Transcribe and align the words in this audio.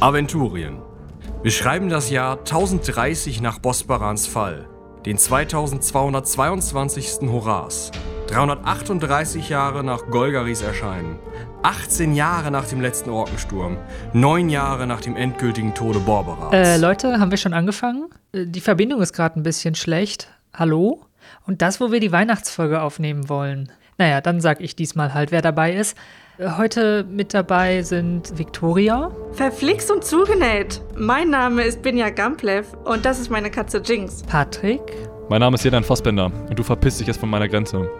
Aventurien. 0.00 0.78
Wir 1.42 1.50
schreiben 1.50 1.90
das 1.90 2.08
Jahr 2.08 2.38
1030 2.38 3.42
nach 3.42 3.58
Bosbarans 3.58 4.26
Fall, 4.26 4.66
den 5.04 5.18
2222. 5.18 7.28
Horas, 7.30 7.90
338 8.28 9.50
Jahre 9.50 9.84
nach 9.84 10.06
Golgaris 10.10 10.62
Erscheinen, 10.62 11.18
18 11.62 12.14
Jahre 12.14 12.50
nach 12.50 12.64
dem 12.64 12.80
letzten 12.80 13.10
Orkensturm, 13.10 13.76
9 14.14 14.48
Jahre 14.48 14.86
nach 14.86 15.02
dem 15.02 15.16
endgültigen 15.16 15.74
Tode 15.74 16.00
Borberats. 16.00 16.54
Äh, 16.54 16.78
Leute, 16.78 17.20
haben 17.20 17.30
wir 17.30 17.38
schon 17.38 17.52
angefangen? 17.52 18.06
Äh, 18.32 18.46
Die 18.46 18.62
Verbindung 18.62 19.02
ist 19.02 19.12
gerade 19.12 19.38
ein 19.38 19.42
bisschen 19.42 19.74
schlecht. 19.74 20.28
Hallo? 20.54 21.02
Und 21.46 21.60
das, 21.60 21.78
wo 21.78 21.92
wir 21.92 22.00
die 22.00 22.12
Weihnachtsfolge 22.12 22.80
aufnehmen 22.80 23.28
wollen. 23.28 23.70
Naja, 24.00 24.22
dann 24.22 24.40
sag 24.40 24.62
ich 24.62 24.74
diesmal 24.74 25.12
halt, 25.12 25.30
wer 25.30 25.42
dabei 25.42 25.74
ist. 25.74 25.94
Äh, 26.38 26.52
Heute 26.56 27.04
mit 27.04 27.34
dabei 27.34 27.82
sind 27.82 28.38
Victoria, 28.38 29.10
Verflixt 29.32 29.90
und 29.90 30.02
zugenäht. 30.04 30.80
Mein 30.96 31.28
Name 31.28 31.64
ist 31.64 31.82
Binja 31.82 32.08
Gamplev 32.08 32.66
und 32.86 33.04
das 33.04 33.20
ist 33.20 33.28
meine 33.30 33.50
Katze 33.50 33.82
Jinx. 33.84 34.22
Patrick, 34.22 34.80
Mein 35.28 35.40
Name 35.40 35.56
ist 35.56 35.64
Jedan 35.64 35.84
Fassbender 35.84 36.32
und 36.48 36.58
du 36.58 36.62
verpisst 36.62 36.98
dich 37.00 37.08
jetzt 37.08 37.20
von 37.20 37.28
meiner 37.28 37.46
Grenze. 37.46 37.90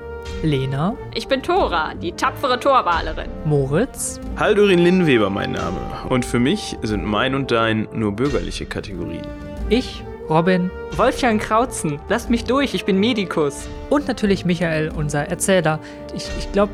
Lena, 0.43 0.95
Ich 1.15 1.29
bin 1.29 1.43
Tora, 1.43 1.93
die 1.93 2.13
tapfere 2.13 2.59
Torwalerin. 2.59 3.29
Moritz, 3.45 4.19
Haldurin 4.39 4.79
Linnweber 4.79 5.29
mein 5.29 5.53
Name. 5.53 5.77
Und 6.09 6.25
für 6.25 6.39
mich 6.39 6.79
sind 6.81 7.05
mein 7.05 7.35
und 7.35 7.51
dein 7.51 7.87
nur 7.93 8.13
bürgerliche 8.13 8.65
Kategorien. 8.65 9.27
ich, 9.69 10.03
Robin 10.31 10.71
Wolfgang 10.93 11.43
Krautzen, 11.43 11.99
lasst 12.09 12.31
mich 12.31 12.45
durch, 12.45 12.73
ich 12.73 12.85
bin 12.85 13.01
Medikus. 13.01 13.69
und 13.91 14.07
natürlich 14.07 14.45
Michael, 14.45 14.93
unser 14.97 15.27
Erzähler. 15.27 15.81
Ich, 16.15 16.29
ich 16.39 16.53
glaube, 16.53 16.73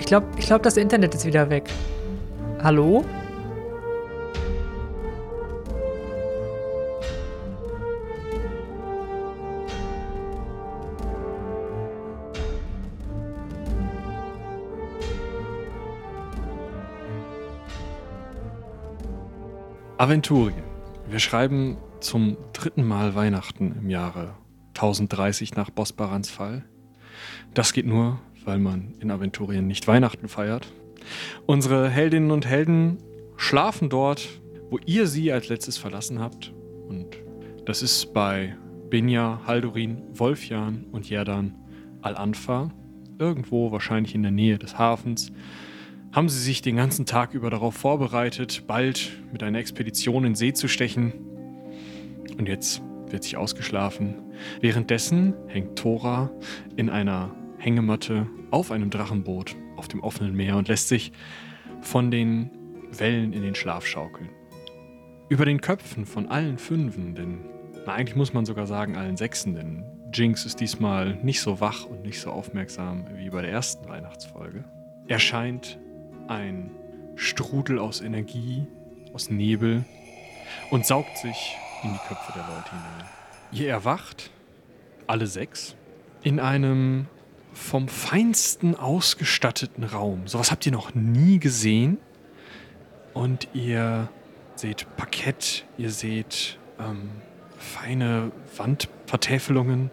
ich 0.00 0.06
glaube, 0.06 0.26
ich 0.36 0.46
glaube, 0.46 0.62
das 0.62 0.76
Internet 0.76 1.14
ist 1.14 1.24
wieder 1.24 1.48
weg. 1.48 1.70
Hallo? 2.64 3.04
Aventurien. 19.96 20.64
Wir 21.08 21.20
schreiben 21.20 21.76
zum 22.06 22.36
dritten 22.52 22.84
Mal 22.84 23.14
Weihnachten 23.14 23.74
im 23.80 23.90
Jahre 23.90 24.34
1030 24.74 25.56
nach 25.56 25.70
Bosbarans 25.70 26.30
Fall. 26.30 26.64
Das 27.52 27.72
geht 27.72 27.86
nur, 27.86 28.20
weil 28.44 28.58
man 28.58 28.94
in 29.00 29.10
Aventurien 29.10 29.66
nicht 29.66 29.88
Weihnachten 29.88 30.28
feiert. 30.28 30.72
Unsere 31.46 31.88
Heldinnen 31.88 32.30
und 32.30 32.46
Helden 32.46 32.98
schlafen 33.36 33.88
dort, 33.88 34.28
wo 34.70 34.78
ihr 34.86 35.08
sie 35.08 35.32
als 35.32 35.48
letztes 35.48 35.78
verlassen 35.78 36.20
habt. 36.20 36.52
Und 36.88 37.08
das 37.64 37.82
ist 37.82 38.12
bei 38.14 38.56
Binja, 38.88 39.40
Haldurin, 39.44 40.02
Wolfjan 40.12 40.84
und 40.92 41.10
Jerdan 41.10 41.56
Al-Anfa. 42.02 42.70
Irgendwo 43.18 43.72
wahrscheinlich 43.72 44.14
in 44.14 44.22
der 44.22 44.30
Nähe 44.30 44.58
des 44.58 44.78
Hafens 44.78 45.32
haben 46.12 46.28
sie 46.28 46.40
sich 46.40 46.62
den 46.62 46.76
ganzen 46.76 47.04
Tag 47.04 47.34
über 47.34 47.50
darauf 47.50 47.74
vorbereitet, 47.74 48.64
bald 48.68 49.10
mit 49.32 49.42
einer 49.42 49.58
Expedition 49.58 50.24
in 50.24 50.34
See 50.36 50.52
zu 50.52 50.68
stechen. 50.68 51.12
Und 52.38 52.48
jetzt 52.48 52.82
wird 53.08 53.22
sich 53.22 53.36
ausgeschlafen. 53.36 54.16
Währenddessen 54.60 55.34
hängt 55.46 55.78
Thora 55.78 56.30
in 56.76 56.90
einer 56.90 57.34
Hängematte 57.58 58.26
auf 58.50 58.70
einem 58.70 58.90
Drachenboot 58.90 59.56
auf 59.76 59.88
dem 59.88 60.02
offenen 60.02 60.34
Meer 60.34 60.56
und 60.56 60.68
lässt 60.68 60.88
sich 60.88 61.12
von 61.80 62.10
den 62.10 62.50
Wellen 62.90 63.32
in 63.32 63.42
den 63.42 63.54
Schlaf 63.54 63.86
schaukeln. 63.86 64.28
Über 65.28 65.44
den 65.44 65.60
Köpfen 65.60 66.06
von 66.06 66.28
allen 66.28 66.58
Fünfen, 66.58 67.14
denn 67.14 67.40
na, 67.84 67.94
eigentlich 67.94 68.16
muss 68.16 68.32
man 68.32 68.44
sogar 68.44 68.66
sagen 68.66 68.96
allen 68.96 69.16
Sechsen, 69.16 69.54
denn 69.54 69.84
Jinx 70.12 70.46
ist 70.46 70.60
diesmal 70.60 71.14
nicht 71.22 71.40
so 71.40 71.60
wach 71.60 71.84
und 71.84 72.02
nicht 72.02 72.20
so 72.20 72.30
aufmerksam 72.30 73.06
wie 73.16 73.30
bei 73.30 73.42
der 73.42 73.50
ersten 73.50 73.88
Weihnachtsfolge, 73.88 74.64
erscheint 75.08 75.78
ein 76.28 76.70
Strudel 77.16 77.78
aus 77.78 78.00
Energie, 78.00 78.66
aus 79.12 79.30
Nebel 79.30 79.84
und 80.70 80.86
saugt 80.86 81.16
sich 81.18 81.56
in 81.82 81.92
die 81.92 81.98
Köpfe 82.08 82.32
der 82.34 82.42
Leute 82.42 82.70
hinein. 82.70 83.08
Ihr 83.52 83.68
erwacht, 83.68 84.30
alle 85.06 85.26
sechs, 85.26 85.76
in 86.22 86.40
einem 86.40 87.06
vom 87.52 87.88
Feinsten 87.88 88.74
ausgestatteten 88.74 89.84
Raum. 89.84 90.26
Sowas 90.26 90.50
habt 90.50 90.66
ihr 90.66 90.72
noch 90.72 90.94
nie 90.94 91.38
gesehen. 91.38 91.98
Und 93.14 93.48
ihr 93.54 94.10
seht 94.56 94.86
Parkett, 94.96 95.64
ihr 95.78 95.90
seht 95.90 96.58
ähm, 96.78 97.10
feine 97.58 98.30
Wandvertäfelungen 98.56 99.90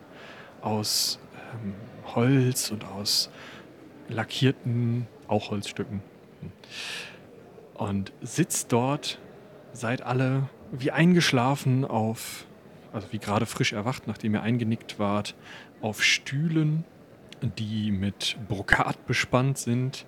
aus 0.61 1.19
ähm, 1.53 1.73
Holz 2.15 2.69
und 2.69 2.83
aus 2.83 3.29
lackierten, 4.09 5.07
auch 5.27 5.51
Holzstücken. 5.51 6.01
Und 7.75 8.11
sitzt 8.21 8.73
dort, 8.73 9.19
seid 9.71 10.01
alle 10.01 10.49
wie 10.73 10.91
eingeschlafen 10.91 11.85
auf, 11.85 12.45
also 12.91 13.07
wie 13.11 13.19
gerade 13.19 13.45
frisch 13.45 13.73
erwacht, 13.73 14.07
nachdem 14.07 14.33
ihr 14.33 14.41
eingenickt 14.41 14.99
wart, 14.99 15.35
auf 15.81 16.03
Stühlen, 16.03 16.83
die 17.59 17.91
mit 17.91 18.37
Brokat 18.47 19.05
bespannt 19.05 19.57
sind, 19.57 20.05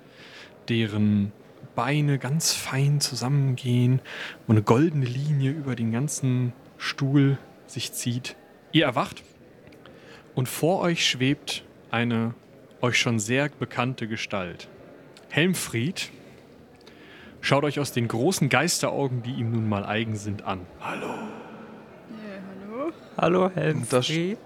deren 0.68 1.31
Beine 1.76 2.18
ganz 2.18 2.53
fein 2.53 3.00
zusammengehen, 3.00 4.02
wo 4.48 4.53
eine 4.53 4.64
goldene 4.64 5.06
Linie 5.06 5.52
über 5.52 5.76
den 5.76 5.92
ganzen 5.92 6.53
Stuhl 6.78 7.38
sich 7.68 7.94
zieht. 7.94 8.36
Ihr 8.72 8.86
erwacht 8.86 9.24
und 10.34 10.50
vor 10.50 10.80
euch 10.82 11.08
schwebt 11.08 11.64
eine 11.92 12.34
euch 12.82 13.00
schon 13.00 13.20
sehr 13.20 13.50
bekannte 13.50 14.08
Gestalt. 14.08 14.68
Helmfried 15.30 16.12
schaut 17.45 17.63
euch 17.63 17.79
aus 17.79 17.91
den 17.91 18.07
großen 18.07 18.50
Geisteraugen, 18.50 19.22
die 19.23 19.33
ihm 19.33 19.51
nun 19.51 19.69
mal 19.69 19.85
eigen 19.85 20.16
sind, 20.16 20.44
an. 20.44 20.61
Hallo, 23.17 23.47
Das, 23.47 23.56
Helmfried. 23.56 24.38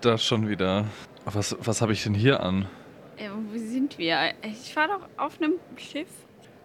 das 0.00 0.24
schon 0.24 0.48
wieder. 0.48 0.84
Was, 1.24 1.56
was 1.60 1.80
habe 1.80 1.92
ich 1.92 2.02
denn 2.02 2.14
hier 2.14 2.42
an? 2.42 2.66
Äh, 3.16 3.28
wo 3.30 3.58
sind 3.58 3.96
wir? 3.98 4.32
Ich 4.42 4.74
war 4.76 4.88
doch 4.88 5.08
auf 5.16 5.40
einem 5.40 5.54
Schiff. 5.76 6.08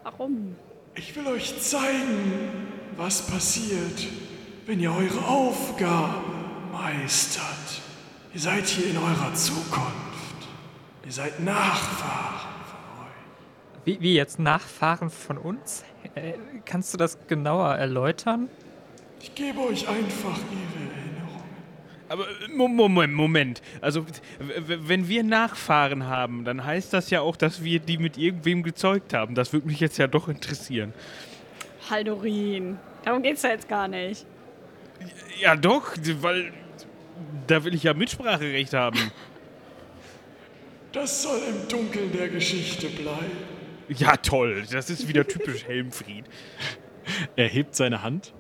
Warum? 0.04 0.56
Ich 0.96 1.16
will 1.16 1.26
euch 1.28 1.60
zeigen, 1.62 2.68
was 2.98 3.26
passiert, 3.26 4.06
wenn 4.66 4.80
ihr 4.80 4.92
eure 4.94 5.26
Aufgabe 5.26 6.24
meistert. 6.72 7.82
Ihr 8.34 8.40
seid 8.40 8.66
hier 8.66 8.92
in 8.92 8.98
eurer 8.98 9.34
Zukunft. 9.34 10.48
Ihr 11.06 11.12
seid 11.12 11.40
Nachfahren. 11.40 12.53
Wie, 13.86 14.00
wie 14.02 14.16
jetzt 14.16 14.40
Nachfahren 14.40 15.10
von 15.10 15.38
uns? 15.38 15.84
Äh, 16.16 16.34
kannst 16.66 16.94
du 16.94 16.98
das 16.98 17.18
genauer 17.28 17.76
erläutern? 17.76 18.50
Ich 19.22 19.34
gebe 19.36 19.60
euch 19.60 19.88
einfach 19.88 20.38
ihre 20.52 20.90
Erinnerungen. 20.90 21.44
Aber 22.10 22.24
äh, 22.28 22.48
Mo- 22.54 22.68
Moment, 22.68 23.14
Moment. 23.14 23.62
Also, 23.82 24.06
wenn 24.40 25.08
wir 25.08 25.24
Nachfahren 25.24 26.08
haben, 26.08 26.46
dann 26.46 26.64
heißt 26.66 26.94
das 26.94 27.10
ja 27.10 27.22
auch, 27.22 27.36
dass 27.36 27.64
wir 27.64 27.80
die 27.80 27.98
mit 27.98 28.18
irgendwem 28.18 28.64
gezeugt 28.64 29.14
haben. 29.14 29.36
Das 29.36 29.52
würde 29.54 29.68
mich 29.68 29.80
jetzt 29.80 29.98
ja 29.98 30.08
doch 30.08 30.28
interessieren. 30.30 30.94
Haldorin. 31.90 32.78
Darum 33.04 33.22
geht's 33.22 33.42
ja 33.42 33.50
jetzt 33.50 33.68
gar 33.68 33.88
nicht. 33.90 34.26
Ja, 35.42 35.58
doch, 35.58 35.96
weil 36.22 36.54
da 37.48 37.64
will 37.66 37.74
ich 37.76 37.84
ja 37.84 37.94
Mitspracherecht 37.94 38.74
haben. 38.74 39.12
Das 40.94 41.24
soll 41.24 41.40
im 41.50 41.68
Dunkeln 41.68 42.12
der 42.14 42.30
Geschichte 42.30 42.88
bleiben. 42.88 43.53
Ja, 43.90 44.18
toll. 44.18 44.64
Das 44.72 44.90
ist 44.90 45.08
wieder 45.08 45.28
typisch 45.28 45.64
Helmfried. 45.68 46.26
Er 47.36 47.48
hebt 47.48 47.76
seine 47.76 48.02
Hand 48.02 48.34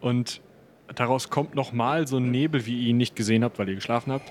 und 0.00 0.42
daraus 0.94 1.30
kommt 1.30 1.54
nochmal 1.54 2.06
so 2.06 2.18
ein 2.18 2.30
Nebel, 2.30 2.66
wie 2.66 2.82
ihr 2.82 2.88
ihn 2.88 2.98
nicht 2.98 3.16
gesehen 3.16 3.44
habt, 3.44 3.58
weil 3.58 3.68
ihr 3.68 3.74
geschlafen 3.76 4.12
habt, 4.12 4.30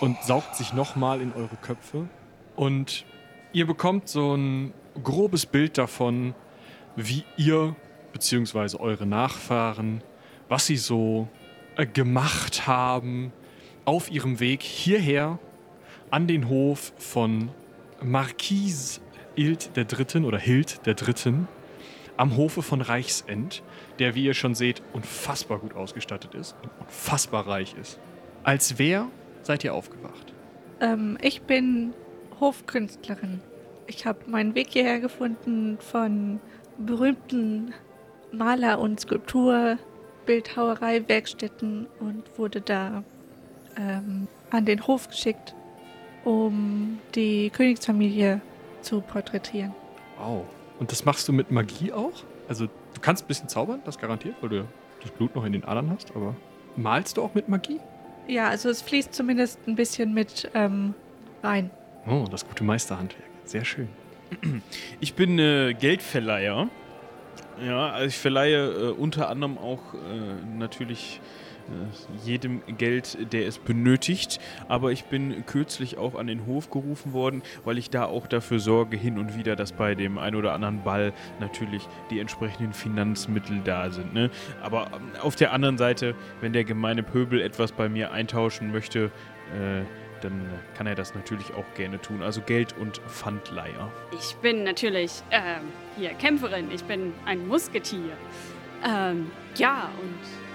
und 0.00 0.20
saugt 0.22 0.56
sich 0.56 0.72
nochmal 0.72 1.20
in 1.20 1.32
eure 1.32 1.56
Köpfe. 1.56 2.08
Und 2.56 3.04
ihr 3.52 3.66
bekommt 3.66 4.08
so 4.08 4.34
ein 4.34 4.74
grobes 5.02 5.46
Bild 5.46 5.78
davon, 5.78 6.34
wie 6.96 7.24
ihr 7.36 7.76
bzw. 8.12 8.78
eure 8.78 9.06
Nachfahren, 9.06 10.02
was 10.48 10.66
sie 10.66 10.76
so 10.76 11.28
äh, 11.76 11.86
gemacht 11.86 12.66
haben 12.66 13.32
auf 13.84 14.10
ihrem 14.10 14.40
Weg 14.40 14.62
hierher 14.62 15.38
an 16.10 16.26
den 16.26 16.48
Hof 16.48 16.92
von 16.98 17.50
Marquise 18.02 19.00
Hild 19.36 19.76
der 19.76 19.84
Dritten 19.84 20.24
oder 20.24 20.38
Hild 20.38 20.86
der 20.86 20.94
Dritten 20.94 21.46
am 22.16 22.36
Hofe 22.36 22.62
von 22.62 22.80
Reichsend, 22.80 23.62
der, 23.98 24.14
wie 24.14 24.24
ihr 24.24 24.32
schon 24.32 24.54
seht, 24.54 24.82
unfassbar 24.94 25.58
gut 25.58 25.74
ausgestattet 25.74 26.34
ist 26.34 26.56
und 26.62 26.70
unfassbar 26.80 27.46
reich 27.46 27.74
ist. 27.80 27.98
Als 28.42 28.78
wer 28.78 29.08
seid 29.42 29.62
ihr 29.62 29.74
aufgewacht? 29.74 30.32
Ähm, 30.80 31.18
ich 31.20 31.42
bin 31.42 31.92
Hofkünstlerin. 32.40 33.40
Ich 33.86 34.06
habe 34.06 34.20
meinen 34.26 34.54
Weg 34.54 34.68
hierher 34.70 35.00
gefunden 35.00 35.76
von 35.80 36.40
berühmten 36.78 37.74
Maler- 38.32 38.78
und 38.78 39.00
Skulptur, 39.00 39.78
Bildhauerei, 40.24 41.06
Werkstätten 41.08 41.86
und 42.00 42.24
wurde 42.38 42.62
da 42.62 43.04
ähm, 43.76 44.28
an 44.50 44.64
den 44.64 44.86
Hof 44.86 45.08
geschickt, 45.08 45.54
um 46.24 46.98
die 47.14 47.50
Königsfamilie 47.50 48.40
zu 48.86 49.00
porträtieren. 49.00 49.74
Wow. 50.18 50.44
Und 50.78 50.92
das 50.92 51.04
machst 51.04 51.28
du 51.28 51.32
mit 51.32 51.50
Magie 51.50 51.92
auch? 51.92 52.12
Also, 52.48 52.66
du 52.66 53.00
kannst 53.00 53.24
ein 53.24 53.28
bisschen 53.28 53.48
zaubern, 53.48 53.80
das 53.84 53.98
garantiert, 53.98 54.36
weil 54.40 54.48
du 54.48 54.68
das 55.02 55.10
Blut 55.10 55.34
noch 55.34 55.44
in 55.44 55.52
den 55.52 55.64
Adern 55.64 55.90
hast, 55.90 56.14
aber 56.14 56.34
malst 56.76 57.16
du 57.16 57.22
auch 57.22 57.34
mit 57.34 57.48
Magie? 57.48 57.80
Ja, 58.28 58.48
also 58.48 58.68
es 58.68 58.82
fließt 58.82 59.14
zumindest 59.14 59.58
ein 59.66 59.76
bisschen 59.76 60.12
mit 60.14 60.50
ähm, 60.54 60.94
rein. 61.42 61.70
Oh, 62.08 62.24
das 62.30 62.46
gute 62.46 62.64
Meisterhandwerk. 62.64 63.28
Sehr 63.44 63.64
schön. 63.64 63.88
Ich 65.00 65.14
bin 65.14 65.38
äh, 65.38 65.74
Geldverleiher. 65.74 66.68
Ja, 67.64 67.90
also 67.90 68.06
ich 68.06 68.18
verleihe 68.18 68.70
äh, 68.70 68.90
unter 68.90 69.28
anderem 69.28 69.56
auch 69.58 69.94
äh, 69.94 70.58
natürlich 70.58 71.20
äh, 71.20 71.45
jedem 72.24 72.62
Geld, 72.78 73.32
der 73.32 73.46
es 73.46 73.58
benötigt. 73.58 74.38
Aber 74.68 74.92
ich 74.92 75.04
bin 75.04 75.44
kürzlich 75.46 75.98
auch 75.98 76.14
an 76.14 76.26
den 76.26 76.46
Hof 76.46 76.70
gerufen 76.70 77.12
worden, 77.12 77.42
weil 77.64 77.78
ich 77.78 77.90
da 77.90 78.04
auch 78.04 78.26
dafür 78.26 78.58
sorge, 78.58 78.96
hin 78.96 79.18
und 79.18 79.36
wieder, 79.36 79.56
dass 79.56 79.72
bei 79.72 79.94
dem 79.94 80.18
ein 80.18 80.34
oder 80.34 80.52
anderen 80.52 80.82
Ball 80.82 81.12
natürlich 81.40 81.88
die 82.10 82.20
entsprechenden 82.20 82.72
Finanzmittel 82.72 83.60
da 83.64 83.90
sind. 83.90 84.14
Ne? 84.14 84.30
Aber 84.62 84.88
ähm, 84.94 85.20
auf 85.20 85.36
der 85.36 85.52
anderen 85.52 85.78
Seite, 85.78 86.14
wenn 86.40 86.52
der 86.52 86.64
gemeine 86.64 87.02
Pöbel 87.02 87.40
etwas 87.40 87.72
bei 87.72 87.88
mir 87.88 88.12
eintauschen 88.12 88.72
möchte, 88.72 89.10
äh, 89.54 89.84
dann 90.22 90.48
kann 90.76 90.86
er 90.86 90.94
das 90.94 91.14
natürlich 91.14 91.52
auch 91.54 91.64
gerne 91.74 92.00
tun. 92.00 92.22
Also 92.22 92.40
Geld 92.40 92.74
und 92.78 92.98
Pfandleiher. 93.06 93.92
Ich 94.18 94.34
bin 94.36 94.64
natürlich 94.64 95.22
ähm, 95.30 95.62
hier 95.96 96.10
Kämpferin. 96.14 96.70
Ich 96.70 96.84
bin 96.84 97.12
ein 97.26 97.46
Musketier. 97.46 98.16
Ähm, 98.84 99.30
ja, 99.56 99.90
und 100.00 100.45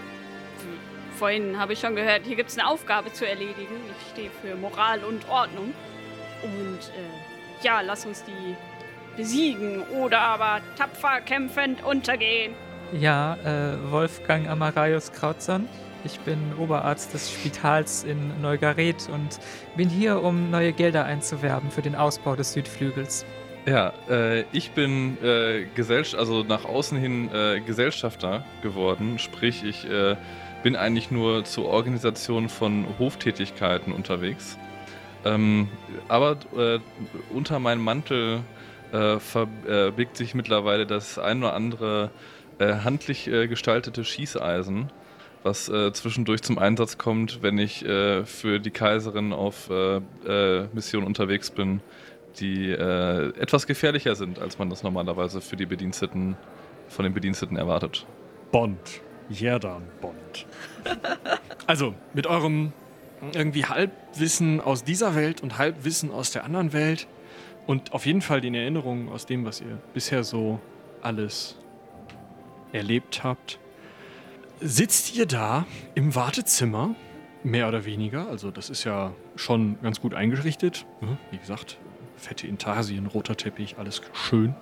vorhin 1.21 1.59
habe 1.59 1.73
ich 1.73 1.79
schon 1.79 1.95
gehört, 1.95 2.23
hier 2.25 2.35
gibt 2.35 2.50
es 2.50 2.57
eine 2.57 2.68
Aufgabe 2.68 3.13
zu 3.13 3.27
erledigen. 3.27 3.75
Ich 4.00 4.09
stehe 4.12 4.31
für 4.41 4.56
Moral 4.56 5.03
und 5.03 5.29
Ordnung. 5.29 5.71
Und 6.41 6.79
äh, 6.79 7.63
ja, 7.63 7.81
lass 7.81 8.07
uns 8.07 8.23
die 8.23 8.56
besiegen 9.15 9.83
oder 10.01 10.19
aber 10.19 10.62
tapfer 10.79 11.21
kämpfend 11.21 11.83
untergehen. 11.83 12.56
Ja, 13.00 13.35
äh, 13.45 13.91
Wolfgang 13.91 14.50
Amaraios 14.50 15.12
Krautzern. 15.12 15.69
Ich 16.03 16.19
bin 16.21 16.39
Oberarzt 16.57 17.13
des 17.13 17.31
Spitals 17.31 18.03
in 18.03 18.41
Neugaret 18.41 19.07
und 19.13 19.39
bin 19.77 19.89
hier, 19.89 20.23
um 20.23 20.50
neue 20.50 20.73
Gelder 20.73 21.06
einzuwerben 21.06 21.69
für 21.69 21.83
den 21.83 21.94
Ausbau 21.94 22.35
des 22.35 22.53
Südflügels. 22.53 23.27
Ja, 23.68 23.94
äh, 24.09 24.41
ich 24.53 24.71
bin 24.71 25.23
äh, 25.23 25.68
Gesellschaft, 25.75 26.19
also 26.19 26.41
nach 26.41 26.65
außen 26.65 26.97
hin 26.97 27.29
äh, 27.31 27.59
Gesellschafter 27.59 28.44
geworden. 28.63 29.19
Sprich, 29.19 29.63
ich 29.63 29.88
äh, 29.88 30.15
bin 30.63 30.75
eigentlich 30.75 31.12
nur 31.12 31.44
zur 31.44 31.66
Organisation 31.66 32.50
von 32.50 32.86
Hoftätigkeiten 33.00 33.94
unterwegs. 33.94 34.58
Ähm, 35.24 35.69
aber 36.08 36.38
äh, 36.58 36.80
unter 37.34 37.60
meinem 37.60 37.84
Mantel 37.84 38.42
äh, 38.92 39.19
verbirgt 39.19 40.18
sich 40.18 40.34
mittlerweile 40.34 40.86
das 40.86 41.19
ein 41.19 41.44
oder 41.44 41.54
andere 41.54 42.12
äh, 42.60 42.75
handlich 42.84 43.28
äh, 43.28 43.48
gestaltete 43.48 44.04
Schießeisen, 44.04 44.92
was 45.44 45.69
äh, 45.69 45.94
zwischendurch 45.94 46.42
zum 46.42 46.58
Einsatz 46.58 46.98
kommt, 46.98 47.42
wenn 47.42 47.57
ich 47.57 47.86
äh, 47.86 48.25
für 48.25 48.60
die 48.60 48.72
Kaiserin 48.72 49.34
auf 49.34 49.69
äh, 49.69 49.98
äh, 50.28 50.68
Mission 50.74 51.04
unterwegs 51.04 51.52
bin, 51.52 51.81
die 52.40 52.69
äh, 52.69 53.28
etwas 53.40 53.68
gefährlicher 53.68 54.16
sind, 54.16 54.40
als 54.40 54.57
man 54.57 54.69
das 54.69 54.84
normalerweise 54.84 55.42
für 55.42 55.56
die 55.56 55.66
Bediensteten 55.66 56.38
von 56.88 57.04
den 57.04 57.14
Bediensteten 57.14 57.57
erwartet. 57.57 58.06
Bond. 58.52 59.02
Jerdan 59.31 59.83
Bond. 60.01 60.45
Also, 61.68 61.94
mit 62.13 62.28
eurem 62.28 62.74
irgendwie 63.33 63.66
Halbwissen 63.66 64.62
aus 64.62 64.83
dieser 64.83 65.16
Welt 65.16 65.42
und 65.42 65.57
Halbwissen 65.57 66.12
aus 66.12 66.31
der 66.31 66.44
anderen 66.44 66.74
Welt 66.74 67.07
und 67.68 67.94
auf 67.94 68.06
jeden 68.06 68.22
Fall 68.22 68.42
den 68.42 68.56
Erinnerungen 68.56 69.10
aus 69.10 69.25
dem, 69.25 69.45
was 69.45 69.62
ihr 69.62 69.78
bisher 69.94 70.24
so 70.24 70.60
alles 71.01 71.56
erlebt 72.72 73.24
habt, 73.24 73.60
sitzt 74.60 75.16
ihr 75.16 75.25
da 75.25 75.66
im 75.95 76.16
Wartezimmer, 76.16 76.95
mehr 77.44 77.68
oder 77.68 77.86
weniger. 77.86 78.28
Also, 78.28 78.51
das 78.51 78.69
ist 78.69 78.83
ja 78.83 79.13
schon 79.36 79.78
ganz 79.81 80.01
gut 80.01 80.13
eingerichtet. 80.13 80.86
ne? 81.01 81.18
Wie 81.31 81.38
gesagt, 81.38 81.78
fette 82.18 82.48
Intarsien, 82.48 83.07
roter 83.07 83.36
Teppich, 83.36 83.78
alles 83.78 84.01
schön. 84.13 84.56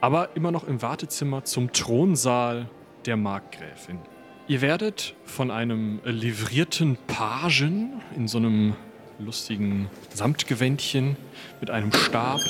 Aber 0.00 0.36
immer 0.36 0.50
noch 0.50 0.64
im 0.64 0.82
Wartezimmer 0.82 1.44
zum 1.44 1.72
Thronsaal 1.72 2.68
der 3.06 3.16
Markgräfin. 3.16 3.98
Ihr 4.46 4.60
werdet 4.60 5.14
von 5.24 5.50
einem 5.50 6.00
livrierten 6.04 6.98
Pagen 7.06 8.02
in 8.16 8.28
so 8.28 8.38
einem 8.38 8.74
lustigen 9.18 9.88
Samtgewändchen 10.12 11.16
mit 11.60 11.70
einem 11.70 11.92
Stab, 11.92 12.40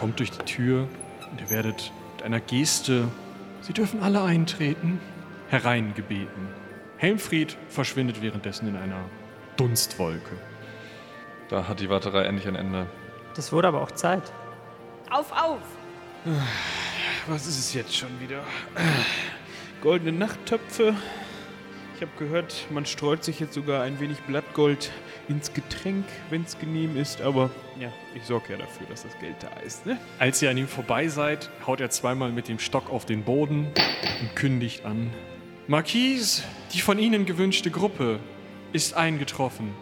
kommt 0.00 0.18
durch 0.18 0.30
die 0.30 0.44
Tür 0.44 0.88
und 1.30 1.40
ihr 1.40 1.50
werdet 1.50 1.92
mit 2.16 2.24
einer 2.24 2.40
Geste, 2.40 3.08
Sie 3.60 3.72
dürfen 3.72 4.02
alle 4.02 4.22
eintreten, 4.22 5.00
hereingebeten. 5.48 6.48
Helmfried 6.96 7.56
verschwindet 7.68 8.22
währenddessen 8.22 8.68
in 8.68 8.76
einer 8.76 9.04
Dunstwolke. 9.56 10.36
Da 11.48 11.68
hat 11.68 11.80
die 11.80 11.90
Warterei 11.90 12.24
endlich 12.24 12.48
ein 12.48 12.54
Ende. 12.54 12.86
Das 13.34 13.52
wurde 13.52 13.68
aber 13.68 13.82
auch 13.82 13.90
Zeit. 13.90 14.22
Auf, 15.10 15.32
auf! 15.32 15.60
Was 17.26 17.46
ist 17.46 17.58
es 17.58 17.74
jetzt 17.74 17.96
schon 17.96 18.20
wieder? 18.20 18.42
Goldene 19.80 20.10
Nachttöpfe. 20.10 20.96
Ich 21.94 22.02
habe 22.02 22.10
gehört, 22.18 22.66
man 22.70 22.84
streut 22.84 23.22
sich 23.22 23.38
jetzt 23.38 23.54
sogar 23.54 23.82
ein 23.84 24.00
wenig 24.00 24.18
Blattgold 24.22 24.90
ins 25.28 25.52
Getränk, 25.52 26.04
wenn 26.30 26.42
es 26.42 26.58
genehm 26.58 26.96
ist. 26.96 27.20
Aber 27.22 27.50
ja, 27.78 27.92
ich 28.12 28.24
sorge 28.24 28.54
ja 28.54 28.58
dafür, 28.58 28.88
dass 28.88 29.04
das 29.04 29.16
Geld 29.20 29.36
da 29.40 29.60
ist. 29.60 29.86
Ne? 29.86 29.96
Als 30.18 30.42
ihr 30.42 30.50
an 30.50 30.56
ihm 30.56 30.66
vorbei 30.66 31.06
seid, 31.06 31.48
haut 31.64 31.80
er 31.80 31.90
zweimal 31.90 32.32
mit 32.32 32.48
dem 32.48 32.58
Stock 32.58 32.90
auf 32.90 33.06
den 33.06 33.22
Boden 33.22 33.68
und 34.20 34.34
kündigt 34.34 34.84
an. 34.84 35.10
Marquise, 35.68 36.42
die 36.72 36.80
von 36.80 36.98
Ihnen 36.98 37.24
gewünschte 37.24 37.70
Gruppe 37.70 38.18
ist 38.72 38.94
eingetroffen. 38.94 39.74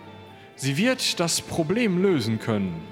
Sie 0.56 0.76
wird 0.76 1.20
das 1.20 1.40
Problem 1.40 2.02
lösen 2.02 2.38
können. 2.38 2.82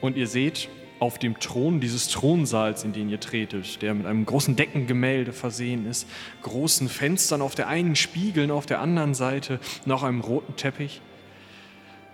Und 0.00 0.16
ihr 0.16 0.28
seht 0.28 0.68
auf 1.00 1.18
dem 1.18 1.40
Thron 1.40 1.80
dieses 1.80 2.08
Thronsaals, 2.08 2.84
in 2.84 2.92
den 2.92 3.08
ihr 3.08 3.18
tretet, 3.18 3.82
der 3.82 3.94
mit 3.94 4.06
einem 4.06 4.26
großen 4.26 4.54
Deckengemälde 4.54 5.32
versehen 5.32 5.86
ist, 5.86 6.06
großen 6.42 6.88
Fenstern 6.88 7.42
auf 7.42 7.54
der 7.54 7.68
einen, 7.68 7.96
Spiegeln 7.96 8.50
auf 8.50 8.66
der 8.66 8.80
anderen 8.80 9.14
Seite, 9.14 9.58
noch 9.86 10.02
einem 10.02 10.20
roten 10.20 10.56
Teppich, 10.56 11.00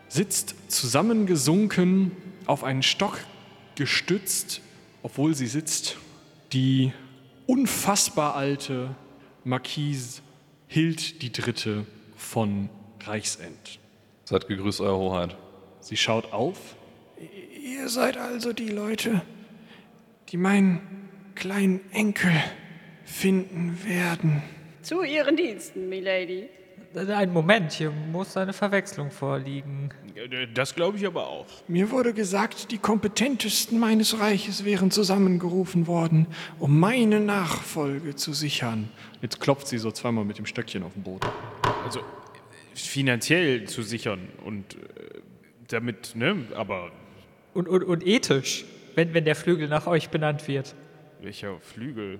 sitzt 0.08 0.54
zusammengesunken 0.68 2.12
auf 2.46 2.62
einen 2.62 2.82
Stock 2.82 3.18
gestützt, 3.74 4.60
obwohl 5.02 5.34
sie 5.34 5.48
sitzt, 5.48 5.96
die 6.52 6.92
unfassbar 7.46 8.36
alte 8.36 8.94
Marquise 9.44 10.22
Hild 10.68 11.22
die 11.22 11.32
Dritte 11.32 11.86
von 12.16 12.68
Reichsend. 13.04 13.78
Seid 14.24 14.48
gegrüßt, 14.48 14.80
Euer 14.80 14.96
Hoheit. 14.96 15.36
Sie 15.80 15.96
schaut 15.96 16.32
auf. 16.32 16.75
Ihr 17.66 17.88
seid 17.88 18.16
also 18.16 18.52
die 18.52 18.68
Leute, 18.68 19.22
die 20.28 20.36
meinen 20.36 21.08
kleinen 21.34 21.80
Enkel 21.90 22.30
finden 23.04 23.76
werden. 23.84 24.40
Zu 24.82 25.02
Ihren 25.02 25.36
Diensten, 25.36 25.88
Milady. 25.88 26.48
Ein 26.94 27.32
Moment, 27.32 27.72
hier 27.72 27.90
muss 27.90 28.36
eine 28.36 28.52
Verwechslung 28.52 29.10
vorliegen. 29.10 29.90
Das 30.54 30.76
glaube 30.76 30.98
ich 30.98 31.06
aber 31.06 31.26
auch. 31.26 31.46
Mir 31.66 31.90
wurde 31.90 32.14
gesagt, 32.14 32.70
die 32.70 32.78
kompetentesten 32.78 33.80
meines 33.80 34.20
Reiches 34.20 34.64
wären 34.64 34.92
zusammengerufen 34.92 35.88
worden, 35.88 36.28
um 36.60 36.78
meine 36.78 37.18
Nachfolge 37.18 38.14
zu 38.14 38.32
sichern. 38.32 38.90
Jetzt 39.22 39.40
klopft 39.40 39.66
sie 39.66 39.78
so 39.78 39.90
zweimal 39.90 40.24
mit 40.24 40.38
dem 40.38 40.46
Stöckchen 40.46 40.84
auf 40.84 40.92
den 40.92 41.02
Boden. 41.02 41.28
Also 41.84 41.98
finanziell 42.74 43.64
zu 43.64 43.82
sichern 43.82 44.28
und 44.44 44.76
äh, 44.76 44.78
damit, 45.66 46.14
ne? 46.14 46.46
Aber 46.54 46.92
Und, 47.56 47.68
und, 47.68 47.84
und 47.84 48.06
ethisch, 48.06 48.66
wenn, 48.96 49.14
wenn 49.14 49.24
der 49.24 49.34
Flügel 49.34 49.66
nach 49.68 49.86
euch 49.86 50.10
benannt 50.10 50.46
wird. 50.46 50.74
welcher 51.22 51.58
Flügel? 51.60 52.18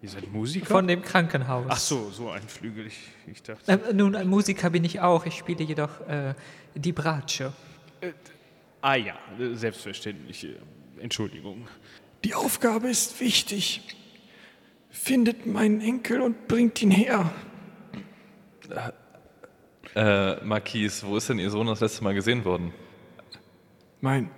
Ihr 0.00 0.08
seid 0.08 0.32
Musiker? 0.32 0.64
Von 0.64 0.88
dem 0.88 1.02
Krankenhaus. 1.02 1.66
Ach 1.68 1.76
so, 1.76 2.08
so 2.08 2.30
ein 2.30 2.40
Flügel. 2.40 2.86
Ich, 2.86 2.98
ich 3.30 3.42
dachte. 3.42 3.70
Äh, 3.70 3.92
nun, 3.92 4.16
ein 4.16 4.26
Musiker 4.26 4.70
bin 4.70 4.82
ich 4.84 5.00
auch. 5.00 5.26
Ich 5.26 5.34
spiele 5.34 5.62
jedoch 5.64 6.00
äh, 6.08 6.32
die 6.74 6.92
Bratsche. 6.92 7.52
Ah 8.80 8.94
ja, 8.94 9.18
äh, 9.38 9.54
selbstverständlich. 9.54 10.44
äh, 10.44 10.54
Entschuldigung. 10.98 11.68
Die 12.24 12.34
Aufgabe 12.34 12.88
ist 12.88 13.20
wichtig. 13.20 13.82
Findet 14.88 15.44
meinen 15.44 15.82
Enkel 15.82 16.22
und 16.22 16.48
bringt 16.48 16.80
ihn 16.80 16.90
her. 16.90 17.30
Äh, 19.94 20.42
Marquise, 20.42 21.06
wo 21.06 21.18
ist 21.18 21.28
denn 21.28 21.38
Ihr 21.38 21.50
Sohn 21.50 21.66
das 21.66 21.80
letzte 21.80 22.02
Mal 22.02 22.14
gesehen 22.14 22.46
worden? 22.46 22.72
Mein, 24.00 24.30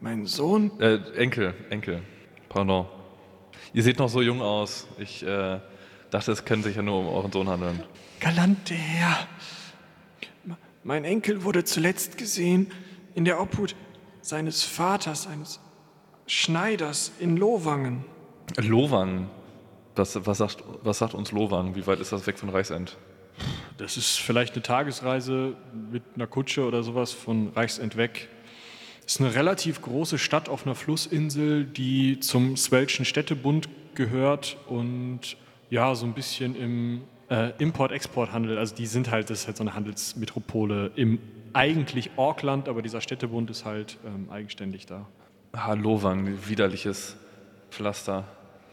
mein 0.00 0.26
Sohn? 0.26 0.70
Äh, 0.80 0.96
Enkel, 1.16 1.54
Enkel. 1.70 2.02
Pardon. 2.48 2.86
Ihr 3.72 3.82
seht 3.82 3.98
noch 3.98 4.08
so 4.08 4.22
jung 4.22 4.40
aus. 4.42 4.86
Ich 4.98 5.22
äh, 5.22 5.60
Dachte, 6.10 6.30
es 6.32 6.44
könnte 6.44 6.68
sich 6.68 6.76
ja 6.76 6.82
nur 6.82 7.00
um 7.00 7.08
euren 7.08 7.32
Sohn 7.32 7.48
handeln. 7.48 7.82
Galante 8.20 8.74
Herr, 8.74 9.26
m- 10.44 10.56
mein 10.84 11.04
Enkel 11.04 11.42
wurde 11.42 11.64
zuletzt 11.64 12.16
gesehen 12.16 12.70
in 13.14 13.24
der 13.24 13.40
Obhut 13.40 13.74
seines 14.20 14.62
Vaters, 14.62 15.26
eines 15.26 15.60
Schneiders 16.26 17.12
in 17.18 17.36
Lowangen. 17.36 18.04
Lowang. 18.56 19.28
Was, 19.96 20.26
was, 20.26 20.38
sagt, 20.38 20.62
was 20.82 20.98
sagt 20.98 21.14
uns 21.14 21.32
Lowang? 21.32 21.74
Wie 21.74 21.86
weit 21.86 22.00
ist 22.00 22.12
das 22.12 22.26
weg 22.26 22.38
von 22.38 22.50
Reichsend? 22.50 22.96
Das 23.78 23.96
ist 23.96 24.16
vielleicht 24.18 24.54
eine 24.54 24.62
Tagesreise 24.62 25.56
mit 25.90 26.02
einer 26.14 26.26
Kutsche 26.26 26.64
oder 26.66 26.82
sowas 26.82 27.12
von 27.12 27.48
Reichsend 27.54 27.96
weg. 27.96 28.28
Es 29.06 29.14
ist 29.14 29.20
eine 29.20 29.34
relativ 29.36 29.82
große 29.82 30.18
Stadt 30.18 30.48
auf 30.48 30.66
einer 30.66 30.74
Flussinsel, 30.74 31.64
die 31.64 32.18
zum 32.18 32.56
Swelschen 32.56 33.04
Städtebund 33.04 33.68
gehört 33.94 34.56
und 34.66 35.36
ja, 35.70 35.94
so 35.94 36.06
ein 36.06 36.12
bisschen 36.12 36.56
im 36.56 37.02
äh, 37.30 37.52
Import-Export-Handel. 37.58 38.58
Also 38.58 38.74
die 38.74 38.86
sind 38.86 39.12
halt, 39.12 39.30
das 39.30 39.40
ist 39.40 39.46
halt 39.46 39.58
so 39.58 39.62
eine 39.62 39.74
Handelsmetropole 39.74 40.90
im 40.96 41.20
eigentlich 41.52 42.10
Auckland, 42.16 42.68
aber 42.68 42.82
dieser 42.82 43.00
Städtebund 43.00 43.48
ist 43.48 43.64
halt 43.64 43.96
ähm, 44.04 44.28
eigenständig 44.28 44.86
da. 44.86 45.06
Ah, 45.52 45.74
Lowang, 45.74 46.28
widerliches 46.48 47.16
Pflaster. 47.70 48.24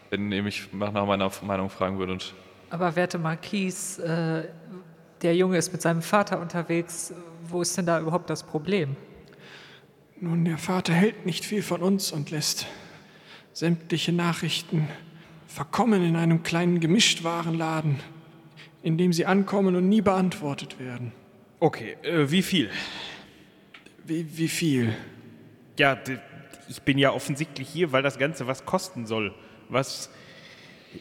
Wenn 0.10 0.32
ihr 0.32 0.42
mich 0.42 0.68
nach 0.74 0.92
meiner 0.92 1.32
Meinung 1.44 1.70
fragen 1.70 2.00
würdet. 2.00 2.34
Aber 2.72 2.96
werte 2.96 3.20
Marquis, 3.20 4.00
äh, 4.00 4.46
der 5.22 5.36
Junge 5.36 5.58
ist 5.58 5.72
mit 5.72 5.84
seinem 5.84 6.02
Vater 6.02 6.42
unterwegs. 6.42 7.14
Wo 7.48 7.62
ist 7.62 7.78
denn 7.78 7.86
da 7.86 8.00
überhaupt 8.00 8.32
das 8.32 8.42
Problem? 8.42 8.96
Nun, 10.24 10.46
der 10.46 10.58
Vater 10.58 10.94
hält 10.94 11.26
nicht 11.26 11.44
viel 11.44 11.62
von 11.62 11.82
uns 11.82 12.14
und 12.14 12.32
lässt 12.32 12.66
sämtliche 13.52 14.14
Nachrichten 14.14 14.88
verkommen 15.48 16.02
in 16.02 16.16
einem 16.16 16.44
kleinen 16.44 16.80
Gemischtwarenladen, 16.80 18.00
in 18.84 18.98
dem 18.98 19.12
sie 19.12 19.26
ankommen 19.26 19.76
und 19.76 19.90
nie 19.90 20.00
beantwortet 20.00 20.80
werden. 20.80 21.12
Okay, 21.60 21.98
äh, 22.04 22.32
wie 22.32 22.42
viel? 22.42 22.70
Wie, 24.06 24.38
wie 24.38 24.48
viel? 24.48 24.96
Ja, 25.78 26.00
ich 26.70 26.82
bin 26.84 26.98
ja 26.98 27.12
offensichtlich 27.12 27.68
hier, 27.68 27.92
weil 27.92 28.02
das 28.02 28.18
Ganze 28.18 28.48
was 28.48 28.64
kosten 28.64 29.06
soll. 29.06 29.36
Was 29.68 30.10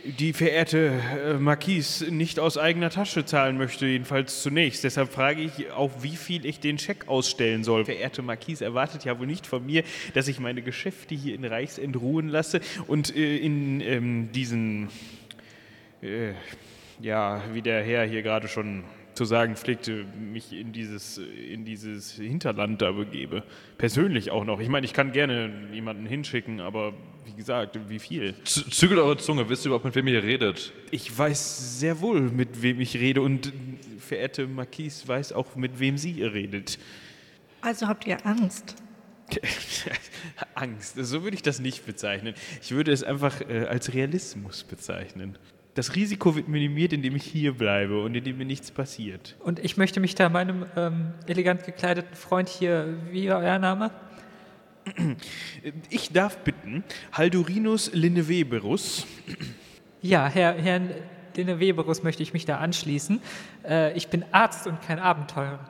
die 0.05 0.33
verehrte 0.33 1.01
äh, 1.25 1.35
Marquise 1.35 2.13
nicht 2.13 2.39
aus 2.39 2.57
eigener 2.59 2.91
Tasche 2.91 3.25
zahlen 3.25 3.59
möchte, 3.59 3.87
jedenfalls 3.87 4.43
zunächst. 4.43 4.85
Deshalb 4.85 5.13
frage 5.13 5.43
ich 5.43 5.71
auch, 5.71 5.91
wie 6.03 6.17
viel 6.17 6.47
ich 6.47 6.61
den 6.61 6.79
Scheck 6.79 7.09
ausstellen 7.09 7.63
soll. 7.65 7.85
Verehrte 7.85 8.23
Marquise 8.23 8.65
erwartet 8.65 9.05
ja 9.05 9.19
wohl 9.19 9.27
nicht 9.27 9.47
von 9.47 9.65
mir, 9.65 9.83
dass 10.15 10.29
ich 10.29 10.41
meine 10.41 10.63
Geschäfte 10.63 11.15
hier 11.15 11.35
in 11.35 11.45
Reichsend 11.45 11.97
ruhen 11.97 12.29
lasse 12.29 12.61
und 12.87 13.15
äh, 13.15 13.37
in 13.37 13.81
ähm, 13.81 14.33
diesen, 14.33 14.89
äh, 16.03 16.33
ja, 17.01 17.43
wie 17.53 17.63
der 17.63 17.83
Herr 17.83 18.05
hier 18.05 18.23
gerade 18.23 18.49
schon 18.49 18.85
zu 19.23 19.29
sagen 19.29 19.55
pflegte, 19.55 20.05
mich 20.19 20.53
in 20.53 20.73
dieses, 20.73 21.19
in 21.19 21.65
dieses 21.65 22.13
Hinterland 22.13 22.83
da 22.83 22.91
begebe. 22.91 23.45
Persönlich 23.79 24.33
auch 24.33 24.45
noch. 24.45 24.59
Ich 24.59 24.69
meine, 24.69 24.85
ich 24.85 24.93
kann 24.93 25.13
gerne 25.13 25.69
jemanden 25.73 26.07
hinschicken, 26.07 26.61
aber 26.61 26.93
wie 27.25 27.35
gesagt, 27.35 27.79
wie 27.89 28.01
viel? 28.01 28.35
Z 28.45 28.75
zügelt 28.75 28.99
eure 28.99 29.17
Zunge, 29.17 29.49
wisst 29.49 29.65
ihr 29.65 29.69
überhaupt, 29.69 29.85
mit 29.85 29.95
wem 29.95 30.09
ihr 30.09 30.25
redet? 30.25 30.73
Ich 30.91 31.17
weiß 31.17 31.79
sehr 31.79 32.01
wohl, 32.01 32.21
mit 32.21 32.63
wem 32.63 32.81
ich 32.81 32.97
rede 32.97 33.23
und 33.23 33.47
äh, 33.47 33.51
verehrte 33.99 34.49
Marquise 34.49 35.07
weiß 35.07 35.33
auch, 35.35 35.55
mit 35.55 35.79
wem 35.79 35.99
sie 35.99 36.25
redet. 36.25 36.81
Also 37.61 37.87
habt 37.87 38.05
ihr 38.09 38.27
Angst? 38.27 38.75
Angst, 40.55 40.97
so 40.97 41.23
würde 41.23 41.37
ich 41.37 41.43
das 41.43 41.61
nicht 41.61 41.87
bezeichnen. 41.87 42.35
Ich 42.61 42.73
würde 42.73 42.91
es 42.91 43.05
einfach 43.05 43.41
äh, 43.43 43.67
als 43.67 43.95
Realismus 43.95 44.65
bezeichnen. 44.65 45.39
Das 45.75 45.95
Risiko 45.95 46.37
wird 46.37 46.49
minimiert, 46.49 46.93
indem 46.93 47.17
ich 47.17 47.25
hier 47.25 47.55
bleibe 47.55 48.03
und 48.03 48.15
indem 48.15 48.39
mir 48.39 48.45
nichts 48.45 48.71
passiert. 48.71 49.37
Und 49.41 49.59
ich 49.59 49.77
möchte 49.77 50.01
mich 50.01 50.15
da 50.15 50.29
meinem 50.29 50.67
ähm, 50.77 51.15
elegant 51.27 51.65
gekleideten 51.65 52.15
Freund 52.15 52.49
hier, 52.49 52.99
wie 53.11 53.29
war 53.31 53.39
euer 53.39 53.59
Name? 53.59 53.91
Ich 55.91 56.11
darf 56.13 56.39
bitten, 56.39 56.83
Haldurinus 57.13 57.93
Linneweberus, 57.95 59.07
Ja, 60.03 60.27
Herr, 60.27 60.55
Herrn 60.55 60.91
Dene 61.37 61.61
Weberus 61.61 62.03
möchte 62.03 62.23
ich 62.23 62.33
mich 62.33 62.45
da 62.45 62.59
anschließen. 62.59 63.23
Äh, 63.65 63.97
ich 63.97 64.09
bin 64.09 64.25
Arzt 64.33 64.67
und 64.67 64.83
kein 64.83 64.99
Abenteurer. 64.99 65.61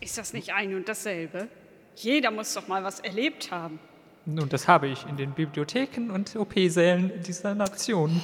Ist 0.00 0.16
das 0.16 0.32
nicht 0.32 0.54
ein 0.54 0.74
und 0.74 0.88
dasselbe? 0.88 1.48
Jeder 1.96 2.30
muss 2.30 2.54
doch 2.54 2.68
mal 2.68 2.84
was 2.84 3.00
erlebt 3.00 3.50
haben. 3.50 3.80
Nun, 4.24 4.48
das 4.48 4.68
habe 4.68 4.86
ich 4.86 5.04
in 5.06 5.16
den 5.16 5.32
Bibliotheken 5.32 6.10
und 6.12 6.36
OP-Sälen 6.36 7.10
dieser 7.26 7.54
Nation. 7.54 8.22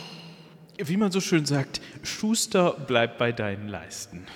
Wie 0.79 0.97
man 0.97 1.13
so 1.13 1.21
schön 1.21 1.47
sagt, 1.47 1.81
Schuster, 2.03 2.77
bleib 2.87 3.19
bei 3.19 3.33
deinen 3.33 3.69
Leisten. 3.69 4.27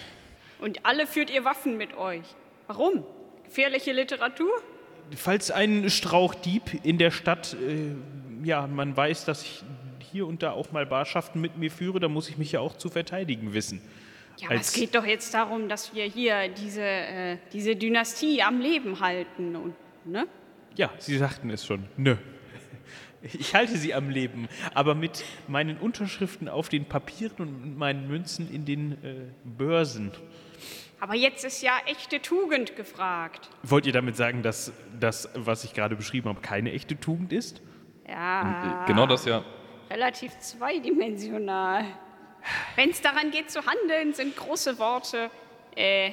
Und 0.61 0.85
alle 0.85 1.07
führt 1.07 1.31
ihr 1.31 1.45
Waffen 1.45 1.77
mit 1.77 1.97
euch. 1.97 2.25
Warum? 2.67 3.05
Gefährliche 3.45 3.93
Literatur? 3.93 4.51
Falls 5.17 5.51
ein 5.51 5.89
Strauchdieb 5.89 6.85
in 6.85 6.99
der 6.99 7.11
Stadt, 7.11 7.55
äh, 7.55 7.95
ja, 8.47 8.67
man 8.67 8.97
weiß, 8.97 9.25
dass 9.25 9.43
ich 9.43 9.63
hier 10.13 10.27
und 10.27 10.43
da 10.43 10.53
auch 10.53 10.73
mal 10.73 10.87
Barschaften 10.87 11.41
mit 11.41 11.57
mir 11.57 11.71
führe, 11.71 12.01
dann 12.01 12.13
muss 12.13 12.29
ich 12.29 12.39
mich 12.39 12.53
ja 12.53 12.61
auch 12.61 12.77
zu 12.77 12.89
verteidigen 12.89 13.55
wissen. 13.55 13.81
Ja, 14.39 14.51
aber 14.51 14.61
es 14.61 14.73
geht 14.73 14.95
doch 14.95 15.05
jetzt 15.05 15.35
darum, 15.35 15.69
dass 15.69 15.95
wir 15.95 16.05
hier 16.05 16.49
diese, 16.49 16.83
äh, 16.83 17.39
diese 17.53 17.75
Dynastie 17.75 18.43
am 18.43 18.61
Leben 18.61 19.01
halten. 19.01 19.57
Und, 19.57 19.75
ne? 20.05 20.27
Ja, 20.77 20.91
Sie 20.99 21.17
sagten 21.19 21.51
es 21.51 21.67
schon. 21.67 21.85
Nö. 21.97 22.17
Ich 23.23 23.55
halte 23.55 23.77
sie 23.77 23.95
am 23.95 24.11
Leben, 24.11 24.49
aber 24.75 24.95
mit 24.95 25.25
meinen 25.49 25.77
Unterschriften 25.79 26.49
auf 26.49 26.69
den 26.69 26.85
Papieren 26.85 27.37
und 27.39 27.65
mit 27.65 27.77
meinen 27.79 28.07
Münzen 28.09 28.53
in 28.53 28.65
den 28.65 28.93
äh, 29.05 29.33
Börsen. 29.45 30.13
Aber 31.01 31.15
jetzt 31.15 31.45
ist 31.45 31.63
ja 31.63 31.73
echte 31.87 32.21
Tugend 32.23 32.77
gefragt. 32.77 33.49
Wollt 33.63 33.87
ihr 33.87 33.93
damit 33.93 34.17
sagen, 34.17 34.43
dass 34.43 34.73
das, 34.99 35.29
was 35.35 35.65
ich 35.65 35.73
gerade 35.75 35.97
beschrieben 35.97 36.29
habe, 36.29 36.41
keine 36.41 36.73
echte 36.73 36.99
Tugend 36.99 37.33
ist? 37.33 37.61
Ja, 38.09 38.85
Genau 38.87 39.07
das 39.07 39.25
ja. 39.25 39.45
relativ 39.91 40.37
zweidimensional. 40.39 41.85
Wenn 42.77 42.91
es 42.91 43.01
daran 43.01 43.31
geht 43.31 43.51
zu 43.51 43.61
handeln, 43.67 44.15
sind 44.15 44.37
große 44.37 44.79
Worte 44.79 45.31
äh, 45.77 46.13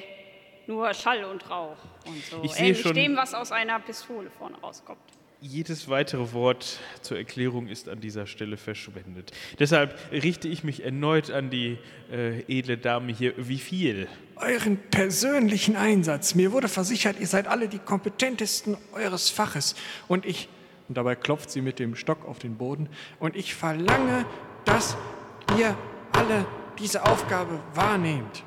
nur 0.66 0.92
Schall 0.94 1.24
und 1.24 1.48
Rauch 1.48 1.76
und 2.06 2.22
so. 2.24 2.40
Ich 2.42 2.52
sehe 2.52 2.66
Ähnlich 2.68 2.80
schon- 2.82 2.94
dem, 2.94 3.16
was 3.16 3.32
aus 3.34 3.52
einer 3.52 3.78
Pistole 3.80 4.28
vorne 4.30 4.56
rauskommt. 4.58 4.98
Jedes 5.42 5.88
weitere 5.88 6.32
Wort 6.32 6.78
zur 7.02 7.18
Erklärung 7.18 7.68
ist 7.68 7.88
an 7.90 8.00
dieser 8.00 8.26
Stelle 8.26 8.56
verschwendet. 8.56 9.32
Deshalb 9.58 9.98
richte 10.10 10.48
ich 10.48 10.64
mich 10.64 10.82
erneut 10.82 11.30
an 11.30 11.50
die 11.50 11.78
äh, 12.10 12.40
edle 12.48 12.78
Dame 12.78 13.12
hier. 13.12 13.34
Wie 13.36 13.58
viel? 13.58 14.08
Euren 14.36 14.78
persönlichen 14.90 15.76
Einsatz. 15.76 16.34
Mir 16.34 16.52
wurde 16.52 16.68
versichert, 16.68 17.20
ihr 17.20 17.26
seid 17.26 17.48
alle 17.48 17.68
die 17.68 17.78
kompetentesten 17.78 18.78
eures 18.94 19.28
Faches. 19.28 19.76
Und 20.08 20.24
ich, 20.24 20.48
Und 20.88 20.96
dabei 20.96 21.14
klopft 21.14 21.50
sie 21.50 21.60
mit 21.60 21.78
dem 21.80 21.96
Stock 21.96 22.24
auf 22.26 22.38
den 22.38 22.56
Boden. 22.56 22.88
und 23.20 23.36
ich 23.36 23.54
verlange, 23.54 24.24
dass 24.64 24.96
ihr 25.58 25.76
alle 26.12 26.46
diese 26.78 27.04
Aufgabe 27.04 27.60
wahrnehmt. 27.74 28.42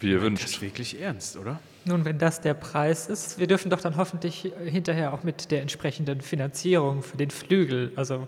Wie 0.00 0.08
ihr 0.08 0.14
Das 0.14 0.22
wünscht. 0.24 0.44
ist 0.44 0.62
wirklich 0.62 0.98
ernst, 0.98 1.36
oder? 1.36 1.60
Nun, 1.90 2.04
wenn 2.04 2.18
das 2.18 2.40
der 2.40 2.54
Preis 2.54 3.08
ist, 3.08 3.38
wir 3.38 3.48
dürfen 3.48 3.68
doch 3.68 3.80
dann 3.80 3.96
hoffentlich 3.96 4.52
hinterher 4.64 5.12
auch 5.12 5.24
mit 5.24 5.50
der 5.50 5.60
entsprechenden 5.60 6.20
Finanzierung 6.20 7.02
für 7.02 7.16
den 7.16 7.30
Flügel, 7.30 7.92
also 7.96 8.26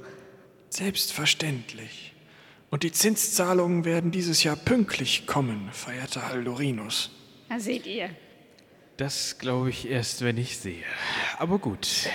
Selbstverständlich. 0.68 2.14
Und 2.70 2.82
die 2.82 2.92
Zinszahlungen 2.92 3.84
werden 3.84 4.10
dieses 4.10 4.42
Jahr 4.42 4.56
pünktlich 4.56 5.26
kommen, 5.26 5.68
verehrter 5.70 6.30
Haldorinus. 6.30 7.10
Da 7.50 7.60
seht 7.60 7.86
ihr. 7.86 8.08
Das 8.96 9.38
glaube 9.38 9.68
ich 9.68 9.90
erst, 9.90 10.24
wenn 10.24 10.38
ich 10.38 10.56
sehe. 10.56 10.82
Aber 11.38 11.58
gut. 11.58 12.08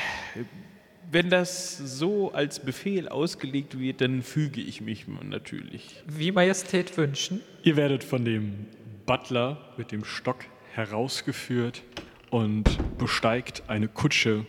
Wenn 1.11 1.29
das 1.29 1.77
so 1.77 2.31
als 2.33 2.59
Befehl 2.59 3.07
ausgelegt 3.07 3.77
wird, 3.77 4.01
dann 4.01 4.23
füge 4.23 4.59
ich 4.59 4.81
mich 4.81 5.05
natürlich. 5.07 6.03
wie 6.07 6.31
Majestät 6.31 6.97
wünschen. 6.97 7.41
Ihr 7.61 7.75
werdet 7.75 8.03
von 8.03 8.25
dem 8.25 8.65
Butler 9.05 9.73
mit 9.77 9.91
dem 9.91 10.03
Stock 10.03 10.39
herausgeführt 10.77 11.83
und 12.29 12.77
besteigt 12.99 13.63
eine 13.67 13.87
Kutsche 13.87 14.45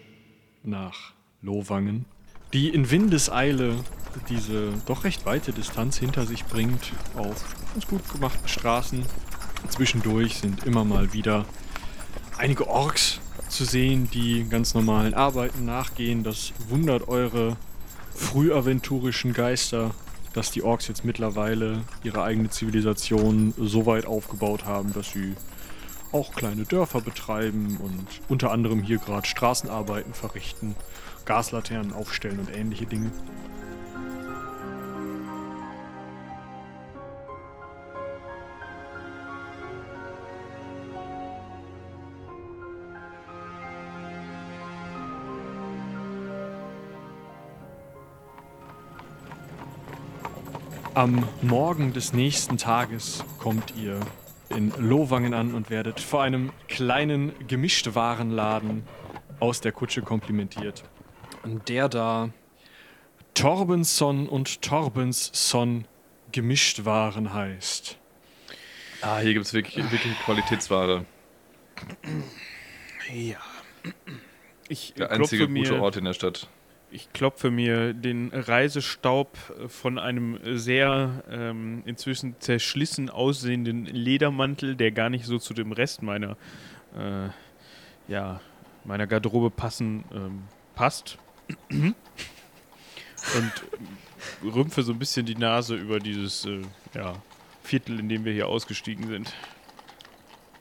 nach 0.63 1.13
Lowangen, 1.41 2.05
die 2.53 2.69
in 2.69 2.91
Windeseile 2.91 3.77
diese 4.29 4.73
doch 4.87 5.05
recht 5.05 5.25
weite 5.25 5.53
Distanz 5.53 5.97
hinter 5.97 6.27
sich 6.27 6.45
bringt 6.45 6.93
auf 7.17 7.45
ganz 7.73 7.87
gut 7.87 8.13
gemachten 8.13 8.47
Straßen. 8.47 9.05
Zwischendurch 9.71 10.39
sind 10.39 10.65
immer 10.65 10.85
mal 10.85 11.13
wieder 11.13 11.47
einige 12.37 12.69
Orks 12.69 13.21
zu 13.49 13.65
sehen, 13.65 14.09
die 14.13 14.47
ganz 14.49 14.75
normalen 14.75 15.15
Arbeiten 15.15 15.65
nachgehen. 15.65 16.25
Das 16.25 16.53
wundert 16.69 17.09
eure 17.09 17.57
frühaventurischen 18.15 19.33
Geister, 19.33 19.95
dass 20.35 20.51
die 20.51 20.63
Orks 20.63 20.89
jetzt 20.89 21.05
mittlerweile 21.05 21.85
ihre 22.03 22.23
eigene 22.23 22.51
Zivilisation 22.51 23.55
so 23.57 23.87
weit 23.87 24.07
aufgebaut 24.07 24.65
haben, 24.65 24.93
dass 24.93 25.13
sie 25.13 25.35
auch 26.13 26.35
kleine 26.35 26.65
Dörfer 26.65 27.01
betreiben 27.01 27.79
und 27.79 28.07
unter 28.29 28.51
anderem 28.51 28.83
hier 28.83 28.99
gerade 28.99 29.27
Straßenarbeiten 29.27 30.15
verrichten, 30.15 30.75
Gaslaternen 31.25 31.93
aufstellen 31.93 32.39
und 32.39 32.55
ähnliche 32.55 32.87
Dinge. 32.87 33.11
Am 50.95 51.29
Morgen 51.43 51.93
des 51.93 52.13
nächsten 52.13 52.59
Tages 52.59 53.23
kommt 53.39 53.73
ihr 53.77 54.01
in 54.51 54.73
Lowangen 54.79 55.35
an 55.35 55.55
und 55.55 55.71
werdet 55.71 56.01
vor 56.01 56.23
einem 56.23 56.53
kleinen 56.69 57.33
Gemischtwarenladen 57.47 58.85
aus 59.41 59.61
der 59.61 59.73
Kutsche 59.73 60.03
komplimentiert. 60.03 60.85
Der 61.69 61.89
da 61.89 62.31
Torbensson 63.35 64.29
und 64.29 64.63
Torbensson 64.63 65.85
Gemischtwaren 66.33 67.33
heißt. 67.33 67.97
Ah, 69.01 69.19
hier 69.19 69.33
gibt 69.33 69.47
es 69.47 69.55
wirklich, 69.55 69.91
wirklich 69.93 70.19
Qualitätsware. 70.25 71.05
Ja. 73.13 73.39
Ich 74.69 74.93
Der 74.95 75.11
einzige 75.11 75.49
gute 75.49 75.81
Ort 75.81 75.97
in 75.97 76.05
der 76.05 76.13
Stadt. 76.13 76.49
Ich 76.91 77.13
klopfe 77.13 77.51
mir 77.51 77.93
den 77.93 78.31
Reisestaub 78.33 79.37
von 79.69 79.99
einem 79.99 80.39
sehr 80.59 81.23
ähm, 81.31 81.83
inzwischen 81.85 82.37
zerschlissen 82.41 83.11
aussehenden 83.11 83.85
Ledermantel, 83.85 84.75
der 84.75 84.91
gar 84.91 85.11
nicht 85.11 85.27
so 85.27 85.39
zu 85.39 85.53
dem 85.53 85.73
Rest 85.73 86.03
meiner, 86.03 86.39
äh, 86.97 87.29
ja, 88.11 88.41
meiner 88.85 89.07
Garderobe 89.07 89.51
passen, 89.51 90.05
ähm, 90.15 90.45
passt. 90.75 91.19
Und 91.69 91.93
rümpfe 94.43 94.83
so 94.83 94.93
ein 94.93 94.99
bisschen 94.99 95.27
die 95.27 95.35
Nase 95.35 95.77
über 95.77 95.99
dieses 95.99 96.47
äh, 96.47 96.63
ja, 96.95 97.15
Viertel, 97.63 98.01
in 98.01 98.09
dem 98.09 98.25
wir 98.25 98.33
hier 98.33 98.49
ausgestiegen 98.49 99.09
sind. 99.09 99.35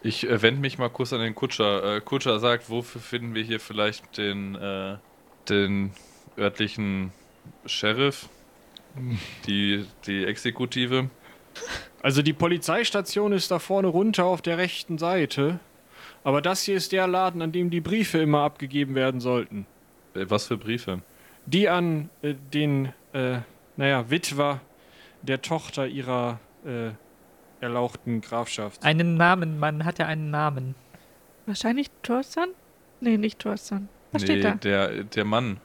Ich 0.02 0.28
äh, 0.30 0.42
wende 0.42 0.60
mich 0.60 0.78
mal 0.78 0.90
kurz 0.90 1.14
an 1.14 1.22
den 1.22 1.36
Kutscher. 1.36 1.98
Äh, 1.98 2.02
Kutscher 2.02 2.40
sagt, 2.40 2.70
wofür 2.70 3.02
finden 3.02 3.34
wir 3.34 3.44
hier 3.44 3.60
vielleicht 3.60 4.18
den, 4.18 4.56
äh, 4.56 4.98
den 5.50 5.92
örtlichen 6.38 7.12
Sheriff? 7.66 8.30
Die, 9.46 9.86
die 10.06 10.26
Exekutive? 10.26 11.10
Also 12.02 12.22
die 12.22 12.34
Polizeistation 12.34 13.32
ist 13.32 13.52
da 13.52 13.60
vorne 13.60 13.88
runter 13.88 14.26
auf 14.26 14.42
der 14.42 14.58
rechten 14.58 14.98
Seite. 14.98 15.60
Aber 16.24 16.42
das 16.42 16.64
hier 16.64 16.76
ist 16.76 16.92
der 16.92 17.08
Laden, 17.08 17.42
an 17.42 17.52
dem 17.52 17.70
die 17.70 17.82
Briefe 17.82 18.20
immer 18.20 18.42
abgegeben 18.42 18.96
werden 18.96 19.20
sollten. 19.20 19.66
Äh, 20.14 20.26
Was 20.30 20.48
für 20.48 20.58
Briefe? 20.58 21.02
Die 21.46 21.70
an 21.70 22.10
äh, 22.22 22.34
den, 22.54 22.94
äh, 23.14 23.40
naja, 23.78 24.10
Witwer 24.10 24.62
der 25.22 25.42
Tochter 25.42 25.88
ihrer 25.88 26.40
äh, 26.66 26.90
erlauchten 27.62 28.22
Grafschaft. 28.22 28.84
Einen 28.84 29.16
Namen, 29.16 29.60
man 29.60 29.86
hat 29.86 30.00
ja 30.00 30.06
einen 30.06 30.30
Namen. 30.30 30.76
Wahrscheinlich 31.46 31.90
Thorsten? 32.04 32.50
Nee, 33.00 33.18
nicht 33.18 33.40
Thorsten. 33.40 33.90
Was 34.12 34.24
steht 34.24 34.44
da? 34.44 34.56
Der, 34.56 35.04
der 35.04 35.26
Mann. 35.26 35.60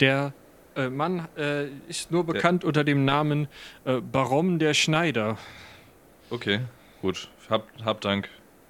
Der 0.00 0.32
äh, 0.76 0.88
Mann 0.88 1.28
äh, 1.36 1.66
ist 1.88 2.10
nur 2.10 2.24
bekannt 2.24 2.64
unter 2.64 2.84
dem 2.84 3.04
Namen 3.04 3.48
äh, 3.84 4.00
Baron 4.00 4.58
der 4.58 4.74
Schneider. 4.74 5.36
Okay, 6.30 6.60
gut. 7.02 7.28
Hab, 7.48 7.66
hab 7.84 8.00
Dank. 8.00 8.28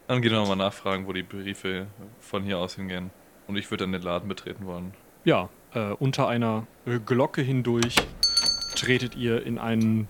Dann 0.08 0.22
gehen 0.22 0.32
wir 0.32 0.40
nochmal 0.40 0.56
nachfragen, 0.56 1.06
wo 1.06 1.12
die 1.12 1.22
Briefe 1.22 1.86
von 2.18 2.42
hier 2.42 2.58
aus 2.58 2.74
hingehen. 2.74 3.10
Und 3.46 3.56
ich 3.56 3.70
würde 3.70 3.84
dann 3.84 3.92
den 3.92 4.02
Laden 4.02 4.28
betreten 4.28 4.66
wollen. 4.66 4.92
Ja, 5.24 5.50
äh, 5.74 5.90
unter 5.92 6.26
einer 6.26 6.66
äh, 6.86 6.98
Glocke 6.98 7.42
hindurch 7.42 7.94
tretet 8.74 9.14
ihr 9.14 9.44
in 9.44 9.58
einen 9.58 10.08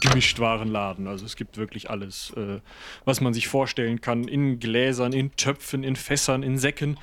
Gemischtwarenladen. 0.00 1.06
Also 1.06 1.26
es 1.26 1.36
gibt 1.36 1.58
wirklich 1.58 1.90
alles, 1.90 2.32
äh, 2.36 2.60
was 3.04 3.20
man 3.20 3.34
sich 3.34 3.48
vorstellen 3.48 4.00
kann. 4.00 4.26
In 4.26 4.58
Gläsern, 4.58 5.12
in 5.12 5.36
Töpfen, 5.36 5.84
in 5.84 5.96
Fässern, 5.96 6.42
in 6.42 6.56
Säcken. 6.56 6.98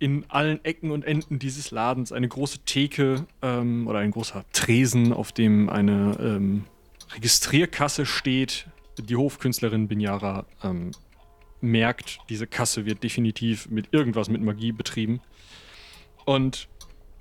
In 0.00 0.24
allen 0.28 0.64
Ecken 0.64 0.90
und 0.90 1.04
Enden 1.04 1.38
dieses 1.38 1.70
Ladens 1.70 2.10
eine 2.10 2.26
große 2.26 2.60
Theke 2.64 3.26
ähm, 3.42 3.86
oder 3.86 4.00
ein 4.00 4.10
großer 4.10 4.44
Tresen, 4.52 5.12
auf 5.12 5.30
dem 5.30 5.68
eine 5.68 6.16
ähm, 6.20 6.64
Registrierkasse 7.14 8.06
steht. 8.06 8.66
Die 8.98 9.14
Hofkünstlerin 9.14 9.88
Binyara 9.88 10.46
ähm, 10.64 10.90
merkt, 11.60 12.18
diese 12.28 12.46
Kasse 12.46 12.86
wird 12.86 13.02
definitiv 13.02 13.68
mit 13.68 13.88
irgendwas 13.92 14.28
mit 14.28 14.42
Magie 14.42 14.72
betrieben. 14.72 15.20
Und 16.24 16.68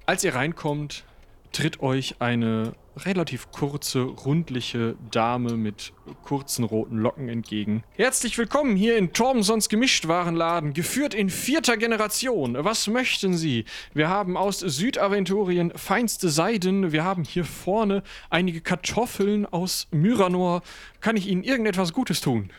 als 0.05 0.23
ihr 0.23 0.33
reinkommt, 0.33 1.03
tritt 1.51 1.81
euch 1.81 2.15
eine 2.19 2.73
relativ 3.05 3.51
kurze, 3.51 4.01
rundliche 4.01 4.95
Dame 5.11 5.57
mit 5.57 5.93
kurzen 6.23 6.63
roten 6.63 6.97
Locken 6.97 7.29
entgegen. 7.29 7.83
Herzlich 7.91 8.37
willkommen 8.37 8.75
hier 8.75 8.97
in 8.97 9.13
Tormsons 9.13 9.69
Gemischtwarenladen, 9.69 10.73
geführt 10.73 11.13
in 11.13 11.29
vierter 11.29 11.77
Generation. 11.77 12.55
Was 12.59 12.87
möchten 12.87 13.35
Sie? 13.35 13.65
Wir 13.93 14.09
haben 14.09 14.37
aus 14.37 14.59
Südaventurien 14.59 15.71
feinste 15.75 16.29
Seiden. 16.29 16.91
Wir 16.91 17.03
haben 17.03 17.23
hier 17.23 17.45
vorne 17.45 18.03
einige 18.29 18.61
Kartoffeln 18.61 19.45
aus 19.45 19.87
Myranor. 19.91 20.61
Kann 21.01 21.17
ich 21.17 21.27
Ihnen 21.27 21.43
irgendetwas 21.43 21.93
Gutes 21.93 22.21
tun? 22.21 22.51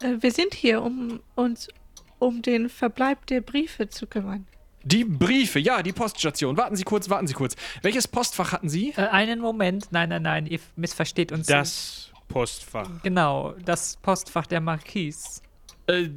Äh, 0.00 0.16
wir 0.20 0.32
sind 0.32 0.54
hier, 0.54 0.82
um 0.82 1.20
uns 1.34 1.68
um 2.18 2.42
den 2.42 2.68
Verbleib 2.68 3.26
der 3.26 3.40
Briefe 3.40 3.88
zu 3.88 4.06
kümmern. 4.06 4.46
Die 4.86 5.04
Briefe, 5.04 5.58
ja, 5.58 5.82
die 5.82 5.92
Poststation. 5.92 6.56
Warten 6.56 6.76
Sie 6.76 6.84
kurz, 6.84 7.10
warten 7.10 7.26
Sie 7.26 7.34
kurz. 7.34 7.56
Welches 7.82 8.06
Postfach 8.06 8.52
hatten 8.52 8.68
Sie? 8.68 8.94
Äh, 8.96 9.08
einen 9.08 9.40
Moment, 9.40 9.88
nein, 9.90 10.10
nein, 10.10 10.22
nein, 10.22 10.46
ihr 10.46 10.60
missversteht 10.76 11.32
uns. 11.32 11.48
Das 11.48 12.12
Postfach. 12.28 12.88
Genau, 13.02 13.56
das 13.64 13.96
Postfach 13.96 14.46
der 14.46 14.60
Marquise. 14.60 15.40
Äh, 15.88 16.08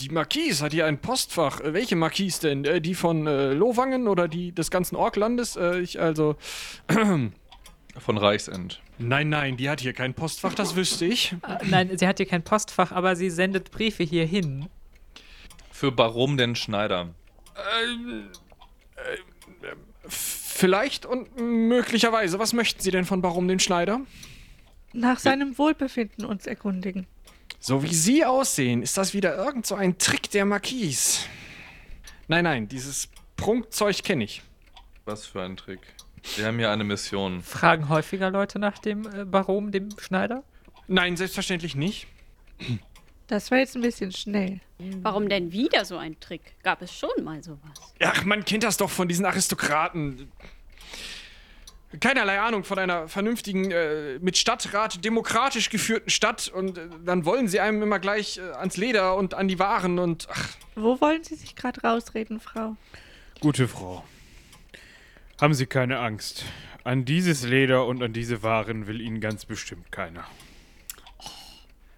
die 0.00 0.08
Marquise 0.08 0.64
hat 0.64 0.72
hier 0.72 0.86
ein 0.86 1.02
Postfach. 1.02 1.60
Äh, 1.60 1.74
welche 1.74 1.94
Marquise 1.94 2.40
denn? 2.40 2.64
Äh, 2.64 2.80
die 2.80 2.94
von 2.94 3.26
äh, 3.26 3.52
Lowangen 3.52 4.08
oder 4.08 4.26
die 4.26 4.52
des 4.52 4.70
ganzen 4.70 4.96
Orklandes? 4.96 5.56
Äh, 5.56 5.80
ich 5.80 6.00
also. 6.00 6.36
Von 7.98 8.16
Reichsend. 8.16 8.80
Nein, 8.96 9.28
nein, 9.28 9.58
die 9.58 9.68
hat 9.68 9.82
hier 9.82 9.92
kein 9.92 10.14
Postfach, 10.14 10.54
das 10.54 10.76
wüsste 10.76 11.04
ich. 11.04 11.34
Äh, 11.46 11.58
nein, 11.66 11.98
sie 11.98 12.08
hat 12.08 12.16
hier 12.16 12.24
kein 12.24 12.42
Postfach, 12.42 12.90
aber 12.90 13.16
sie 13.16 13.28
sendet 13.28 13.70
Briefe 13.70 14.02
hier 14.02 14.24
hin. 14.24 14.70
Für 15.70 15.92
Baron 15.92 16.38
den 16.38 16.56
Schneider. 16.56 17.10
Ähm, 17.56 18.28
äh, 18.96 19.68
vielleicht 20.08 21.06
und 21.06 21.36
möglicherweise. 21.36 22.38
Was 22.38 22.52
möchten 22.52 22.80
Sie 22.80 22.90
denn 22.90 23.04
von 23.04 23.22
Baron 23.22 23.48
den 23.48 23.60
Schneider? 23.60 24.00
Nach 24.92 25.18
seinem 25.18 25.56
Wohlbefinden 25.58 26.24
uns 26.24 26.46
erkundigen. 26.46 27.06
So 27.58 27.82
wie 27.82 27.94
Sie 27.94 28.24
aussehen, 28.24 28.82
ist 28.82 28.96
das 28.96 29.14
wieder 29.14 29.36
irgend 29.36 29.66
so 29.66 29.74
ein 29.74 29.96
Trick 29.98 30.30
der 30.30 30.44
Marquise. 30.44 31.26
Nein, 32.28 32.44
nein, 32.44 32.68
dieses 32.68 33.08
Prunkzeug 33.36 34.02
kenne 34.02 34.24
ich. 34.24 34.42
Was 35.04 35.26
für 35.26 35.42
ein 35.42 35.56
Trick. 35.56 35.80
Wir 36.36 36.46
haben 36.46 36.58
hier 36.58 36.70
eine 36.70 36.84
Mission. 36.84 37.42
Fragen 37.42 37.88
häufiger 37.88 38.30
Leute 38.30 38.58
nach 38.58 38.78
dem 38.78 39.06
äh, 39.12 39.24
Baron, 39.24 39.72
dem 39.72 39.88
Schneider? 39.98 40.44
Nein, 40.86 41.16
selbstverständlich 41.16 41.74
nicht. 41.74 42.06
Das 43.26 43.50
war 43.50 43.58
jetzt 43.58 43.76
ein 43.76 43.82
bisschen 43.82 44.12
schnell. 44.12 44.60
Warum 45.02 45.28
denn 45.28 45.52
wieder 45.52 45.84
so 45.84 45.96
ein 45.96 46.18
Trick? 46.20 46.42
Gab 46.62 46.82
es 46.82 46.92
schon 46.92 47.22
mal 47.22 47.42
sowas? 47.42 47.60
Ach, 48.00 48.24
man 48.24 48.44
kennt 48.44 48.64
das 48.64 48.76
doch 48.76 48.90
von 48.90 49.08
diesen 49.08 49.24
Aristokraten. 49.24 50.30
Keinerlei 52.00 52.40
Ahnung 52.40 52.64
von 52.64 52.78
einer 52.78 53.06
vernünftigen, 53.06 53.70
äh, 53.70 54.18
mit 54.18 54.38
Stadtrat 54.38 55.04
demokratisch 55.04 55.68
geführten 55.68 56.08
Stadt 56.08 56.48
und 56.48 56.78
äh, 56.78 56.88
dann 57.04 57.26
wollen 57.26 57.48
sie 57.48 57.60
einem 57.60 57.82
immer 57.82 57.98
gleich 57.98 58.38
äh, 58.38 58.40
ans 58.52 58.78
Leder 58.78 59.14
und 59.16 59.34
an 59.34 59.46
die 59.46 59.58
Waren 59.58 59.98
und 59.98 60.26
ach, 60.30 60.48
Wo 60.74 61.00
wollen 61.02 61.22
Sie 61.22 61.34
sich 61.34 61.54
gerade 61.54 61.82
rausreden, 61.82 62.40
Frau? 62.40 62.76
Gute 63.40 63.68
Frau. 63.68 64.04
Haben 65.38 65.52
Sie 65.52 65.66
keine 65.66 65.98
Angst. 65.98 66.44
An 66.82 67.04
dieses 67.04 67.44
Leder 67.44 67.84
und 67.86 68.02
an 68.02 68.14
diese 68.14 68.42
Waren 68.42 68.86
will 68.86 69.00
Ihnen 69.00 69.20
ganz 69.20 69.44
bestimmt 69.44 69.92
keiner. 69.92 70.24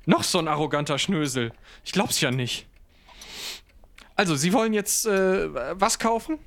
Noch 0.07 0.25
so 0.25 0.39
ein 0.39 0.49
arroganter 0.49 0.99
Schnösel. 0.99 1.53
Ich 1.85 1.93
glaub's 1.93 2.21
ja 2.21 2.31
nicht. 2.31 2.67
Also, 4.17 4.37
Sie 4.37 4.53
wollen 4.53 4.73
jetzt 4.73 5.07
äh, 5.07 5.49
was 5.79 5.99
kaufen? 5.99 6.39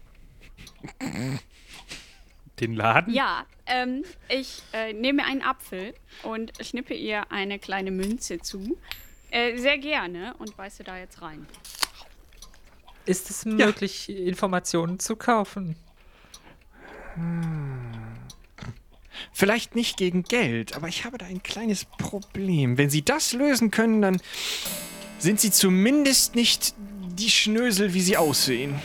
Den 2.60 2.74
Laden? 2.76 3.14
Ja, 3.14 3.46
ähm, 3.66 4.04
ich 4.30 4.64
äh, 4.74 4.94
nehme 4.94 5.26
einen 5.26 5.42
Apfel 5.42 5.94
und 6.24 6.54
schnippe 6.62 6.94
ihr 6.94 7.32
eine 7.32 7.60
kleine 7.60 7.92
Münze 7.92 8.40
zu. 8.40 8.78
Äh, 9.30 9.58
sehr 9.58 9.78
gerne 9.78 10.34
und 10.40 10.56
beiße 10.56 10.84
da 10.84 10.98
jetzt 10.98 11.22
rein. 11.22 11.46
Ist 13.06 13.30
es 13.30 13.46
möglich, 13.46 14.10
Informationen 14.10 15.00
zu 15.00 15.16
kaufen? 15.16 15.76
Vielleicht 19.32 19.76
nicht 19.76 19.98
gegen 19.98 20.24
Geld, 20.24 20.76
aber 20.76 20.88
ich 20.88 21.06
habe 21.06 21.18
da 21.18 21.26
ein 21.26 21.44
kleines 21.44 21.86
Problem. 21.86 22.78
Wenn 22.78 22.90
Sie 22.90 23.04
das 23.04 23.34
lösen 23.34 23.72
können, 23.72 24.02
dann 24.02 24.22
sind 25.20 25.40
Sie 25.40 25.52
zumindest 25.52 26.36
nicht 26.36 26.74
die 27.16 27.30
Schnösel, 27.30 27.94
wie 27.94 28.02
Sie 28.02 28.18
aussehen. 28.18 28.76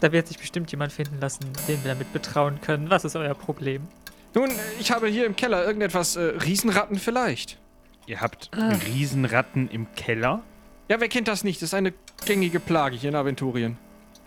Da 0.00 0.12
wird 0.12 0.28
sich 0.28 0.38
bestimmt 0.38 0.70
jemand 0.70 0.92
finden 0.92 1.18
lassen, 1.20 1.44
den 1.66 1.82
wir 1.82 1.92
damit 1.92 2.12
betrauen 2.12 2.60
können. 2.60 2.88
Was 2.90 3.04
ist 3.04 3.16
euer 3.16 3.34
Problem? 3.34 3.88
Nun, 4.34 4.50
ich 4.78 4.92
habe 4.92 5.08
hier 5.08 5.26
im 5.26 5.34
Keller 5.34 5.64
irgendetwas, 5.64 6.16
äh, 6.16 6.20
Riesenratten 6.20 6.98
vielleicht. 6.98 7.58
Ihr 8.06 8.20
habt 8.20 8.50
Riesenratten 8.86 9.68
im 9.68 9.92
Keller? 9.94 10.42
Ja, 10.88 11.00
wer 11.00 11.08
kennt 11.08 11.28
das 11.28 11.44
nicht? 11.44 11.60
Das 11.60 11.70
ist 11.70 11.74
eine 11.74 11.92
gängige 12.24 12.60
Plage 12.60 12.96
hier 12.96 13.10
in 13.10 13.16
Aventurien. 13.16 13.76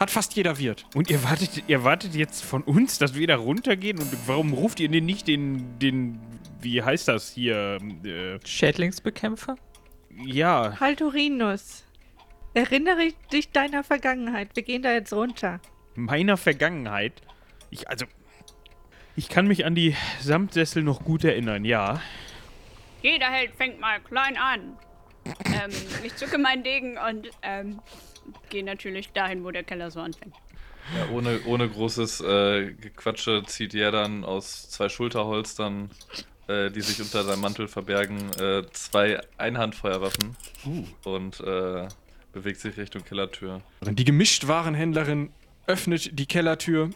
Hat 0.02 0.10
fast 0.10 0.34
jeder 0.36 0.58
Wirt. 0.58 0.88
Und 0.96 1.12
ihr 1.12 1.24
wartet, 1.24 1.64
ihr 1.68 1.84
wartet 1.84 2.16
jetzt 2.16 2.44
von 2.44 2.64
uns, 2.64 2.98
dass 2.98 3.14
wir 3.14 3.28
da 3.28 3.36
runtergehen? 3.36 4.00
Und 4.00 4.12
warum 4.28 4.52
ruft 4.52 4.80
ihr 4.80 4.90
denn 4.90 5.06
nicht 5.06 5.28
den, 5.28 5.78
den 5.78 6.20
wie 6.60 6.82
heißt 6.82 7.08
das 7.08 7.30
hier? 7.30 7.78
Äh, 8.04 8.40
Schädlingsbekämpfer? 8.44 9.58
ja, 10.26 10.80
Haldorinus, 10.80 11.84
erinnere 12.56 13.10
dich 13.32 13.52
deiner 13.52 13.84
Vergangenheit. 13.84 14.56
Wir 14.56 14.64
gehen 14.64 14.82
da 14.82 14.92
jetzt 14.92 15.14
runter. 15.14 15.60
meiner 15.94 16.36
Vergangenheit. 16.36 17.22
Ich, 17.70 17.88
also, 17.88 18.08
ich 19.16 19.30
kann 19.30 19.46
mich 19.46 19.66
an 19.66 19.76
die 19.76 19.96
Samtsessel 20.20 20.82
noch 20.82 21.04
gut 21.04 21.24
erinnern, 21.24 21.64
ja. 21.64 22.02
Jeder 23.04 23.28
Held 23.28 23.54
fängt 23.54 23.80
mal 23.80 24.00
klein 24.00 24.36
an. 24.36 24.78
ähm, 25.46 25.70
ich 26.04 26.16
zücke 26.16 26.40
meinen 26.40 26.64
Degen 26.64 26.98
und 26.98 27.30
ähm, 27.44 27.80
gehe 28.50 28.64
natürlich 28.64 29.12
dahin, 29.12 29.44
wo 29.44 29.52
der 29.52 29.64
Keller 29.64 29.92
so 29.92 30.00
anfängt. 30.00 30.36
Ja, 30.98 31.10
ohne, 31.14 31.40
ohne 31.46 31.70
großes 31.70 32.22
äh, 32.22 32.74
Gequatsche 32.74 33.44
zieht 33.46 33.74
Jerdan 33.74 34.24
aus 34.24 34.70
zwei 34.70 34.90
Schulterholstern, 34.90 35.92
äh, 36.48 36.72
die 36.72 36.82
sich 36.82 37.00
unter 37.00 37.24
seinem 37.24 37.42
Mantel 37.42 37.68
verbergen, 37.68 38.32
äh, 38.40 38.64
zwei 38.72 39.22
Einhandfeuerwaffen 39.38 40.36
und 41.04 41.40
äh, 41.40 41.88
bewegt 42.34 42.60
sich 42.60 42.78
Richtung 42.78 43.06
Kellertür. 43.06 43.62
Die 43.82 44.06
Gemischtwarenhändlerin 44.06 45.30
öffnet 45.68 46.18
die 46.18 46.26
Kellertür 46.26 46.90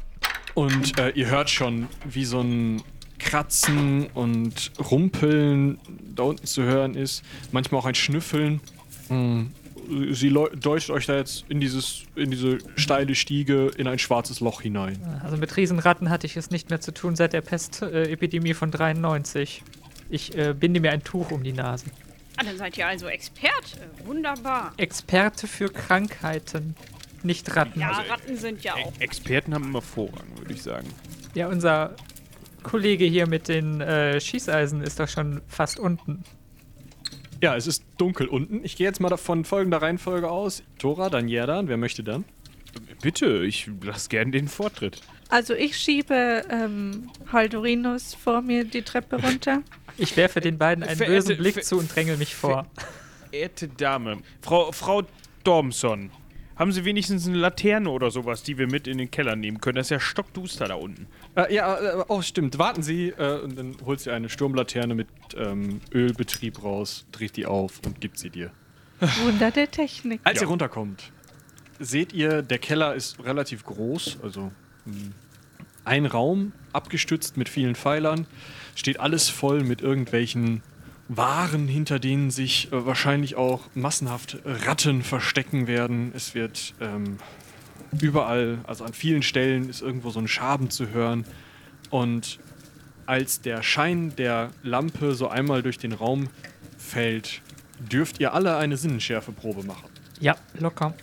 und 0.55 0.97
äh, 0.97 1.09
ihr 1.11 1.27
hört 1.27 1.49
schon, 1.49 1.87
wie 2.05 2.25
so 2.25 2.41
ein 2.41 2.81
Kratzen 3.19 4.07
und 4.13 4.71
Rumpeln 4.91 5.79
da 6.15 6.23
unten 6.23 6.45
zu 6.45 6.63
hören 6.63 6.95
ist. 6.95 7.23
Manchmal 7.51 7.81
auch 7.81 7.85
ein 7.85 7.95
Schnüffeln. 7.95 8.61
Mm, 9.09 9.47
Sie 10.11 10.29
deutet 10.29 10.89
euch 10.89 11.05
da 11.05 11.15
jetzt 11.17 11.45
in, 11.49 11.59
dieses, 11.59 12.03
in 12.15 12.31
diese 12.31 12.57
steile 12.75 13.15
Stiege 13.15 13.71
in 13.77 13.87
ein 13.87 13.99
schwarzes 13.99 14.39
Loch 14.39 14.61
hinein. 14.61 14.97
Also 15.23 15.37
mit 15.37 15.55
Riesenratten 15.55 16.09
hatte 16.09 16.25
ich 16.27 16.37
es 16.37 16.49
nicht 16.51 16.69
mehr 16.69 16.81
zu 16.81 16.93
tun 16.93 17.15
seit 17.15 17.33
der 17.33 17.41
Pestepidemie 17.41 18.53
von 18.53 18.71
93. 18.71 19.63
Ich 20.09 20.37
äh, 20.37 20.53
binde 20.53 20.79
mir 20.79 20.91
ein 20.91 21.03
Tuch 21.03 21.31
um 21.31 21.43
die 21.43 21.53
Nase. 21.53 21.85
Ah, 22.37 22.43
dann 22.43 22.57
seid 22.57 22.77
ihr 22.77 22.87
also 22.87 23.07
Experte. 23.07 23.79
Wunderbar. 24.05 24.73
Experte 24.77 25.47
für 25.47 25.69
Krankheiten, 25.69 26.75
nicht 27.23 27.55
Ratten. 27.55 27.79
Ja, 27.79 27.91
Ja, 27.91 28.13
Ratten 28.13 28.35
sind 28.37 28.63
ja 28.63 28.75
auch. 28.75 28.93
Experten 28.99 29.53
haben 29.53 29.63
immer 29.65 29.81
Vorrang, 29.81 30.27
würde 30.37 30.53
ich 30.53 30.61
sagen. 30.61 30.87
ja 31.33 31.47
unser 31.47 31.95
Kollege 32.63 33.05
hier 33.05 33.27
mit 33.27 33.47
den 33.47 33.79
äh, 33.79 34.19
Schießeisen 34.19 34.81
ist 34.81 34.99
doch 34.99 35.07
schon 35.07 35.41
fast 35.47 35.79
unten. 35.79 36.23
Ja, 37.41 37.55
es 37.55 37.67
ist 37.67 37.83
dunkel 37.97 38.27
unten. 38.27 38.61
Ich 38.63 38.75
gehe 38.75 38.87
jetzt 38.87 38.99
mal 38.99 39.15
von 39.17 39.45
folgender 39.45 39.81
Reihenfolge 39.81 40.29
aus. 40.29 40.63
Tora, 40.79 41.09
dann 41.09 41.27
Jerdan. 41.27 41.67
Wer 41.67 41.77
möchte 41.77 42.03
dann? 42.03 42.23
Bitte, 43.01 43.43
ich 43.45 43.69
lasse 43.83 44.09
gern 44.09 44.31
den 44.31 44.47
Vortritt. 44.47 45.01
Also 45.29 45.53
ich 45.53 45.77
schiebe 45.77 46.43
ähm, 46.49 47.09
Haldorinus 47.31 48.13
vor 48.13 48.41
mir 48.41 48.63
die 48.65 48.81
Treppe 48.81 49.21
runter. 49.21 49.61
Ich 49.97 50.17
werfe 50.17 50.41
den 50.41 50.57
beiden 50.57 50.83
einen 50.83 50.97
Verehrte- 50.97 51.07
bösen 51.27 51.37
Blick 51.37 51.53
ver- 51.53 51.61
zu 51.61 51.77
und 51.77 51.95
drängel 51.95 52.17
mich 52.17 52.35
vor. 52.35 52.67
Verehrte 53.31 53.69
Dame, 53.69 54.17
Frau, 54.41 54.73
Frau 54.73 55.03
Dormson, 55.45 56.09
haben 56.55 56.71
Sie 56.71 56.85
wenigstens 56.85 57.27
eine 57.27 57.37
Laterne 57.37 57.89
oder 57.89 58.11
sowas, 58.11 58.43
die 58.43 58.57
wir 58.57 58.67
mit 58.67 58.87
in 58.87 58.97
den 58.97 59.11
Keller 59.11 59.35
nehmen 59.35 59.59
können? 59.61 59.75
Das 59.75 59.87
ist 59.87 59.91
ja 59.91 59.99
stockduster 59.99 60.67
da 60.67 60.75
unten. 60.75 61.07
Äh, 61.35 61.53
ja, 61.53 61.75
äh, 61.77 62.03
oh, 62.07 62.21
stimmt. 62.21 62.57
Warten 62.57 62.81
Sie. 62.83 63.09
Äh, 63.09 63.39
und 63.41 63.57
dann 63.57 63.75
holt 63.85 63.99
sie 63.99 64.11
eine 64.11 64.29
Sturmlaterne 64.29 64.95
mit 64.95 65.07
ähm, 65.37 65.81
Ölbetrieb 65.93 66.63
raus, 66.63 67.05
dreht 67.11 67.35
die 67.37 67.45
auf 67.45 67.81
und 67.85 67.99
gibt 68.01 68.17
sie 68.19 68.29
dir. 68.29 68.51
Wunder 69.23 69.51
der 69.51 69.69
Technik. 69.69 70.21
Als 70.23 70.37
Ja. 70.39 70.43
ihr 70.43 70.49
runterkommt, 70.49 71.11
seht 71.79 72.13
ihr, 72.13 72.41
der 72.41 72.59
Keller 72.59 72.95
ist 72.95 73.21
relativ 73.23 73.65
groß, 73.65 74.19
also 74.23 74.51
mh, 74.85 74.93
ein 75.83 76.05
Raum, 76.05 76.53
abgestützt 76.71 77.35
mit 77.37 77.49
vielen 77.49 77.75
Pfeilern, 77.75 78.25
steht 78.75 78.99
alles 78.99 79.29
voll 79.29 79.63
mit 79.63 79.81
irgendwelchen 79.81 80.61
Waren, 81.07 81.67
hinter 81.67 81.99
denen 81.99 82.31
sich 82.31 82.71
äh, 82.71 82.85
wahrscheinlich 82.85 83.35
auch 83.35 83.61
massenhaft 83.75 84.37
Ratten 84.43 85.03
verstecken 85.03 85.67
werden. 85.67 86.11
Es 86.15 86.33
wird 86.33 86.73
ähm, 86.81 87.17
überall, 88.01 88.57
also 88.65 88.83
an 88.85 88.93
vielen 88.93 89.21
Stellen 89.21 89.69
ist 89.69 89.81
irgendwo 89.81 90.09
so 90.09 90.19
ein 90.19 90.27
Schaben 90.27 90.69
zu 90.71 90.89
hören. 90.89 91.25
Und 91.91 92.39
als 93.05 93.41
der 93.41 93.61
Schein 93.61 94.15
der 94.15 94.49
Lampe 94.63 95.13
so 95.13 95.27
einmal 95.27 95.61
durch 95.61 95.77
den 95.77 95.93
Raum 95.93 96.29
fällt, 96.77 97.41
dürft 97.91 98.19
ihr 98.19 98.33
alle 98.33 98.57
eine 98.57 98.75
Sinnenschärfeprobe 98.77 99.63
machen. 99.63 99.89
Ja, 100.19 100.35
locker. 100.59 100.93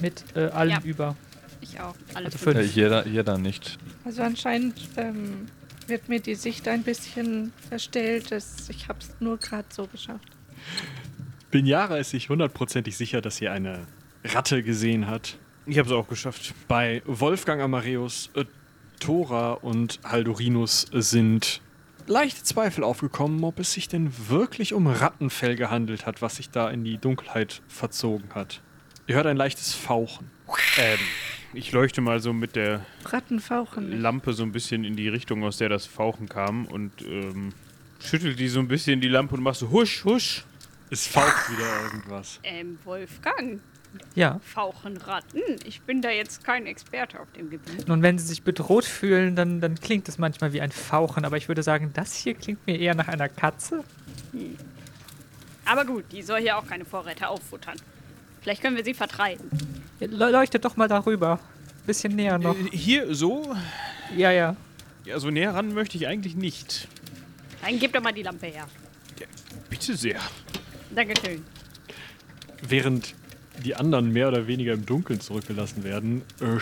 Mit 0.00 0.24
äh, 0.34 0.46
allem 0.46 0.70
Ja. 0.72 0.80
über. 0.82 1.16
Ich 1.60 1.78
auch. 1.78 1.94
Alle 2.14 2.26
Also 2.26 2.38
fünf. 2.38 2.56
Fünf. 2.58 2.74
jeder, 2.74 3.06
jeder 3.06 3.38
nicht. 3.38 3.78
Also 4.04 4.22
anscheinend 4.22 4.74
ähm, 4.96 5.46
wird 5.92 6.08
mir 6.08 6.20
die 6.20 6.34
Sicht 6.34 6.66
ein 6.68 6.82
bisschen 6.82 7.52
verstellt. 7.68 8.32
Das, 8.32 8.68
ich 8.70 8.88
habe 8.88 8.98
es 8.98 9.10
nur 9.20 9.36
gerade 9.36 9.68
so 9.70 9.86
geschafft. 9.86 10.26
Binyara 11.50 11.98
ist 11.98 12.10
sich 12.10 12.30
hundertprozentig 12.30 12.96
sicher, 12.96 13.20
dass 13.20 13.36
sie 13.36 13.48
eine 13.48 13.86
Ratte 14.24 14.62
gesehen 14.62 15.06
hat. 15.06 15.36
Ich 15.66 15.78
habe 15.78 15.86
es 15.88 15.94
auch 15.94 16.08
geschafft. 16.08 16.54
Bei 16.66 17.02
Wolfgang 17.04 17.60
Amareus, 17.60 18.30
äh, 18.34 18.46
Thora 19.00 19.52
und 19.52 20.00
Haldorinus 20.02 20.86
sind 20.92 21.60
leichte 22.06 22.42
Zweifel 22.42 22.84
aufgekommen, 22.84 23.44
ob 23.44 23.58
es 23.58 23.72
sich 23.72 23.86
denn 23.86 24.12
wirklich 24.28 24.72
um 24.72 24.86
Rattenfell 24.86 25.56
gehandelt 25.56 26.06
hat, 26.06 26.22
was 26.22 26.36
sich 26.36 26.48
da 26.50 26.70
in 26.70 26.84
die 26.84 26.96
Dunkelheit 26.96 27.60
verzogen 27.68 28.34
hat. 28.34 28.62
Ihr 29.06 29.16
hört 29.16 29.26
ein 29.26 29.36
leichtes 29.36 29.74
Fauchen. 29.74 30.30
Ähm, 30.78 30.98
ich 31.54 31.72
leuchte 31.72 32.00
mal 32.00 32.20
so 32.20 32.32
mit 32.32 32.56
der. 32.56 32.84
Lampe 34.00 34.32
so 34.32 34.42
ein 34.42 34.52
bisschen 34.52 34.84
in 34.84 34.96
die 34.96 35.08
Richtung, 35.08 35.44
aus 35.44 35.58
der 35.58 35.68
das 35.68 35.86
Fauchen 35.86 36.28
kam 36.28 36.66
und 36.66 37.02
ähm, 37.02 37.52
schüttel 38.00 38.34
die 38.34 38.48
so 38.48 38.60
ein 38.60 38.68
bisschen 38.68 39.00
die 39.00 39.08
Lampe 39.08 39.34
und 39.34 39.42
mach 39.42 39.54
so 39.54 39.70
husch, 39.70 40.04
husch. 40.04 40.44
Es 40.90 41.06
faucht 41.06 41.50
wieder 41.50 41.82
irgendwas. 41.84 42.38
Ähm, 42.42 42.78
Wolfgang, 42.84 43.60
Ja. 44.14 44.40
fauchen 44.44 44.96
Ratten? 44.98 45.40
Ich 45.64 45.80
bin 45.82 46.02
da 46.02 46.10
jetzt 46.10 46.44
kein 46.44 46.66
Experte 46.66 47.18
auf 47.20 47.30
dem 47.32 47.48
Gebiet. 47.48 47.88
Nun, 47.88 48.02
wenn 48.02 48.18
sie 48.18 48.26
sich 48.26 48.42
bedroht 48.42 48.84
fühlen, 48.84 49.34
dann, 49.36 49.60
dann 49.62 49.76
klingt 49.80 50.08
es 50.08 50.18
manchmal 50.18 50.52
wie 50.52 50.60
ein 50.60 50.70
Fauchen, 50.72 51.24
aber 51.24 51.36
ich 51.38 51.48
würde 51.48 51.62
sagen, 51.62 51.90
das 51.94 52.14
hier 52.14 52.34
klingt 52.34 52.66
mir 52.66 52.78
eher 52.78 52.94
nach 52.94 53.08
einer 53.08 53.28
Katze. 53.30 53.84
Aber 55.64 55.84
gut, 55.84 56.04
die 56.12 56.22
soll 56.22 56.40
hier 56.40 56.58
auch 56.58 56.66
keine 56.66 56.84
Vorräte 56.84 57.28
auffuttern. 57.28 57.76
Vielleicht 58.42 58.62
können 58.62 58.76
wir 58.76 58.84
sie 58.84 58.94
vertreiben. 58.94 59.48
Ja, 60.00 60.08
le- 60.10 60.30
Leuchtet 60.30 60.64
doch 60.64 60.76
mal 60.76 60.88
darüber. 60.88 61.38
Bisschen 61.86 62.14
näher 62.16 62.38
noch. 62.38 62.56
Äh, 62.56 62.70
hier 62.76 63.14
so? 63.14 63.54
Ja, 64.16 64.30
ja. 64.30 64.56
Ja, 65.04 65.18
so 65.18 65.30
näher 65.30 65.54
ran 65.54 65.74
möchte 65.74 65.96
ich 65.96 66.06
eigentlich 66.06 66.36
nicht. 66.36 66.86
Dann 67.62 67.78
gib 67.78 67.92
doch 67.92 68.02
mal 68.02 68.12
die 68.12 68.22
Lampe 68.22 68.46
her. 68.46 68.66
Bitte 69.70 69.96
sehr. 69.96 70.20
Dankeschön. 70.94 71.42
Während 72.62 73.14
die 73.64 73.74
anderen 73.74 74.12
mehr 74.12 74.28
oder 74.28 74.46
weniger 74.46 74.72
im 74.74 74.86
Dunkeln 74.86 75.20
zurückgelassen 75.20 75.82
werden, 75.84 76.22
äh, 76.40 76.58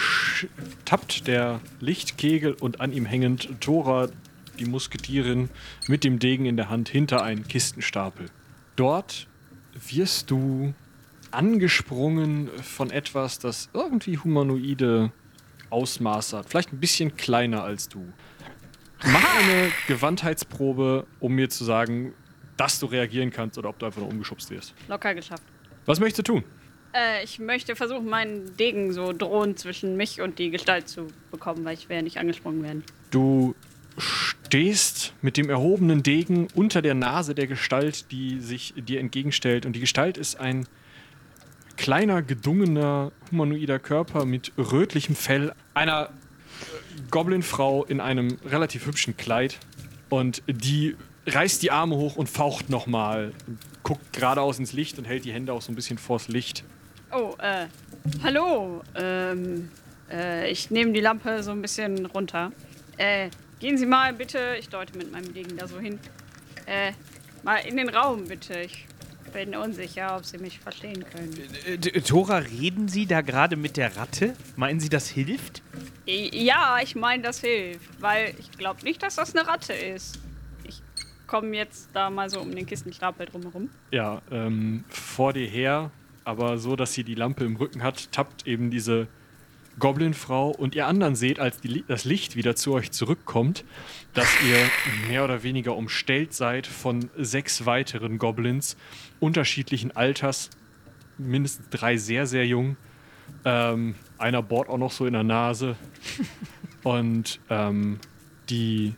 tappt 0.85 1.27
der 1.27 1.61
Lichtkegel 1.81 2.53
und 2.53 2.81
an 2.81 2.93
ihm 2.93 3.07
hängend 3.07 3.49
Thora, 3.61 4.09
die 4.59 4.64
Musketierin, 4.66 5.51
mit 5.88 6.05
dem 6.05 6.19
Degen 6.19 6.47
in 6.47 6.57
der 6.57 6.69
Hand 6.71 6.88
hinter 6.88 7.23
einen 7.23 7.47
Kistenstapel. 7.49 8.27
Dort 8.77 9.27
wirst 9.88 10.31
du 10.31 10.75
angesprungen 11.31 12.49
von 12.62 12.90
etwas, 12.90 13.38
das 13.38 13.69
irgendwie 13.73 14.19
humanoide 14.19 15.12
Ausmaße 15.71 16.38
hat. 16.38 16.49
Vielleicht 16.49 16.73
ein 16.73 16.81
bisschen 16.81 17.16
kleiner 17.16 17.62
als 17.62 17.88
du. 17.88 18.12
Mach 19.05 19.38
eine 19.38 19.71
Gewandheitsprobe, 19.87 21.07
um 21.21 21.35
mir 21.35 21.49
zu 21.49 21.64
sagen, 21.64 22.12
dass 22.57 22.79
du 22.79 22.87
reagieren 22.87 23.31
kannst 23.31 23.57
oder 23.57 23.71
ob 23.71 23.79
du 23.79 23.87
einfach 23.87 24.01
nur 24.01 24.11
umgeschubst 24.11 24.51
wirst. 24.51 24.75
Locker 24.88 25.14
geschafft. 25.14 25.45
Was 25.87 25.99
möchtest 25.99 26.29
du 26.29 26.35
tun? 26.35 26.45
Äh, 26.93 27.25
ich 27.25 27.38
möchte 27.38 27.77
versuchen, 27.77 28.07
meinen 28.07 28.57
Degen 28.57 28.93
so 28.93 29.12
drohend 29.12 29.59
zwischen 29.59 29.97
mich 29.97 30.21
und 30.21 30.38
die 30.38 30.51
Gestalt 30.51 30.88
zu 30.88 31.07
bekommen, 31.31 31.64
weil 31.64 31.75
ich 31.75 31.88
ja 31.88 32.03
nicht 32.03 32.19
angesprungen 32.19 32.62
werden. 32.62 32.85
Du 33.11 33.55
stehst 33.97 35.14
mit 35.23 35.37
dem 35.37 35.49
erhobenen 35.49 36.03
Degen 36.03 36.49
unter 36.55 36.83
der 36.83 36.95
Nase 36.95 37.35
der 37.35 37.47
Gestalt, 37.47 38.11
die 38.11 38.40
sich 38.40 38.75
dir 38.77 39.01
entgegenstellt. 39.01 39.64
Und 39.64 39.75
die 39.75 39.81
Gestalt 39.81 40.19
ist 40.19 40.38
ein 40.38 40.66
kleiner, 41.81 42.21
gedungener, 42.21 43.11
humanoider 43.31 43.79
Körper 43.79 44.27
mit 44.27 44.53
rötlichem 44.59 45.16
Fell. 45.16 45.55
Einer 45.73 46.11
äh, 46.11 47.01
Goblinfrau 47.11 47.85
in 47.85 48.01
einem 48.01 48.37
relativ 48.45 48.85
hübschen 48.85 49.16
Kleid. 49.16 49.59
Und 50.11 50.43
die 50.47 50.95
reißt 51.27 51.62
die 51.62 51.71
Arme 51.71 51.97
hoch 51.97 52.16
und 52.16 52.29
faucht 52.29 52.69
nochmal. 52.69 53.33
Guckt 53.83 54.12
geradeaus 54.12 54.59
ins 54.59 54.75
Licht 54.75 54.99
und 54.99 55.07
hält 55.07 55.25
die 55.25 55.33
Hände 55.33 55.55
auch 55.55 55.62
so 55.62 55.73
ein 55.73 55.75
bisschen 55.75 55.97
vors 55.97 56.29
Licht. 56.29 56.64
Oh, 57.12 57.35
äh, 57.38 57.66
hallo. 58.23 58.83
Ähm, 58.95 59.71
äh, 60.12 60.51
ich 60.51 60.71
nehme 60.71 60.93
die 60.93 61.01
Lampe 61.01 61.43
so 61.43 61.51
ein 61.51 61.62
bisschen 61.62 62.05
runter. 62.05 62.53
Äh, 62.99 63.31
gehen 63.59 63.79
Sie 63.79 63.87
mal 63.87 64.12
bitte, 64.12 64.57
ich 64.61 64.69
deute 64.69 64.99
mit 64.99 65.11
meinem 65.11 65.33
Degen 65.33 65.57
da 65.57 65.66
so 65.66 65.81
hin. 65.81 65.99
Äh, 66.66 66.93
mal 67.43 67.57
in 67.57 67.79
den 67.79 67.88
Raum 67.88 68.27
bitte. 68.27 68.61
Ich 68.61 68.87
bin 69.33 69.55
unsicher, 69.55 70.16
ob 70.16 70.25
Sie 70.25 70.38
mich 70.38 70.59
verstehen 70.61 71.05
können. 71.12 71.33
Äh, 71.66 71.79
D- 71.79 72.01
Tora, 72.01 72.38
reden 72.38 72.88
Sie 72.88 73.07
da 73.07 73.21
gerade 73.21 73.57
mit 73.57 73.77
der 73.77 73.97
Ratte? 73.97 74.35
Meinen 74.57 74.81
Sie, 74.81 74.88
das 74.88 75.09
hilft? 75.09 75.62
Ja, 76.07 76.79
ich 76.83 76.95
meine, 76.97 77.23
das 77.23 77.40
hilft, 77.40 78.01
weil 78.01 78.35
ich 78.38 78.51
glaube 78.53 78.83
nicht, 78.83 79.03
dass 79.03 79.16
das 79.16 79.35
eine 79.37 79.47
Ratte 79.47 79.73
ist. 79.73 80.19
Ich 80.64 80.83
kommen 81.27 81.55
jetzt 81.55 81.88
da 81.93 82.11
mal 82.11 82.29
so 82.29 82.40
um 82.40 82.55
den 82.55 82.66
Kistenstapel 82.66 83.27
drumherum. 83.27 83.71
Ja, 83.93 84.21
ähm, 84.31 84.85
vor 84.88 85.33
dir 85.33 85.47
her, 85.47 85.90
aber 86.25 86.59
so, 86.59 86.75
dass 86.77 86.93
sie 86.93 87.05
die 87.05 87.14
Lampe 87.14 87.45
im 87.45 87.57
Rücken 87.57 87.83
hat, 87.83 88.11
tappt 88.12 88.47
eben 88.47 88.71
diese 88.71 89.07
Goblin-Frau 89.79 90.51
und 90.51 90.75
ihr 90.75 90.87
anderen 90.87 91.15
seht, 91.15 91.39
als 91.41 91.61
die, 91.61 91.85
das 91.87 92.05
Licht 92.05 92.37
wieder 92.37 92.57
zu 92.57 92.73
euch 92.73 92.91
zurückkommt, 92.91 93.65
dass 94.15 94.29
ihr 94.43 94.59
mehr 95.09 95.25
oder 95.25 95.43
weniger 95.43 95.77
umstellt 95.77 96.35
seid 96.35 96.67
von 96.67 97.11
sechs 97.17 97.67
weiteren 97.67 98.19
Goblins 98.19 98.77
unterschiedlichen 99.21 99.97
Alters, 99.97 100.51
mindestens 101.19 101.69
drei 101.71 101.97
sehr, 101.97 102.27
sehr 102.27 102.47
jung. 102.47 102.77
Ähm, 103.45 103.95
einer 104.19 104.43
bohrt 104.43 104.69
auch 104.69 104.79
noch 104.79 104.93
so 104.93 105.07
in 105.07 105.13
der 105.13 105.23
Nase. 105.23 105.77
Und 106.83 107.41
ähm, 107.49 108.01
die 108.49 108.95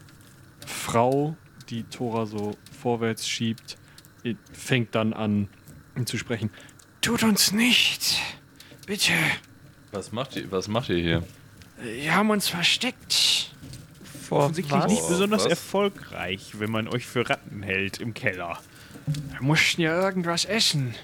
Frau, 0.67 1.37
die 1.69 1.83
Tora 1.85 2.27
so 2.27 2.57
vorwärts 2.81 3.29
schiebt, 3.29 3.77
fängt 4.53 4.95
dann 4.95 5.13
an 5.13 5.49
zu 6.05 6.17
sprechen. 6.17 6.51
Tut 7.01 7.25
uns 7.25 7.53
nichts. 7.53 8.19
Bitte. 8.87 9.13
Was 9.93 10.11
macht 10.11 10.37
ihr, 10.37 10.51
was 10.51 10.69
macht 10.69 10.89
ihr 10.89 10.97
hier? 10.97 11.23
Wir 11.83 12.15
haben 12.15 12.31
uns 12.31 12.49
versteckt. 12.49 13.51
Vor 14.29 14.45
Offensichtlich 14.45 14.81
was? 14.81 14.91
nicht 14.91 15.07
besonders 15.09 15.45
Was? 15.45 15.51
erfolgreich, 15.51 16.53
wenn 16.59 16.71
man 16.71 16.89
euch 16.89 17.07
für 17.07 17.29
Ratten 17.29 17.63
hält 17.63 17.99
im 18.01 18.15
Keller. 18.15 18.59
Wir 19.07 19.43
mussten 19.43 19.83
ja 19.83 20.01
irgendwas 20.01 20.47
essen. 20.47 20.95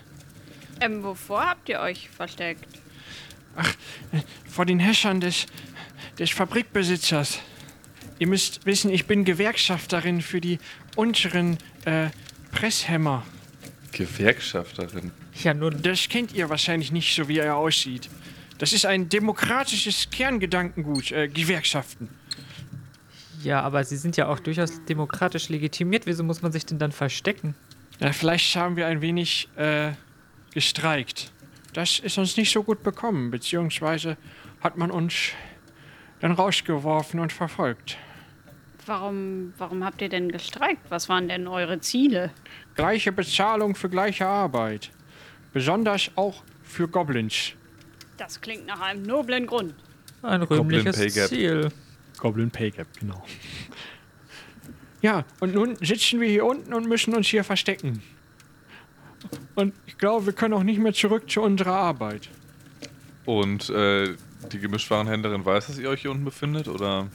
Ähm, 0.81 1.03
wovor 1.03 1.45
habt 1.47 1.69
ihr 1.69 1.81
euch 1.81 2.09
versteckt? 2.09 2.67
Vor 4.49 4.65
den 4.65 4.79
Häschern 4.79 5.21
des, 5.21 5.47
des 6.19 6.31
Fabrikbesitzers. 6.31 7.41
Ihr 8.19 8.29
müsst 8.29 8.65
wissen, 8.65 8.91
ich 8.91 9.07
bin 9.07 9.25
Gewerkschafterin 9.25 10.23
für 10.23 10.41
die 10.41 10.59
unteren 10.97 11.59
äh, 11.85 12.09
Presshämmer. 12.53 13.25
Gewerkschafterin. 13.93 15.11
Ja, 15.43 15.55
nur 15.55 15.71
Das 15.73 16.09
kennt 16.09 16.33
ihr 16.33 16.49
wahrscheinlich 16.49 16.93
nicht, 16.93 17.15
so 17.15 17.29
wie 17.29 17.39
er 17.39 17.57
aussieht. 17.57 18.09
Das 18.59 18.73
ist 18.73 18.87
ein 18.87 19.09
demokratisches 19.09 20.11
Kerngedankengut, 20.11 21.13
äh, 21.13 21.29
Gewerkschaften. 21.29 22.09
Ja, 23.43 23.61
aber 23.63 23.85
sie 23.85 23.97
sind 23.97 24.17
ja 24.17 24.29
auch 24.29 24.41
durchaus 24.41 24.85
demokratisch 24.85 25.49
legitimiert. 25.49 26.07
Wieso 26.07 26.25
muss 26.25 26.43
man 26.43 26.51
sich 26.51 26.67
denn 26.67 26.79
dann 26.79 26.91
verstecken? 26.91 27.55
Ja, 28.01 28.13
vielleicht 28.13 28.55
haben 28.57 28.77
wir 28.77 28.89
ein 28.89 29.01
wenig 29.01 29.49
äh, 29.57 29.93
gestreikt. 30.53 31.33
Das 31.73 32.01
ist 32.01 32.19
uns 32.19 32.37
nicht 32.37 32.53
so 32.53 32.65
gut 32.65 32.83
bekommen, 32.83 33.31
beziehungsweise 33.31 34.17
hat 34.61 34.77
man 34.77 34.91
uns 34.91 35.31
dann 36.21 36.33
rausgeworfen 36.33 37.21
und 37.21 37.33
verfolgt. 37.33 37.97
Warum, 38.87 39.53
warum 39.59 39.85
habt 39.85 40.01
ihr 40.01 40.09
denn 40.09 40.33
gestreikt? 40.33 40.91
Was 40.91 41.09
waren 41.09 41.29
denn 41.29 41.47
eure 41.47 41.79
Ziele? 41.79 42.31
Gleiche 42.75 43.13
Bezahlung 43.13 43.75
für 43.75 43.89
gleiche 43.89 44.27
Arbeit. 44.27 44.91
Besonders 45.53 46.11
auch 46.17 46.43
für 46.63 46.89
Goblins. 46.89 47.53
Das 48.19 48.41
klingt 48.41 48.67
nach 48.67 48.81
einem 48.81 49.03
noblen 49.05 49.47
Grund. 49.47 49.75
Ein 50.23 50.41
Goblin 50.41 50.59
rühmliches 50.59 50.97
Pay 50.97 51.09
Gap. 51.11 51.29
Ziel. 51.29 51.69
Goblin 52.19 52.51
Pay 52.51 52.71
Gap, 52.73 52.87
genau. 52.99 53.25
Ja, 55.01 55.25
und 55.39 55.55
nun 55.55 55.77
sitzen 55.77 56.21
wir 56.21 56.29
hier 56.29 56.45
unten 56.45 56.75
und 56.75 56.89
müssen 56.89 57.15
uns 57.15 57.29
hier 57.29 57.45
verstecken. 57.45 58.03
Und 59.55 59.73
ich 59.87 59.97
glaube, 59.97 60.27
wir 60.27 60.33
können 60.33 60.55
auch 60.55 60.65
nicht 60.65 60.81
mehr 60.81 60.93
zurück 60.93 61.31
zu 61.31 61.41
unserer 61.41 61.75
Arbeit. 61.77 62.29
Und 63.25 63.71
äh, 63.71 64.17
die 64.51 64.59
Gemischtwarenhändlerin 64.59 65.45
weiß, 65.45 65.69
dass 65.69 65.79
ihr 65.79 65.89
euch 65.89 66.03
hier 66.03 66.11
unten 66.11 66.25
befindet? 66.25 66.67
Oder? 66.67 67.07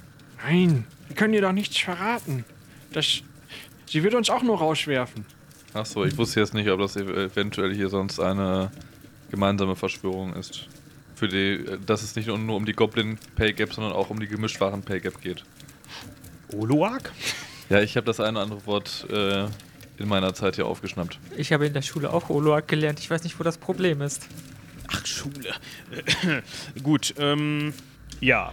Nein, 0.45 0.85
wir 1.07 1.15
können 1.17 1.33
ihr 1.33 1.41
doch 1.41 1.51
nichts 1.51 1.77
verraten. 1.77 2.45
Das, 2.93 3.21
sie 3.85 4.01
wird 4.01 4.13
uns 4.15 4.29
auch 4.29 4.43
nur 4.43 4.59
rauswerfen. 4.59 5.25
Achso, 5.73 6.05
ich 6.05 6.17
wusste 6.17 6.39
jetzt 6.39 6.53
nicht, 6.53 6.69
ob 6.69 6.79
das 6.79 6.95
ev- 6.95 7.13
eventuell 7.33 7.75
hier 7.75 7.89
sonst 7.89 8.17
eine 8.21 8.71
gemeinsame 9.29 9.75
Verschwörung 9.75 10.33
ist. 10.35 10.69
Für 11.23 11.29
die, 11.29 11.53
äh, 11.53 11.79
dass 11.85 12.03
es 12.03 12.17
nicht 12.17 12.27
nur 12.27 12.37
nur 12.37 12.57
um 12.57 12.65
die 12.65 12.73
Goblin 12.73 13.17
Pay 13.37 13.53
Gap, 13.53 13.73
sondern 13.73 13.93
auch 13.93 14.09
um 14.09 14.19
die 14.19 14.27
Gemischtwaren 14.27 14.81
Pay 14.81 14.99
Gap 14.99 15.21
geht. 15.21 15.45
Oloak? 16.51 17.13
Ja, 17.69 17.79
ich 17.79 17.95
habe 17.95 18.05
das 18.05 18.19
eine 18.19 18.31
oder 18.31 18.41
andere 18.41 18.65
Wort 18.65 19.07
äh, 19.09 19.45
in 19.97 20.09
meiner 20.09 20.33
Zeit 20.33 20.55
hier 20.55 20.65
aufgeschnappt. 20.65 21.17
Ich 21.37 21.53
habe 21.53 21.65
in 21.65 21.71
der 21.71 21.81
Schule 21.81 22.11
auch 22.11 22.29
Oloak 22.29 22.67
gelernt. 22.67 22.99
Ich 22.99 23.09
weiß 23.09 23.23
nicht, 23.23 23.39
wo 23.39 23.43
das 23.45 23.57
Problem 23.57 24.01
ist. 24.01 24.27
Ach, 24.89 25.05
Schule. 25.05 25.53
Gut, 26.83 27.13
ähm, 27.17 27.73
ja. 28.19 28.51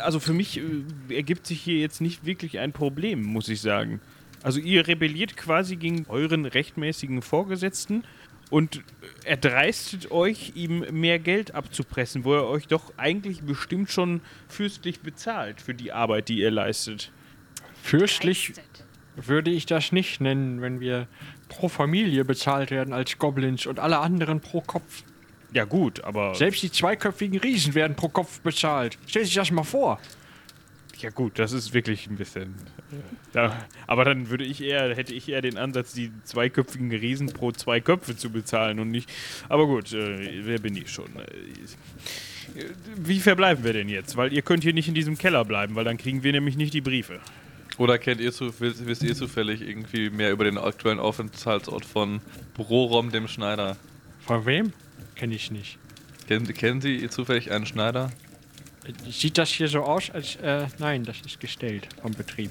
Also 0.00 0.20
für 0.20 0.32
mich 0.32 0.60
äh, 0.60 1.16
ergibt 1.16 1.48
sich 1.48 1.60
hier 1.60 1.80
jetzt 1.80 2.00
nicht 2.00 2.26
wirklich 2.26 2.60
ein 2.60 2.70
Problem, 2.70 3.24
muss 3.24 3.48
ich 3.48 3.60
sagen. 3.60 4.00
Also 4.44 4.60
ihr 4.60 4.86
rebelliert 4.86 5.36
quasi 5.36 5.74
gegen 5.74 6.06
euren 6.06 6.46
rechtmäßigen 6.46 7.22
Vorgesetzten 7.22 8.04
und 8.50 8.82
erdreistet 9.24 10.10
euch, 10.10 10.52
ihm 10.54 10.84
mehr 10.90 11.18
Geld 11.18 11.54
abzupressen, 11.54 12.24
wo 12.24 12.34
er 12.34 12.46
euch 12.46 12.66
doch 12.66 12.92
eigentlich 12.96 13.42
bestimmt 13.42 13.90
schon 13.90 14.20
fürstlich 14.48 15.00
bezahlt 15.00 15.60
für 15.60 15.74
die 15.74 15.92
Arbeit, 15.92 16.28
die 16.28 16.38
ihr 16.38 16.50
leistet. 16.50 17.12
Fürstlich 17.82 18.52
würde 19.16 19.50
ich 19.50 19.66
das 19.66 19.92
nicht 19.92 20.20
nennen, 20.20 20.62
wenn 20.62 20.80
wir 20.80 21.08
pro 21.48 21.68
Familie 21.68 22.24
bezahlt 22.24 22.70
werden 22.70 22.94
als 22.94 23.18
Goblins 23.18 23.66
und 23.66 23.80
alle 23.80 23.98
anderen 23.98 24.40
pro 24.40 24.60
Kopf. 24.60 25.02
Ja 25.52 25.64
gut, 25.64 26.04
aber... 26.04 26.34
Selbst 26.34 26.62
die 26.62 26.70
zweiköpfigen 26.70 27.38
Riesen 27.38 27.74
werden 27.74 27.96
pro 27.96 28.08
Kopf 28.08 28.40
bezahlt. 28.40 28.98
Stell 29.06 29.24
sich 29.24 29.34
das 29.34 29.50
mal 29.50 29.64
vor. 29.64 29.98
Ja 30.98 31.10
gut, 31.10 31.38
das 31.38 31.52
ist 31.52 31.74
wirklich 31.74 32.08
ein 32.08 32.16
bisschen. 32.16 32.54
Äh, 32.90 32.96
da, 33.32 33.66
aber 33.86 34.04
dann 34.04 34.30
würde 34.30 34.44
ich 34.44 34.60
eher, 34.60 34.94
hätte 34.96 35.14
ich 35.14 35.28
eher 35.28 35.42
den 35.42 35.56
Ansatz, 35.56 35.92
die 35.92 36.10
zweiköpfigen 36.24 36.90
Riesen 36.90 37.28
pro 37.28 37.52
zwei 37.52 37.80
Köpfe 37.80 38.16
zu 38.16 38.30
bezahlen 38.30 38.80
und 38.80 38.90
nicht. 38.90 39.08
Aber 39.48 39.66
gut, 39.66 39.92
äh, 39.92 40.44
wer 40.44 40.58
bin 40.58 40.76
ich 40.76 40.90
schon? 40.90 41.06
Äh, 41.16 42.64
wie 42.96 43.20
verbleiben 43.20 43.62
wir 43.62 43.72
denn 43.72 43.88
jetzt? 43.88 44.16
Weil 44.16 44.32
ihr 44.32 44.42
könnt 44.42 44.64
hier 44.64 44.72
nicht 44.72 44.88
in 44.88 44.94
diesem 44.94 45.16
Keller 45.16 45.44
bleiben, 45.44 45.76
weil 45.76 45.84
dann 45.84 45.98
kriegen 45.98 46.24
wir 46.24 46.32
nämlich 46.32 46.56
nicht 46.56 46.74
die 46.74 46.80
Briefe. 46.80 47.20
Oder 47.76 47.98
kennt 47.98 48.20
ihr 48.20 48.32
zu, 48.32 48.58
wisst, 48.58 48.84
wisst 48.86 49.04
ihr 49.04 49.14
zufällig 49.14 49.60
irgendwie 49.60 50.10
mehr 50.10 50.32
über 50.32 50.44
den 50.44 50.58
aktuellen 50.58 50.98
Aufenthaltsort 50.98 51.84
von 51.84 52.20
Brorom 52.54 53.12
dem 53.12 53.28
Schneider? 53.28 53.76
Von 54.20 54.46
wem? 54.46 54.72
Kenne 55.14 55.36
ich 55.36 55.52
nicht. 55.52 55.78
Kennen, 56.26 56.52
kennen 56.52 56.80
Sie 56.80 57.08
zufällig 57.08 57.52
einen 57.52 57.66
Schneider? 57.66 58.10
Sieht 59.08 59.38
das 59.38 59.50
hier 59.50 59.68
so 59.68 59.82
aus, 59.82 60.10
als. 60.10 60.36
Äh, 60.36 60.66
nein, 60.78 61.04
das 61.04 61.20
ist 61.20 61.40
gestellt 61.40 61.88
vom 62.00 62.12
Betrieb. 62.12 62.50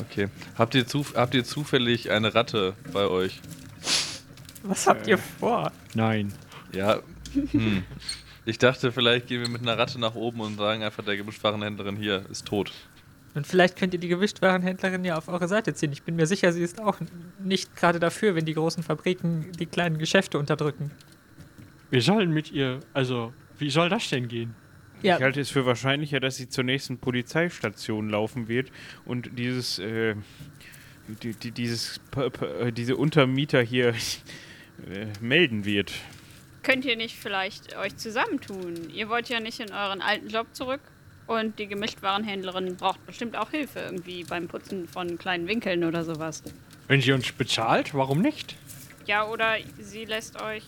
Okay. 0.00 0.28
Habt 0.56 0.74
ihr, 0.74 0.86
zuf 0.86 1.14
habt 1.14 1.34
ihr 1.34 1.44
zufällig 1.44 2.10
eine 2.10 2.34
Ratte 2.34 2.74
bei 2.92 3.06
euch? 3.06 3.40
Was 4.62 4.86
habt 4.86 5.06
ihr 5.06 5.18
vor? 5.18 5.72
Nein. 5.94 6.32
Ja. 6.72 7.00
Hm. 7.32 7.84
Ich 8.46 8.58
dachte, 8.58 8.92
vielleicht 8.92 9.26
gehen 9.26 9.40
wir 9.40 9.48
mit 9.48 9.62
einer 9.62 9.78
Ratte 9.78 9.98
nach 9.98 10.14
oben 10.14 10.40
und 10.40 10.56
sagen 10.56 10.82
einfach 10.82 11.04
der 11.04 11.16
Gemischtwarenhändlerin 11.16 11.96
hier 11.96 12.24
ist 12.30 12.46
tot. 12.46 12.72
Und 13.34 13.46
vielleicht 13.46 13.76
könnt 13.76 13.94
ihr 13.94 14.00
die 14.00 14.08
Gewischtwarenhändlerin 14.08 15.04
ja 15.04 15.16
auf 15.16 15.28
eure 15.28 15.48
Seite 15.48 15.74
ziehen. 15.74 15.92
Ich 15.92 16.02
bin 16.02 16.16
mir 16.16 16.26
sicher, 16.26 16.52
sie 16.52 16.62
ist 16.62 16.80
auch 16.80 16.98
nicht 17.42 17.74
gerade 17.74 17.98
dafür, 17.98 18.34
wenn 18.34 18.44
die 18.44 18.54
großen 18.54 18.82
Fabriken 18.82 19.50
die 19.58 19.66
kleinen 19.66 19.98
Geschäfte 19.98 20.38
unterdrücken. 20.38 20.90
Wir 21.90 22.00
sollen 22.00 22.30
mit 22.30 22.52
ihr. 22.52 22.80
Also, 22.92 23.32
wie 23.58 23.70
soll 23.70 23.88
das 23.88 24.08
denn 24.08 24.28
gehen? 24.28 24.54
Ja, 25.04 25.16
Ich 25.18 25.22
halte 25.22 25.40
es 25.40 25.50
für 25.50 25.66
wahrscheinlicher, 25.66 26.18
dass 26.18 26.36
sie 26.36 26.48
zur 26.48 26.64
nächsten 26.64 26.98
Polizeistation 26.98 28.08
laufen 28.08 28.48
wird 28.48 28.70
und 29.04 29.38
dieses, 29.38 29.78
äh, 29.78 30.14
die, 31.22 31.34
die, 31.34 31.50
dieses, 31.50 32.00
äh, 32.16 32.72
diese 32.72 32.96
Untermieter 32.96 33.60
hier 33.60 33.88
äh, 34.90 35.06
melden 35.20 35.66
wird. 35.66 35.92
Könnt 36.62 36.86
ihr 36.86 36.96
nicht 36.96 37.16
vielleicht 37.16 37.76
euch 37.76 37.96
zusammentun? 37.96 38.88
Ihr 38.94 39.10
wollt 39.10 39.28
ja 39.28 39.40
nicht 39.40 39.60
in 39.60 39.70
euren 39.72 40.00
alten 40.00 40.28
Job 40.28 40.46
zurück. 40.52 40.80
Und 41.26 41.58
die 41.58 41.66
Gemischtwarenhändlerin 41.66 42.76
braucht 42.76 43.04
bestimmt 43.06 43.36
auch 43.36 43.50
Hilfe 43.50 43.80
irgendwie 43.80 44.24
beim 44.24 44.48
Putzen 44.48 44.88
von 44.88 45.18
kleinen 45.18 45.46
Winkeln 45.48 45.84
oder 45.84 46.04
sowas. 46.04 46.42
Wenn 46.88 47.00
sie 47.00 47.12
uns 47.12 47.30
bezahlt, 47.32 47.94
warum 47.94 48.20
nicht? 48.20 48.56
Ja, 49.06 49.26
oder 49.26 49.56
sie 49.78 50.04
lässt 50.04 50.40
euch 50.40 50.64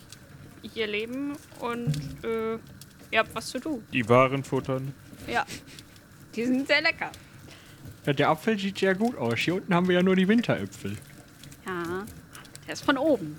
hier 0.63 0.87
leben 0.87 1.33
und 1.61 1.95
äh, 2.25 2.59
ihr 3.11 3.19
habt 3.21 3.35
was 3.35 3.47
zu 3.49 3.59
tun. 3.61 3.83
Die 3.93 4.09
Waren 4.09 4.45
futtern. 4.45 4.93
Ja. 5.27 5.45
Die 6.35 6.45
sind 6.45 6.67
sehr 6.67 6.83
lecker. 6.83 7.11
Ja, 8.05 8.13
der 8.13 8.29
Apfel 8.29 8.59
sieht 8.59 8.79
sehr 8.79 8.95
gut 8.95 9.17
aus. 9.17 9.39
Hier 9.39 9.55
unten 9.57 9.75
haben 9.75 9.89
wir 9.89 9.97
ja 9.97 10.03
nur 10.03 10.17
die 10.17 10.29
Winteräpfel. 10.29 10.97
Ja. 11.67 12.05
Der 12.67 12.73
ist 12.73 12.85
von 12.85 12.99
oben. 12.99 13.37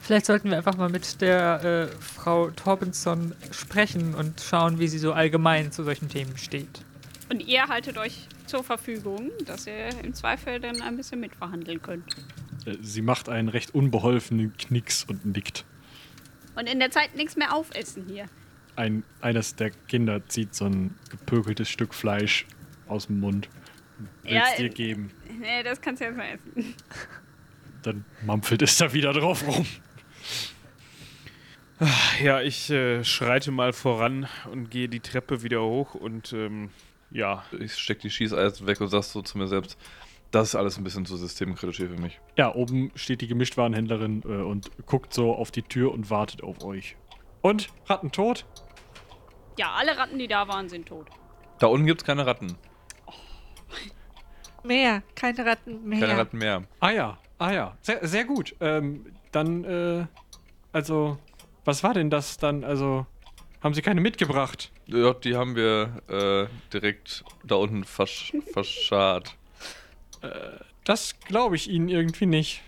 vielleicht 0.00 0.26
sollten 0.26 0.50
wir 0.50 0.56
einfach 0.56 0.76
mal 0.76 0.88
mit 0.88 1.20
der 1.20 1.62
äh, 1.92 2.02
Frau 2.02 2.50
Torbenson 2.50 3.34
sprechen 3.52 4.14
und 4.14 4.40
schauen, 4.40 4.78
wie 4.78 4.88
sie 4.88 4.98
so 4.98 5.12
allgemein 5.12 5.70
zu 5.72 5.84
solchen 5.84 6.08
Themen 6.08 6.36
steht. 6.36 6.82
Und 7.28 7.40
ihr 7.46 7.66
haltet 7.68 7.98
euch 7.98 8.26
zur 8.46 8.64
Verfügung, 8.64 9.30
dass 9.46 9.66
ihr 9.66 9.88
im 10.02 10.14
Zweifel 10.14 10.58
dann 10.60 10.82
ein 10.82 10.96
bisschen 10.96 11.20
mitverhandeln 11.20 11.80
könnt. 11.82 12.16
Äh, 12.66 12.76
Sie 12.80 13.02
macht 13.02 13.28
einen 13.28 13.48
recht 13.48 13.74
unbeholfenen 13.74 14.56
Knicks 14.56 15.04
und 15.04 15.24
nickt. 15.24 15.64
Und 16.56 16.68
in 16.68 16.78
der 16.80 16.90
Zeit 16.90 17.14
nichts 17.16 17.36
mehr 17.36 17.54
aufessen 17.54 18.04
hier. 18.08 18.26
Ein, 18.76 19.04
eines 19.20 19.54
der 19.56 19.70
Kinder 19.70 20.26
zieht 20.28 20.54
so 20.54 20.64
ein 20.64 20.94
gepökeltes 21.10 21.68
Stück 21.68 21.94
Fleisch 21.94 22.46
aus 22.88 23.06
dem 23.06 23.20
Mund. 23.20 23.48
Will's 24.22 24.34
Ja, 24.34 24.56
dir 24.56 24.68
geben. 24.70 25.10
Nee, 25.40 25.62
das 25.62 25.80
kannst 25.80 26.00
du 26.00 26.06
jetzt 26.06 26.16
mal 26.16 26.26
essen. 26.26 26.74
Dann 27.82 28.04
mampfelt 28.24 28.62
es 28.62 28.76
da 28.78 28.92
wieder 28.92 29.12
drauf 29.12 29.46
rum. 29.46 29.66
Ja, 32.22 32.40
ich 32.40 32.70
äh, 32.70 33.02
schreite 33.02 33.50
mal 33.50 33.72
voran 33.72 34.28
und 34.50 34.70
gehe 34.70 34.88
die 34.88 35.00
Treppe 35.00 35.42
wieder 35.42 35.62
hoch 35.62 35.94
und 35.94 36.32
ähm, 36.32 36.70
ja, 37.10 37.44
Ich 37.58 37.74
steck 37.74 37.98
die 38.00 38.10
Schießeisen 38.10 38.66
weg 38.66 38.80
und 38.80 38.88
sag 38.88 39.02
so 39.02 39.20
zu 39.20 39.36
mir 39.36 39.48
selbst, 39.48 39.76
das 40.30 40.50
ist 40.50 40.54
alles 40.54 40.78
ein 40.78 40.84
bisschen 40.84 41.04
zu 41.04 41.16
systemkritisch 41.16 41.76
hier 41.78 41.88
für 41.90 42.00
mich. 42.00 42.20
Ja, 42.38 42.54
oben 42.54 42.92
steht 42.94 43.20
die 43.20 43.26
Gemischtwarenhändlerin 43.26 44.22
äh, 44.24 44.28
und 44.28 44.70
guckt 44.86 45.12
so 45.12 45.34
auf 45.34 45.50
die 45.50 45.62
Tür 45.62 45.92
und 45.92 46.08
wartet 46.08 46.42
auf 46.42 46.62
euch. 46.64 46.96
Und? 47.42 47.68
Ratten 47.86 48.10
tot? 48.10 48.46
Ja, 49.58 49.72
alle 49.72 49.96
Ratten, 49.96 50.18
die 50.18 50.28
da 50.28 50.48
waren, 50.48 50.68
sind 50.68 50.86
tot. 50.86 51.08
Da 51.58 51.66
unten 51.66 51.86
gibt's 51.86 52.04
keine 52.04 52.24
Ratten. 52.26 52.56
Mehr, 54.64 55.02
keine 55.14 55.44
Ratten 55.44 55.84
mehr. 55.84 56.00
Keine 56.00 56.18
Ratten 56.18 56.38
mehr. 56.38 56.62
Ah 56.80 56.90
ja, 56.90 57.18
ah 57.38 57.50
ja. 57.50 57.76
Sehr, 57.82 58.06
sehr 58.06 58.24
gut. 58.24 58.54
Ähm, 58.60 59.06
dann, 59.32 59.64
äh, 59.64 60.06
also, 60.72 61.18
was 61.64 61.82
war 61.82 61.94
denn 61.94 62.10
das 62.10 62.38
dann? 62.38 62.62
Also, 62.64 63.06
haben 63.60 63.74
Sie 63.74 63.82
keine 63.82 64.00
mitgebracht? 64.00 64.70
Ja, 64.86 65.12
die 65.14 65.36
haben 65.36 65.56
wir 65.56 66.02
äh, 66.08 66.70
direkt 66.72 67.24
da 67.44 67.56
unten 67.56 67.84
versch 67.84 68.32
verscharrt. 68.52 69.36
Das 70.84 71.18
glaube 71.20 71.56
ich 71.56 71.68
Ihnen 71.68 71.88
irgendwie 71.88 72.26
nicht. 72.26 72.62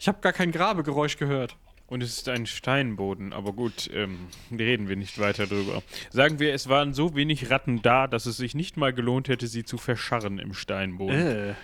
Ich 0.00 0.08
habe 0.08 0.20
gar 0.20 0.32
kein 0.32 0.52
Grabegeräusch 0.52 1.16
gehört. 1.16 1.56
Und 1.88 2.02
es 2.02 2.18
ist 2.18 2.28
ein 2.28 2.44
Steinboden, 2.44 3.32
aber 3.32 3.54
gut, 3.54 3.88
ähm, 3.94 4.28
reden 4.50 4.88
wir 4.88 4.96
nicht 4.96 5.18
weiter 5.18 5.46
drüber. 5.46 5.82
Sagen 6.10 6.38
wir, 6.38 6.52
es 6.52 6.68
waren 6.68 6.92
so 6.92 7.16
wenig 7.16 7.50
Ratten 7.50 7.80
da, 7.80 8.06
dass 8.06 8.26
es 8.26 8.36
sich 8.36 8.54
nicht 8.54 8.76
mal 8.76 8.92
gelohnt 8.92 9.28
hätte, 9.28 9.46
sie 9.46 9.64
zu 9.64 9.78
verscharren 9.78 10.38
im 10.38 10.52
Steinboden. 10.52 11.16
Äh. 11.18 11.54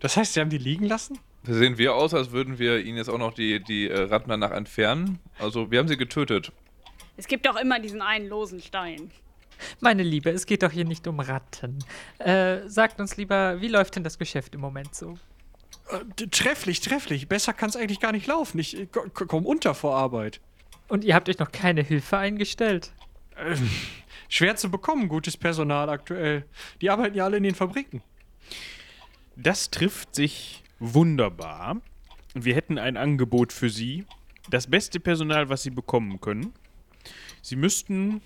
Das 0.00 0.16
heißt, 0.16 0.32
Sie 0.32 0.40
haben 0.40 0.50
die 0.50 0.58
liegen 0.58 0.86
lassen? 0.86 1.18
Sehen 1.42 1.76
wir 1.78 1.94
aus, 1.94 2.14
als 2.14 2.30
würden 2.32 2.58
wir 2.58 2.80
ihnen 2.80 2.96
jetzt 2.96 3.08
auch 3.08 3.18
noch 3.18 3.34
die, 3.34 3.62
die 3.62 3.88
äh, 3.88 4.02
Ratten 4.04 4.30
danach 4.30 4.50
entfernen. 4.50 5.18
Also, 5.38 5.70
wir 5.70 5.78
haben 5.78 5.88
sie 5.88 5.96
getötet. 5.96 6.52
Es 7.18 7.28
gibt 7.28 7.46
doch 7.46 7.56
immer 7.56 7.78
diesen 7.78 8.02
einen 8.02 8.28
losen 8.28 8.60
Stein. 8.60 9.10
Meine 9.80 10.02
Liebe, 10.02 10.30
es 10.30 10.46
geht 10.46 10.62
doch 10.62 10.70
hier 10.70 10.84
nicht 10.84 11.06
um 11.06 11.20
Ratten. 11.20 11.78
Äh, 12.18 12.68
sagt 12.68 13.00
uns 13.00 13.16
lieber, 13.16 13.60
wie 13.60 13.68
läuft 13.68 13.96
denn 13.96 14.04
das 14.04 14.18
Geschäft 14.18 14.54
im 14.54 14.60
Moment 14.60 14.94
so? 14.94 15.18
Äh, 15.90 16.26
trefflich, 16.28 16.80
trefflich. 16.80 17.28
Besser 17.28 17.52
kann 17.52 17.70
es 17.70 17.76
eigentlich 17.76 18.00
gar 18.00 18.12
nicht 18.12 18.26
laufen. 18.26 18.58
Ich 18.58 18.78
äh, 18.78 18.86
ko- 18.86 19.06
ko- 19.12 19.26
komm 19.26 19.46
unter 19.46 19.74
vor 19.74 19.96
Arbeit. 19.96 20.40
Und 20.88 21.04
ihr 21.04 21.14
habt 21.14 21.28
euch 21.28 21.38
noch 21.38 21.52
keine 21.52 21.82
Hilfe 21.82 22.16
eingestellt? 22.18 22.92
Ähm, 23.38 23.68
schwer 24.28 24.56
zu 24.56 24.70
bekommen, 24.70 25.08
gutes 25.08 25.36
Personal 25.36 25.88
aktuell. 25.90 26.44
Die 26.80 26.90
arbeiten 26.90 27.16
ja 27.16 27.24
alle 27.24 27.36
in 27.36 27.42
den 27.42 27.54
Fabriken. 27.54 28.02
Das 29.36 29.70
trifft 29.70 30.14
sich 30.14 30.62
wunderbar. 30.78 31.80
Wir 32.34 32.54
hätten 32.54 32.78
ein 32.78 32.96
Angebot 32.96 33.52
für 33.52 33.70
Sie. 33.70 34.06
Das 34.50 34.66
beste 34.68 35.00
Personal, 35.00 35.48
was 35.48 35.62
Sie 35.62 35.70
bekommen 35.70 36.20
können. 36.20 36.52
Sie 37.42 37.56
müssten 37.56 38.22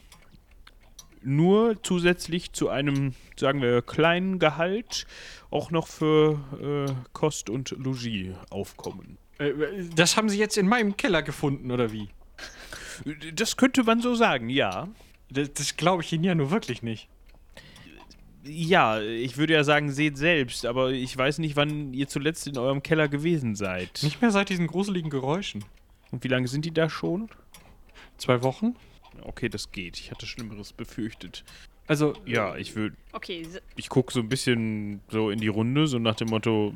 nur 1.23 1.83
zusätzlich 1.83 2.53
zu 2.53 2.69
einem, 2.69 3.15
sagen 3.37 3.63
wir, 3.63 3.83
kleinen 3.83 4.39
Gehalt 4.39 5.07
auch 5.51 5.71
noch 5.71 5.87
für 5.87 6.87
äh, 6.89 6.93
Kost 7.13 7.51
und 7.51 7.71
Logis 7.71 8.35
aufkommen. 8.51 9.19
Äh, 9.39 9.53
das 9.95 10.17
haben 10.17 10.29
Sie 10.29 10.39
jetzt 10.39 10.57
in 10.57 10.69
meinem 10.69 10.97
Keller 10.97 11.23
gefunden, 11.23 11.71
oder 11.71 11.93
wie? 11.93 12.09
Das 13.35 13.57
könnte 13.57 13.83
man 13.85 14.01
so 14.01 14.15
sagen, 14.15 14.49
ja. 14.49 14.89
Das, 15.31 15.53
das 15.53 15.77
glaube 15.77 16.03
ich 16.03 16.13
Ihnen 16.13 16.25
ja 16.25 16.35
nur 16.35 16.51
wirklich 16.51 16.83
nicht. 16.83 17.09
Ja, 18.43 19.01
ich 19.01 19.37
würde 19.37 19.53
ja 19.53 19.65
sagen, 19.65 19.91
seht 19.91 20.17
selbst, 20.17 20.65
aber 20.65 20.93
ich 20.93 21.15
weiß 21.15 21.39
nicht, 21.39 21.57
wann 21.57 21.93
ihr 21.93 22.09
zuletzt 22.09 22.47
in 22.47 22.57
eurem 22.57 22.83
Keller 22.83 23.07
gewesen 23.07 23.55
seid. 23.55 24.03
Nicht 24.03 24.23
mehr 24.23 24.31
seit 24.31 24.49
diesen 24.49 24.67
gruseligen 24.67 25.11
Geräuschen. 25.11 25.63
Und 26.11 26.25
wie 26.25 26.29
lange 26.29 26.49
sind 26.49 26.65
die 26.65 26.73
da 26.73 26.89
schon? 26.89 27.29
Zwei 28.17 28.43
Wochen? 28.43 28.77
Okay, 29.25 29.49
das 29.49 29.71
geht. 29.73 29.99
Ich 29.99 30.11
hatte 30.11 30.27
Schlimmeres 30.27 30.73
befürchtet. 30.73 31.45
Also, 31.87 32.15
Ja, 32.25 32.57
ich 32.57 32.77
würde. 32.77 32.97
Okay, 33.13 33.47
Ich 33.77 33.89
gucke 33.89 34.13
so 34.13 34.21
ein 34.21 34.29
bisschen 34.29 35.01
so 35.09 35.31
in 35.31 35.41
die 35.41 35.49
Runde, 35.49 35.89
so 35.89 35.99
nach 35.99 36.15
dem 36.15 36.29
Motto, 36.29 36.73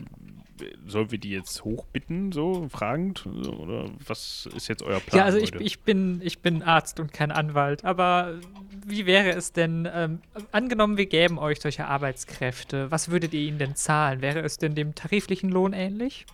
sollen 0.87 1.11
wir 1.11 1.19
die 1.19 1.31
jetzt 1.31 1.65
hochbitten, 1.65 2.33
so 2.33 2.69
fragend? 2.69 3.27
Oder 3.27 3.91
was 4.07 4.49
ist 4.57 4.69
jetzt 4.69 4.83
euer 4.83 5.01
Plan? 5.01 5.19
ja, 5.19 5.25
also 5.25 5.39
ich, 5.39 5.55
ich, 5.55 5.81
bin, 5.81 6.21
ich 6.23 6.41
bin 6.41 6.63
Arzt 6.63 7.01
und 7.01 7.13
kein 7.13 7.31
Anwalt, 7.31 7.85
aber 7.85 8.41
wie 8.87 9.07
wäre 9.07 9.31
es 9.31 9.53
denn, 9.53 9.89
ähm, 9.93 10.21
angenommen, 10.53 10.97
wir 10.97 11.07
gäben 11.07 11.39
euch 11.39 11.61
solche 11.61 11.87
Arbeitskräfte, 11.87 12.91
was 12.91 13.11
würdet 13.11 13.35
ihr 13.35 13.41
ihnen 13.41 13.59
denn 13.59 13.77
zahlen? 13.77 14.21
Wäre 14.21 14.41
es 14.41 14.59
denn 14.59 14.75
dem 14.75 14.95
tariflichen 14.95 15.51
Lohn 15.51 15.73
ähnlich? 15.73 16.27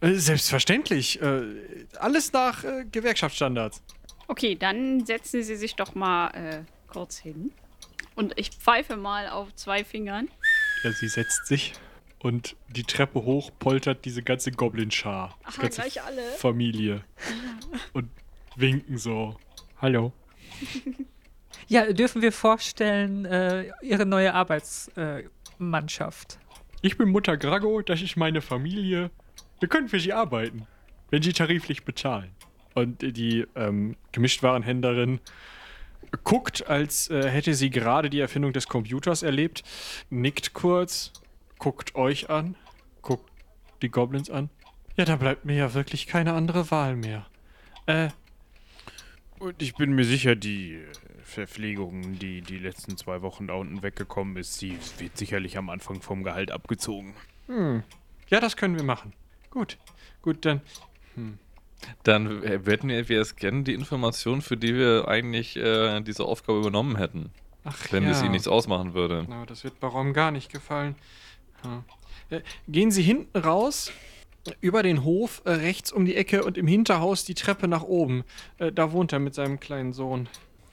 äh, 0.00 0.14
selbstverständlich. 0.14 1.20
Äh, 1.22 1.42
alles 1.98 2.32
nach 2.32 2.64
äh, 2.64 2.84
Gewerkschaftsstandards. 2.90 3.82
Okay, 4.28 4.54
dann 4.54 5.06
setzen 5.06 5.42
Sie 5.42 5.56
sich 5.56 5.76
doch 5.76 5.94
mal 5.94 6.28
äh, 6.30 6.62
kurz 6.88 7.18
hin. 7.18 7.52
Und 8.14 8.38
ich 8.38 8.50
pfeife 8.50 8.96
mal 8.96 9.28
auf 9.28 9.54
zwei 9.54 9.84
Fingern. 9.84 10.28
Ja, 10.82 10.92
sie 10.92 11.08
setzt 11.08 11.46
sich 11.46 11.74
und 12.18 12.56
die 12.68 12.84
Treppe 12.84 13.24
hoch 13.24 13.50
poltert 13.58 14.04
diese 14.04 14.22
ganze 14.22 14.52
Goblin-Schar. 14.52 15.36
Aha, 15.44 15.62
ganze 15.62 15.82
gleich 15.82 16.02
alle. 16.02 16.22
Familie. 16.38 17.04
Und 17.92 18.10
winken 18.56 18.98
so. 18.98 19.36
Hallo. 19.80 20.12
Ja, 21.68 21.92
dürfen 21.92 22.22
wir 22.22 22.30
vorstellen, 22.30 23.24
äh, 23.24 23.72
ihre 23.82 24.06
neue 24.06 24.34
Arbeitsmannschaft? 24.34 26.34
Äh? 26.34 26.36
Ich 26.82 26.96
bin 26.96 27.08
Mutter 27.08 27.36
Grago, 27.36 27.82
das 27.82 28.02
ist 28.02 28.16
meine 28.16 28.40
Familie. 28.40 29.10
Wir 29.58 29.68
können 29.68 29.88
für 29.88 29.98
sie 29.98 30.12
arbeiten, 30.12 30.68
wenn 31.10 31.22
sie 31.22 31.32
tariflich 31.32 31.84
bezahlen. 31.84 32.30
Und 32.76 33.00
die 33.00 33.46
ähm, 33.54 33.96
Gemischtwarenhändlerin 34.12 35.20
guckt, 36.24 36.66
als 36.68 37.08
äh, 37.08 37.28
hätte 37.30 37.54
sie 37.54 37.70
gerade 37.70 38.10
die 38.10 38.20
Erfindung 38.20 38.52
des 38.52 38.68
Computers 38.68 39.22
erlebt, 39.22 39.64
nickt 40.10 40.52
kurz, 40.52 41.10
guckt 41.58 41.94
euch 41.94 42.28
an, 42.28 42.54
guckt 43.00 43.30
die 43.80 43.88
Goblins 43.88 44.28
an. 44.28 44.50
Ja, 44.96 45.06
da 45.06 45.16
bleibt 45.16 45.46
mir 45.46 45.56
ja 45.56 45.72
wirklich 45.72 46.06
keine 46.06 46.34
andere 46.34 46.70
Wahl 46.70 46.96
mehr. 46.96 47.26
Äh, 47.86 48.10
Und 49.38 49.62
ich 49.62 49.74
bin 49.74 49.94
mir 49.94 50.04
sicher, 50.04 50.36
die 50.36 50.74
äh, 50.74 50.84
Verpflegung, 51.22 52.18
die 52.18 52.42
die 52.42 52.58
letzten 52.58 52.98
zwei 52.98 53.22
Wochen 53.22 53.46
da 53.46 53.54
unten 53.54 53.82
weggekommen 53.82 54.36
ist, 54.36 54.60
die 54.60 54.76
wird 54.98 55.16
sicherlich 55.16 55.56
am 55.56 55.70
Anfang 55.70 56.02
vom 56.02 56.24
Gehalt 56.24 56.50
abgezogen. 56.50 57.14
hm. 57.46 57.82
Ja, 58.28 58.40
das 58.40 58.56
können 58.58 58.76
wir 58.76 58.82
machen. 58.82 59.14
Gut, 59.48 59.78
gut, 60.20 60.44
dann. 60.44 60.60
Dann 62.02 62.42
hätten 62.42 62.88
wir 62.88 63.20
es 63.20 63.36
gerne 63.36 63.62
die 63.62 63.74
Informationen, 63.74 64.42
für 64.42 64.56
die 64.56 64.74
wir 64.74 65.08
eigentlich 65.08 65.56
äh, 65.56 66.00
diese 66.00 66.24
Aufgabe 66.24 66.58
übernommen 66.58 66.96
hätten. 66.96 67.30
Ach 67.64 67.76
Wenn 67.90 68.04
ja. 68.04 68.10
es 68.10 68.22
ihnen 68.22 68.32
nichts 68.32 68.48
ausmachen 68.48 68.94
würde. 68.94 69.26
Na, 69.28 69.44
das 69.44 69.64
wird 69.64 69.80
Barom 69.80 70.12
gar 70.12 70.30
nicht 70.30 70.52
gefallen. 70.52 70.94
Hm. 71.62 71.84
Äh, 72.30 72.40
gehen 72.68 72.90
Sie 72.90 73.02
hinten 73.02 73.36
raus, 73.38 73.92
über 74.60 74.82
den 74.82 75.04
Hof, 75.04 75.42
äh, 75.44 75.50
rechts 75.50 75.92
um 75.92 76.04
die 76.04 76.14
Ecke 76.14 76.44
und 76.44 76.56
im 76.56 76.66
Hinterhaus 76.68 77.24
die 77.24 77.34
Treppe 77.34 77.66
nach 77.66 77.82
oben. 77.82 78.24
Äh, 78.58 78.72
da 78.72 78.92
wohnt 78.92 79.12
er 79.12 79.18
mit 79.18 79.34
seinem 79.34 79.58
kleinen 79.58 79.92
Sohn. 79.92 80.28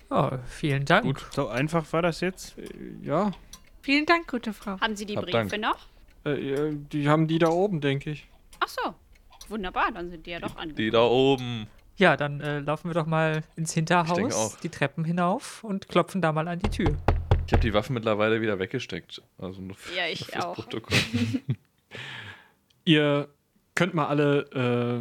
Oh, 0.09 0.29
vielen 0.45 0.85
Dank. 0.85 1.05
Gut, 1.05 1.25
so 1.31 1.47
einfach 1.47 1.91
war 1.91 2.03
das 2.03 2.21
jetzt? 2.21 2.55
Ja, 3.01 3.31
Vielen 3.83 4.05
Dank, 4.05 4.31
gute 4.31 4.53
Frau. 4.53 4.79
Haben 4.79 4.95
Sie 4.95 5.05
die 5.05 5.17
Hab 5.17 5.25
Briefe 5.25 5.59
Dank. 5.59 5.59
noch? 5.59 5.87
die 6.25 7.09
haben 7.09 7.27
die 7.27 7.37
da 7.37 7.49
oben, 7.49 7.81
denke 7.81 8.11
ich. 8.11 8.29
Ach 8.61 8.69
so. 8.69 8.95
Wunderbar, 9.53 9.91
dann 9.91 10.09
sind 10.09 10.25
die 10.25 10.31
ja 10.31 10.39
doch 10.39 10.55
Die 10.55 10.57
angekommen. 10.61 10.91
da 10.91 11.03
oben. 11.03 11.67
Ja, 11.97 12.17
dann 12.17 12.41
äh, 12.41 12.57
laufen 12.61 12.89
wir 12.89 12.95
doch 12.95 13.05
mal 13.05 13.43
ins 13.55 13.71
Hinterhaus, 13.71 14.57
die 14.63 14.69
Treppen 14.69 15.05
hinauf 15.05 15.63
und 15.63 15.87
klopfen 15.89 16.23
da 16.23 16.31
mal 16.31 16.47
an 16.47 16.57
die 16.57 16.69
Tür. 16.71 16.97
Ich 17.45 17.53
habe 17.53 17.61
die 17.61 17.71
Waffen 17.71 17.93
mittlerweile 17.93 18.41
wieder 18.41 18.57
weggesteckt. 18.57 19.21
Also 19.37 19.61
nur 19.61 19.75
für, 19.75 19.95
Ja, 19.95 20.07
ich 20.07 20.25
fürs 20.25 20.43
auch. 20.43 20.55
Protokoll. 20.55 20.97
Ihr 22.85 23.29
könnt 23.75 23.93
mal 23.93 24.07
alle 24.07 24.41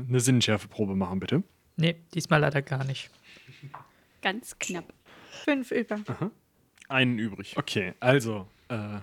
äh, 0.05 0.07
eine 0.07 0.20
Sinnenschärfeprobe 0.20 0.94
machen, 0.96 1.18
bitte. 1.18 1.42
Nee, 1.76 1.96
diesmal 2.12 2.40
leider 2.40 2.61
gar 2.61 2.84
nicht. 2.84 3.09
Ganz 4.20 4.59
knapp. 4.59 4.92
Fünf 5.30 5.70
über. 5.70 5.98
Einen 6.90 7.18
übrig. 7.18 7.57
Okay, 7.57 7.94
also, 8.00 8.46
äh, 8.68 8.98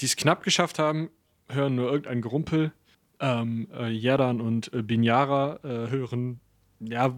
die 0.00 0.06
es 0.06 0.16
knapp 0.16 0.42
geschafft 0.42 0.80
haben, 0.80 1.10
hören 1.48 1.76
nur 1.76 1.92
irgendein 1.92 2.22
Gerumpel. 2.22 2.72
Ähm, 3.20 3.68
äh, 3.78 3.88
Jerdan 3.88 4.40
und 4.40 4.72
äh, 4.72 4.82
Binyara 4.82 5.60
äh, 5.62 5.90
hören, 5.90 6.40
ja, 6.80 7.14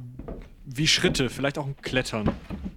wie 0.65 0.87
Schritte, 0.87 1.31
vielleicht 1.31 1.59
auch 1.59 1.67
ein 1.67 1.77
Klettern, 1.81 2.31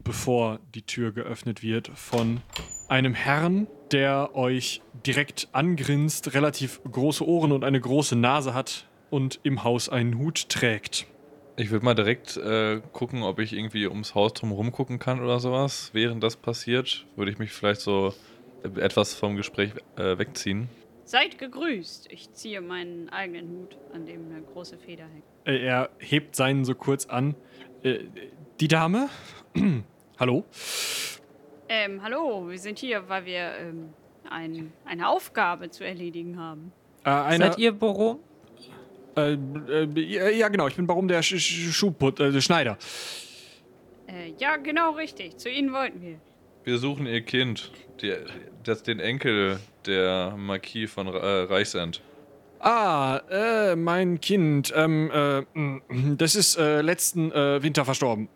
bevor 0.03 0.59
die 0.75 0.83
Tür 0.83 1.11
geöffnet 1.11 1.63
wird 1.63 1.87
von 1.95 2.41
einem 2.87 3.13
Herrn, 3.13 3.67
der 3.91 4.35
euch 4.35 4.81
direkt 5.05 5.49
angrinst, 5.51 6.33
relativ 6.33 6.81
große 6.83 7.27
Ohren 7.27 7.51
und 7.51 7.63
eine 7.63 7.79
große 7.79 8.15
Nase 8.15 8.53
hat 8.53 8.87
und 9.09 9.39
im 9.43 9.63
Haus 9.63 9.89
einen 9.89 10.17
Hut 10.17 10.49
trägt. 10.49 11.07
Ich 11.57 11.71
würde 11.71 11.85
mal 11.85 11.95
direkt 11.95 12.37
äh, 12.37 12.81
gucken, 12.91 13.23
ob 13.23 13.39
ich 13.39 13.53
irgendwie 13.53 13.87
ums 13.87 14.13
Haus 14.13 14.33
drumherum 14.33 14.71
gucken 14.71 14.99
kann 14.99 15.21
oder 15.21 15.39
sowas. 15.39 15.91
Während 15.93 16.21
das 16.21 16.35
passiert, 16.35 17.05
würde 17.15 17.31
ich 17.31 17.39
mich 17.39 17.51
vielleicht 17.51 17.81
so 17.81 18.13
etwas 18.75 19.13
vom 19.13 19.35
Gespräch 19.35 19.71
äh, 19.95 20.17
wegziehen. 20.17 20.69
Seid 21.05 21.37
gegrüßt. 21.37 22.11
Ich 22.11 22.33
ziehe 22.33 22.61
meinen 22.61 23.09
eigenen 23.09 23.49
Hut, 23.49 23.77
an 23.93 24.07
dem 24.07 24.25
eine 24.25 24.41
große 24.41 24.77
Feder 24.79 25.05
hängt. 25.05 25.23
Äh, 25.45 25.63
er 25.63 25.91
hebt 25.99 26.35
seinen 26.35 26.65
so 26.65 26.73
kurz 26.73 27.05
an. 27.05 27.35
Äh, 27.83 27.99
die 28.59 28.67
Dame? 28.67 29.09
Hallo? 30.19 30.43
Ähm, 31.69 32.01
hallo, 32.01 32.49
wir 32.49 32.57
sind 32.57 32.79
hier, 32.79 33.07
weil 33.07 33.25
wir 33.25 33.55
ähm, 33.59 33.89
ein, 34.29 34.71
eine 34.85 35.07
Aufgabe 35.07 35.69
zu 35.69 35.83
erledigen 35.83 36.39
haben. 36.39 36.71
Äh, 37.03 37.09
eine, 37.09 37.45
Seid 37.45 37.59
ihr 37.59 37.71
Borom? 37.71 38.19
Äh, 39.15 39.33
äh, 39.33 40.37
ja, 40.37 40.47
genau, 40.47 40.67
ich 40.67 40.75
bin 40.75 40.87
Baron 40.87 41.07
der 41.07 41.21
Sch 41.21 41.37
Sch 41.37 41.71
Schuhput, 41.71 42.19
äh, 42.19 42.41
Schneider. 42.41 42.77
Äh, 44.07 44.33
ja, 44.37 44.57
genau 44.57 44.91
richtig. 44.91 45.37
Zu 45.37 45.49
Ihnen 45.49 45.71
wollten 45.71 46.01
wir. 46.01 46.19
Wir 46.65 46.79
suchen 46.79 47.05
ihr 47.05 47.21
Kind, 47.21 47.71
die, 48.01 48.11
das, 48.63 48.81
den 48.81 48.99
Enkel 48.99 49.59
der 49.85 50.33
Marquis 50.35 50.91
von 50.91 51.05
äh, 51.05 51.11
Reichsend. 51.13 52.01
Ah, 52.59 53.21
äh, 53.29 53.75
mein 53.75 54.19
Kind, 54.19 54.73
ähm, 54.75 55.11
äh, 55.13 55.43
das 56.17 56.33
ist 56.33 56.57
äh, 56.57 56.81
letzten 56.81 57.31
äh, 57.31 57.61
Winter 57.61 57.85
verstorben. 57.85 58.29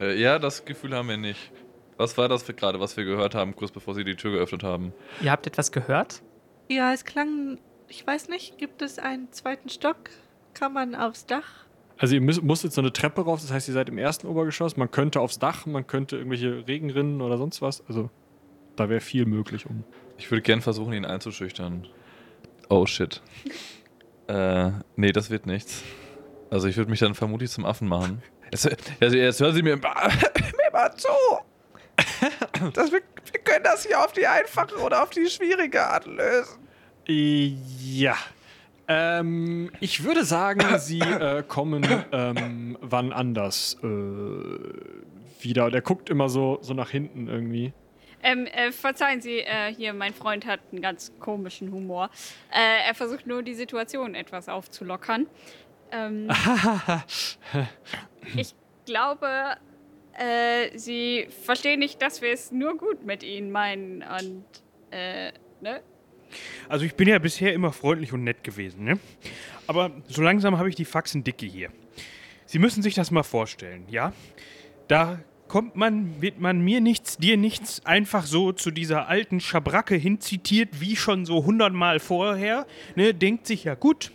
Äh, 0.00 0.20
ja, 0.20 0.38
das 0.38 0.64
Gefühl 0.66 0.94
haben 0.94 1.08
wir 1.08 1.16
nicht. 1.16 1.50
Was 1.96 2.16
war 2.18 2.28
das 2.28 2.44
für 2.44 2.54
gerade, 2.54 2.78
was 2.78 2.96
wir 2.96 3.04
gehört 3.04 3.34
haben, 3.34 3.56
kurz 3.56 3.72
bevor 3.72 3.94
sie 3.94 4.04
die 4.04 4.14
Tür 4.14 4.30
geöffnet 4.30 4.62
haben? 4.62 4.92
Ihr 5.20 5.32
habt 5.32 5.46
etwas 5.46 5.72
gehört? 5.72 6.22
Ja, 6.68 6.92
es 6.92 7.04
klang, 7.04 7.58
ich 7.88 8.06
weiß 8.06 8.28
nicht, 8.28 8.58
gibt 8.58 8.82
es 8.82 8.98
einen 8.98 9.32
zweiten 9.32 9.70
Stock? 9.70 10.10
Kann 10.54 10.74
man 10.74 10.94
aufs 10.94 11.24
Dach? 11.26 11.64
Also 11.98 12.14
ihr 12.14 12.20
müsst, 12.20 12.42
musstet 12.42 12.72
so 12.72 12.80
eine 12.80 12.92
Treppe 12.92 13.22
rauf, 13.22 13.40
das 13.40 13.52
heißt, 13.52 13.68
ihr 13.68 13.74
seid 13.74 13.88
im 13.88 13.98
ersten 13.98 14.28
Obergeschoss. 14.28 14.76
Man 14.76 14.90
könnte 14.90 15.20
aufs 15.20 15.38
Dach, 15.38 15.66
man 15.66 15.86
könnte 15.86 16.16
irgendwelche 16.16 16.66
Regenrinnen 16.66 17.20
oder 17.20 17.36
sonst 17.38 17.60
was. 17.60 17.84
Also 17.88 18.08
da 18.76 18.88
wäre 18.88 19.00
viel 19.00 19.26
möglich 19.26 19.66
um. 19.66 19.84
Ich 20.16 20.30
würde 20.30 20.42
gern 20.42 20.60
versuchen, 20.60 20.92
ihn 20.92 21.04
einzuschüchtern. 21.04 21.88
Oh 22.68 22.86
shit. 22.86 23.20
äh, 24.28 24.70
nee, 24.94 25.10
das 25.10 25.30
wird 25.30 25.46
nichts. 25.46 25.82
Also 26.50 26.68
ich 26.68 26.76
würde 26.76 26.90
mich 26.90 27.00
dann 27.00 27.14
vermutlich 27.14 27.50
zum 27.50 27.64
Affen 27.64 27.88
machen. 27.88 28.22
Jetzt, 28.50 28.66
also 28.98 29.14
jetzt 29.14 29.40
hören 29.40 29.54
Sie 29.54 29.60
mir, 29.62 29.76
mir 29.76 29.82
mal 30.72 30.96
zu. 30.96 31.08
Das, 32.72 32.90
wir, 32.90 33.02
wir 33.30 33.40
können 33.44 33.62
das 33.62 33.84
hier 33.84 34.02
auf 34.02 34.12
die 34.12 34.26
einfache 34.26 34.74
oder 34.78 35.02
auf 35.02 35.10
die 35.10 35.28
schwierige 35.28 35.84
Art 35.84 36.06
lösen. 36.06 36.66
Ja. 37.06 38.16
Ähm, 38.88 39.70
ich 39.80 40.02
würde 40.02 40.24
sagen, 40.24 40.60
sie 40.78 41.00
äh, 41.00 41.42
kommen 41.46 41.86
ähm, 42.10 42.78
wann 42.80 43.12
anders 43.12 43.76
äh, 43.82 43.86
wieder. 43.86 45.66
Und 45.66 45.74
er 45.74 45.82
guckt 45.82 46.10
immer 46.10 46.28
so, 46.28 46.58
so 46.62 46.74
nach 46.74 46.90
hinten 46.90 47.28
irgendwie. 47.28 47.72
Ähm, 48.22 48.46
äh, 48.46 48.72
verzeihen 48.72 49.20
Sie, 49.20 49.40
äh, 49.40 49.72
hier, 49.72 49.92
mein 49.92 50.12
Freund 50.12 50.46
hat 50.46 50.60
einen 50.72 50.82
ganz 50.82 51.12
komischen 51.20 51.70
Humor. 51.70 52.10
Äh, 52.50 52.88
er 52.88 52.94
versucht 52.94 53.26
nur, 53.26 53.42
die 53.42 53.54
Situation 53.54 54.14
etwas 54.14 54.48
aufzulockern. 54.48 55.26
Ähm, 55.92 56.28
ich 58.36 58.54
glaube, 58.86 59.56
äh, 60.14 60.76
Sie 60.76 61.28
verstehen 61.44 61.78
nicht, 61.78 62.02
dass 62.02 62.20
wir 62.20 62.32
es 62.32 62.50
nur 62.50 62.76
gut 62.76 63.04
mit 63.04 63.22
Ihnen 63.22 63.52
meinen 63.52 64.02
und, 64.02 64.44
äh, 64.90 65.30
ne? 65.60 65.80
Also 66.68 66.84
ich 66.84 66.94
bin 66.94 67.08
ja 67.08 67.18
bisher 67.18 67.52
immer 67.52 67.72
freundlich 67.72 68.12
und 68.12 68.24
nett 68.24 68.44
gewesen, 68.44 68.84
ne? 68.84 68.98
Aber 69.66 69.90
so 70.06 70.22
langsam 70.22 70.58
habe 70.58 70.68
ich 70.68 70.74
die 70.74 70.84
Faxen 70.84 71.24
dicke 71.24 71.46
hier. 71.46 71.70
Sie 72.46 72.58
müssen 72.58 72.82
sich 72.82 72.94
das 72.94 73.10
mal 73.10 73.22
vorstellen, 73.22 73.84
ja? 73.90 74.12
Da 74.88 75.20
kommt 75.48 75.76
man, 75.76 76.20
wird 76.20 76.40
man 76.40 76.60
mir 76.60 76.80
nichts, 76.80 77.16
dir 77.16 77.36
nichts 77.36 77.84
einfach 77.84 78.26
so 78.26 78.52
zu 78.52 78.70
dieser 78.70 79.08
alten 79.08 79.40
Schabracke 79.40 79.94
hinzitiert, 79.94 80.80
wie 80.80 80.96
schon 80.96 81.26
so 81.26 81.44
hundertmal 81.44 82.00
vorher, 82.00 82.66
ne? 82.96 83.14
Denkt 83.14 83.46
sich 83.46 83.64
ja 83.64 83.74
gut, 83.74 84.12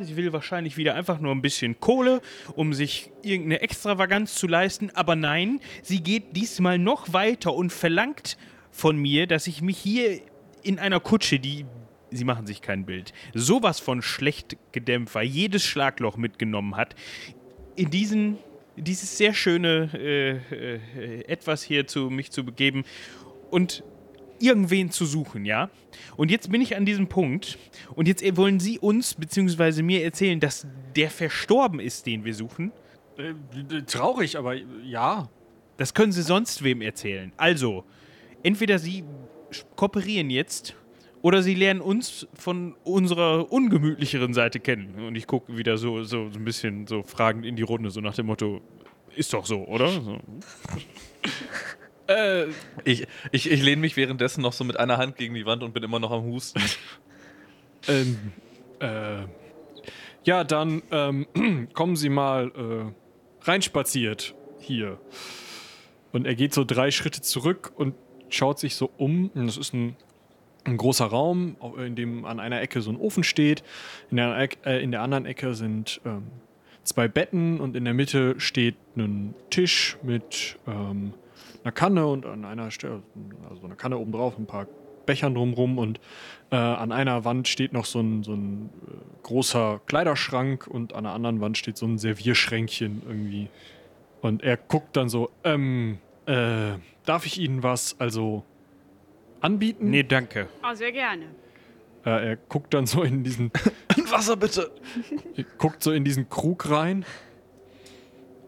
sie 0.00 0.16
will 0.16 0.32
wahrscheinlich 0.32 0.78
wieder 0.78 0.94
einfach 0.94 1.20
nur 1.20 1.32
ein 1.32 1.42
bisschen 1.42 1.78
Kohle, 1.78 2.22
um 2.54 2.72
sich 2.72 3.10
irgendeine 3.22 3.60
Extravaganz 3.60 4.34
zu 4.34 4.46
leisten. 4.46 4.90
Aber 4.94 5.14
nein, 5.14 5.60
sie 5.82 6.02
geht 6.02 6.36
diesmal 6.36 6.78
noch 6.78 7.12
weiter 7.12 7.52
und 7.52 7.70
verlangt 7.70 8.38
von 8.70 8.96
mir, 8.96 9.26
dass 9.26 9.46
ich 9.46 9.60
mich 9.60 9.76
hier 9.76 10.20
in 10.64 10.78
einer 10.78 11.00
Kutsche, 11.00 11.38
die. 11.38 11.66
Sie 12.10 12.24
machen 12.24 12.46
sich 12.46 12.62
kein 12.62 12.86
Bild. 12.86 13.12
Sowas 13.34 13.80
von 13.80 14.00
schlecht 14.00 14.56
gedämpft 14.70 15.16
war, 15.16 15.22
jedes 15.24 15.64
Schlagloch 15.64 16.16
mitgenommen 16.16 16.76
hat, 16.76 16.94
in 17.74 17.90
diesen, 17.90 18.38
dieses 18.76 19.18
sehr 19.18 19.34
schöne 19.34 19.90
äh, 19.94 20.36
äh, 20.36 21.24
etwas 21.26 21.64
hier 21.64 21.88
zu 21.88 22.10
mich 22.10 22.30
zu 22.30 22.44
begeben 22.44 22.84
und 23.50 23.82
irgendwen 24.38 24.90
zu 24.90 25.06
suchen, 25.06 25.44
ja? 25.44 25.70
Und 26.16 26.30
jetzt 26.30 26.50
bin 26.52 26.60
ich 26.60 26.76
an 26.76 26.84
diesem 26.84 27.08
Punkt 27.08 27.58
und 27.94 28.06
jetzt 28.06 28.24
wollen 28.36 28.60
Sie 28.60 28.78
uns 28.78 29.14
bzw. 29.14 29.82
mir 29.82 30.04
erzählen, 30.04 30.38
dass 30.38 30.66
der 30.94 31.10
verstorben 31.10 31.80
ist, 31.80 32.06
den 32.06 32.24
wir 32.24 32.34
suchen. 32.34 32.72
Äh, 33.16 33.82
traurig, 33.82 34.36
aber 34.36 34.54
ja. 34.54 35.28
Das 35.76 35.94
können 35.94 36.12
Sie 36.12 36.22
sonst 36.22 36.62
wem 36.62 36.80
erzählen. 36.80 37.32
Also, 37.36 37.84
entweder 38.44 38.78
Sie 38.78 39.04
kooperieren 39.76 40.30
jetzt 40.30 40.74
oder 41.24 41.42
Sie 41.42 41.54
lernen 41.54 41.80
uns 41.80 42.26
von 42.34 42.76
unserer 42.84 43.50
ungemütlicheren 43.50 44.34
Seite 44.34 44.60
kennen. 44.60 45.06
Und 45.06 45.16
ich 45.16 45.26
gucke 45.26 45.56
wieder 45.56 45.78
so, 45.78 46.04
so, 46.04 46.28
so 46.28 46.38
ein 46.38 46.44
bisschen 46.44 46.86
so 46.86 47.02
fragend 47.02 47.46
in 47.46 47.56
die 47.56 47.62
Runde, 47.62 47.90
so 47.90 48.02
nach 48.02 48.14
dem 48.14 48.26
Motto, 48.26 48.60
ist 49.16 49.32
doch 49.32 49.46
so, 49.46 49.64
oder? 49.64 49.88
So. 49.88 50.18
Äh, 52.06 52.48
ich, 52.84 53.06
ich, 53.32 53.50
ich 53.50 53.62
lehne 53.62 53.80
mich 53.80 53.96
währenddessen 53.96 54.42
noch 54.42 54.52
so 54.52 54.62
mit 54.62 54.78
einer 54.78 54.98
Hand 54.98 55.16
gegen 55.16 55.32
die 55.32 55.46
Wand 55.46 55.62
und 55.62 55.72
bin 55.72 55.82
immer 55.82 55.98
noch 55.98 56.10
am 56.10 56.24
Husten. 56.24 56.60
Ähm, 57.86 58.32
äh, 58.80 59.24
ja, 60.24 60.42
dann 60.44 60.82
ähm, 60.90 61.26
kommen 61.74 61.96
Sie 61.96 62.08
mal 62.08 62.50
äh, 62.56 63.46
reinspaziert 63.46 64.34
hier. 64.58 64.98
Und 66.12 66.26
er 66.26 66.34
geht 66.34 66.54
so 66.54 66.64
drei 66.64 66.90
Schritte 66.90 67.20
zurück 67.20 67.72
und 67.76 67.94
schaut 68.34 68.58
sich 68.58 68.74
so 68.74 68.90
um. 68.96 69.30
Und 69.34 69.46
das 69.46 69.56
ist 69.56 69.74
ein, 69.74 69.96
ein 70.64 70.76
großer 70.76 71.06
Raum, 71.06 71.56
in 71.78 71.94
dem 71.94 72.24
an 72.24 72.40
einer 72.40 72.60
Ecke 72.60 72.82
so 72.82 72.90
ein 72.90 72.96
Ofen 72.96 73.24
steht. 73.24 73.62
In 74.10 74.16
der, 74.16 74.48
äh, 74.64 74.82
in 74.82 74.90
der 74.90 75.02
anderen 75.02 75.26
Ecke 75.26 75.54
sind 75.54 76.00
ähm, 76.04 76.24
zwei 76.84 77.08
Betten 77.08 77.60
und 77.60 77.76
in 77.76 77.84
der 77.84 77.94
Mitte 77.94 78.38
steht 78.38 78.76
ein 78.96 79.34
Tisch 79.50 79.96
mit 80.02 80.58
ähm, 80.66 81.14
einer 81.62 81.72
Kanne 81.72 82.06
und 82.06 82.26
an 82.26 82.44
einer 82.44 82.70
Stelle, 82.70 83.02
also 83.48 83.64
eine 83.64 83.76
Kanne 83.76 83.98
oben 83.98 84.12
drauf, 84.12 84.38
ein 84.38 84.46
paar 84.46 84.66
Bechern 85.06 85.34
drumrum 85.34 85.78
und 85.78 86.00
äh, 86.50 86.56
an 86.56 86.92
einer 86.92 87.24
Wand 87.24 87.48
steht 87.48 87.72
noch 87.72 87.84
so 87.84 88.00
ein, 88.00 88.22
so 88.22 88.32
ein 88.32 88.70
äh, 88.86 89.22
großer 89.22 89.80
Kleiderschrank 89.86 90.66
und 90.66 90.94
an 90.94 91.04
der 91.04 91.12
anderen 91.12 91.40
Wand 91.40 91.58
steht 91.58 91.76
so 91.76 91.86
ein 91.86 91.98
Servierschränkchen 91.98 93.02
irgendwie. 93.06 93.48
Und 94.22 94.42
er 94.42 94.56
guckt 94.56 94.96
dann 94.96 95.08
so, 95.08 95.30
ähm, 95.44 95.98
äh, 96.26 96.78
darf 97.04 97.26
ich 97.26 97.38
Ihnen 97.38 97.62
was 97.62 97.96
also 97.98 98.44
anbieten? 99.40 99.90
Nee, 99.90 100.02
danke. 100.02 100.48
Oh, 100.62 100.74
sehr 100.74 100.92
gerne. 100.92 101.26
Äh, 102.04 102.28
er 102.28 102.36
guckt 102.36 102.74
dann 102.74 102.86
so 102.86 103.02
in 103.02 103.24
diesen, 103.24 103.50
Wasser 104.10 104.36
bitte! 104.36 104.70
guckt 105.58 105.82
so 105.82 105.92
in 105.92 106.04
diesen 106.04 106.28
Krug 106.28 106.70
rein, 106.70 107.04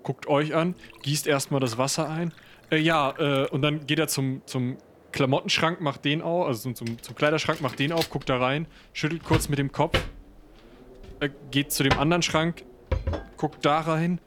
guckt 0.02 0.26
euch 0.26 0.54
an, 0.54 0.74
gießt 1.02 1.26
erstmal 1.26 1.60
das 1.60 1.78
Wasser 1.78 2.08
ein. 2.08 2.32
Äh, 2.70 2.78
ja, 2.78 3.14
äh, 3.18 3.48
und 3.48 3.62
dann 3.62 3.86
geht 3.86 3.98
er 3.98 4.08
zum, 4.08 4.42
zum 4.46 4.76
Klamottenschrank, 5.12 5.80
macht 5.80 6.04
den 6.04 6.22
auf, 6.22 6.46
also 6.46 6.72
zum, 6.72 7.02
zum 7.02 7.14
Kleiderschrank, 7.16 7.60
macht 7.60 7.78
den 7.78 7.92
auf, 7.92 8.10
guckt 8.10 8.28
da 8.28 8.38
rein, 8.38 8.66
schüttelt 8.92 9.24
kurz 9.24 9.48
mit 9.48 9.58
dem 9.58 9.72
Kopf, 9.72 9.98
äh, 11.20 11.30
geht 11.50 11.72
zu 11.72 11.82
dem 11.82 11.98
anderen 11.98 12.22
Schrank, 12.22 12.64
guckt 13.36 13.64
da 13.64 13.80
rein. 13.80 14.20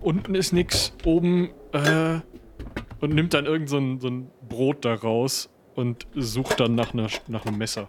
Unten 0.00 0.34
ist 0.34 0.52
nix, 0.52 0.92
oben, 1.04 1.50
äh, 1.72 2.20
und 3.00 3.14
nimmt 3.14 3.34
dann 3.34 3.46
irgend 3.46 3.68
so 3.68 3.78
ein, 3.78 4.00
so 4.00 4.08
ein 4.08 4.30
Brot 4.48 4.84
da 4.84 4.94
raus 4.94 5.48
und 5.74 6.06
sucht 6.14 6.60
dann 6.60 6.74
nach, 6.74 6.92
einer, 6.92 7.08
nach 7.28 7.46
einem 7.46 7.58
Messer. 7.58 7.88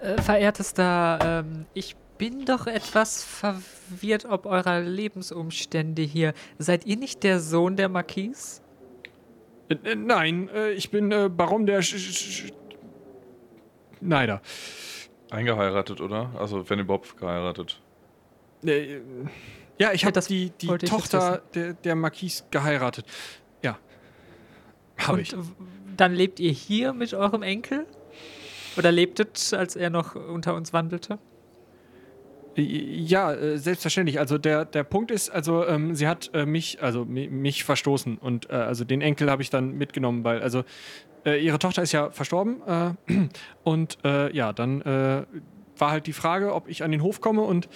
Äh, 0.00 0.20
verehrtester, 0.20 1.44
ähm, 1.44 1.66
ich 1.74 1.96
bin 2.18 2.44
doch 2.44 2.66
etwas 2.66 3.24
verwirrt 3.24 4.24
ob 4.24 4.46
eurer 4.46 4.80
Lebensumstände 4.80 6.02
hier. 6.02 6.32
Seid 6.58 6.86
ihr 6.86 6.96
nicht 6.96 7.22
der 7.22 7.40
Sohn 7.40 7.76
der 7.76 7.88
Marquise? 7.88 8.62
Äh, 9.68 9.74
äh, 9.84 9.94
nein, 9.94 10.48
äh, 10.54 10.72
ich 10.72 10.90
bin 10.90 11.12
äh, 11.12 11.28
Baron 11.28 11.66
der 11.66 11.82
Sch 11.82 11.96
Sch 11.96 12.12
Sch 12.12 12.52
Neider. 14.00 14.42
Eingeheiratet, 15.30 16.00
oder? 16.00 16.30
Also, 16.38 16.68
wenn 16.68 16.78
überhaupt 16.78 17.16
geheiratet. 17.16 17.80
Äh, 18.64 19.00
ja, 19.78 19.92
ich 19.92 20.04
habe 20.04 20.18
die, 20.20 20.50
die 20.50 20.68
Tochter 20.68 21.42
der, 21.54 21.74
der 21.74 21.94
Marquise 21.94 22.44
geheiratet. 22.50 23.04
Ja. 23.62 23.78
Habe 24.98 25.14
Und 25.14 25.20
ich. 25.20 25.34
dann 25.96 26.14
lebt 26.14 26.40
ihr 26.40 26.50
hier 26.52 26.92
mit 26.92 27.12
eurem 27.12 27.42
Enkel? 27.42 27.86
Oder 28.78 28.92
lebtet, 28.92 29.52
als 29.54 29.76
er 29.76 29.90
noch 29.90 30.14
unter 30.14 30.54
uns 30.54 30.72
wandelte? 30.72 31.18
Ja, 32.56 33.32
äh, 33.34 33.58
selbstverständlich. 33.58 34.18
Also 34.18 34.38
der, 34.38 34.64
der 34.64 34.82
Punkt 34.84 35.10
ist, 35.10 35.28
also 35.28 35.66
ähm, 35.66 35.94
sie 35.94 36.08
hat 36.08 36.30
äh, 36.32 36.46
mich, 36.46 36.82
also 36.82 37.04
mi- 37.04 37.28
mich 37.28 37.64
verstoßen 37.64 38.16
und 38.16 38.48
äh, 38.48 38.54
also 38.54 38.84
den 38.84 39.02
Enkel 39.02 39.30
habe 39.30 39.42
ich 39.42 39.50
dann 39.50 39.72
mitgenommen, 39.72 40.24
weil 40.24 40.40
also 40.40 40.64
äh, 41.26 41.42
ihre 41.44 41.58
Tochter 41.58 41.82
ist 41.82 41.92
ja 41.92 42.10
verstorben. 42.10 42.62
Äh, 42.66 43.28
und 43.62 43.98
ja, 44.04 44.52
dann 44.54 45.26
war 45.78 45.90
halt 45.90 46.06
die 46.06 46.14
Frage, 46.14 46.54
ob 46.54 46.68
ich 46.68 46.82
an 46.82 46.90
den 46.92 47.02
Hof 47.02 47.20
komme 47.20 47.42
und 47.42 47.68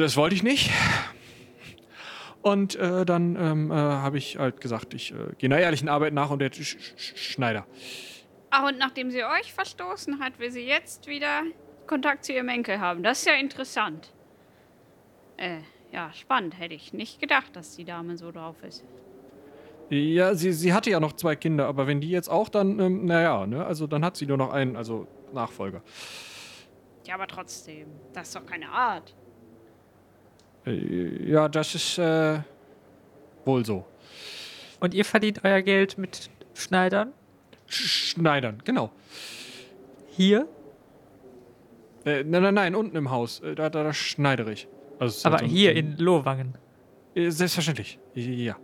das 0.00 0.16
wollte 0.16 0.34
ich 0.34 0.42
nicht. 0.42 0.70
Und 2.42 2.76
äh, 2.76 3.04
dann 3.04 3.36
ähm, 3.36 3.70
äh, 3.70 3.74
habe 3.74 4.18
ich 4.18 4.38
halt 4.38 4.60
gesagt, 4.60 4.94
ich 4.94 5.12
äh, 5.12 5.34
gehe 5.38 5.50
einer 5.50 5.58
ehrlichen 5.58 5.88
Arbeit 5.88 6.12
nach 6.12 6.30
und 6.30 6.38
der 6.38 6.52
Sch 6.52 6.76
Sch 6.96 7.16
Schneider. 7.16 7.66
Ach, 8.50 8.68
und 8.68 8.78
nachdem 8.78 9.10
sie 9.10 9.24
euch 9.24 9.52
verstoßen 9.52 10.20
hat, 10.20 10.38
will 10.38 10.50
sie 10.50 10.64
jetzt 10.64 11.06
wieder 11.06 11.42
Kontakt 11.86 12.24
zu 12.24 12.32
ihrem 12.32 12.48
Enkel 12.48 12.80
haben. 12.80 13.02
Das 13.02 13.20
ist 13.20 13.26
ja 13.26 13.34
interessant. 13.34 14.12
Äh, 15.36 15.58
ja, 15.92 16.12
spannend. 16.12 16.58
Hätte 16.58 16.74
ich 16.74 16.92
nicht 16.92 17.20
gedacht, 17.20 17.56
dass 17.56 17.76
die 17.76 17.84
Dame 17.84 18.16
so 18.16 18.30
drauf 18.30 18.56
ist. 18.62 18.84
Ja, 19.90 20.34
sie, 20.34 20.52
sie 20.52 20.72
hatte 20.72 20.90
ja 20.90 21.00
noch 21.00 21.14
zwei 21.14 21.34
Kinder, 21.34 21.66
aber 21.66 21.86
wenn 21.86 22.00
die 22.00 22.10
jetzt 22.10 22.28
auch, 22.28 22.50
dann, 22.50 22.78
ähm, 22.78 23.06
naja, 23.06 23.46
ne, 23.46 23.64
also 23.64 23.86
dann 23.86 24.04
hat 24.04 24.16
sie 24.16 24.26
nur 24.26 24.36
noch 24.36 24.52
einen, 24.52 24.76
also 24.76 25.06
Nachfolger. 25.32 25.82
Ja, 27.06 27.14
aber 27.14 27.26
trotzdem. 27.26 27.88
Das 28.12 28.28
ist 28.28 28.36
doch 28.36 28.44
keine 28.44 28.68
Art. 28.68 29.14
Äh, 30.66 31.30
ja, 31.30 31.48
das 31.48 31.74
ist 31.74 31.98
äh, 31.98 32.40
wohl 33.44 33.64
so. 33.64 33.84
Und 34.80 34.94
ihr 34.94 35.04
verdient 35.04 35.40
euer 35.44 35.62
Geld 35.62 35.98
mit 35.98 36.30
Schneidern? 36.54 37.12
Sch 37.66 38.12
Schneidern, 38.12 38.62
genau. 38.64 38.90
Hier? 40.10 40.48
Äh, 42.04 42.24
nein, 42.24 42.42
nein, 42.42 42.54
nein, 42.54 42.74
unten 42.74 42.96
im 42.96 43.10
Haus. 43.10 43.40
Äh, 43.40 43.54
da, 43.54 43.70
da, 43.70 43.82
da 43.84 43.92
schneidere 43.92 44.52
ich. 44.52 44.68
Also, 44.98 45.28
Aber 45.28 45.38
so 45.38 45.44
ein- 45.44 45.50
hier 45.50 45.74
in 45.74 45.96
Lohwangen. 45.98 46.56
Äh, 47.14 47.30
Selbstverständlich. 47.30 47.98
Ja. 48.14 48.56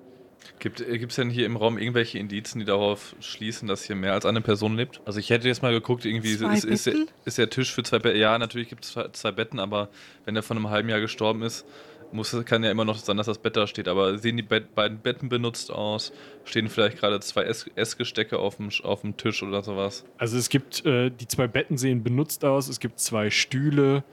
Gibt 0.59 0.81
es 0.81 1.17
denn 1.17 1.31
hier 1.31 1.47
im 1.47 1.57
Raum 1.57 1.79
irgendwelche 1.79 2.19
Indizien, 2.19 2.61
die 2.61 2.65
darauf 2.65 3.15
schließen, 3.21 3.69
dass 3.69 3.85
hier 3.85 3.97
mehr 3.97 4.13
als 4.13 4.27
eine 4.27 4.41
Person 4.41 4.77
lebt? 4.77 5.01
Also 5.05 5.19
ich 5.19 5.31
hätte 5.31 5.49
jetzt 5.49 5.63
mal 5.63 5.73
geguckt, 5.73 6.05
irgendwie 6.05 6.37
Zwei 6.37 6.55
ist, 6.55 6.65
ist, 6.65 6.87
der, 6.87 6.95
ist 7.25 7.39
der 7.39 7.51
Tisch 7.51 7.73
für 7.73 7.83
zwei 7.83 7.99
Betten. 7.99 8.19
Ja, 8.19 8.39
natürlich 8.39 8.69
gibt 8.69 8.85
es 8.85 8.93
zwei, 8.93 9.09
zwei 9.09 9.33
Betten, 9.33 9.59
aber 9.59 9.89
wenn 10.25 10.37
er 10.37 10.43
von 10.43 10.57
einem 10.57 10.71
halben 10.71 10.89
Jahr 10.89 11.01
gestorben 11.01 11.43
ist, 11.43 11.67
muss, 12.13 12.37
kann 12.45 12.63
ja 12.63 12.71
immer 12.71 12.85
noch 12.85 12.97
sein, 12.97 13.17
dass 13.17 13.27
das 13.27 13.39
Bett 13.39 13.57
da 13.57 13.67
steht. 13.67 13.89
Aber 13.89 14.19
sehen 14.19 14.37
die 14.37 14.43
Bett, 14.43 14.75
beiden 14.75 14.99
Betten 14.99 15.29
benutzt 15.29 15.71
aus? 15.71 16.13
Stehen 16.45 16.69
vielleicht 16.69 16.99
gerade 16.99 17.21
zwei 17.21 17.43
Ess, 17.43 17.69
Essgestecke 17.75 18.39
auf 18.39 18.57
dem, 18.57 18.71
auf 18.83 19.01
dem 19.01 19.17
Tisch 19.17 19.43
oder 19.43 19.63
sowas? 19.63 20.05
Also 20.17 20.39
es 20.39 20.49
gibt, 20.49 20.87
äh, 20.87 21.11
die 21.11 21.27
zwei 21.27 21.49
Betten 21.49 21.77
sehen 21.77 22.03
benutzt 22.03 22.45
aus, 22.45 22.69
es 22.69 22.81
gibt 22.81 23.01
zwei 23.01 23.31
Stühle 23.31 24.05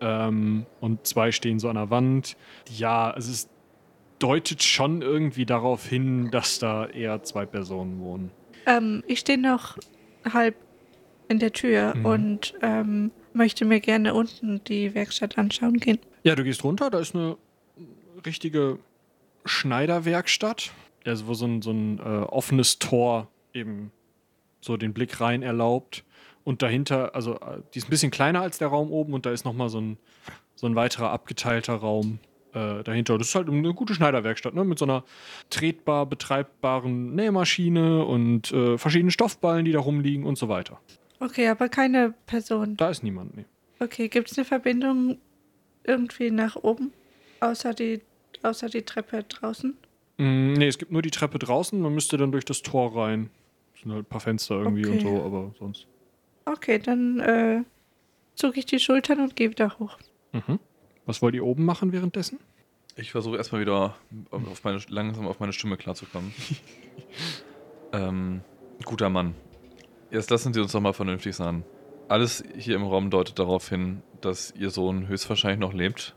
ähm, 0.00 0.66
und 0.80 1.06
zwei 1.06 1.30
stehen 1.30 1.58
so 1.58 1.68
an 1.68 1.76
der 1.76 1.90
Wand. 1.90 2.36
Ja, 2.74 3.14
es 3.16 3.48
deutet 4.22 4.62
schon 4.62 5.02
irgendwie 5.02 5.44
darauf 5.46 5.86
hin, 5.86 6.30
dass 6.30 6.58
da 6.58 6.86
eher 6.86 7.22
zwei 7.22 7.44
Personen 7.46 8.00
wohnen. 8.00 8.30
Ähm, 8.66 9.02
ich 9.06 9.18
stehe 9.20 9.38
noch 9.38 9.76
halb 10.32 10.54
in 11.28 11.38
der 11.38 11.52
Tür 11.52 11.94
Mhm. 11.96 12.06
und 12.06 12.54
ähm, 12.62 13.10
möchte 13.32 13.64
mir 13.64 13.80
gerne 13.80 14.14
unten 14.14 14.62
die 14.64 14.94
Werkstatt 14.94 15.38
anschauen 15.38 15.78
gehen. 15.78 15.98
Ja, 16.22 16.34
du 16.34 16.44
gehst 16.44 16.62
runter, 16.62 16.90
da 16.90 16.98
ist 17.00 17.14
eine 17.14 17.36
richtige 18.24 18.78
Schneiderwerkstatt. 19.44 20.70
Also 21.04 21.26
wo 21.26 21.34
so 21.34 21.46
ein, 21.46 21.62
so 21.62 21.72
ein 21.72 21.98
äh, 21.98 22.02
offenes 22.02 22.78
Tor 22.78 23.28
eben 23.52 23.90
so 24.60 24.76
den 24.76 24.92
Blick 24.92 25.20
rein 25.20 25.42
erlaubt. 25.42 26.04
Und 26.44 26.62
dahinter, 26.62 27.14
also 27.14 27.34
äh, 27.36 27.60
die 27.74 27.78
ist 27.78 27.88
ein 27.88 27.90
bisschen 27.90 28.10
kleiner 28.12 28.40
als 28.42 28.58
der 28.58 28.68
Raum 28.68 28.90
oben 28.92 29.12
und 29.14 29.26
da 29.26 29.30
ist 29.32 29.44
nochmal 29.44 29.68
so 29.68 29.80
ein, 29.80 29.96
so 30.54 30.66
ein 30.66 30.76
weiterer 30.76 31.10
abgeteilter 31.10 31.74
Raum 31.74 32.18
äh, 32.54 32.82
dahinter. 32.82 33.18
Das 33.18 33.28
ist 33.28 33.34
halt 33.34 33.48
eine 33.48 33.74
gute 33.74 33.94
Schneiderwerkstatt, 33.94 34.54
ne? 34.54 34.64
Mit 34.64 34.78
so 34.78 34.84
einer 34.84 35.04
tretbar 35.50 36.06
betreibbaren 36.06 37.14
Nähmaschine 37.14 38.04
und 38.04 38.52
äh, 38.52 38.78
verschiedenen 38.78 39.10
Stoffballen, 39.10 39.64
die 39.64 39.72
da 39.72 39.80
rumliegen 39.80 40.24
und 40.24 40.36
so 40.38 40.48
weiter. 40.48 40.80
Okay, 41.20 41.48
aber 41.48 41.68
keine 41.68 42.14
Person. 42.26 42.76
Da 42.76 42.90
ist 42.90 43.02
niemand, 43.02 43.36
nee. 43.36 43.44
Okay, 43.78 44.08
gibt 44.08 44.30
es 44.30 44.38
eine 44.38 44.44
Verbindung 44.44 45.18
irgendwie 45.84 46.30
nach 46.30 46.56
oben? 46.56 46.92
Außer 47.40 47.74
die, 47.74 48.00
außer 48.42 48.68
die 48.68 48.82
Treppe 48.82 49.24
draußen? 49.24 49.76
Mm, 50.18 50.52
nee, 50.54 50.66
es 50.68 50.78
gibt 50.78 50.92
nur 50.92 51.02
die 51.02 51.10
Treppe 51.10 51.38
draußen, 51.38 51.80
man 51.80 51.94
müsste 51.94 52.16
dann 52.16 52.32
durch 52.32 52.44
das 52.44 52.62
Tor 52.62 52.96
rein. 52.96 53.30
Es 53.74 53.82
sind 53.82 53.92
halt 53.92 54.02
ein 54.02 54.08
paar 54.08 54.20
Fenster 54.20 54.56
irgendwie 54.56 54.86
und 54.86 54.98
Okay. 55.00 55.08
so, 55.16 55.22
aber 55.24 55.52
sonst. 55.58 55.86
Okay, 56.44 56.78
dann 56.78 57.20
äh, 57.20 57.62
zucke 58.34 58.58
ich 58.58 58.66
die 58.66 58.78
Schultern 58.78 59.20
und 59.20 59.36
gehe 59.36 59.50
wieder 59.50 59.78
hoch. 59.78 59.98
Mhm. 60.32 60.58
Was 61.06 61.22
wollt 61.22 61.34
ihr 61.34 61.44
oben 61.44 61.64
machen 61.64 61.92
währenddessen? 61.92 62.38
Ich 62.96 63.10
versuche 63.10 63.36
erstmal 63.36 63.62
wieder 63.62 63.96
auf 64.30 64.64
meine, 64.64 64.80
langsam 64.88 65.26
auf 65.26 65.40
meine 65.40 65.52
Stimme 65.52 65.76
klarzukommen. 65.76 66.32
ähm, 67.92 68.42
guter 68.84 69.08
Mann. 69.08 69.34
Jetzt 70.10 70.30
lassen 70.30 70.52
Sie 70.52 70.60
uns 70.60 70.72
doch 70.72 70.80
mal 70.80 70.92
vernünftig 70.92 71.34
sein. 71.34 71.64
Alles 72.08 72.44
hier 72.56 72.76
im 72.76 72.82
Raum 72.82 73.08
deutet 73.08 73.38
darauf 73.38 73.68
hin, 73.68 74.02
dass 74.20 74.52
Ihr 74.56 74.70
Sohn 74.70 75.08
höchstwahrscheinlich 75.08 75.60
noch 75.60 75.72
lebt. 75.72 76.12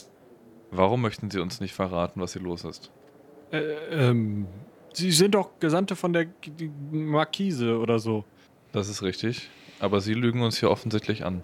Warum 0.72 1.02
möchten 1.02 1.32
Sie 1.32 1.40
uns 1.40 1.62
nicht 1.62 1.74
verraten, 1.74 2.20
was 2.20 2.34
hier 2.34 2.42
los 2.42 2.66
ist? 2.66 2.92
Äh, 3.52 3.60
ähm, 3.92 4.48
Sie 4.94 5.12
sind 5.12 5.36
doch 5.36 5.60
Gesandte 5.60 5.96
von 5.96 6.12
der 6.12 6.28
Markise 6.92 7.78
oder 7.78 8.00
so. 8.00 8.26
Das 8.72 8.90
ist 8.90 9.02
richtig. 9.02 9.50
Aber 9.80 10.02
Sie 10.02 10.14
lügen 10.14 10.42
uns 10.42 10.60
hier 10.60 10.70
offensichtlich 10.70 11.26
an. 11.26 11.44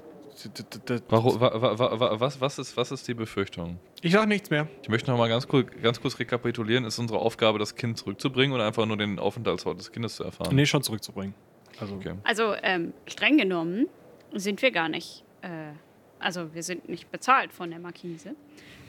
Warum, 1.10 1.40
wa, 1.40 1.62
wa, 1.62 1.80
wa, 1.80 2.00
wa, 2.00 2.20
was, 2.20 2.42
was, 2.42 2.60
ist, 2.60 2.78
was 2.78 2.92
ist 2.92 3.08
die 3.08 3.14
Befürchtung? 3.14 3.80
Ich 4.02 4.14
sag 4.14 4.28
nichts 4.28 4.50
mehr. 4.50 4.68
Ich 4.82 4.90
möchte 4.90 5.12
noch 5.12 5.18
mal 5.18 5.30
ganz 5.30 5.48
kurz, 5.48 5.68
ganz 5.82 6.02
kurz 6.02 6.20
rekapitulieren. 6.20 6.86
Ist 6.86 7.00
unsere 7.00 7.20
Aufgabe, 7.20 7.60
das 7.60 7.76
Kind 7.76 7.98
zurückzubringen 7.98 8.54
oder 8.54 8.66
einfach 8.66 8.86
nur 8.86 8.98
den 8.98 9.20
Aufenthaltsort 9.20 9.80
des 9.80 9.92
Kindes 9.92 10.16
zu 10.16 10.24
erfahren? 10.24 10.56
Nee, 10.56 10.66
schon 10.66 10.84
zurückzubringen. 10.84 11.34
Also, 11.80 11.96
Okay. 11.96 12.16
Also, 12.24 12.56
ähm, 12.64 12.94
streng 13.08 13.38
genommen 13.38 13.88
sind 14.34 14.62
wir 14.62 14.72
gar 14.72 14.90
nicht. 14.90 15.24
Äh, 15.42 15.74
also, 16.20 16.54
wir 16.54 16.64
sind 16.64 16.90
nicht 16.90 17.12
bezahlt 17.12 17.52
von 17.52 17.70
der 17.70 17.80
Markise. 17.80 18.36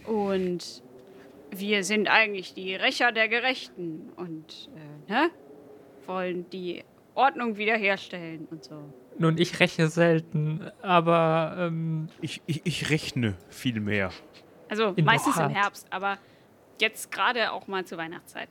Und 0.06 0.82
wir 1.50 1.84
sind 1.84 2.08
eigentlich 2.08 2.54
die 2.54 2.74
Rächer 2.74 3.12
der 3.12 3.28
Gerechten 3.28 4.10
und 4.16 4.68
äh, 5.08 5.12
ne? 5.12 5.30
wollen 6.06 6.48
die 6.50 6.82
Ordnung 7.14 7.56
wiederherstellen 7.56 8.48
und 8.50 8.64
so. 8.64 8.82
Nun, 9.22 9.38
ich 9.38 9.60
räche 9.60 9.86
selten, 9.86 10.68
aber 10.82 11.54
ähm, 11.56 12.08
Ich, 12.20 12.42
ich, 12.46 12.62
ich 12.64 12.90
rechne 12.90 13.34
viel 13.50 13.78
mehr. 13.78 14.10
Also 14.68 14.94
In 14.96 15.04
meistens 15.04 15.36
im. 15.36 15.50
Herbst, 15.50 15.86
aber 15.90 16.18
jetzt 16.80 17.12
gerade 17.12 17.52
auch 17.52 17.68
mal 17.68 17.84
zur 17.84 17.98
Weihnachtszeit. 17.98 18.48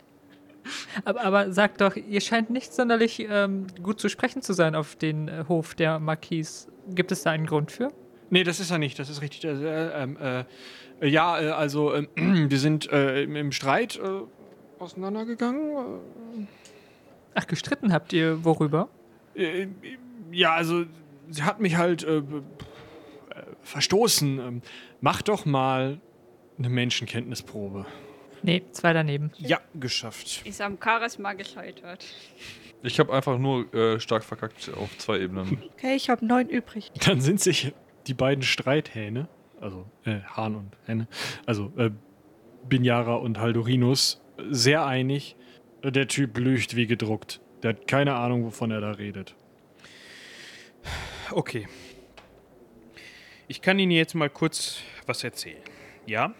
Aber, 1.03 1.21
aber 1.25 1.51
sag 1.51 1.77
doch, 1.77 1.97
ihr 1.97 2.21
scheint 2.21 2.51
nicht 2.51 2.73
sonderlich 2.73 3.19
ähm, 3.29 3.67
gut 3.83 3.99
zu 3.99 4.07
sprechen 4.07 4.41
zu 4.41 4.53
sein 4.53 4.73
auf 4.73 4.95
den 4.95 5.27
äh, 5.27 5.43
Hof 5.49 5.75
der 5.75 5.99
Marquise. 5.99 6.71
Gibt 6.87 7.11
es 7.11 7.23
da 7.23 7.31
einen 7.31 7.47
Grund 7.47 7.69
für? 7.69 7.91
Nee, 8.29 8.45
das 8.45 8.61
ist 8.61 8.71
er 8.71 8.77
nicht, 8.77 8.97
das 8.97 9.09
ist 9.09 9.21
richtig. 9.21 9.45
Also, 9.45 9.65
äh, 9.65 10.03
ähm, 10.03 10.17
äh, 10.21 10.45
äh, 11.01 11.07
ja, 11.09 11.37
äh, 11.41 11.49
also 11.49 11.93
ähm, 11.93 12.07
wir 12.49 12.59
sind 12.59 12.89
äh, 12.93 13.23
im, 13.23 13.35
im 13.35 13.51
Streit 13.51 13.97
äh, 13.97 14.21
auseinandergegangen. 14.79 15.99
Ach, 17.35 17.45
gestritten 17.45 17.91
habt 17.91 18.13
ihr 18.13 18.45
worüber? 18.45 18.87
Ja, 20.31 20.53
also 20.53 20.85
sie 21.29 21.43
hat 21.43 21.59
mich 21.59 21.77
halt 21.77 22.03
äh, 22.03 22.17
äh, 22.17 22.23
verstoßen. 23.61 24.39
Ähm, 24.39 24.61
mach 24.99 25.21
doch 25.21 25.45
mal 25.45 25.99
eine 26.57 26.69
Menschenkenntnisprobe. 26.69 27.85
Nee, 28.43 28.63
zwei 28.71 28.93
daneben. 28.93 29.31
Ja, 29.37 29.59
geschafft. 29.75 30.41
Ist 30.45 30.61
am 30.61 30.77
Charisma 30.83 31.33
gescheitert. 31.33 32.05
Ich 32.83 32.99
habe 32.99 33.13
einfach 33.13 33.37
nur 33.37 33.71
äh, 33.73 33.99
stark 33.99 34.23
verkackt 34.23 34.71
auf 34.75 34.97
zwei 34.97 35.19
Ebenen. 35.19 35.61
Okay, 35.73 35.95
ich 35.95 36.09
habe 36.09 36.25
neun 36.25 36.49
übrig. 36.49 36.91
Dann 37.05 37.21
sind 37.21 37.39
sich 37.39 37.73
die 38.07 38.15
beiden 38.15 38.41
Streithähne, 38.41 39.27
also 39.59 39.85
äh, 40.05 40.21
Hahn 40.21 40.55
und 40.55 40.71
Henne, 40.85 41.07
also 41.45 41.71
äh, 41.77 41.91
Binjara 42.67 43.15
und 43.15 43.39
Haldorinus, 43.39 44.21
sehr 44.49 44.85
einig. 44.85 45.35
Der 45.83 46.07
Typ 46.07 46.37
lügt 46.37 46.75
wie 46.75 46.87
gedruckt. 46.87 47.41
Der 47.61 47.71
hat 47.71 47.87
keine 47.87 48.15
Ahnung, 48.15 48.43
wovon 48.45 48.71
er 48.71 48.81
da 48.81 48.91
redet. 48.91 49.35
Okay. 51.31 51.67
Ich 53.47 53.61
kann 53.61 53.79
Ihnen 53.79 53.91
jetzt 53.91 54.15
mal 54.15 54.29
kurz 54.29 54.77
was 55.05 55.23
erzählen. 55.23 55.61
Ja? 56.05 56.33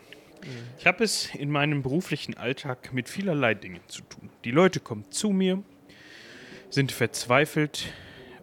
Ich 0.80 0.88
habe 0.88 1.04
es 1.04 1.34
in 1.36 1.52
meinem 1.52 1.84
beruflichen 1.84 2.36
Alltag 2.36 2.94
mit 2.94 3.10
vielerlei 3.10 3.54
Dingen 3.54 3.82
zu 3.88 4.02
tun. 4.02 4.30
Die 4.44 4.52
Leute 4.52 4.80
kommen 4.80 5.12
zu 5.12 5.30
mir, 5.30 5.62
sind 6.70 6.92
verzweifelt 6.92 7.94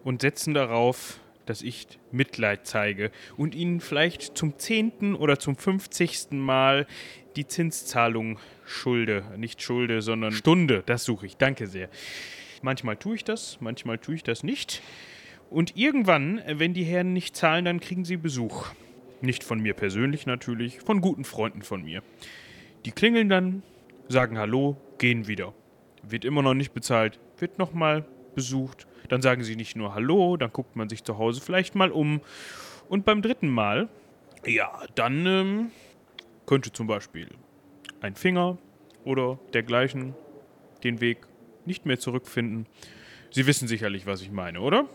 und 0.05 0.23
setzen 0.23 0.55
darauf, 0.55 1.19
dass 1.45 1.63
ich 1.63 1.87
Mitleid 2.13 2.67
zeige 2.67 3.11
und 3.37 3.55
ihnen 3.55 3.81
vielleicht 3.81 4.37
zum 4.37 4.59
zehnten 4.59 5.15
oder 5.15 5.39
zum 5.39 5.57
fünfzigsten 5.57 6.39
Mal 6.39 6.87
die 7.37 7.47
Zinszahlung 7.47 8.39
schulde. 8.65 9.25
Nicht 9.37 9.63
schulde, 9.63 10.03
sondern 10.03 10.33
Stunde. 10.33 10.83
Das 10.87 11.05
suche 11.05 11.27
ich. 11.27 11.37
Danke 11.37 11.67
sehr. 11.67 11.89
Manchmal 12.63 12.97
tue 12.97 13.17
ich 13.17 13.25
das, 13.25 13.59
manchmal 13.61 13.99
tue 13.99 14.17
ich 14.17 14.23
das 14.23 14.43
nicht. 14.43 14.83
Und 15.51 15.77
irgendwann, 15.77 16.39
äh, 16.39 16.59
wenn 16.59 16.75
die 16.75 16.85
Herren 16.85 17.13
nicht 17.13 17.37
zahlen, 17.37 17.65
dann 17.65 17.81
kriegen 17.81 18.05
sie 18.05 18.17
Besuch. 18.17 18.67
Nicht 19.21 19.43
von 19.45 19.61
mir 19.61 19.75
persönlich 19.75 20.27
natürlich, 20.27 20.81
von 20.81 21.01
guten 21.01 21.25
Freunden 21.25 21.63
von 21.63 21.83
mir. 21.83 22.03
Die 22.85 22.93
klingeln 22.93 23.29
dann, 23.29 23.63
sagen 24.09 24.39
Hallo, 24.39 24.77
gehen 24.99 25.27
wieder. 25.27 25.55
Wird 26.03 26.25
immer 26.25 26.43
noch 26.43 26.55
nicht 26.55 26.73
bezahlt, 26.73 27.19
wird 27.39 27.59
nochmal 27.59 28.05
besucht. 28.35 28.87
Dann 29.09 29.23
sagen 29.23 29.43
sie 29.43 29.57
nicht 29.57 29.75
nur 29.75 29.95
Hallo, 29.95 30.37
dann 30.37 30.53
guckt 30.53 30.77
man 30.77 30.89
sich 30.89 31.03
zu 31.03 31.19
Hause 31.19 31.41
vielleicht 31.41 31.75
mal 31.75 31.91
um. 31.91 32.21
Und 32.89 33.05
beim 33.05 33.23
dritten 33.23 33.49
Mal, 33.49 33.89
ja, 34.47 34.83
dann 34.95 35.27
ähm, 35.27 35.71
könnte 36.47 36.73
zum 36.73 36.87
Beispiel 36.87 37.29
ein 38.01 38.15
Finger 38.15 38.59
oder 39.05 39.39
dergleichen 39.53 40.15
den 40.85 41.01
Weg 41.01 41.19
nicht 41.67 41.85
mehr 41.87 41.99
zurückfinden. 41.99 42.67
Sie 43.31 43.47
wissen 43.47 43.69
sicherlich, 43.69 44.07
was 44.07 44.23
ich 44.23 44.31
meine, 44.31 44.61
oder? 44.61 44.87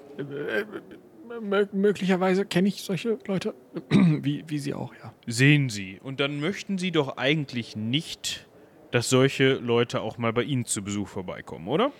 Mö 1.41 1.65
möglicherweise 1.71 2.45
kenne 2.45 2.67
ich 2.67 2.83
solche 2.83 3.17
Leute, 3.27 3.55
wie, 3.89 4.43
wie 4.47 4.59
Sie 4.59 4.73
auch, 4.73 4.93
ja. 4.95 5.13
Sehen 5.25 5.69
Sie. 5.69 5.99
Und 6.03 6.19
dann 6.19 6.39
möchten 6.39 6.77
Sie 6.77 6.91
doch 6.91 7.17
eigentlich 7.17 7.75
nicht, 7.75 8.47
dass 8.91 9.09
solche 9.09 9.53
Leute 9.55 10.01
auch 10.01 10.17
mal 10.17 10.33
bei 10.33 10.43
Ihnen 10.43 10.65
zu 10.65 10.83
Besuch 10.83 11.07
vorbeikommen, 11.07 11.67
oder? 11.67 11.91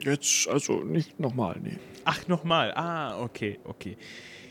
Jetzt 0.00 0.48
also 0.48 0.82
nicht 0.82 1.20
nochmal, 1.20 1.58
nee. 1.62 1.78
Ach, 2.04 2.26
nochmal. 2.28 2.72
Ah, 2.74 3.22
okay, 3.22 3.58
okay. 3.64 3.96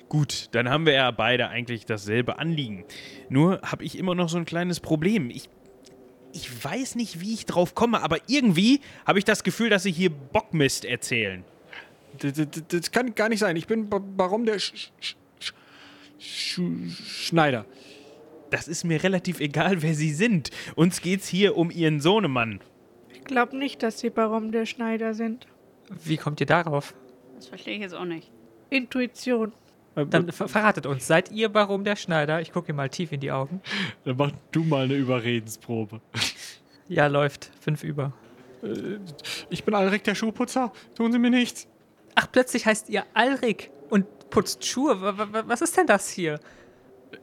Gut, 0.10 0.50
dann 0.52 0.70
haben 0.70 0.86
wir 0.86 0.94
ja 0.94 1.12
beide 1.12 1.50
eigentlich 1.50 1.86
dasselbe 1.86 2.40
Anliegen. 2.40 2.84
Nur 3.30 3.62
habe 3.62 3.84
ich 3.84 3.98
immer 3.98 4.16
noch 4.16 4.30
so 4.30 4.38
ein 4.38 4.46
kleines 4.46 4.80
Problem. 4.80 5.30
Ich, 5.30 5.50
ich 6.34 6.64
weiß 6.64 6.96
nicht, 6.96 7.22
wie 7.22 7.34
ich 7.34 7.46
drauf 7.46 7.76
komme, 7.76 8.02
aber 8.02 8.18
irgendwie 8.28 8.82
habe 9.06 9.20
ich 9.20 9.26
das 9.26 9.44
Gefühl, 9.44 9.70
dass 9.70 9.84
Sie 9.84 9.92
hier 9.92 10.10
Bockmist 10.10 10.86
erzählen. 10.86 11.44
Das, 12.20 12.34
das, 12.34 12.48
das 12.68 12.92
kann 12.92 13.16
gar 13.16 13.30
nicht 13.30 13.40
sein. 13.40 13.56
Ich 13.56 13.68
bin 13.68 13.90
Ba- 13.90 14.00
Baron 14.00 14.46
der 14.46 14.60
Sch 14.60 14.74
Sch 15.00 15.16
Sch 15.40 15.54
Sch 16.20 16.60
Schneider. 16.98 17.66
Das 18.50 18.68
ist 18.68 18.84
mir 18.84 19.02
relativ 19.02 19.40
egal, 19.40 19.82
wer 19.82 19.94
Sie 19.96 20.12
sind. 20.14 20.50
Uns 20.76 21.02
geht's 21.02 21.28
hier 21.28 21.56
um 21.56 21.72
Ihren 21.72 22.02
Sohnemann. 22.02 22.60
Ich 23.14 23.24
glaube 23.24 23.56
nicht, 23.58 23.82
dass 23.82 24.00
sie 24.00 24.10
Baron 24.10 24.52
der 24.52 24.66
Schneider 24.66 25.14
sind. 25.14 25.48
Wie 26.04 26.18
kommt 26.18 26.40
ihr 26.42 26.48
darauf? 26.48 26.94
Das 27.36 27.48
verstehe 27.48 27.76
ich 27.76 27.82
jetzt 27.82 27.94
auch 27.94 28.04
nicht. 28.06 28.30
Intuition. 28.70 29.54
Dann 29.96 30.32
ver 30.32 30.48
verratet 30.48 30.86
uns, 30.86 31.06
seid 31.06 31.32
ihr 31.32 31.50
Baron 31.50 31.84
der 31.84 31.96
Schneider? 31.98 32.40
Ich 32.42 32.52
gucke 32.54 32.70
ihr 32.72 32.74
mal 32.76 32.90
tief 32.90 33.12
in 33.12 33.20
die 33.20 33.32
Augen. 33.32 33.62
Dann 34.06 34.16
mach 34.18 34.32
du 34.52 34.64
mal 34.64 34.86
eine 34.86 34.96
Überredensprobe. 34.96 36.02
Ja, 36.88 37.08
läuft. 37.08 37.50
Fünf 37.62 37.84
über. 37.86 38.12
Äh, 38.64 38.98
Ich 39.50 39.64
bin 39.64 39.74
Alrik 39.74 40.04
der 40.04 40.14
Schuhputzer. 40.14 40.74
Tun 40.94 41.14
Sie 41.14 41.20
mir 41.20 41.30
nichts. 41.30 41.66
Ach, 42.16 42.28
plötzlich 42.30 42.66
heißt 42.66 42.90
ihr 42.90 43.06
Alrik 43.14 43.72
und 43.90 44.06
putzt 44.30 44.66
Schuhe. 44.66 45.02
Wa- 45.02 45.18
wa- 45.18 45.28
wa- 45.32 45.44
Was 45.48 45.62
ist 45.62 45.78
denn 45.78 45.88
das 45.88 46.10
hier? 46.10 46.42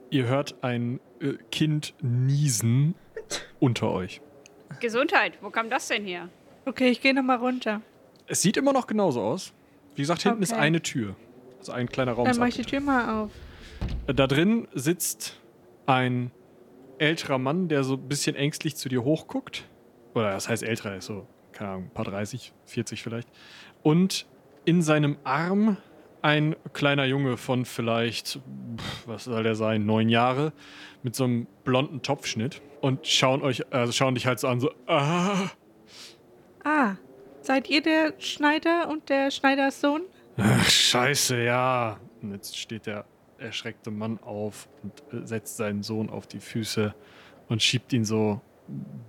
Ihr 0.09 0.25
hört 0.27 0.55
ein 0.63 1.01
äh, 1.21 1.35
Kind 1.53 1.93
niesen 2.01 2.95
unter 3.61 3.91
euch. 3.91 4.23
Gesundheit, 4.81 5.35
wo 5.43 5.51
kam 5.51 5.69
das 5.69 5.89
denn 5.89 6.05
her? 6.07 6.31
Okay, 6.65 6.89
ich 6.89 7.03
gehe 7.03 7.13
nochmal 7.13 7.37
runter. 7.37 7.83
Es 8.27 8.41
sieht 8.41 8.57
immer 8.57 8.73
noch 8.73 8.87
genauso 8.87 9.21
aus. 9.21 9.53
Wie 9.97 10.03
gesagt, 10.03 10.23
hinten 10.23 10.43
ist 10.43 10.53
Okay. 10.53 10.61
eine 10.63 10.81
Tür. 10.81 11.15
Also 11.59 11.73
ein 11.73 11.89
kleiner 11.89 12.13
Raum. 12.13 12.25
Dann 12.25 12.33
ist 12.33 12.39
mache 12.39 12.49
ich 12.51 12.57
die 12.57 12.63
Tür 12.63 12.81
mal 12.81 13.23
auf. 13.23 13.31
Da 14.07 14.27
drin 14.27 14.69
sitzt 14.75 15.39
ein 15.87 16.31
älterer 16.99 17.39
Mann, 17.39 17.69
der 17.69 17.85
so 17.85 17.95
ein 17.95 18.09
bisschen 18.09 18.37
ängstlich 18.37 18.77
zu 18.77 18.89
dir 18.89 19.05
hochguckt. 19.05 19.65
Oder 20.15 20.33
das 20.33 20.49
heißt 20.49 20.63
älterer, 20.63 20.97
ist 20.97 21.07
so, 21.07 21.27
keine 21.53 21.71
Ahnung, 21.71 21.85
ein 21.85 21.91
paar 21.91 22.05
30, 22.05 22.53
40 22.67 23.03
vielleicht. 23.03 23.29
Und 23.83 24.27
in 24.65 24.83
seinem 24.83 25.17
Arm 25.25 25.77
ein 26.23 26.57
kleiner 26.73 27.05
Junge 27.05 27.37
von 27.37 27.65
vielleicht, 27.65 28.41
was 29.07 29.25
soll 29.25 29.43
der 29.43 29.55
sein, 29.55 29.87
neun 29.87 30.09
Jahre, 30.09 30.53
mit 31.03 31.15
so 31.15 31.25
einem 31.25 31.47
blonden 31.65 32.03
Topfschnitt. 32.03 32.61
Und 32.81 33.07
schauen 33.07 33.43
euch, 33.43 33.73
also 33.73 33.93
schauen 33.93 34.15
dich 34.15 34.27
halt 34.27 34.41
so 34.41 34.49
an, 34.49 34.61
so, 34.61 34.71
ah. 34.87 35.51
Ah, 36.65 36.97
seid 37.41 37.71
ihr 37.71 37.83
der 37.83 38.15
Schneider 38.19 38.89
und 38.89 39.09
der 39.09 39.31
Schneiders 39.31 39.81
Sohn? 39.81 40.03
Ach, 40.39 40.65
scheiße, 40.69 41.43
ja. 41.43 41.99
Und 42.23 42.33
jetzt 42.33 42.57
steht 42.57 42.87
der 42.87 43.05
erschreckte 43.39 43.91
Mann 43.91 44.19
auf 44.23 44.69
und 44.83 44.93
äh, 45.13 45.27
setzt 45.27 45.57
seinen 45.57 45.83
Sohn 45.83 46.11
auf 46.11 46.27
die 46.27 46.41
Füße 46.41 46.95
und 47.49 47.63
schiebt 47.63 47.93
ihn 47.93 48.05
so 48.05 48.41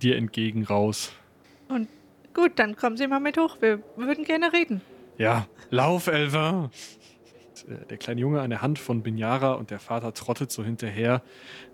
dir 0.00 0.16
entgegen 0.16 0.64
raus. 0.64 1.12
Gut, 2.32 2.52
dann 2.56 2.76
kommen 2.76 2.96
Sie 2.96 3.06
mal 3.06 3.20
mit 3.20 3.36
hoch. 3.38 3.56
Wir 3.60 3.82
würden 3.96 4.24
gerne 4.24 4.52
reden. 4.52 4.80
Ja, 5.18 5.46
lauf, 5.70 6.06
Elva! 6.06 6.70
Äh, 7.68 7.86
Der 7.88 7.96
kleine 7.96 8.20
Junge 8.20 8.40
an 8.40 8.50
der 8.50 8.62
Hand 8.62 8.78
von 8.78 9.02
Binyara 9.02 9.54
und 9.54 9.70
der 9.70 9.80
Vater 9.80 10.14
trottet 10.14 10.52
so 10.52 10.64
hinterher, 10.64 11.22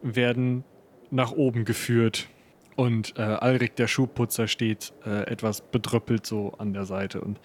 werden 0.03 0.65
nach 1.11 1.33
oben 1.33 1.65
geführt. 1.65 2.29
Und 2.75 3.19
äh, 3.19 3.23
Alrik, 3.23 3.77
der 3.77 3.87
Schuhputzer, 3.87 4.49
steht 4.49 4.93
äh, 5.05 5.25
etwas 5.31 5.61
bedröppelt 5.61 6.27
so 6.27 6.53
an 6.59 6.73
der 6.73 6.85
Seite. 6.87 7.21
Und 7.21 7.39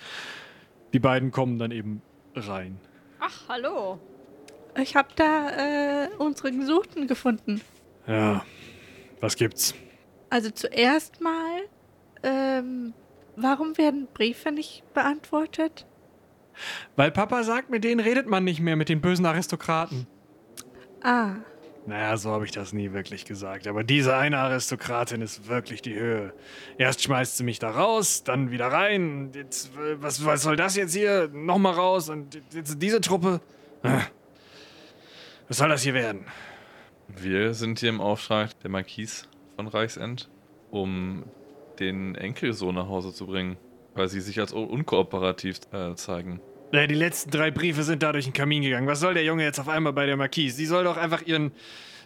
die 0.94 1.00
beiden 1.00 1.32
kommen 1.32 1.58
dann 1.60 1.72
eben 1.72 2.02
rein. 2.36 2.80
Ach, 3.20 3.48
hallo. 3.48 4.00
Ich 4.80 4.96
habe 4.96 5.10
da 5.16 5.50
äh, 6.06 6.10
unsere 6.18 6.52
Gesuchten 6.52 7.08
gefunden. 7.08 7.62
Ja, 8.08 8.46
was 9.20 9.36
gibt's? 9.36 9.76
Also 10.30 10.50
zuerst 10.50 11.22
mal, 11.22 11.62
ähm, 12.24 12.94
warum 13.36 13.78
werden 13.78 14.08
Briefe 14.14 14.52
nicht 14.52 14.84
beantwortet? 14.94 15.86
Weil 16.96 17.12
Papa 17.12 17.44
sagt, 17.44 17.70
mit 17.70 17.84
denen 17.84 18.00
redet 18.00 18.28
man 18.28 18.44
nicht 18.44 18.60
mehr, 18.62 18.76
mit 18.76 18.90
den 18.90 19.02
bösen 19.02 19.26
Aristokraten. 19.26 20.08
Ah, 21.04 21.36
Naja, 21.88 22.16
so 22.16 22.30
habe 22.32 22.46
ich 22.46 22.52
das 22.52 22.74
nie 22.74 22.94
wirklich 22.94 23.26
gesagt. 23.26 23.66
Aber 23.68 23.84
diese 23.84 24.16
eine 24.16 24.38
Aristokratin 24.38 25.22
ist 25.22 25.48
wirklich 25.48 25.82
die 25.82 25.96
Höhe. 25.96 26.32
Erst 26.78 27.02
schmeißt 27.02 27.38
sie 27.38 27.44
mich 27.44 27.58
da 27.58 27.72
raus, 27.72 28.24
dann 28.24 28.52
wieder 28.52 28.68
rein. 28.68 29.32
Jetzt, 29.34 29.76
äh, 29.76 30.02
was, 30.02 30.24
was 30.24 30.44
soll 30.44 30.56
das 30.56 30.76
jetzt 30.76 30.94
hier? 30.94 31.28
Nochmal 31.34 31.74
raus 31.74 32.10
und 32.10 32.40
jetzt 32.54 32.82
diese 32.82 33.02
Truppe. 33.02 33.42
Ah. 33.84 34.02
Was 35.48 35.58
soll 35.58 35.70
das 35.70 35.82
hier 35.82 35.96
werden? 35.96 36.26
Wir 37.08 37.54
sind 37.56 37.80
hier 37.80 37.90
im 37.90 38.00
Auftrag 38.00 38.58
der 38.60 38.70
Marquise 38.70 39.26
von 39.56 39.68
Reichsend, 39.68 40.30
um 40.70 41.24
den 41.80 42.14
Enkelsohn 42.16 42.76
nach 42.76 42.88
Hause 42.88 43.12
zu 43.12 43.26
bringen, 43.26 43.58
weil 43.96 44.08
sie 44.08 44.22
sich 44.22 44.40
als 44.40 44.54
un- 44.54 44.70
unkooperativ 44.70 45.60
äh, 45.74 45.96
zeigen. 45.96 46.40
Naja, 46.72 46.88
die 46.88 46.96
letzten 46.96 47.32
drei 47.32 47.52
Briefe 47.52 47.84
sind 47.84 48.02
da 48.02 48.12
durch 48.12 48.26
den 48.26 48.34
Kamin 48.34 48.62
gegangen. 48.64 48.88
Was 48.88 49.00
soll 49.00 49.14
der 49.14 49.24
Junge 49.24 49.44
jetzt 49.44 49.60
auf 49.60 49.68
einmal 49.68 49.94
bei 49.94 50.06
der 50.06 50.16
Marquise? 50.16 50.58
Die 50.58 50.66
soll 50.66 50.86
doch 50.86 50.98
einfach 50.98 51.22
ihren 51.24 51.52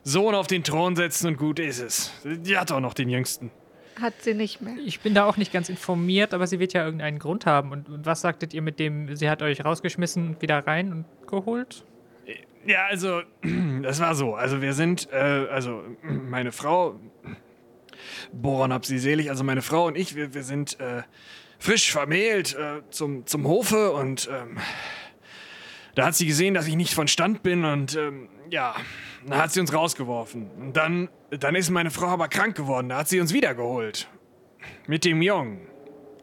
Sohn 0.03 0.33
auf 0.35 0.47
den 0.47 0.63
Thron 0.63 0.95
setzen 0.95 1.27
und 1.27 1.37
gut 1.37 1.59
ist 1.59 1.79
es. 1.79 2.11
Die 2.23 2.57
hat 2.57 2.71
doch 2.71 2.79
noch 2.79 2.93
den 2.93 3.09
Jüngsten. 3.09 3.51
hat 4.01 4.13
sie 4.21 4.33
nicht 4.33 4.61
mehr. 4.61 4.75
Ich 4.83 4.99
bin 4.99 5.13
da 5.13 5.25
auch 5.25 5.37
nicht 5.37 5.53
ganz 5.53 5.69
informiert, 5.69 6.33
aber 6.33 6.47
sie 6.47 6.59
wird 6.59 6.73
ja 6.73 6.83
irgendeinen 6.83 7.19
Grund 7.19 7.45
haben. 7.45 7.71
Und, 7.71 7.89
und 7.89 8.05
was 8.05 8.21
sagtet 8.21 8.53
ihr 8.53 8.61
mit 8.61 8.79
dem, 8.79 9.15
sie 9.15 9.29
hat 9.29 9.41
euch 9.41 9.63
rausgeschmissen 9.63 10.29
und 10.29 10.41
wieder 10.41 10.65
rein 10.65 10.91
und 10.91 11.27
geholt? 11.27 11.83
Ja, 12.65 12.85
also, 12.89 13.21
das 13.83 13.99
war 13.99 14.15
so. 14.15 14.35
Also, 14.35 14.61
wir 14.61 14.73
sind, 14.73 15.09
äh, 15.11 15.15
also, 15.15 15.83
meine 16.01 16.51
Frau, 16.51 16.99
Boron 18.31 18.73
hab 18.73 18.85
sie 18.85 18.99
selig, 18.99 19.29
also 19.29 19.43
meine 19.43 19.61
Frau 19.61 19.87
und 19.87 19.97
ich, 19.97 20.15
wir, 20.15 20.33
wir 20.33 20.43
sind 20.43 20.79
äh, 20.79 21.03
frisch 21.59 21.91
vermählt 21.91 22.55
äh, 22.55 22.81
zum, 22.89 23.25
zum 23.25 23.47
Hofe 23.47 23.91
und 23.91 24.29
ähm, 24.31 24.57
da 25.95 26.07
hat 26.07 26.15
sie 26.15 26.25
gesehen, 26.25 26.53
dass 26.53 26.67
ich 26.67 26.75
nicht 26.75 26.93
von 26.93 27.07
Stand 27.07 27.41
bin 27.41 27.63
und 27.63 27.95
ähm, 27.95 28.29
ja, 28.49 28.75
dann 29.25 29.39
hat 29.39 29.51
sie 29.51 29.59
uns 29.59 29.73
rausgeworfen. 29.73 30.49
Und 30.51 30.77
dann, 30.77 31.09
dann 31.29 31.55
ist 31.55 31.69
meine 31.69 31.89
Frau 31.89 32.07
aber 32.07 32.27
krank 32.27 32.55
geworden, 32.55 32.89
da 32.89 32.97
hat 32.97 33.09
sie 33.09 33.19
uns 33.19 33.33
wiedergeholt. 33.33 34.07
Mit 34.87 35.05
dem 35.05 35.21
Jungen. 35.21 35.67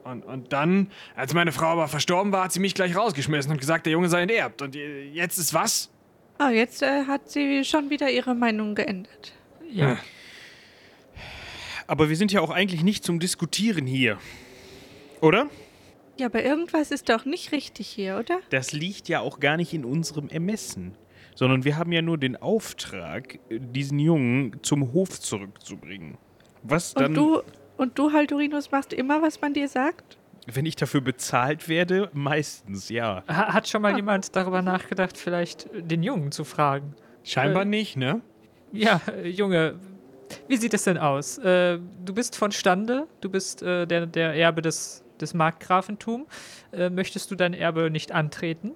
Und, 0.04 0.24
und 0.24 0.52
dann, 0.52 0.90
als 1.14 1.32
meine 1.32 1.52
Frau 1.52 1.68
aber 1.68 1.88
verstorben 1.88 2.32
war, 2.32 2.44
hat 2.44 2.52
sie 2.52 2.60
mich 2.60 2.74
gleich 2.74 2.96
rausgeschmissen 2.96 3.52
und 3.52 3.58
gesagt, 3.58 3.86
der 3.86 3.92
Junge 3.92 4.08
sei 4.08 4.22
enterbt. 4.22 4.60
Und 4.62 4.76
äh, 4.76 5.04
jetzt 5.04 5.38
ist 5.38 5.54
was? 5.54 5.90
Ah, 6.38 6.50
jetzt 6.50 6.82
äh, 6.82 7.04
hat 7.06 7.30
sie 7.30 7.64
schon 7.64 7.88
wieder 7.88 8.10
ihre 8.10 8.34
Meinung 8.34 8.74
geändert. 8.74 9.32
Ja. 9.70 9.96
Aber 11.86 12.08
wir 12.08 12.16
sind 12.16 12.32
ja 12.32 12.40
auch 12.40 12.50
eigentlich 12.50 12.82
nicht 12.82 13.04
zum 13.04 13.20
Diskutieren 13.20 13.86
hier. 13.86 14.18
Oder? 15.22 15.48
Ja, 16.18 16.26
aber 16.26 16.44
irgendwas 16.44 16.90
ist 16.90 17.08
doch 17.08 17.24
nicht 17.24 17.52
richtig 17.52 17.88
hier, 17.88 18.18
oder? 18.18 18.40
Das 18.50 18.72
liegt 18.72 19.08
ja 19.08 19.20
auch 19.20 19.40
gar 19.40 19.56
nicht 19.56 19.72
in 19.72 19.84
unserem 19.84 20.28
Ermessen. 20.28 20.94
Sondern 21.34 21.64
wir 21.64 21.78
haben 21.78 21.92
ja 21.92 22.02
nur 22.02 22.18
den 22.18 22.36
Auftrag, 22.36 23.38
diesen 23.48 23.98
Jungen 23.98 24.56
zum 24.62 24.92
Hof 24.92 25.18
zurückzubringen. 25.18 26.18
Was 26.62 26.92
dann, 26.92 27.06
Und 27.06 27.14
du, 27.14 27.42
und 27.78 27.98
du, 27.98 28.12
Haldurinus, 28.12 28.70
machst 28.70 28.92
immer, 28.92 29.22
was 29.22 29.40
man 29.40 29.54
dir 29.54 29.68
sagt? 29.68 30.18
wenn 30.52 30.66
ich 30.66 30.74
dafür 30.74 31.00
bezahlt 31.00 31.68
werde, 31.68 32.10
meistens, 32.14 32.88
ja. 32.88 33.22
Ha- 33.28 33.52
Hat 33.52 33.68
schon 33.68 33.80
mal 33.80 33.94
jemand 33.94 34.34
darüber 34.34 34.60
nachgedacht, 34.60 35.16
vielleicht 35.16 35.68
den 35.72 36.02
Jungen 36.02 36.32
zu 36.32 36.42
fragen? 36.42 36.96
Scheinbar 37.22 37.62
Äh, 37.62 37.66
nicht, 37.66 37.96
ne? 37.96 38.20
Ja, 38.72 39.00
äh, 39.22 39.28
Junge, 39.28 39.76
wie 40.48 40.56
sieht 40.56 40.74
es 40.74 40.82
denn 40.82 40.98
aus? 40.98 41.38
Äh, 41.38 41.78
du 42.04 42.12
bist 42.12 42.34
von 42.34 42.50
Stande, 42.50 43.06
du 43.20 43.30
bist 43.30 43.62
äh, 43.62 43.86
der, 43.86 44.06
der 44.06 44.34
Erbe 44.34 44.62
des, 44.62 45.01
des 45.22 45.34
Markgrafentums. 45.34 46.26
Äh, 46.72 46.90
möchtest 46.90 47.30
du 47.30 47.34
dein 47.34 47.54
Erbe 47.54 47.90
nicht 47.90 48.12
antreten? 48.12 48.72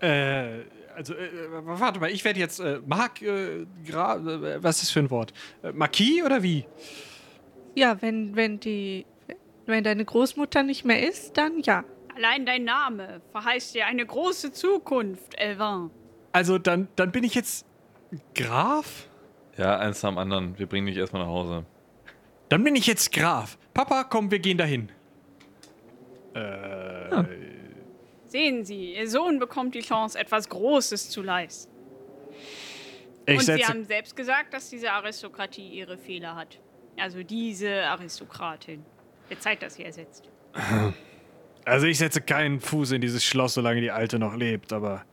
Äh, 0.00 0.62
also, 0.96 1.14
äh, 1.14 1.28
warte 1.50 2.00
mal, 2.00 2.10
ich 2.10 2.24
werde 2.24 2.40
jetzt 2.40 2.58
äh, 2.58 2.80
Mark, 2.86 3.20
äh, 3.20 3.66
Gra 3.86 4.16
äh, 4.16 4.62
was 4.62 4.82
ist 4.82 4.90
für 4.90 5.00
ein 5.00 5.10
Wort? 5.10 5.32
Äh, 5.62 5.72
Marquis 5.72 6.22
oder 6.24 6.42
wie? 6.42 6.64
Ja, 7.74 8.00
wenn, 8.00 8.34
wenn 8.34 8.58
die, 8.60 9.04
wenn 9.66 9.84
deine 9.84 10.04
Großmutter 10.04 10.62
nicht 10.62 10.84
mehr 10.84 11.06
ist, 11.06 11.36
dann 11.36 11.60
ja. 11.60 11.84
Allein 12.16 12.46
dein 12.46 12.64
Name 12.64 13.20
verheißt 13.32 13.74
dir 13.74 13.86
eine 13.86 14.06
große 14.06 14.52
Zukunft, 14.52 15.34
Elvin. 15.38 15.90
Also 16.32 16.56
dann, 16.56 16.88
dann 16.96 17.12
bin 17.12 17.24
ich 17.24 17.34
jetzt 17.34 17.66
Graf? 18.34 19.08
Ja, 19.58 19.78
eins 19.78 20.02
am 20.04 20.16
anderen. 20.16 20.58
Wir 20.58 20.66
bringen 20.66 20.86
dich 20.86 20.96
erstmal 20.96 21.22
nach 21.22 21.30
Hause. 21.30 21.66
Dann 22.48 22.64
bin 22.64 22.74
ich 22.76 22.86
jetzt 22.86 23.12
Graf. 23.12 23.58
Papa, 23.74 24.04
komm, 24.04 24.30
wir 24.30 24.38
gehen 24.38 24.56
dahin. 24.56 24.90
Sehen 28.28 28.64
Sie, 28.64 28.94
Ihr 28.94 29.08
Sohn 29.08 29.38
bekommt 29.38 29.74
die 29.74 29.80
Chance, 29.80 30.18
etwas 30.18 30.48
Großes 30.48 31.10
zu 31.10 31.22
leisten. 31.22 31.72
Ich 33.26 33.38
Und 33.38 33.44
Sie 33.44 33.64
haben 33.64 33.84
selbst 33.84 34.14
gesagt, 34.14 34.54
dass 34.54 34.70
diese 34.70 34.92
Aristokratie 34.92 35.68
ihre 35.68 35.98
Fehler 35.98 36.36
hat. 36.36 36.60
Also 36.98 37.22
diese 37.22 37.82
Aristokratin. 37.84 38.84
Wird 39.28 39.42
Zeit, 39.42 39.62
dass 39.62 39.74
sie 39.74 39.84
ersetzt. 39.84 40.30
also 41.64 41.86
ich 41.86 41.98
setze 41.98 42.20
keinen 42.20 42.60
Fuß 42.60 42.92
in 42.92 43.00
dieses 43.00 43.24
Schloss, 43.24 43.54
solange 43.54 43.80
die 43.80 43.90
Alte 43.90 44.18
noch 44.18 44.34
lebt, 44.36 44.72
aber 44.72 45.04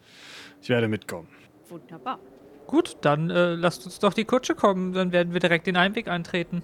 ich 0.61 0.69
werde 0.69 0.87
mitkommen. 0.87 1.27
Wunderbar. 1.69 2.19
Gut, 2.67 2.97
dann 3.01 3.29
äh, 3.29 3.55
lasst 3.55 3.85
uns 3.85 3.99
doch 3.99 4.13
die 4.13 4.25
Kutsche 4.25 4.55
kommen, 4.55 4.93
dann 4.93 5.11
werden 5.11 5.33
wir 5.33 5.39
direkt 5.39 5.67
den 5.67 5.75
Einweg 5.75 6.07
eintreten. 6.07 6.63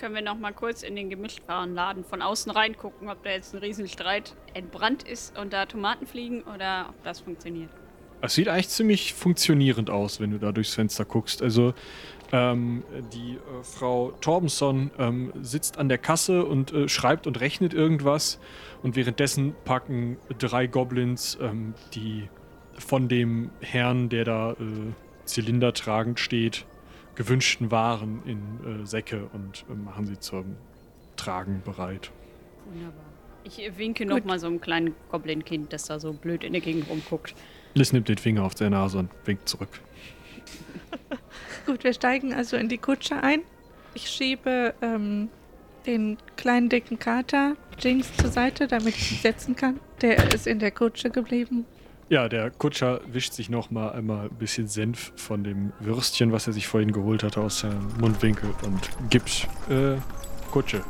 Können 0.00 0.14
wir 0.14 0.22
noch 0.22 0.38
mal 0.38 0.54
kurz 0.54 0.82
in 0.82 0.96
den 0.96 1.10
Gemischtwarenladen 1.10 2.04
von 2.04 2.22
außen 2.22 2.50
reingucken, 2.50 3.10
ob 3.10 3.22
da 3.22 3.32
jetzt 3.32 3.52
ein 3.52 3.58
Riesenstreit 3.58 4.34
entbrannt 4.54 5.02
ist 5.02 5.38
und 5.38 5.52
da 5.52 5.66
Tomaten 5.66 6.06
fliegen 6.06 6.42
oder 6.44 6.86
ob 6.88 7.04
das 7.04 7.20
funktioniert. 7.20 7.68
Es 8.22 8.32
sieht 8.32 8.48
eigentlich 8.48 8.70
ziemlich 8.70 9.12
funktionierend 9.12 9.90
aus, 9.90 10.18
wenn 10.18 10.30
du 10.30 10.38
da 10.38 10.52
durchs 10.52 10.72
Fenster 10.72 11.04
guckst. 11.04 11.42
Also 11.42 11.74
ähm, 12.32 12.82
die 13.12 13.34
äh, 13.34 13.62
Frau 13.62 14.12
Torbenson 14.22 14.90
ähm, 14.98 15.34
sitzt 15.42 15.76
an 15.76 15.90
der 15.90 15.98
Kasse 15.98 16.46
und 16.46 16.72
äh, 16.72 16.88
schreibt 16.88 17.26
und 17.26 17.38
rechnet 17.38 17.74
irgendwas. 17.74 18.40
Und 18.82 18.96
währenddessen 18.96 19.54
packen 19.66 20.16
drei 20.38 20.66
Goblins 20.66 21.36
ähm, 21.42 21.74
die 21.92 22.30
von 22.78 23.08
dem 23.08 23.50
Herrn, 23.60 24.08
der 24.08 24.24
da 24.24 24.52
äh, 24.52 24.56
Zylinder 25.26 25.74
tragend 25.74 26.18
steht, 26.20 26.64
gewünschten 27.14 27.70
Waren 27.70 28.22
in 28.24 28.82
äh, 28.82 28.86
Säcke 28.86 29.28
und 29.32 29.64
äh, 29.70 29.74
machen 29.74 30.06
sie 30.06 30.18
zum 30.18 30.56
Tragen 31.16 31.62
bereit. 31.64 32.10
Wunderbar. 32.72 33.04
Ich 33.44 33.62
äh, 33.62 33.76
winke 33.78 34.06
noch 34.06 34.24
mal 34.24 34.38
so 34.38 34.46
einem 34.46 34.60
kleinen 34.60 34.94
Goblin-Kind, 35.10 35.72
das 35.72 35.84
da 35.84 35.98
so 35.98 36.12
blöd 36.12 36.44
in 36.44 36.52
der 36.52 36.62
Gegend 36.62 36.88
rumguckt. 36.88 37.34
Liz 37.74 37.92
nimmt 37.92 38.08
den 38.08 38.18
Finger 38.18 38.44
auf 38.44 38.54
der 38.54 38.70
Nase 38.70 38.98
und 38.98 39.10
winkt 39.24 39.48
zurück. 39.48 39.68
Gut, 41.66 41.84
wir 41.84 41.92
steigen 41.92 42.34
also 42.34 42.56
in 42.56 42.68
die 42.68 42.78
Kutsche 42.78 43.22
ein. 43.22 43.42
Ich 43.94 44.08
schiebe 44.08 44.74
ähm, 44.82 45.28
den 45.86 46.18
kleinen 46.36 46.68
dicken 46.68 46.98
Kater 46.98 47.56
Jinx 47.78 48.14
zur 48.16 48.30
Seite, 48.30 48.66
damit 48.66 48.96
ich 48.96 49.12
ihn 49.12 49.18
setzen 49.18 49.56
kann. 49.56 49.80
Der 50.00 50.32
ist 50.32 50.46
in 50.46 50.58
der 50.58 50.70
Kutsche 50.70 51.10
geblieben. 51.10 51.64
Ja, 52.10 52.28
der 52.28 52.50
Kutscher 52.50 53.00
wischt 53.06 53.34
sich 53.34 53.50
noch 53.50 53.70
mal 53.70 53.92
einmal 53.92 54.24
ein 54.24 54.34
bisschen 54.34 54.66
Senf 54.66 55.12
von 55.14 55.44
dem 55.44 55.72
Würstchen, 55.78 56.32
was 56.32 56.48
er 56.48 56.52
sich 56.52 56.66
vorhin 56.66 56.90
geholt 56.90 57.22
hatte, 57.22 57.40
aus 57.40 57.60
seinem 57.60 57.86
Mundwinkel 58.00 58.50
und 58.64 58.90
gibt 59.10 59.46
äh, 59.70 59.94
Kutsche. 60.50 60.82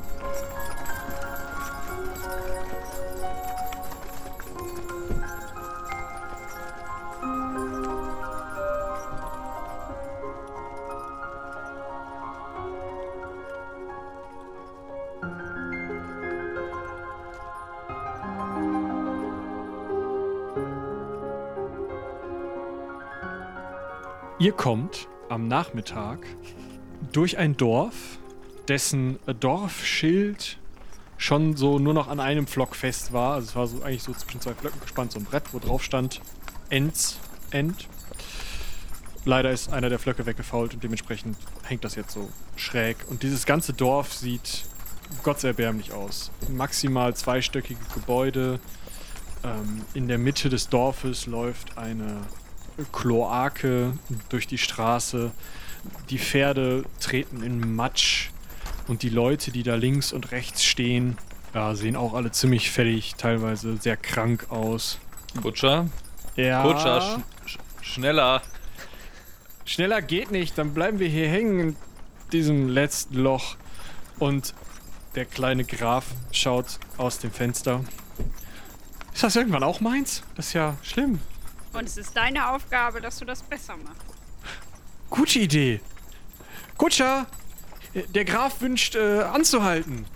Ihr 24.40 24.52
kommt 24.52 25.06
am 25.28 25.48
Nachmittag 25.48 26.26
durch 27.12 27.36
ein 27.36 27.58
Dorf, 27.58 27.94
dessen 28.68 29.18
Dorfschild 29.38 30.56
schon 31.18 31.58
so 31.58 31.78
nur 31.78 31.92
noch 31.92 32.08
an 32.08 32.20
einem 32.20 32.46
Flock 32.46 32.74
fest 32.74 33.12
war. 33.12 33.34
Also 33.34 33.48
es 33.48 33.56
war 33.56 33.66
so 33.66 33.82
eigentlich 33.82 34.02
so 34.02 34.14
zwischen 34.14 34.40
zwei 34.40 34.54
Flöcken 34.54 34.80
gespannt, 34.80 35.12
so 35.12 35.18
ein 35.18 35.26
Brett, 35.26 35.52
wo 35.52 35.58
drauf 35.58 35.84
stand 35.84 36.22
Ends, 36.70 37.18
End. 37.50 37.86
Leider 39.26 39.50
ist 39.50 39.70
einer 39.70 39.90
der 39.90 39.98
Flöcke 39.98 40.24
weggefault 40.24 40.72
und 40.72 40.82
dementsprechend 40.82 41.36
hängt 41.64 41.84
das 41.84 41.94
jetzt 41.94 42.12
so 42.12 42.30
schräg. 42.56 42.96
Und 43.10 43.22
dieses 43.22 43.44
ganze 43.44 43.74
Dorf 43.74 44.14
sieht 44.14 44.64
gottserbärmlich 45.22 45.92
aus. 45.92 46.30
Maximal 46.48 47.14
zweistöckige 47.14 47.84
Gebäude. 47.92 48.58
Ähm, 49.44 49.82
in 49.92 50.08
der 50.08 50.16
Mitte 50.16 50.48
des 50.48 50.70
Dorfes 50.70 51.26
läuft 51.26 51.76
eine 51.76 52.22
Kloake 52.92 53.92
durch 54.28 54.46
die 54.46 54.58
Straße. 54.58 55.30
Die 56.10 56.18
Pferde 56.18 56.84
treten 57.00 57.42
in 57.42 57.74
Matsch 57.74 58.30
und 58.86 59.02
die 59.02 59.08
Leute, 59.08 59.50
die 59.50 59.62
da 59.62 59.76
links 59.76 60.12
und 60.12 60.32
rechts 60.32 60.64
stehen, 60.64 61.16
ja, 61.54 61.74
sehen 61.74 61.96
auch 61.96 62.14
alle 62.14 62.30
ziemlich 62.30 62.70
fertig, 62.70 63.14
teilweise 63.16 63.76
sehr 63.76 63.96
krank 63.96 64.46
aus. 64.50 64.98
Kutscher? 65.42 65.88
Ja. 66.36 66.62
Kutscher, 66.62 67.22
sch 67.44 67.52
sch 67.52 67.58
schneller. 67.82 68.42
Schneller 69.64 70.02
geht 70.02 70.30
nicht, 70.30 70.58
dann 70.58 70.74
bleiben 70.74 70.98
wir 70.98 71.08
hier 71.08 71.28
hängen 71.28 71.60
in 71.60 71.76
diesem 72.32 72.68
letzten 72.68 73.16
Loch. 73.16 73.56
Und 74.18 74.54
der 75.14 75.24
kleine 75.24 75.64
Graf 75.64 76.06
schaut 76.30 76.78
aus 76.98 77.18
dem 77.18 77.32
Fenster. 77.32 77.84
Ist 79.12 79.22
das 79.22 79.36
irgendwann 79.36 79.62
auch 79.62 79.80
meins? 79.80 80.22
Das 80.36 80.48
ist 80.48 80.52
ja 80.52 80.76
schlimm. 80.82 81.20
Und 81.72 81.84
es 81.84 81.96
ist 81.96 82.16
deine 82.16 82.50
Aufgabe, 82.50 83.00
dass 83.00 83.18
du 83.18 83.24
das 83.24 83.42
besser 83.42 83.76
machst. 83.76 84.02
Gute 85.08 85.38
Idee. 85.38 85.80
Kutscher, 86.76 87.26
der 88.14 88.24
Graf 88.24 88.60
wünscht 88.60 88.94
äh, 88.94 89.22
anzuhalten. 89.22 90.06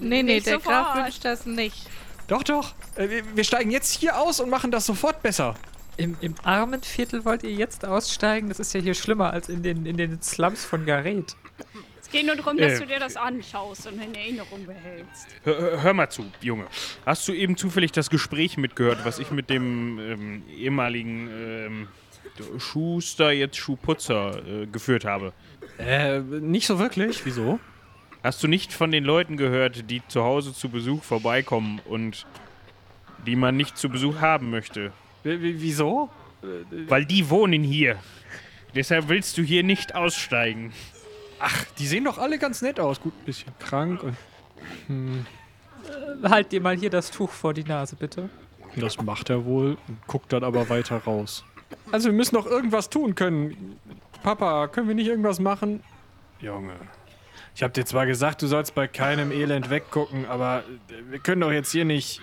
Nee, 0.00 0.22
nee, 0.22 0.34
Nicht 0.34 0.46
der 0.46 0.58
Graf 0.58 0.88
sofort. 0.88 1.04
wünscht 1.04 1.24
das 1.24 1.46
nicht. 1.46 1.88
Doch, 2.26 2.42
doch. 2.42 2.74
Äh, 2.96 3.22
wir, 3.34 3.44
steigen 3.44 3.70
jetzt 3.70 3.92
hier 3.92 4.18
aus 4.18 4.40
und 4.40 4.50
machen 4.50 4.70
das 4.70 4.86
sofort 4.86 5.22
besser. 5.22 5.54
Im, 5.96 6.16
Im 6.20 6.34
Armenviertel 6.42 7.24
wollt 7.24 7.44
ihr 7.44 7.52
jetzt 7.52 7.84
aussteigen? 7.84 8.48
Das 8.48 8.58
ist 8.58 8.74
ja 8.74 8.80
hier 8.80 8.94
schlimmer 8.94 9.32
als 9.32 9.48
in 9.48 9.62
den, 9.62 9.86
in 9.86 9.96
den 9.96 10.20
Slums 10.22 10.64
von 10.64 10.86
Gareth. 10.86 11.36
Geht 12.14 12.26
nur 12.26 12.36
darum, 12.36 12.56
dass 12.56 12.74
Äh. 12.74 12.78
du 12.80 12.86
dir 12.86 13.00
das 13.00 13.16
anschaust 13.16 13.88
und 13.88 14.00
in 14.00 14.14
Erinnerung 14.14 14.64
behältst. 14.66 15.26
Hör, 15.42 15.82
hör- 15.82 15.94
mal 15.94 16.08
zu, 16.08 16.24
Junge. 16.40 16.66
Hast 17.04 17.26
du 17.26 17.32
eben 17.32 17.56
zufällig 17.56 17.90
das 17.90 18.08
Gespräch 18.08 18.56
mitgehört, 18.56 19.04
was 19.04 19.18
ich 19.18 19.32
mit 19.32 19.50
dem 19.50 19.98
ähm, 19.98 20.42
ehemaligen 20.56 21.28
ähm, 21.32 21.88
Schuster, 22.58 23.32
jetzt 23.32 23.56
Schuhputzer, 23.56 24.42
äh, 24.62 24.66
geführt 24.66 25.04
habe? 25.04 25.32
Äh, 25.78 26.20
nicht 26.20 26.68
so 26.68 26.78
wirklich. 26.78 27.24
Wieso? 27.26 27.58
Hast 28.22 28.42
du 28.44 28.48
nicht 28.48 28.72
von 28.72 28.92
den 28.92 29.02
Leuten 29.04 29.36
gehört, 29.36 29.90
die 29.90 30.00
zu 30.06 30.22
Hause 30.22 30.54
zu 30.54 30.68
Besuch 30.68 31.02
vorbeikommen 31.02 31.80
und 31.84 32.26
die 33.26 33.34
man 33.36 33.56
nicht 33.56 33.76
zu 33.76 33.88
Besuch 33.88 34.20
haben 34.20 34.50
möchte? 34.50 34.92
W- 35.24 35.36
wieso? 35.40 36.10
Weil 36.88 37.06
die 37.06 37.28
wohnen 37.28 37.64
hier. 37.64 37.96
Deshalb 38.74 39.08
willst 39.08 39.36
du 39.36 39.42
hier 39.42 39.62
nicht 39.64 39.94
aussteigen. 39.94 40.72
Ach, 41.46 41.64
die 41.78 41.86
sehen 41.86 42.04
doch 42.04 42.16
alle 42.16 42.38
ganz 42.38 42.62
nett 42.62 42.80
aus. 42.80 43.00
Gut, 43.02 43.12
ein 43.20 43.24
bisschen 43.26 43.52
krank. 43.58 44.02
Und 44.02 45.26
Halt 46.22 46.52
dir 46.52 46.62
mal 46.62 46.74
hier 46.74 46.88
das 46.88 47.10
Tuch 47.10 47.30
vor 47.30 47.52
die 47.52 47.64
Nase, 47.64 47.96
bitte. 47.96 48.30
das 48.76 48.96
macht 49.02 49.28
er 49.28 49.44
wohl 49.44 49.76
und 49.86 50.06
guckt 50.06 50.32
dann 50.32 50.42
aber 50.42 50.70
weiter 50.70 50.96
raus. 50.96 51.44
Also 51.92 52.08
wir 52.08 52.14
müssen 52.14 52.34
doch 52.36 52.46
irgendwas 52.46 52.88
tun 52.88 53.14
können. 53.14 53.78
Papa, 54.22 54.68
können 54.68 54.88
wir 54.88 54.94
nicht 54.94 55.06
irgendwas 55.08 55.38
machen? 55.38 55.82
Junge. 56.40 56.74
Ich 57.54 57.62
hab 57.62 57.74
dir 57.74 57.84
zwar 57.84 58.06
gesagt, 58.06 58.40
du 58.40 58.46
sollst 58.46 58.74
bei 58.74 58.88
keinem 58.88 59.30
Elend 59.30 59.68
weggucken, 59.68 60.24
aber 60.26 60.64
äh, 60.88 61.10
wir 61.10 61.18
können 61.18 61.42
doch 61.42 61.52
jetzt 61.52 61.70
hier 61.72 61.84
nicht. 61.84 62.20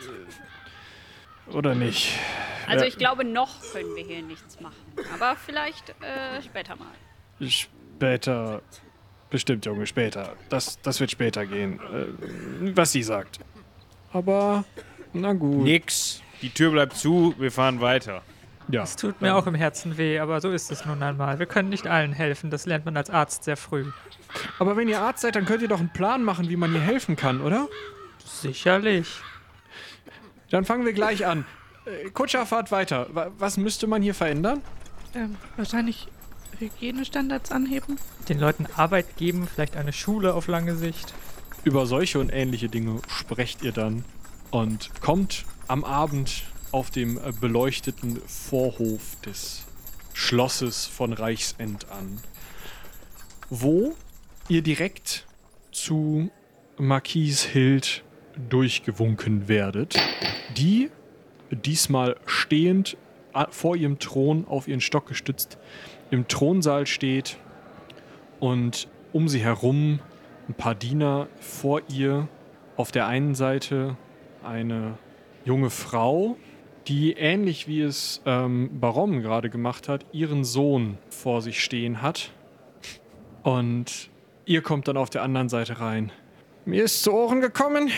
äh, 1.47 1.55
Oder 1.55 1.75
nicht? 1.75 2.17
Also 2.67 2.85
ich 2.85 2.97
glaube, 2.97 3.23
noch 3.23 3.61
können 3.71 3.95
wir 3.95 4.03
hier 4.03 4.23
nichts 4.23 4.59
machen. 4.59 4.75
Aber 5.13 5.35
vielleicht 5.35 5.89
äh, 6.01 6.41
später 6.41 6.75
mal. 6.75 7.47
Später. 7.47 8.61
Bestimmt, 9.31 9.65
Junge, 9.65 9.87
später. 9.87 10.33
Das, 10.49 10.79
das 10.81 10.99
wird 10.99 11.09
später 11.09 11.45
gehen. 11.47 11.79
Äh, 11.79 12.75
was 12.75 12.91
sie 12.91 13.01
sagt. 13.01 13.39
Aber, 14.13 14.65
na 15.13 15.33
gut. 15.33 15.63
Nix. 15.63 16.21
Die 16.43 16.49
Tür 16.49 16.71
bleibt 16.71 16.95
zu, 16.97 17.33
wir 17.39 17.51
fahren 17.51 17.81
weiter. 17.81 18.21
Ja. 18.67 18.83
Es 18.83 18.95
tut 18.95 19.19
mir 19.21 19.35
auch 19.35 19.47
im 19.47 19.55
Herzen 19.55 19.97
weh, 19.97 20.19
aber 20.19 20.39
so 20.41 20.51
ist 20.51 20.71
es 20.71 20.85
nun 20.85 21.01
einmal. 21.01 21.39
Wir 21.39 21.45
können 21.45 21.69
nicht 21.69 21.87
allen 21.87 22.13
helfen, 22.13 22.49
das 22.51 22.65
lernt 22.65 22.85
man 22.85 22.95
als 22.97 23.09
Arzt 23.09 23.43
sehr 23.43 23.57
früh. 23.57 23.85
Aber 24.59 24.77
wenn 24.77 24.87
ihr 24.87 24.99
Arzt 25.01 25.21
seid, 25.21 25.35
dann 25.35 25.45
könnt 25.45 25.61
ihr 25.61 25.67
doch 25.67 25.79
einen 25.79 25.91
Plan 25.93 26.23
machen, 26.23 26.47
wie 26.49 26.55
man 26.55 26.73
ihr 26.73 26.79
helfen 26.81 27.15
kann, 27.15 27.41
oder? 27.41 27.67
Sicherlich. 28.25 29.07
Dann 30.51 30.63
fangen 30.65 30.85
wir 30.85 30.93
gleich 30.93 31.25
an. 31.25 31.45
Äh, 31.85 32.09
Kutscher, 32.11 32.45
fahrt 32.45 32.71
weiter. 32.71 33.07
Wa- 33.13 33.31
Was 33.37 33.57
müsste 33.57 33.87
man 33.87 34.01
hier 34.01 34.13
verändern? 34.13 34.61
Ähm, 35.15 35.35
wahrscheinlich 35.57 36.07
Hygienestandards 36.61 37.51
anheben. 37.51 37.97
Den 38.29 38.39
Leuten 38.39 38.67
Arbeit 38.77 39.17
geben, 39.17 39.47
vielleicht 39.53 39.75
eine 39.75 39.93
Schule 39.93 40.33
auf 40.33 40.47
lange 40.47 40.75
Sicht. 40.75 41.13
Über 41.63 41.85
solche 41.85 42.19
und 42.19 42.29
ähnliche 42.29 42.69
Dinge 42.69 43.01
sprecht 43.07 43.61
ihr 43.63 43.71
dann 43.71 44.05
und 44.51 44.89
kommt 45.01 45.45
am 45.67 45.83
Abend 45.83 46.43
auf 46.71 46.89
dem 46.89 47.19
beleuchteten 47.39 48.21
Vorhof 48.25 49.19
des 49.25 49.65
Schlosses 50.13 50.85
von 50.85 51.13
Reichsend 51.13 51.89
an, 51.91 52.19
wo 53.49 53.95
ihr 54.47 54.61
direkt 54.61 55.25
zu 55.71 56.31
Marquise 56.77 57.47
Hild 57.47 58.03
durchgewunken 58.49 59.47
werdet, 59.47 59.99
die 60.57 60.89
diesmal 61.51 62.15
stehend 62.25 62.97
vor 63.49 63.75
ihrem 63.75 63.99
Thron 63.99 64.45
auf 64.47 64.67
ihren 64.67 64.81
Stock 64.81 65.07
gestützt 65.07 65.57
im 66.11 66.27
Thronsaal 66.27 66.85
steht 66.85 67.37
und 68.39 68.87
um 69.13 69.27
sie 69.27 69.39
herum 69.39 69.99
ein 70.47 70.53
paar 70.53 70.75
Diener 70.75 71.27
vor 71.39 71.81
ihr. 71.89 72.27
Auf 72.77 72.91
der 72.91 73.07
einen 73.07 73.35
Seite 73.35 73.97
eine 74.43 74.97
junge 75.45 75.69
Frau, 75.69 76.37
die 76.87 77.13
ähnlich 77.13 77.67
wie 77.67 77.81
es 77.81 78.21
ähm, 78.25 78.79
Barom 78.79 79.21
gerade 79.21 79.49
gemacht 79.49 79.87
hat, 79.87 80.05
ihren 80.11 80.43
Sohn 80.43 80.97
vor 81.09 81.41
sich 81.41 81.63
stehen 81.63 82.01
hat. 82.01 82.31
Und 83.43 84.09
ihr 84.45 84.61
kommt 84.61 84.87
dann 84.87 84.97
auf 84.97 85.09
der 85.09 85.23
anderen 85.23 85.49
Seite 85.49 85.79
rein. 85.79 86.11
Mir 86.65 86.83
ist 86.83 87.03
zu 87.03 87.13
Ohren 87.13 87.41
gekommen, 87.41 87.89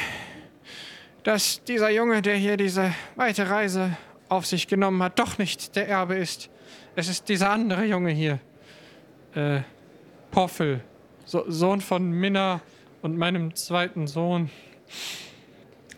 dass 1.24 1.64
dieser 1.64 1.90
Junge, 1.90 2.22
der 2.22 2.36
hier 2.36 2.58
diese 2.58 2.94
weite 3.16 3.50
Reise 3.50 3.98
auf 4.30 4.46
sich 4.46 4.68
genommen 4.68 5.02
hat, 5.02 5.20
doch 5.20 5.38
nicht 5.38 5.76
der 5.76 5.88
Erbe 5.88 6.16
ist. 6.16 6.50
Es 6.96 7.08
ist 7.08 7.28
dieser 7.30 7.50
andere 7.50 7.86
Junge 7.86 8.12
hier. 8.12 8.40
Äh, 9.36 9.62
Poffel. 10.32 10.82
So, 11.26 11.44
Sohn 11.50 11.82
von 11.82 12.12
Minna 12.12 12.62
und 13.02 13.18
meinem 13.18 13.56
zweiten 13.56 14.08
Sohn. 14.08 14.50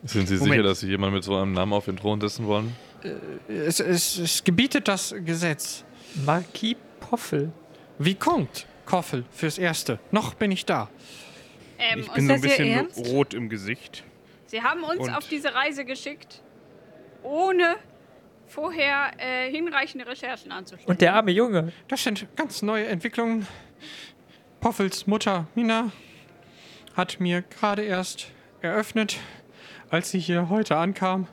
Sind 0.04 0.28
Sie 0.28 0.36
Moment. 0.36 0.52
sicher, 0.54 0.64
dass 0.64 0.80
Sie 0.82 0.88
jemanden 0.89 1.16
mit 1.16 1.24
so 1.24 1.36
einem 1.36 1.54
Namen 1.54 1.74
auf 1.74 1.86
den 1.86 1.98
Thron 1.98 2.22
setzen 2.22 2.46
wollen? 2.46 2.76
Es, 3.48 3.80
es, 3.80 4.18
es 4.20 4.43
gebietet 4.43 4.88
das 4.88 5.14
Gesetz. 5.26 5.84
Marquis 6.26 6.76
Poffel. 7.00 7.52
Wie 8.00 8.16
kommt 8.16 8.66
Koffel 8.86 9.26
fürs 9.32 9.58
Erste? 9.58 10.00
Noch 10.12 10.34
bin 10.36 10.52
ich 10.52 10.66
da. 10.66 10.89
Ähm, 11.78 12.00
Ich 12.02 12.12
bin 12.12 12.28
so 12.28 12.34
ein 12.34 12.41
bisschen 12.41 12.88
rot 13.08 13.34
im 13.34 13.50
Gesicht. 13.50 14.04
Sie 14.48 14.62
haben 14.62 14.84
uns 14.84 15.00
Und- 15.02 15.10
auf 15.14 15.28
diese 15.28 15.54
Reise 15.54 15.86
geschickt, 15.86 16.41
ohne 17.24 17.76
vorher 18.56 19.12
äh, 19.18 19.51
hinreichende 19.51 20.08
Recherchen 20.08 20.51
anzustellen. 20.51 20.89
Und 20.89 21.01
der 21.01 21.14
arme 21.14 21.32
Junge. 21.32 21.74
Das 21.89 22.03
sind 22.03 22.26
ganz 22.38 22.62
neue 22.62 22.88
Entwicklungen. 22.88 23.45
Poffels 24.62 25.06
Mutter 25.08 25.47
Mina 25.56 25.91
hat 26.95 27.20
mir 27.20 27.41
gerade 27.41 27.84
erst 27.84 28.32
eröffnet, 28.62 29.18
als 29.89 30.12
sie 30.12 30.20
hier 30.20 30.49
heute 30.49 30.78
ankam, 30.78 31.28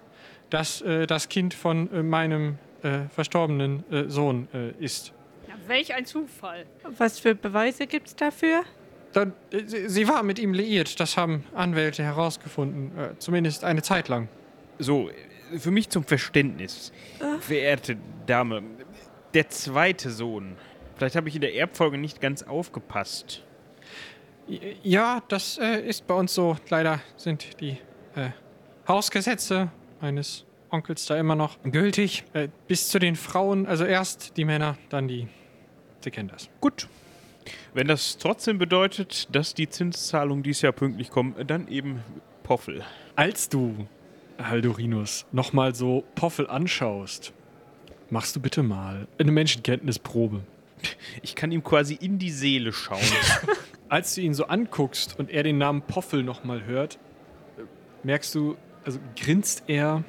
dass 0.51 0.83
äh, 0.83 1.07
das 1.07 1.29
Kind 1.29 1.55
von 1.55 1.91
äh, 1.93 2.03
meinem 2.03 2.59
äh, 2.83 3.03
verstorbenen 3.15 3.85
äh, 3.91 4.09
Sohn 4.09 4.49
äh, 4.53 4.71
ist. 4.85 5.13
Ja, 5.47 5.55
welch 5.69 5.95
ein 5.95 6.05
Zufall. 6.05 6.67
Was 6.99 7.21
für 7.21 7.37
Beweise 7.37 7.87
gibt's 7.87 8.17
dafür? 8.17 8.65
Dann, 9.13 9.33
äh, 9.53 9.63
sie 9.65 9.89
sie 9.89 10.09
war 10.09 10.25
mit 10.25 10.41
ihm 10.41 10.55
liiert, 10.55 10.99
das 10.99 11.17
haben 11.17 11.45
Anwälte 11.55 12.03
herausgefunden, 12.03 12.99
äh, 12.99 13.19
zumindest 13.19 13.63
eine 13.63 13.83
Zeit 13.83 14.09
lang. 14.09 14.29
So, 14.81 15.09
für 15.59 15.71
mich 15.71 15.89
zum 15.91 16.05
Verständnis, 16.05 16.93
verehrte 17.41 17.97
Dame, 18.27 18.63
der 19.35 19.49
zweite 19.49 20.11
Sohn. 20.11 20.57
Vielleicht 20.97 21.17
habe 21.17 21.29
ich 21.29 21.35
in 21.35 21.41
der 21.41 21.55
Erbfolge 21.55 21.99
nicht 21.99 22.21
ganz 22.21 22.43
aufgepasst. 22.43 23.43
Ja, 24.83 25.23
das 25.29 25.59
äh, 25.59 25.81
ist 25.81 26.07
bei 26.07 26.15
uns 26.15 26.35
so. 26.35 26.57
Leider 26.69 27.01
sind 27.17 27.61
die 27.61 27.79
äh, 28.15 28.31
Hausgesetze 28.87 29.71
meines 30.01 30.45
Onkels 30.71 31.07
da 31.07 31.17
immer 31.17 31.37
noch 31.37 31.63
gültig. 31.63 32.25
Äh, 32.33 32.49
bis 32.67 32.89
zu 32.89 32.99
den 32.99 33.17
Frauen, 33.17 33.67
also 33.67 33.85
erst 33.85 34.37
die 34.37 34.45
Männer, 34.45 34.77
dann 34.89 35.09
die. 35.09 35.29
Sie 36.01 36.11
kennen 36.11 36.29
das. 36.29 36.49
Gut. 36.61 36.89
Wenn 37.75 37.89
das 37.89 38.19
trotzdem 38.19 38.59
bedeutet, 38.59 39.35
dass 39.35 39.55
die 39.55 39.69
Zinszahlungen 39.69 40.43
dieses 40.43 40.63
Jahr 40.63 40.73
pünktlich 40.73 41.11
kommen, 41.11 41.35
dann 41.47 41.69
eben 41.69 42.03
Poffel. 42.43 42.85
Als 43.17 43.49
du, 43.49 43.87
Haldorinus, 44.39 45.27
nochmal 45.33 45.75
so 45.75 46.05
Poffel 46.15 46.47
anschaust, 46.47 47.33
machst 48.11 48.37
du 48.37 48.41
bitte 48.41 48.63
mal 48.63 49.09
eine 49.19 49.33
Menschenkenntnisprobe. 49.33 50.43
Ich 51.23 51.35
kann 51.35 51.53
ihm 51.53 51.63
quasi 51.63 51.95
in 51.95 52.19
die 52.19 52.31
Seele 52.31 52.73
schauen. 52.73 53.01
Als 53.89 54.15
du 54.15 54.21
ihn 54.21 54.35
so 54.35 54.47
anguckst 54.47 55.19
und 55.19 55.31
er 55.31 55.43
den 55.43 55.59
Namen 55.59 55.83
Poffel 55.83 56.23
nochmal 56.23 56.65
hört, 56.65 56.99
merkst 58.03 58.35
du, 58.35 58.57
also 58.85 58.99
grinst 59.17 59.65
er 59.67 60.03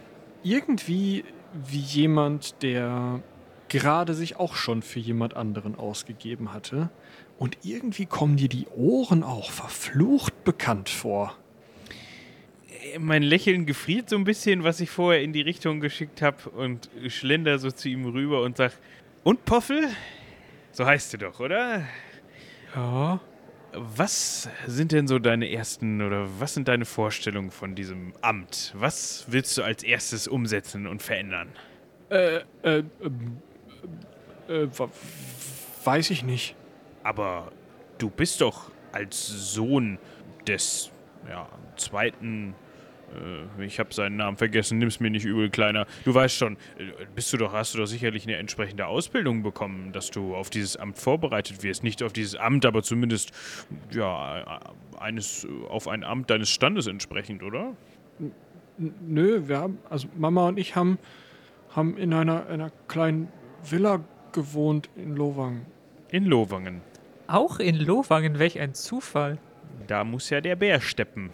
irgendwie 0.43 1.24
wie 1.53 1.80
jemand, 1.80 2.61
der 2.63 3.21
gerade 3.67 4.13
sich 4.13 4.38
auch 4.38 4.55
schon 4.55 4.82
für 4.82 4.99
jemand 4.99 5.36
anderen 5.36 5.76
ausgegeben 5.76 6.53
hatte. 6.53 6.89
Und 7.38 7.57
irgendwie 7.63 8.05
kommen 8.05 8.38
dir 8.38 8.49
die 8.49 8.67
Ohren 8.76 9.24
auch 9.24 9.51
verflucht 9.51 10.43
bekannt 10.43 10.89
vor. 10.89 11.36
Mein 13.00 13.24
Lächeln 13.24 13.66
gefriert 13.66 14.10
so 14.10 14.16
ein 14.16 14.24
bisschen, 14.24 14.64
was 14.64 14.80
ich 14.80 14.89
vorher 14.89 15.22
in 15.22 15.34
die 15.34 15.41
Richtung 15.41 15.80
geschickt 15.80 16.22
habe 16.22 16.50
und 16.52 16.89
schlender 17.08 17.60
so 17.60 17.72
zu 17.72 17.89
ihm 17.89 18.06
rüber 18.06 18.41
und 18.44 18.58
sag, 18.58 18.74
und 19.24 19.46
Poffel? 19.46 19.89
So 20.72 20.86
heißt 20.86 21.14
du 21.14 21.18
doch, 21.18 21.39
oder? 21.39 21.84
Ja. 22.76 23.20
Was 23.76 24.50
sind 24.68 24.91
denn 24.91 25.08
so 25.08 25.18
deine 25.18 25.50
ersten 25.52 26.02
oder 26.02 26.28
was 26.39 26.54
sind 26.54 26.68
deine 26.68 26.86
Vorstellungen 26.86 27.50
von 27.50 27.74
diesem 27.74 28.14
Amt? 28.22 28.72
Was 28.76 29.26
willst 29.30 29.58
du 29.58 29.64
als 29.64 29.82
erstes 29.84 30.28
umsetzen 30.28 30.86
und 30.86 31.02
verändern? 31.02 31.50
Äh, 32.10 32.41
äh, 32.62 32.84
ähm, 33.02 33.38
äh, 34.48 34.68
wa- 34.78 34.89
weiß 35.86 36.12
ich 36.12 36.24
nicht. 36.24 36.56
Aber 37.02 37.52
du 37.98 38.10
bist 38.12 38.41
doch 38.41 38.70
als 38.91 39.26
Sohn 39.28 39.98
des 40.48 40.91
ja, 41.28 41.50
zweiten, 41.76 42.50
äh, 42.52 42.54
ich 43.59 43.80
habe 43.80 43.93
seinen 43.93 44.18
Namen 44.18 44.38
vergessen, 44.38 44.78
nimm's 44.78 44.99
mir 44.99 45.09
nicht 45.09 45.26
übel, 45.26 45.49
Kleiner. 45.49 45.86
Du 46.05 46.14
weißt 46.14 46.36
schon, 46.36 46.53
äh, 46.78 47.05
bist 47.16 47.32
du 47.34 47.38
doch, 47.38 47.53
hast 47.53 47.74
du 47.74 47.80
doch 47.80 47.86
sicherlich 47.86 48.24
eine 48.24 48.38
entsprechende 48.38 48.88
Ausbildung 48.88 49.43
bekommen, 49.43 49.91
dass 49.91 50.11
du 50.11 50.36
auf 50.36 50.49
dieses 50.49 50.78
Amt 50.78 50.97
vorbereitet 50.97 51.64
wirst. 51.64 51.84
Nicht 51.84 52.03
auf 52.03 52.14
dieses 52.14 52.36
Amt, 52.36 52.66
aber 52.66 52.84
zumindest 52.84 53.32
ja, 53.91 54.39
äh, 54.39 54.99
eines, 54.99 55.45
äh, 55.45 55.47
auf 55.70 55.88
ein 55.88 56.03
Amt 56.03 56.30
deines 56.30 56.49
Standes 56.49 56.88
entsprechend, 56.88 57.43
oder? 57.43 57.76
Nö, 58.78 59.47
wir 59.47 59.59
haben, 59.59 59.78
also 59.89 60.07
Mama 60.16 60.47
und 60.47 60.57
ich 60.57 60.76
haben, 60.76 60.97
haben 61.70 61.97
in 61.97 62.14
einer, 62.14 62.47
einer 62.47 62.72
kleinen 62.88 63.28
Villa 63.64 64.03
gewohnt 64.32 64.89
in 64.95 65.16
Lowang. 65.16 65.66
In 66.11 66.26
Lowangen. 66.26 66.82
Auch 67.28 67.59
in 67.59 67.76
Lowangen, 67.76 68.39
welch 68.39 68.59
ein 68.59 68.74
Zufall. 68.74 69.38
Da 69.88 70.03
muss 70.03 70.30
ja 70.30 70.41
der 70.41 70.55
Bär 70.55 70.82
steppen. 70.82 71.32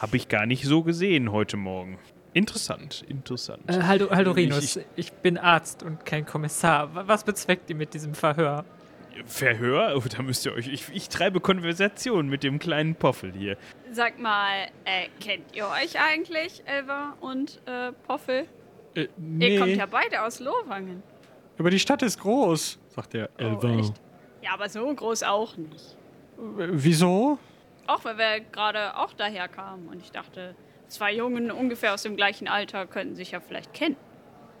Habe 0.00 0.16
ich 0.16 0.28
gar 0.28 0.46
nicht 0.46 0.64
so 0.64 0.82
gesehen 0.82 1.32
heute 1.32 1.56
Morgen. 1.56 1.98
Interessant, 2.32 3.04
interessant. 3.08 3.62
Äh, 3.68 3.82
Haldo, 3.82 4.10
Haldorinus, 4.10 4.76
Ich- 4.76 4.84
ich, 4.96 5.12
bin 5.12 5.36
Arzt 5.36 5.82
und 5.82 6.04
kein 6.06 6.24
Kommissar. 6.24 6.94
Wa- 6.94 7.04
Was 7.06 7.24
bezweckt 7.24 7.68
ihr 7.70 7.76
mit 7.76 7.92
diesem 7.92 8.14
Verhör? 8.14 8.64
Verhör? 9.26 9.94
Oh, 9.96 10.02
da 10.08 10.22
müsst 10.22 10.46
ihr 10.46 10.52
euch. 10.54 10.68
Ich, 10.68 10.88
ich 10.94 11.08
treibe 11.08 11.40
Konversation 11.40 12.28
mit 12.28 12.42
dem 12.44 12.58
kleinen 12.58 12.94
Poffel 12.94 13.32
hier. 13.32 13.56
Sag 13.90 14.18
mal, 14.20 14.68
äh, 14.84 15.08
kennt 15.20 15.54
ihr 15.54 15.66
euch 15.66 15.98
eigentlich, 16.00 16.62
Elva 16.64 17.16
und 17.20 17.60
äh, 17.66 17.92
Poffel? 18.06 18.46
Äh, 18.94 19.08
Ihr 19.38 19.58
kommt 19.58 19.76
ja 19.76 19.86
beide 19.86 20.22
aus 20.22 20.40
Lowangen. 20.40 21.02
aber 21.58 21.70
die 21.70 21.78
Stadt 21.80 22.02
ist 22.02 22.20
groß, 22.20 22.78
sagt 22.88 23.12
der 23.12 23.28
Oh, 23.38 23.42
Elva. 23.42 23.78
echt? 23.78 23.94
Ja, 24.42 24.54
aber 24.54 24.68
so 24.68 24.92
groß 24.94 25.24
auch 25.24 25.56
nicht. 25.56 25.96
Äh, 26.58 26.68
Wieso? 26.70 27.38
Auch 27.90 28.04
weil 28.04 28.18
wir 28.18 28.40
gerade 28.52 28.96
auch 28.96 29.12
daher 29.14 29.48
kamen 29.48 29.88
und 29.88 30.00
ich 30.00 30.12
dachte, 30.12 30.54
zwei 30.86 31.12
Jungen 31.12 31.50
ungefähr 31.50 31.92
aus 31.92 32.04
dem 32.04 32.14
gleichen 32.14 32.46
Alter 32.46 32.86
könnten 32.86 33.16
sich 33.16 33.32
ja 33.32 33.40
vielleicht 33.40 33.74
kennen. 33.74 33.96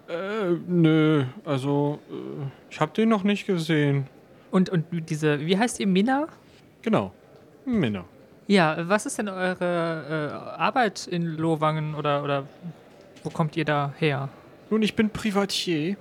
Äh, 0.08 0.56
nö, 0.66 1.26
also, 1.44 2.00
äh, 2.10 2.46
ich 2.70 2.80
hab 2.80 2.92
den 2.94 3.08
noch 3.08 3.22
nicht 3.22 3.46
gesehen. 3.46 4.08
Und, 4.50 4.68
und 4.68 4.84
diese, 5.08 5.46
wie 5.46 5.56
heißt 5.56 5.78
ihr, 5.78 5.86
Minna? 5.86 6.26
Genau. 6.82 7.12
Männer. 7.64 8.04
Ja, 8.48 8.88
was 8.88 9.06
ist 9.06 9.18
denn 9.18 9.28
eure 9.28 10.50
äh, 10.56 10.60
Arbeit 10.60 11.06
in 11.06 11.22
Lowangen 11.22 11.94
oder, 11.94 12.24
oder 12.24 12.48
wo 13.22 13.30
kommt 13.30 13.56
ihr 13.56 13.64
da 13.64 13.94
her? 13.96 14.28
Nun, 14.70 14.82
ich 14.82 14.96
bin 14.96 15.08
Privatier. 15.08 15.96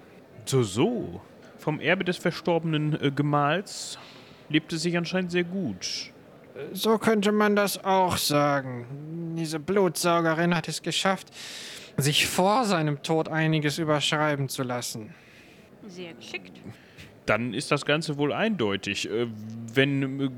So, 0.46 0.64
so. 0.64 1.22
Vom 1.60 1.80
Erbe 1.80 2.06
des 2.06 2.18
verstorbenen 2.18 3.00
äh, 3.00 3.12
Gemahls 3.12 4.00
lebt 4.50 4.74
es 4.74 4.82
sich 4.82 4.98
anscheinend 4.98 5.30
sehr 5.30 5.44
gut. 5.44 6.12
So 6.74 6.98
könnte 6.98 7.32
man 7.32 7.56
das 7.56 7.84
auch 7.84 8.18
sagen. 8.18 9.36
Diese 9.38 9.60
Blutsaugerin 9.60 10.56
hat 10.56 10.68
es 10.68 10.82
geschafft, 10.82 11.28
sich 11.98 12.28
vor 12.28 12.66
seinem 12.66 13.02
Tod 13.04 13.30
einiges 13.30 13.78
überschreiben 13.78 14.50
zu 14.50 14.64
lassen. 14.64 15.14
Sehr 15.88 16.14
geschickt. 16.14 16.52
Dann 17.26 17.54
ist 17.54 17.72
das 17.72 17.86
Ganze 17.86 18.18
wohl 18.18 18.34
eindeutig. 18.34 19.10
Äh, 19.10 19.28
wenn 19.74 20.20
äh, 20.20 20.30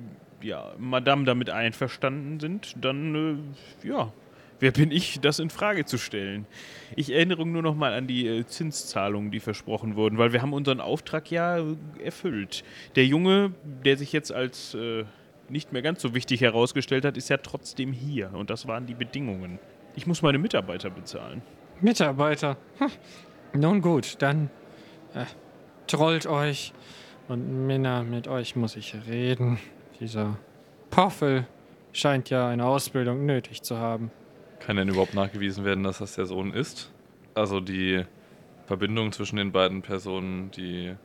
ja, 0.45 0.73
Madame 0.77 1.25
damit 1.25 1.49
einverstanden 1.49 2.39
sind, 2.39 2.75
dann 2.81 3.53
äh, 3.83 3.87
ja, 3.87 4.11
wer 4.59 4.71
bin 4.71 4.91
ich, 4.91 5.19
das 5.19 5.39
in 5.39 5.49
Frage 5.49 5.85
zu 5.85 5.97
stellen? 5.97 6.45
Ich 6.95 7.11
erinnere 7.11 7.45
nur 7.45 7.61
noch 7.61 7.75
mal 7.75 7.93
an 7.93 8.07
die 8.07 8.45
Zinszahlungen, 8.45 9.31
die 9.31 9.39
versprochen 9.39 9.95
wurden, 9.95 10.17
weil 10.17 10.33
wir 10.33 10.41
haben 10.41 10.53
unseren 10.53 10.81
Auftrag 10.81 11.31
ja 11.31 11.63
erfüllt. 12.03 12.63
Der 12.95 13.05
Junge, 13.05 13.53
der 13.85 13.97
sich 13.97 14.11
jetzt 14.11 14.31
als 14.31 14.73
äh, 14.73 15.05
nicht 15.51 15.73
mehr 15.73 15.81
ganz 15.81 16.01
so 16.01 16.13
wichtig 16.15 16.41
herausgestellt 16.41 17.05
hat, 17.05 17.17
ist 17.17 17.29
ja 17.29 17.37
trotzdem 17.37 17.91
hier. 17.91 18.33
Und 18.33 18.49
das 18.49 18.67
waren 18.67 18.85
die 18.85 18.93
Bedingungen. 18.93 19.59
Ich 19.95 20.07
muss 20.07 20.21
meine 20.21 20.37
Mitarbeiter 20.37 20.89
bezahlen. 20.89 21.41
Mitarbeiter. 21.81 22.57
Hm. 22.77 22.89
Nun 23.53 23.81
gut, 23.81 24.15
dann 24.19 24.49
äh, 25.13 25.25
trollt 25.87 26.25
euch. 26.27 26.73
Und 27.27 27.67
Männer, 27.67 28.03
mit 28.03 28.27
euch 28.27 28.55
muss 28.55 28.75
ich 28.75 28.95
reden. 29.07 29.59
Dieser 29.99 30.37
Poffel 30.89 31.47
scheint 31.93 32.29
ja 32.29 32.47
eine 32.47 32.65
Ausbildung 32.65 33.25
nötig 33.25 33.61
zu 33.61 33.77
haben. 33.77 34.11
Kann 34.59 34.75
denn 34.75 34.89
überhaupt 34.89 35.13
nachgewiesen 35.13 35.65
werden, 35.65 35.83
dass 35.83 35.99
das 35.99 36.15
der 36.15 36.25
Sohn 36.25 36.53
ist? 36.53 36.91
Also 37.33 37.59
die 37.59 38.05
Verbindung 38.65 39.11
zwischen 39.11 39.37
den 39.37 39.51
beiden 39.51 39.81
Personen, 39.81 40.51
die 40.51 40.95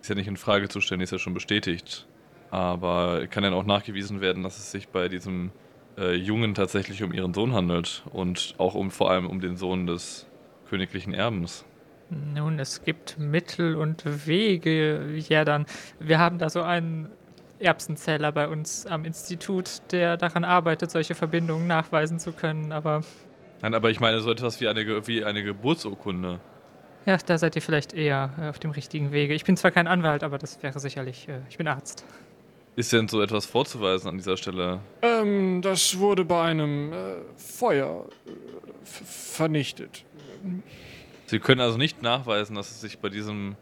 ist 0.00 0.08
ja 0.08 0.14
nicht 0.14 0.28
in 0.28 0.36
Frage 0.36 0.68
zu 0.68 0.80
stellen, 0.80 1.00
die 1.00 1.04
ist 1.04 1.12
ja 1.12 1.18
schon 1.18 1.34
bestätigt. 1.34 2.06
Aber 2.52 3.26
kann 3.28 3.44
denn 3.44 3.54
auch 3.54 3.64
nachgewiesen 3.64 4.20
werden, 4.20 4.42
dass 4.42 4.58
es 4.58 4.70
sich 4.70 4.88
bei 4.88 5.08
diesem 5.08 5.52
äh, 5.96 6.14
Jungen 6.14 6.54
tatsächlich 6.54 7.02
um 7.02 7.10
ihren 7.10 7.32
Sohn 7.32 7.54
handelt 7.54 8.02
und 8.12 8.54
auch 8.58 8.74
um 8.74 8.90
vor 8.90 9.10
allem 9.10 9.26
um 9.26 9.40
den 9.40 9.56
Sohn 9.56 9.86
des 9.86 10.26
königlichen 10.68 11.14
Erbens? 11.14 11.64
Nun, 12.10 12.58
es 12.58 12.84
gibt 12.84 13.18
Mittel 13.18 13.74
und 13.74 14.26
Wege, 14.26 15.16
ja 15.16 15.46
dann. 15.46 15.64
Wir 15.98 16.18
haben 16.18 16.36
da 16.38 16.50
so 16.50 16.60
einen 16.60 17.08
Erbsenzähler 17.58 18.32
bei 18.32 18.46
uns 18.48 18.84
am 18.84 19.06
Institut, 19.06 19.80
der 19.90 20.18
daran 20.18 20.44
arbeitet, 20.44 20.90
solche 20.90 21.14
Verbindungen 21.14 21.66
nachweisen 21.66 22.18
zu 22.18 22.32
können, 22.32 22.70
aber 22.70 23.00
Nein, 23.62 23.72
aber 23.72 23.88
ich 23.88 23.98
meine 23.98 24.20
so 24.20 24.30
etwas 24.30 24.60
wie 24.60 24.68
eine, 24.68 25.06
wie 25.06 25.24
eine 25.24 25.42
Geburtsurkunde. 25.42 26.38
ja, 27.06 27.16
da 27.16 27.38
seid 27.38 27.56
ihr 27.56 27.62
vielleicht 27.62 27.94
eher 27.94 28.30
äh, 28.38 28.48
auf 28.50 28.58
dem 28.58 28.72
richtigen 28.72 29.10
Wege. 29.10 29.32
Ich 29.32 29.44
bin 29.44 29.56
zwar 29.56 29.70
kein 29.70 29.86
Anwalt, 29.86 30.22
aber 30.22 30.36
das 30.36 30.62
wäre 30.62 30.78
sicherlich, 30.80 31.28
äh, 31.28 31.40
ich 31.48 31.56
bin 31.56 31.66
Arzt. 31.66 32.04
Ist 32.74 32.92
denn 32.92 33.06
so 33.08 33.20
etwas 33.20 33.44
vorzuweisen 33.44 34.08
an 34.08 34.16
dieser 34.16 34.36
Stelle? 34.36 34.80
Ähm, 35.02 35.60
das 35.60 35.98
wurde 35.98 36.24
bei 36.24 36.42
einem 36.42 36.92
äh, 36.92 36.96
Feuer 37.36 38.06
äh, 38.26 38.30
vernichtet. 38.84 40.04
Sie 41.26 41.38
können 41.38 41.60
also 41.60 41.76
nicht 41.76 42.02
nachweisen, 42.02 42.56
dass 42.56 42.70
es 42.70 42.80
sich 42.80 42.98
bei 42.98 43.10
diesem 43.10 43.56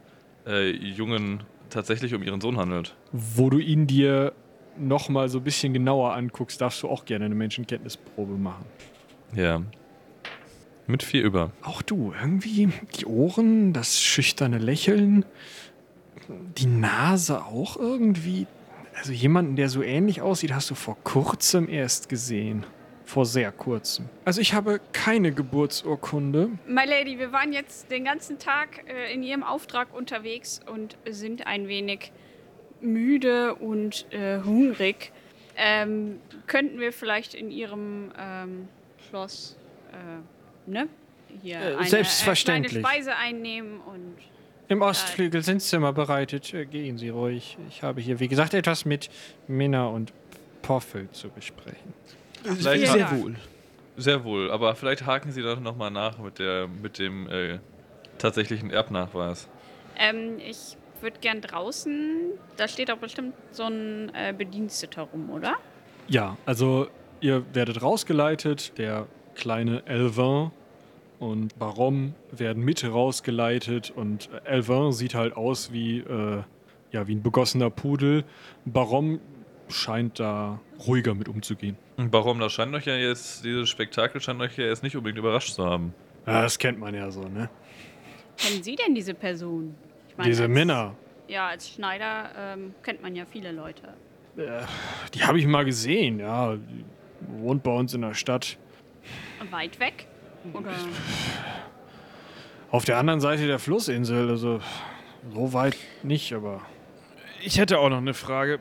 äh, 0.47 0.71
Jungen 0.71 1.43
tatsächlich 1.71 2.15
um 2.15 2.23
ihren 2.23 2.41
Sohn 2.41 2.57
handelt. 2.57 2.95
Wo 3.13 3.51
du 3.51 3.59
ihn 3.59 3.87
dir 3.87 4.33
nochmal 4.79 5.29
so 5.29 5.39
ein 5.39 5.45
bisschen 5.45 5.73
genauer 5.73 6.15
anguckst, 6.15 6.61
darfst 6.61 6.83
du 6.83 6.89
auch 6.89 7.05
gerne 7.05 7.25
eine 7.25 7.35
Menschenkenntnisprobe 7.35 8.35
machen. 8.35 8.65
Ja. 9.35 9.63
Mit 10.87 11.03
vier 11.03 11.23
über. 11.23 11.51
Auch 11.63 11.83
du, 11.83 12.13
irgendwie 12.21 12.71
die 12.99 13.07
Ohren, 13.07 13.73
das 13.73 14.01
schüchterne 14.01 14.59
Lächeln, 14.59 15.25
die 16.29 16.67
Nase 16.67 17.45
auch 17.45 17.77
irgendwie. 17.77 18.47
Also 19.01 19.13
jemanden, 19.13 19.57
der 19.57 19.71
so 19.71 19.83
ähnlich 19.83 20.21
aussieht, 20.21 20.53
hast 20.53 20.69
du 20.69 20.75
vor 20.75 20.95
kurzem 21.05 21.71
erst 21.71 22.11
gesehen. 22.11 22.67
Vor 23.07 23.25
sehr 23.25 23.51
kurzem. 23.51 24.11
Also 24.27 24.43
ich 24.43 24.53
habe 24.53 24.79
keine 24.93 25.33
Geburtsurkunde. 25.33 26.51
My 26.69 26.85
Lady, 26.85 27.19
wir 27.19 27.33
waren 27.33 27.55
jetzt 27.55 27.91
den 27.91 28.05
ganzen 28.05 28.39
Tag 28.39 28.85
äh, 28.87 29.13
in 29.15 29.23
Ihrem 29.23 29.43
Auftrag 29.43 29.95
unterwegs 29.95 30.61
und 30.71 30.99
sind 31.09 31.47
ein 31.47 31.67
wenig 31.67 32.13
müde 32.83 33.55
und 33.55 34.05
äh, 34.13 34.43
hungrig. 34.43 35.13
Ähm, 35.57 36.21
könnten 36.47 36.79
wir 36.79 36.93
vielleicht 36.93 37.35
in 37.35 37.51
Ihrem 37.51 38.13
ähm, 38.19 38.69
Schloss, 39.09 39.57
äh, 39.93 40.71
ne? 40.71 40.89
Hier 41.43 41.57
Äh, 41.59 41.77
eine, 41.77 41.87
selbstverständlich. 41.89 42.77
Äh, 42.77 42.81
kleine 42.81 42.95
Speise 42.97 43.17
einnehmen 43.17 43.81
und 43.81 44.17
Im 44.71 44.83
Ostflügel 44.83 45.43
sind 45.43 45.61
Zimmer 45.61 45.93
bereitet. 45.93 46.55
Äh, 46.55 46.65
Gehen 46.65 46.97
Sie 46.97 47.09
ruhig. 47.09 47.59
Ich 47.69 47.83
habe 47.83 48.01
hier, 48.01 48.21
wie 48.21 48.29
gesagt, 48.29 48.55
etwas 48.55 48.85
mit 48.85 49.11
Minna 49.49 49.87
und 49.89 50.13
Poffel 50.63 51.11
zu 51.11 51.29
besprechen. 51.29 51.93
Vielleicht 52.45 52.89
Vielen 52.89 53.05
ha- 53.05 53.11
Dank. 53.11 53.23
wohl. 53.23 53.35
Sehr 53.97 54.25
wohl, 54.25 54.51
aber 54.51 54.75
vielleicht 54.77 55.05
haken 55.05 55.33
Sie 55.33 55.43
doch 55.43 55.59
nochmal 55.61 55.91
nach 55.91 56.19
mit, 56.19 56.39
der, 56.39 56.69
mit 56.69 56.99
dem 56.99 57.29
äh, 57.29 57.59
tatsächlichen 58.19 58.71
Erbnachweis. 58.71 59.49
ähm, 59.99 60.39
ich 60.39 60.77
würde 61.03 61.19
gern 61.21 61.41
draußen, 61.41 62.31
da 62.57 62.69
steht 62.69 62.91
doch 62.91 62.99
bestimmt 62.99 63.35
so 63.51 63.65
ein 63.65 64.13
äh, 64.15 64.33
Bediensteter 64.37 65.03
rum, 65.03 65.31
oder? 65.31 65.57
Ja, 66.09 66.37
also 66.47 66.87
ihr 67.21 67.45
werdet 67.55 67.83
rausgeleitet. 67.83 68.79
Der 68.79 69.07
kleine 69.35 69.83
Elvin 69.87 70.51
und 71.21 71.57
Barom 71.59 72.15
werden 72.33 72.65
mit 72.65 72.85
rausgeleitet. 72.85 73.91
Und 73.91 74.29
Elvin 74.45 74.91
sieht 74.93 75.15
halt 75.15 75.37
aus 75.37 75.73
wie, 75.73 75.99
äh, 75.99 76.43
ja, 76.91 77.07
wie 77.07 77.15
ein 77.15 77.23
begossener 77.23 77.71
Pudel. 77.71 78.25
Barom 78.65 79.21
scheint 79.69 80.19
da 80.19 80.61
ruhiger 80.87 81.15
mit 81.15 81.29
umzugehen. 81.29 81.77
Und 81.97 82.13
warum? 82.13 82.41
Das 82.41 82.53
scheint 82.53 82.75
euch 82.75 82.87
ja 82.87 82.97
jetzt, 82.97 83.45
dieses 83.45 83.69
Spektakel 83.69 84.21
scheint 84.21 84.41
euch 84.41 84.57
ja 84.59 84.65
jetzt 84.65 84.83
nicht 84.83 84.97
unbedingt 84.97 85.19
überrascht 85.19 85.55
zu 85.55 85.65
haben. 85.65 85.95
Ja, 86.27 86.43
das 86.43 86.59
kennt 86.59 86.81
man 86.81 86.95
ja 86.95 87.11
so, 87.11 87.23
ne? 87.23 87.49
Kennen 88.37 88.63
Sie 88.63 88.75
denn 88.75 88.95
diese 88.95 89.15
Person? 89.15 89.75
Ich 90.09 90.17
meine, 90.17 90.31
Diese 90.31 90.45
als- 90.45 90.53
Männer, 90.53 90.95
Ja, 91.29 91.47
als 91.49 91.69
Schneider 91.71 92.31
ähm, 92.37 92.75
kennt 92.83 93.03
man 93.03 93.15
ja 93.15 93.25
viele 93.31 93.53
Leute. 93.53 93.83
die 95.15 95.23
habe 95.23 95.39
ich 95.39 95.47
mal 95.47 95.65
gesehen, 95.65 96.19
ja. 96.19 96.57
Die 96.57 96.85
wohnt 97.41 97.63
bei 97.63 97.71
uns 97.73 97.93
in 97.95 98.01
der 98.01 98.15
Stadt. 98.15 98.59
Weit 99.51 99.79
weg? 99.79 100.07
Oder? 100.53 100.73
Auf 102.71 102.85
der 102.85 102.99
anderen 102.99 103.21
Seite 103.21 103.47
der 103.47 103.59
Flussinsel, 103.59 104.31
also 104.31 104.61
so 105.33 105.53
weit 105.53 105.77
nicht, 106.03 106.33
aber. 106.33 106.61
Ich 107.43 107.59
hätte 107.59 107.79
auch 107.79 107.89
noch 107.89 107.99
eine 107.99 108.15
Frage. 108.15 108.61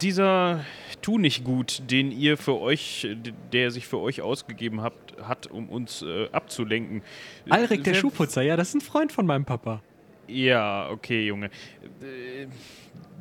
Dieser 0.00 0.64
Tu 1.02 1.18
nicht 1.18 1.44
gut, 1.44 1.82
den 1.90 2.10
ihr 2.10 2.36
für 2.36 2.58
euch, 2.60 3.06
der 3.52 3.70
sich 3.70 3.86
für 3.86 3.98
euch 3.98 4.22
ausgegeben 4.22 4.80
habt, 4.82 5.20
hat, 5.22 5.46
um 5.46 5.68
uns 5.68 6.02
äh, 6.02 6.28
abzulenken. 6.32 7.02
Alrik, 7.48 7.84
der 7.84 7.94
Schuhputzer, 7.94 8.42
ja, 8.42 8.56
das 8.56 8.68
ist 8.68 8.74
ein 8.74 8.80
Freund 8.80 9.12
von 9.12 9.26
meinem 9.26 9.44
Papa. 9.44 9.82
Ja, 10.26 10.90
okay, 10.90 11.26
Junge. 11.26 11.46
Äh, 11.46 12.46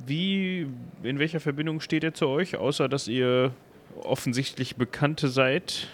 Wie, 0.05 0.67
in 1.03 1.19
welcher 1.19 1.39
Verbindung 1.39 1.79
steht 1.79 2.03
er 2.03 2.13
zu 2.13 2.27
euch, 2.27 2.57
außer 2.57 2.89
dass 2.89 3.07
ihr 3.07 3.53
offensichtlich 4.03 4.75
Bekannte 4.75 5.27
seid? 5.27 5.87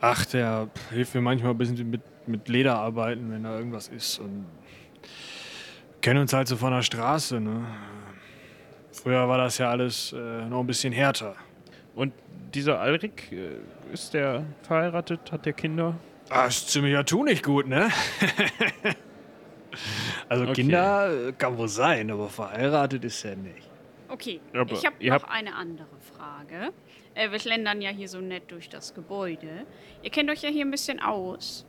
Ach, 0.00 0.24
der 0.26 0.68
hilft 0.90 1.14
mir 1.14 1.20
manchmal 1.20 1.52
ein 1.52 1.58
bisschen 1.58 1.90
mit, 1.90 2.02
mit 2.26 2.48
Lederarbeiten, 2.48 3.30
wenn 3.32 3.42
da 3.42 3.56
irgendwas 3.56 3.88
ist. 3.88 4.18
Und 4.18 4.46
kennen 6.00 6.20
uns 6.20 6.32
halt 6.32 6.48
so 6.48 6.56
von 6.56 6.72
der 6.72 6.82
Straße, 6.82 7.40
ne? 7.40 7.66
Früher 8.92 9.28
war 9.28 9.38
das 9.38 9.58
ja 9.58 9.70
alles 9.70 10.12
äh, 10.12 10.44
noch 10.46 10.60
ein 10.60 10.66
bisschen 10.66 10.92
härter. 10.92 11.34
Und 11.94 12.12
dieser 12.54 12.80
Alrik, 12.80 13.32
äh, 13.32 13.58
ist 13.92 14.14
der 14.14 14.44
verheiratet? 14.62 15.32
Hat 15.32 15.46
der 15.46 15.52
Kinder? 15.52 15.94
Ah, 16.30 16.46
ist 16.46 16.68
ziemlicher 16.68 17.04
nicht 17.24 17.44
gut, 17.44 17.66
ne? 17.66 17.88
also 20.28 20.44
Okay. 20.44 20.54
Kinder 20.54 21.28
äh, 21.28 21.32
kann 21.32 21.56
wohl 21.56 21.68
sein, 21.68 22.10
aber 22.10 22.28
verheiratet 22.28 23.04
ist 23.04 23.24
er 23.24 23.36
nicht. 23.36 23.68
Okay, 24.08 24.40
Aber 24.54 24.72
ich 24.72 24.84
habe 24.84 24.96
noch 25.06 25.30
eine 25.30 25.54
andere 25.54 25.86
Frage. 26.16 26.72
Äh, 27.18 27.32
wir 27.32 27.38
schlendern 27.40 27.82
ja 27.82 27.90
hier 27.90 28.08
so 28.08 28.20
nett 28.20 28.44
durch 28.48 28.68
das 28.68 28.94
Gebäude. 28.94 29.66
Ihr 30.02 30.10
kennt 30.10 30.30
euch 30.30 30.42
ja 30.42 30.48
hier 30.48 30.64
ein 30.64 30.70
bisschen 30.70 31.00
aus. 31.00 31.66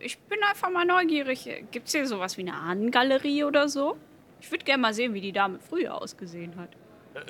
Ich 0.00 0.18
bin 0.18 0.38
einfach 0.42 0.70
mal 0.70 0.84
neugierig. 0.84 1.48
Gibt 1.70 1.86
es 1.86 1.94
hier 1.94 2.06
sowas 2.06 2.36
wie 2.36 2.42
eine 2.42 2.54
Ahnengalerie 2.54 3.44
oder 3.44 3.68
so? 3.68 3.96
Ich 4.40 4.50
würde 4.50 4.64
gerne 4.64 4.82
mal 4.82 4.92
sehen, 4.92 5.14
wie 5.14 5.22
die 5.22 5.32
Dame 5.32 5.58
früher 5.58 6.00
ausgesehen 6.00 6.56
hat. 6.56 6.68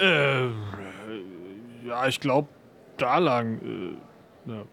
Äh, 0.00 0.48
ja, 1.86 2.08
ich 2.08 2.18
glaube, 2.18 2.48
da 2.96 3.18
lang 3.18 3.96
äh, 4.46 4.50
ja, 4.50 4.64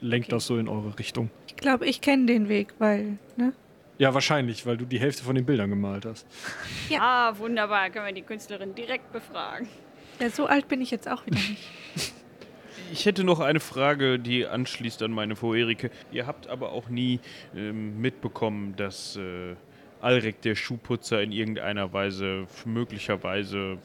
lenkt 0.00 0.32
das 0.32 0.46
so 0.46 0.56
in 0.56 0.68
eure 0.68 0.98
Richtung. 0.98 1.30
Ich 1.46 1.56
glaube, 1.56 1.84
ich 1.86 2.00
kenne 2.00 2.24
den 2.24 2.48
Weg, 2.48 2.72
weil, 2.78 3.18
ne? 3.36 3.52
Ja, 3.98 4.14
wahrscheinlich, 4.14 4.64
weil 4.64 4.78
du 4.78 4.86
die 4.86 4.98
Hälfte 4.98 5.24
von 5.24 5.34
den 5.34 5.44
Bildern 5.44 5.68
gemalt 5.68 6.06
hast. 6.06 6.26
Ja. 6.88 7.00
Ah, 7.02 7.38
wunderbar. 7.38 7.90
Können 7.90 8.06
wir 8.06 8.14
die 8.14 8.22
Künstlerin 8.22 8.74
direkt 8.74 9.12
befragen. 9.12 9.68
Ja, 10.22 10.30
so 10.30 10.46
alt 10.46 10.68
bin 10.68 10.80
ich 10.80 10.92
jetzt 10.92 11.08
auch 11.08 11.26
wieder 11.26 11.36
nicht. 11.36 11.68
Ich 12.92 13.06
hätte 13.06 13.24
noch 13.24 13.40
eine 13.40 13.58
Frage, 13.58 14.18
die 14.18 14.46
anschließt 14.46 15.02
an 15.02 15.12
meine 15.12 15.34
vorherige. 15.34 15.90
Ihr 16.10 16.26
habt 16.26 16.46
aber 16.48 16.72
auch 16.72 16.90
nie 16.90 17.20
ähm, 17.56 17.98
mitbekommen, 18.02 18.76
dass 18.76 19.16
äh, 19.16 19.56
Alrik, 20.02 20.42
der 20.42 20.54
Schuhputzer, 20.56 21.22
in 21.22 21.32
irgendeiner 21.32 21.94
Weise 21.94 22.46
möglicherweise 22.66 23.78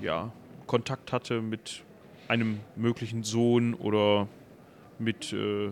ja, 0.00 0.32
Kontakt 0.68 1.12
hatte 1.12 1.42
mit 1.42 1.82
einem 2.28 2.60
möglichen 2.76 3.24
Sohn 3.24 3.74
oder 3.74 4.28
mit 5.00 5.32
äh, 5.32 5.70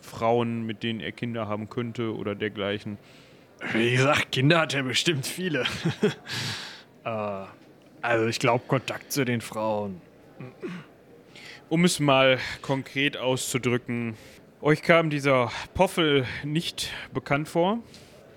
Frauen, 0.00 0.66
mit 0.66 0.82
denen 0.82 1.00
er 1.00 1.12
Kinder 1.12 1.48
haben 1.48 1.70
könnte 1.70 2.14
oder 2.14 2.34
dergleichen. 2.34 2.98
Wie 3.72 3.92
gesagt, 3.92 4.32
Kinder 4.32 4.60
hat 4.60 4.74
er 4.74 4.82
bestimmt 4.82 5.26
viele. 5.26 5.64
äh, 7.04 7.44
also 8.02 8.26
ich 8.26 8.38
glaube, 8.38 8.64
Kontakt 8.66 9.12
zu 9.12 9.24
den 9.24 9.40
Frauen. 9.40 10.00
Um 11.68 11.84
es 11.84 12.00
mal 12.00 12.38
konkret 12.62 13.16
auszudrücken, 13.16 14.16
euch 14.62 14.82
kam 14.82 15.10
dieser 15.10 15.50
Poffel 15.74 16.26
nicht 16.44 16.92
bekannt 17.12 17.48
vor. 17.48 17.78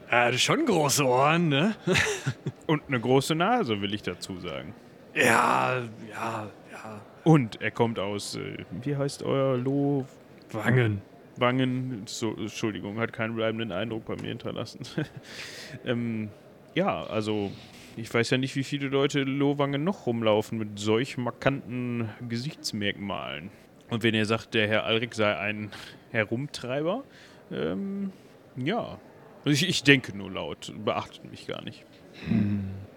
Er 0.09 0.25
hatte 0.25 0.39
schon 0.39 0.65
große 0.65 1.05
Ohren, 1.05 1.49
ne? 1.49 1.75
Und 2.67 2.83
eine 2.87 2.99
große 2.99 3.35
Nase, 3.35 3.81
will 3.81 3.93
ich 3.93 4.03
dazu 4.03 4.39
sagen. 4.39 4.73
Ja, 5.15 5.81
ja, 6.09 6.49
ja. 6.71 7.01
Und 7.23 7.61
er 7.61 7.71
kommt 7.71 7.99
aus, 7.99 8.35
äh, 8.35 8.57
wie 8.83 8.95
heißt 8.95 9.23
euer 9.23 9.57
Lo? 9.57 10.05
Wangen. 10.51 11.01
Wangen. 11.37 12.03
So, 12.05 12.35
Entschuldigung, 12.35 12.99
hat 12.99 13.11
keinen 13.11 13.35
bleibenden 13.35 13.71
Eindruck 13.71 14.05
bei 14.05 14.15
mir 14.15 14.29
hinterlassen. 14.29 14.81
ähm, 15.85 16.29
ja, 16.75 17.03
also 17.03 17.51
ich 17.95 18.13
weiß 18.13 18.29
ja 18.31 18.37
nicht, 18.37 18.55
wie 18.55 18.63
viele 18.63 18.87
Leute 18.87 19.21
in 19.21 19.37
Lohwangen 19.37 19.83
noch 19.83 20.05
rumlaufen 20.07 20.57
mit 20.57 20.79
solch 20.79 21.17
markanten 21.17 22.09
Gesichtsmerkmalen. 22.27 23.51
Und 23.89 24.03
wenn 24.03 24.13
ihr 24.15 24.25
sagt, 24.25 24.53
der 24.53 24.67
Herr 24.67 24.85
Alrik 24.85 25.13
sei 25.13 25.35
ein 25.37 25.71
Herumtreiber, 26.11 27.03
ähm, 27.51 28.11
ja. 28.55 28.97
Also 29.45 29.49
ich, 29.51 29.67
ich 29.67 29.83
denke 29.83 30.17
nur 30.17 30.31
laut, 30.31 30.73
beachtet 30.83 31.29
mich 31.29 31.47
gar 31.47 31.61
nicht. 31.63 31.83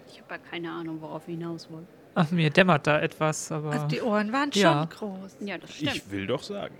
Ich 0.07 0.21
habe 0.21 0.35
ja 0.35 0.37
keine 0.49 0.71
Ahnung, 0.71 1.01
worauf 1.01 1.27
ihr 1.27 1.35
hinaus 1.35 1.69
wollt. 1.69 1.85
Ach, 2.15 2.31
mir 2.31 2.49
dämmert 2.49 2.87
da 2.87 2.99
etwas, 2.99 3.51
aber. 3.51 3.71
Also 3.71 3.87
die 3.87 4.01
Ohren 4.01 4.31
waren 4.33 4.49
Ja. 4.53 4.87
schon 4.89 5.11
groß. 5.11 5.37
Ja, 5.41 5.57
das 5.57 5.75
stimmt. 5.75 5.95
Ich 5.95 6.09
will 6.09 6.25
doch 6.25 6.41
sagen. 6.41 6.73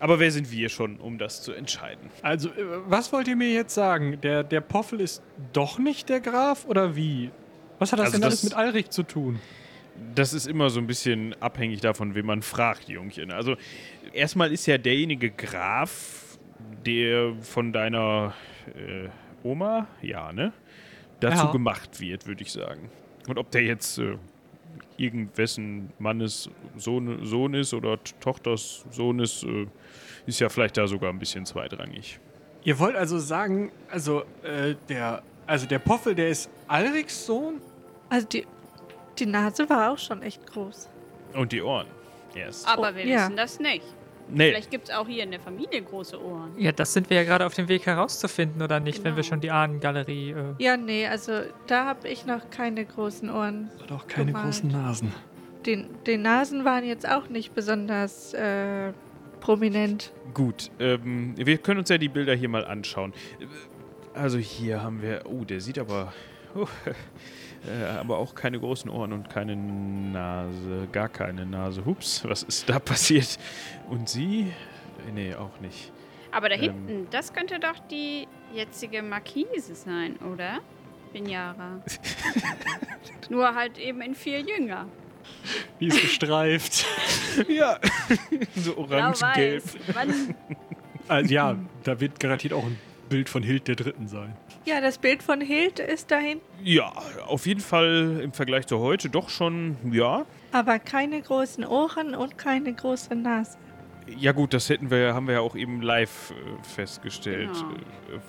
Aber 0.00 0.18
wer 0.20 0.30
sind 0.30 0.50
wir 0.52 0.68
schon, 0.68 0.96
um 0.98 1.18
das 1.18 1.42
zu 1.42 1.52
entscheiden? 1.52 2.10
Also, 2.22 2.48
äh, 2.50 2.52
was 2.86 3.12
wollt 3.12 3.28
ihr 3.28 3.36
mir 3.36 3.50
jetzt 3.52 3.74
sagen? 3.74 4.20
Der, 4.20 4.42
der 4.44 4.60
Poffel 4.60 5.00
ist 5.00 5.22
doch 5.52 5.78
nicht 5.78 6.08
der 6.08 6.20
Graf 6.20 6.64
oder 6.66 6.96
wie? 6.96 7.30
Was 7.78 7.92
hat 7.92 7.98
das 7.98 8.06
Also 8.06 8.16
denn 8.18 8.24
alles 8.24 8.40
das- 8.42 8.50
mit 8.50 8.54
Alrich 8.58 8.90
zu 8.90 9.02
tun? 9.02 9.38
Das 10.14 10.34
ist 10.34 10.46
immer 10.46 10.68
so 10.68 10.78
ein 10.78 10.86
bisschen 10.86 11.34
abhängig 11.40 11.80
davon, 11.80 12.14
wen 12.14 12.26
man 12.26 12.42
fragt, 12.42 12.88
Jungchen. 12.88 13.30
Also, 13.30 13.56
erstmal 14.12 14.52
ist 14.52 14.66
ja 14.66 14.76
derjenige 14.76 15.30
Graf, 15.30 16.38
der 16.84 17.34
von 17.40 17.72
deiner 17.72 18.34
äh, 18.74 19.08
Oma, 19.42 19.86
ja, 20.02 20.32
ne? 20.32 20.52
Dazu 21.20 21.46
Ja. 21.46 21.52
gemacht 21.52 21.98
wird, 22.00 22.26
würde 22.26 22.42
ich 22.42 22.52
sagen. 22.52 22.90
Und 23.26 23.38
ob 23.38 23.50
der 23.50 23.62
jetzt 23.62 23.98
äh, 23.98 24.16
irgendwessen 24.98 25.92
Mannes 25.98 26.48
Sohn, 26.76 27.24
Sohn 27.24 27.54
ist 27.54 27.74
oder 27.74 27.98
Tochters 28.20 28.84
Sohn 28.90 29.18
ist, 29.20 29.42
äh, 29.44 29.66
ist 30.26 30.40
ja 30.40 30.48
vielleicht 30.48 30.76
da 30.76 30.86
sogar 30.86 31.10
ein 31.10 31.18
bisschen 31.18 31.46
zweitrangig. 31.46 32.18
Ihr 32.64 32.78
wollt 32.78 32.96
also 32.96 33.18
sagen, 33.18 33.70
also, 33.90 34.22
äh, 34.42 34.74
der, 34.88 35.22
also 35.46 35.66
der 35.66 35.78
Poffel, 35.78 36.14
der 36.14 36.28
ist 36.30 36.50
Alrichs 36.66 37.26
Sohn? 37.26 37.60
Also 38.08 38.26
die, 38.26 38.46
die 39.18 39.26
Nase 39.26 39.68
war 39.68 39.92
auch 39.92 39.98
schon 39.98 40.22
echt 40.22 40.44
groß. 40.46 40.88
Und 41.34 41.52
die 41.52 41.62
Ohren 41.62 41.86
erst. 42.34 42.66
Aber 42.66 42.90
Oh, 42.92 42.96
wir 42.96 43.06
ja. 43.06 43.20
wissen 43.24 43.36
das 43.36 43.60
nicht. 43.60 43.84
Nee, 44.28 44.50
Vielleicht 44.50 44.70
gibt 44.72 44.88
es 44.88 44.94
auch 44.94 45.06
hier 45.06 45.22
in 45.22 45.30
der 45.30 45.40
Familie 45.40 45.80
große 45.82 46.20
Ohren. 46.22 46.50
Ja, 46.58 46.72
das 46.72 46.92
sind 46.92 47.08
wir 47.10 47.16
ja 47.18 47.24
gerade 47.24 47.46
auf 47.46 47.54
dem 47.54 47.68
Weg 47.68 47.86
herauszufinden, 47.86 48.60
oder 48.60 48.80
nicht, 48.80 48.98
wenn 49.04 49.14
wir 49.14 49.22
Genau. 49.22 49.28
schon 49.34 49.40
die 49.40 49.50
Ahnengalerie. 49.50 50.30
Äh, 50.32 50.44
Ja, 50.58 50.76
nee, 50.76 51.06
also 51.06 51.42
da 51.68 51.84
habe 51.86 52.08
ich 52.08 52.26
noch 52.26 52.50
keine 52.50 52.84
großen 52.84 53.30
Ohren. 53.30 53.70
Doch 53.86 54.06
keine 54.08 54.26
Gemalt. 54.32 54.44
großen 54.46 54.70
Nasen. 54.70 55.12
Die, 55.64 55.84
die 56.06 56.16
Nasen 56.16 56.64
waren 56.64 56.84
jetzt 56.84 57.08
auch 57.08 57.28
nicht 57.28 57.54
besonders 57.54 58.34
äh, 58.34 58.92
prominent. 59.40 60.12
Gut, 60.34 60.70
ähm, 60.80 61.34
wir 61.36 61.58
können 61.58 61.80
uns 61.80 61.88
ja 61.88 61.98
die 61.98 62.08
Bilder 62.08 62.34
hier 62.34 62.48
mal 62.48 62.64
anschauen. 62.64 63.12
Also 64.14 64.38
hier 64.38 64.82
haben 64.82 65.02
wir, 65.02 65.22
oh, 65.26 65.44
der 65.44 65.60
sieht 65.60 65.78
aber, 65.78 66.12
oh, 66.54 66.66
äh, 67.66 67.84
aber 67.98 68.18
auch 68.18 68.34
keine 68.34 68.58
großen 68.60 68.90
Ohren 68.90 69.12
und 69.12 69.28
keine 69.30 69.56
Nase, 69.56 70.88
gar 70.92 71.08
keine 71.08 71.44
Nase. 71.46 71.84
Hups, 71.84 72.24
was 72.24 72.42
ist 72.42 72.68
da 72.68 72.78
passiert? 72.78 73.38
Und 73.88 74.08
sie? 74.08 74.42
Äh, 75.08 75.12
Nee, 75.12 75.34
auch 75.34 75.60
nicht. 75.60 75.92
Aber 76.32 76.48
da 76.48 76.56
Ähm. 76.56 76.60
hinten, 76.62 77.06
das 77.10 77.32
könnte 77.32 77.60
doch 77.60 77.78
die 77.90 78.26
jetzige 78.52 79.02
Markise 79.02 79.74
sein, 79.74 80.16
oder? 80.32 80.58
Binjara. 81.12 81.80
Nur 83.30 83.54
halt 83.54 83.78
eben 83.78 84.00
in 84.02 84.14
viel 84.14 84.44
jünger. 84.48 84.86
Die 85.80 85.86
ist 85.86 86.00
gestreift. 86.00 86.84
Ja, 87.48 87.78
so 88.54 88.78
orange-gelb. 88.78 89.62
Also, 91.06 91.34
ja, 91.34 91.54
da 91.84 92.00
wird 92.00 92.18
garantiert 92.18 92.54
auch 92.54 92.64
ein 92.64 92.78
Bild 93.08 93.28
von 93.28 93.42
Hild 93.42 93.68
der 93.68 93.76
Dritten 93.76 94.08
sein. 94.08 94.36
Ja, 94.64 94.80
das 94.80 94.98
Bild 94.98 95.22
von 95.22 95.40
Hild 95.40 95.78
ist 95.78 96.10
dahin, 96.10 96.40
Ja, 96.62 96.92
auf 97.26 97.46
jeden 97.46 97.60
Fall 97.60 98.20
im 98.22 98.32
Vergleich 98.32 98.66
zu 98.66 98.78
heute 98.80 99.08
doch 99.08 99.28
schon, 99.28 99.76
ja. 99.92 100.26
aber 100.52 100.78
keine 100.78 101.20
großen 101.20 101.64
Ohren 101.64 102.14
und 102.14 102.38
keine 102.38 102.72
große 102.72 103.14
Nase. 103.14 103.58
Ja 104.18 104.32
gut, 104.32 104.54
das 104.54 104.68
hätten 104.68 104.90
wir, 104.90 105.14
haben 105.14 105.26
wir 105.26 105.34
ja 105.34 105.40
auch 105.40 105.56
eben 105.56 105.82
live 105.82 106.30
äh, 106.30 106.62
festgestellt. 106.62 107.52
Genau. 107.52 108.16
Äh, 108.16 108.20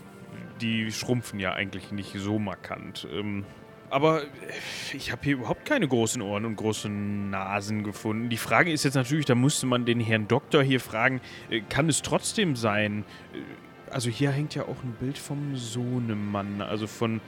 die 0.62 0.92
schrumpfen 0.92 1.40
ja 1.40 1.54
eigentlich 1.54 1.92
nicht 1.92 2.16
so 2.18 2.40
markant. 2.40 3.08
Ähm, 3.14 3.46
aber 3.90 4.24
äh, 4.24 4.26
ich 4.94 5.12
habe 5.12 5.22
hier 5.24 5.34
überhaupt 5.34 5.66
keine 5.66 5.88
großen 5.88 6.22
Ohren 6.22 6.46
und 6.46 6.56
großen 6.56 7.30
Nasen 7.30 7.84
gefunden. 7.84 8.30
Die 8.30 8.38
Frage 8.38 8.72
ist 8.72 8.84
jetzt 8.84 8.96
natürlich, 8.96 9.26
da 9.26 9.36
musste 9.36 9.66
man 9.66 9.86
den 9.86 10.00
Herrn 10.00 10.28
Doktor 10.28 10.64
hier 10.64 10.80
fragen, 10.80 11.22
kann 11.70 11.90
es 11.90 12.02
trotzdem 12.02 12.56
sein? 12.56 13.06
Also 13.92 14.10
hier 14.10 14.32
hängt 14.32 14.56
ja 14.56 14.64
auch 14.64 14.84
ein 14.84 14.96
Bild 15.00 15.18
vom 15.18 15.56
Sohnemann, 15.56 16.62
also 16.62 16.88
von 16.88 17.22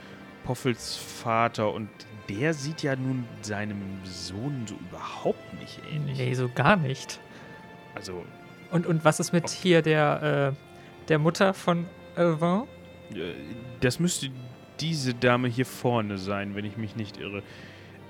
Poffels 0.44 0.96
Vater 0.96 1.72
und 1.72 1.88
der 2.28 2.54
sieht 2.54 2.82
ja 2.82 2.96
nun 2.96 3.24
seinem 3.42 3.80
Sohn 4.04 4.64
so 4.66 4.74
überhaupt 4.88 5.52
nicht 5.60 5.80
ähnlich. 5.92 6.18
nee, 6.18 6.34
so 6.34 6.48
gar 6.48 6.76
nicht. 6.76 7.20
Also 7.94 8.24
Und, 8.70 8.86
und 8.86 9.04
was 9.04 9.20
ist 9.20 9.32
mit 9.32 9.48
hier 9.50 9.82
der, 9.82 10.54
äh, 10.54 11.06
der 11.08 11.18
Mutter 11.18 11.54
von 11.54 11.86
Elvin? 12.16 12.62
Äh, 13.12 13.32
Das 13.80 13.98
müsste 13.98 14.30
diese 14.80 15.12
Dame 15.14 15.48
hier 15.48 15.66
vorne 15.66 16.18
sein, 16.18 16.54
wenn 16.54 16.64
ich 16.64 16.76
mich 16.76 16.94
nicht 16.96 17.18
irre. 17.18 17.42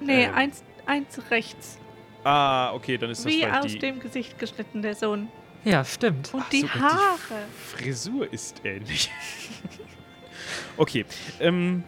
Nee, 0.01 0.25
Ähm. 0.25 0.35
eins, 0.35 0.63
eins 0.87 1.21
rechts. 1.31 1.79
Ah, 2.23 2.73
okay, 2.75 2.99
dann 2.99 3.11
ist 3.11 3.25
das 3.25 3.33
Wie 3.33 3.47
aus 3.47 3.67
die 3.73 3.79
dem 3.79 3.99
Gesicht 4.01 4.39
geschnitten, 4.39 4.83
der 4.83 4.95
Sohn. 4.95 5.29
Ja, 5.65 5.85
stimmt. 5.85 6.33
Und 6.33 6.43
Ach 6.45 6.49
die 6.51 6.63
und 6.63 6.75
die 6.75 6.81
Haare. 6.81 7.19
Frisur 7.67 8.33
ist 8.33 8.65
ähnlich. 8.65 9.11
okay, 10.77 11.05
ähm, 11.39 11.85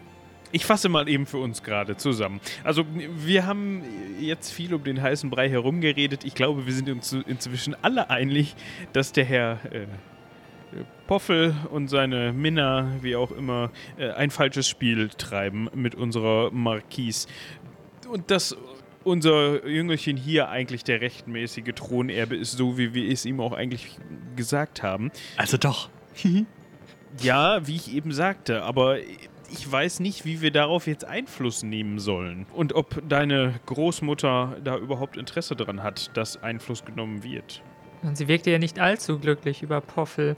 ich 0.51 0.65
fasse 0.65 0.87
mal 0.87 1.09
eben 1.09 1.25
für 1.25 1.39
uns 1.39 1.63
gerade 1.63 1.97
zusammen. 1.97 2.39
Also, 2.63 2.85
wir 2.93 3.47
haben 3.47 3.83
jetzt 4.19 4.51
viel 4.51 4.73
um 4.73 4.83
den 4.83 5.01
heißen 5.01 5.29
Brei 5.31 5.49
herumgeredet. 5.49 6.23
Ich 6.23 6.35
glaube, 6.35 6.67
wir 6.67 6.73
sind 6.73 6.89
uns 6.89 7.11
inzwischen 7.11 7.75
alle 7.81 8.11
einig, 8.11 8.55
dass 8.93 9.11
der 9.11 9.25
Herr 9.25 9.59
äh, 9.71 9.87
Poffel 11.07 11.55
und 11.71 11.87
seine 11.87 12.33
Minna, 12.33 12.97
wie 13.01 13.15
auch 13.15 13.31
immer, 13.31 13.71
äh, 13.97 14.11
ein 14.11 14.29
falsches 14.29 14.67
Spiel 14.67 15.09
treiben 15.09 15.69
mit 15.73 15.95
unserer 15.95 16.51
Marquise. 16.51 17.27
Und 18.09 18.29
dass 18.29 18.55
unser 19.03 19.65
Jüngerchen 19.67 20.17
hier 20.17 20.49
eigentlich 20.49 20.83
der 20.83 21.01
rechtmäßige 21.01 21.73
Thronerbe 21.75 22.35
ist, 22.35 22.53
so 22.53 22.77
wie 22.77 22.93
wir 22.93 23.11
es 23.11 23.25
ihm 23.25 23.39
auch 23.39 23.53
eigentlich 23.53 23.97
gesagt 24.35 24.83
haben. 24.83 25.11
Also 25.37 25.57
doch. 25.57 25.89
Ja, 27.21 27.67
wie 27.67 27.75
ich 27.75 27.93
eben 27.93 28.11
sagte, 28.11 28.63
aber 28.63 28.97
ich 29.53 29.71
weiß 29.71 29.99
nicht, 29.99 30.25
wie 30.25 30.41
wir 30.41 30.49
darauf 30.49 30.87
jetzt 30.87 31.05
Einfluss 31.05 31.61
nehmen 31.61 31.99
sollen. 31.99 32.47
Und 32.53 32.73
ob 32.73 33.07
deine 33.07 33.59
Großmutter 33.67 34.57
da 34.63 34.77
überhaupt 34.77 35.15
Interesse 35.15 35.55
dran 35.55 35.83
hat, 35.83 36.15
dass 36.17 36.41
Einfluss 36.41 36.83
genommen 36.85 37.23
wird. 37.23 37.61
Und 38.01 38.17
sie 38.17 38.27
wirkte 38.27 38.49
ja 38.49 38.57
nicht 38.57 38.79
allzu 38.79 39.19
glücklich 39.19 39.61
über 39.61 39.79
Poffel. 39.79 40.35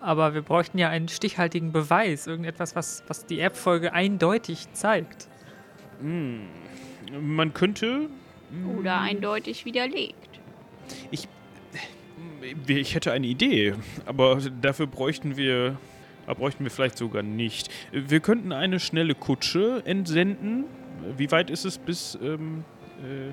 Aber 0.00 0.34
wir 0.34 0.42
bräuchten 0.42 0.78
ja 0.78 0.88
einen 0.88 1.08
stichhaltigen 1.08 1.72
Beweis, 1.72 2.26
irgendetwas, 2.26 2.74
was, 2.76 3.04
was 3.06 3.24
die 3.24 3.38
Erbfolge 3.38 3.92
eindeutig 3.92 4.72
zeigt. 4.72 5.28
Hm. 6.00 6.48
Man 7.20 7.52
könnte. 7.54 8.08
Oder 8.78 9.00
eindeutig 9.00 9.64
widerlegt. 9.64 10.14
Ich. 11.10 11.28
Ich 12.66 12.94
hätte 12.94 13.12
eine 13.12 13.26
Idee, 13.26 13.74
aber 14.04 14.38
dafür 14.60 14.86
bräuchten 14.86 15.36
wir. 15.36 15.78
Bräuchten 16.26 16.64
wir 16.64 16.70
vielleicht 16.70 16.98
sogar 16.98 17.22
nicht. 17.22 17.70
Wir 17.92 18.18
könnten 18.20 18.52
eine 18.52 18.80
schnelle 18.80 19.14
Kutsche 19.14 19.82
entsenden. 19.84 20.64
Wie 21.16 21.30
weit 21.30 21.50
ist 21.50 21.64
es 21.64 21.78
bis. 21.78 22.18
Ähm, 22.20 22.64
äh, 22.98 23.32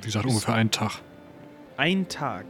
Wie 0.00 0.06
gesagt, 0.06 0.26
ungefähr 0.26 0.54
einen 0.54 0.70
Tag. 0.70 1.00
ein 1.76 2.08
Tag. 2.08 2.46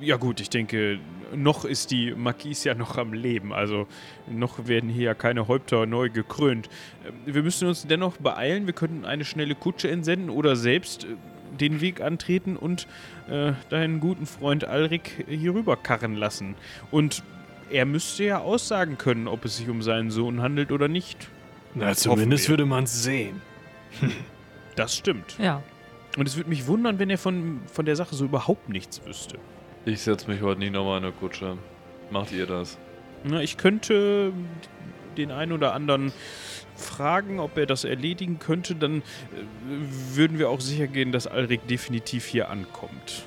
Ja 0.00 0.16
gut, 0.16 0.40
ich 0.40 0.48
denke, 0.50 0.98
noch 1.34 1.64
ist 1.64 1.90
die 1.90 2.14
Marquise 2.14 2.68
ja 2.68 2.74
noch 2.74 2.96
am 2.96 3.12
Leben. 3.12 3.52
Also 3.52 3.86
noch 4.28 4.66
werden 4.66 4.90
hier 4.90 5.04
ja 5.04 5.14
keine 5.14 5.48
Häupter 5.48 5.86
neu 5.86 6.10
gekrönt. 6.10 6.68
Ähm, 7.06 7.14
Wir 7.34 7.42
müssen 7.42 7.68
uns 7.68 7.86
dennoch 7.86 8.16
beeilen. 8.16 8.66
Wir 8.66 8.74
könnten 8.74 9.04
eine 9.04 9.24
schnelle 9.24 9.54
Kutsche 9.54 9.90
entsenden 9.90 10.30
oder 10.30 10.56
selbst 10.56 11.04
äh, 11.04 11.08
den 11.60 11.80
Weg 11.80 12.00
antreten 12.00 12.56
und 12.56 12.86
äh, 13.28 13.52
deinen 13.70 14.00
guten 14.00 14.26
Freund 14.26 14.64
Alrik 14.64 15.24
hier 15.28 15.54
rüber 15.54 15.76
karren 15.76 16.14
lassen. 16.14 16.56
Und 16.90 17.22
er 17.70 17.86
müsste 17.86 18.24
ja 18.24 18.40
aussagen 18.40 18.98
können, 18.98 19.28
ob 19.28 19.44
es 19.44 19.56
sich 19.56 19.68
um 19.68 19.82
seinen 19.82 20.10
Sohn 20.10 20.42
handelt 20.42 20.72
oder 20.72 20.88
nicht. 20.88 21.28
Na, 21.74 21.94
zumindest 21.94 22.48
würde 22.48 22.66
man 22.66 22.84
es 22.84 23.02
sehen. 23.02 23.40
Das 24.76 24.96
stimmt. 24.96 25.36
Ja. 25.38 25.62
Und 26.16 26.28
es 26.28 26.36
würde 26.36 26.48
mich 26.48 26.66
wundern, 26.66 26.98
wenn 26.98 27.10
er 27.10 27.18
von, 27.18 27.60
von 27.72 27.84
der 27.84 27.96
Sache 27.96 28.14
so 28.14 28.24
überhaupt 28.24 28.68
nichts 28.68 29.04
wüsste. 29.04 29.38
Ich 29.86 30.00
setze 30.00 30.30
mich 30.30 30.40
heute 30.40 30.60
nicht 30.60 30.72
nochmal 30.72 30.98
in 30.98 31.04
eine 31.04 31.12
Kutsche. 31.12 31.58
Macht 32.10 32.32
ihr 32.32 32.46
das? 32.46 32.78
Na, 33.22 33.42
ich 33.42 33.56
könnte 33.56 34.32
den 35.16 35.30
einen 35.30 35.52
oder 35.52 35.74
anderen 35.74 36.12
fragen, 36.76 37.38
ob 37.38 37.56
er 37.58 37.66
das 37.66 37.84
erledigen 37.84 38.38
könnte. 38.38 38.74
Dann 38.74 38.98
äh, 38.98 39.02
würden 40.14 40.38
wir 40.38 40.48
auch 40.48 40.60
sicher 40.60 40.86
gehen, 40.86 41.12
dass 41.12 41.26
Alrik 41.26 41.66
definitiv 41.68 42.24
hier 42.24 42.50
ankommt. 42.50 43.24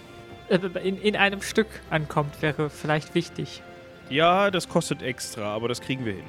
Äh, 0.49 0.57
In, 0.83 0.99
in 1.01 1.15
einem 1.15 1.41
Stück 1.41 1.67
ankommt, 1.89 2.41
wäre 2.41 2.69
vielleicht 2.69 3.15
wichtig. 3.15 3.61
Ja, 4.09 4.51
das 4.51 4.67
kostet 4.67 5.01
extra, 5.01 5.53
aber 5.53 5.67
das 5.67 5.81
kriegen 5.81 6.05
wir 6.05 6.13
hin. 6.13 6.23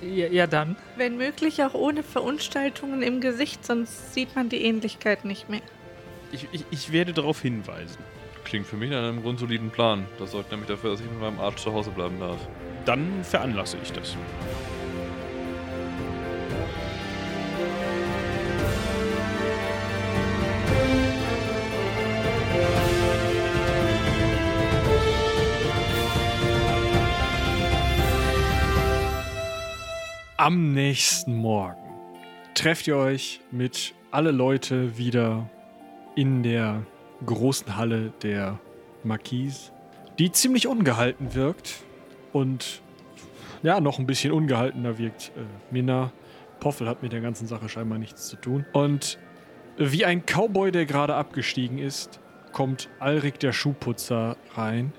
Ja, 0.00 0.26
ja 0.26 0.46
dann. 0.46 0.76
Wenn 0.96 1.16
möglich 1.16 1.62
auch 1.62 1.74
ohne 1.74 2.02
Verunstaltungen 2.02 3.02
im 3.02 3.20
Gesicht, 3.20 3.64
sonst 3.64 4.14
sieht 4.14 4.34
man 4.36 4.48
die 4.48 4.62
Ähnlichkeit 4.62 5.24
nicht 5.24 5.48
mehr. 5.48 5.62
Ich, 6.32 6.48
ich, 6.52 6.64
ich 6.70 6.92
werde 6.92 7.12
darauf 7.12 7.42
hinweisen. 7.42 7.98
Klingt 8.44 8.66
für 8.66 8.76
mich 8.76 8.90
nach 8.90 8.98
einem 8.98 9.22
grundsoliden 9.22 9.70
Plan. 9.70 10.06
Das 10.18 10.32
sorgt 10.32 10.50
nämlich 10.50 10.68
dafür, 10.68 10.90
dass 10.90 11.00
ich 11.00 11.06
mit 11.06 11.20
meinem 11.20 11.40
Arzt 11.40 11.60
zu 11.60 11.72
Hause 11.72 11.90
bleiben 11.90 12.20
darf. 12.20 12.38
Dann 12.84 13.24
veranlasse 13.24 13.78
ich 13.82 13.92
das. 13.92 14.16
Am 30.36 30.72
nächsten 30.72 31.36
Morgen 31.36 31.78
trefft 32.54 32.88
ihr 32.88 32.96
euch 32.96 33.40
mit 33.52 33.94
alle 34.10 34.32
Leute 34.32 34.98
wieder 34.98 35.48
in 36.16 36.42
der 36.42 36.84
großen 37.24 37.76
Halle 37.76 38.12
der 38.22 38.58
Marquise, 39.04 39.72
die 40.18 40.32
ziemlich 40.32 40.66
ungehalten 40.66 41.34
wirkt 41.34 41.84
und 42.32 42.82
ja, 43.62 43.80
noch 43.80 43.98
ein 43.98 44.06
bisschen 44.06 44.32
ungehaltener 44.32 44.98
wirkt 44.98 45.32
äh, 45.36 45.42
Minna. 45.72 46.12
Poffel 46.60 46.88
hat 46.88 47.02
mit 47.02 47.12
der 47.12 47.20
ganzen 47.20 47.46
Sache 47.46 47.68
scheinbar 47.68 47.98
nichts 47.98 48.28
zu 48.28 48.36
tun. 48.36 48.66
Und 48.72 49.18
wie 49.76 50.04
ein 50.04 50.24
Cowboy, 50.26 50.70
der 50.70 50.86
gerade 50.86 51.14
abgestiegen 51.14 51.78
ist, 51.78 52.20
kommt 52.52 52.88
Alrik 52.98 53.40
der 53.40 53.52
Schuhputzer 53.52 54.36
rein. 54.54 54.92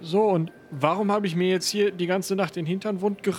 So, 0.00 0.22
und 0.22 0.52
warum 0.70 1.10
habe 1.10 1.26
ich 1.26 1.34
mir 1.34 1.48
jetzt 1.48 1.68
hier 1.68 1.90
die 1.90 2.06
ganze 2.06 2.36
Nacht 2.36 2.56
den 2.56 2.66
Hintern 2.66 3.00
wund 3.00 3.22
ger... 3.22 3.34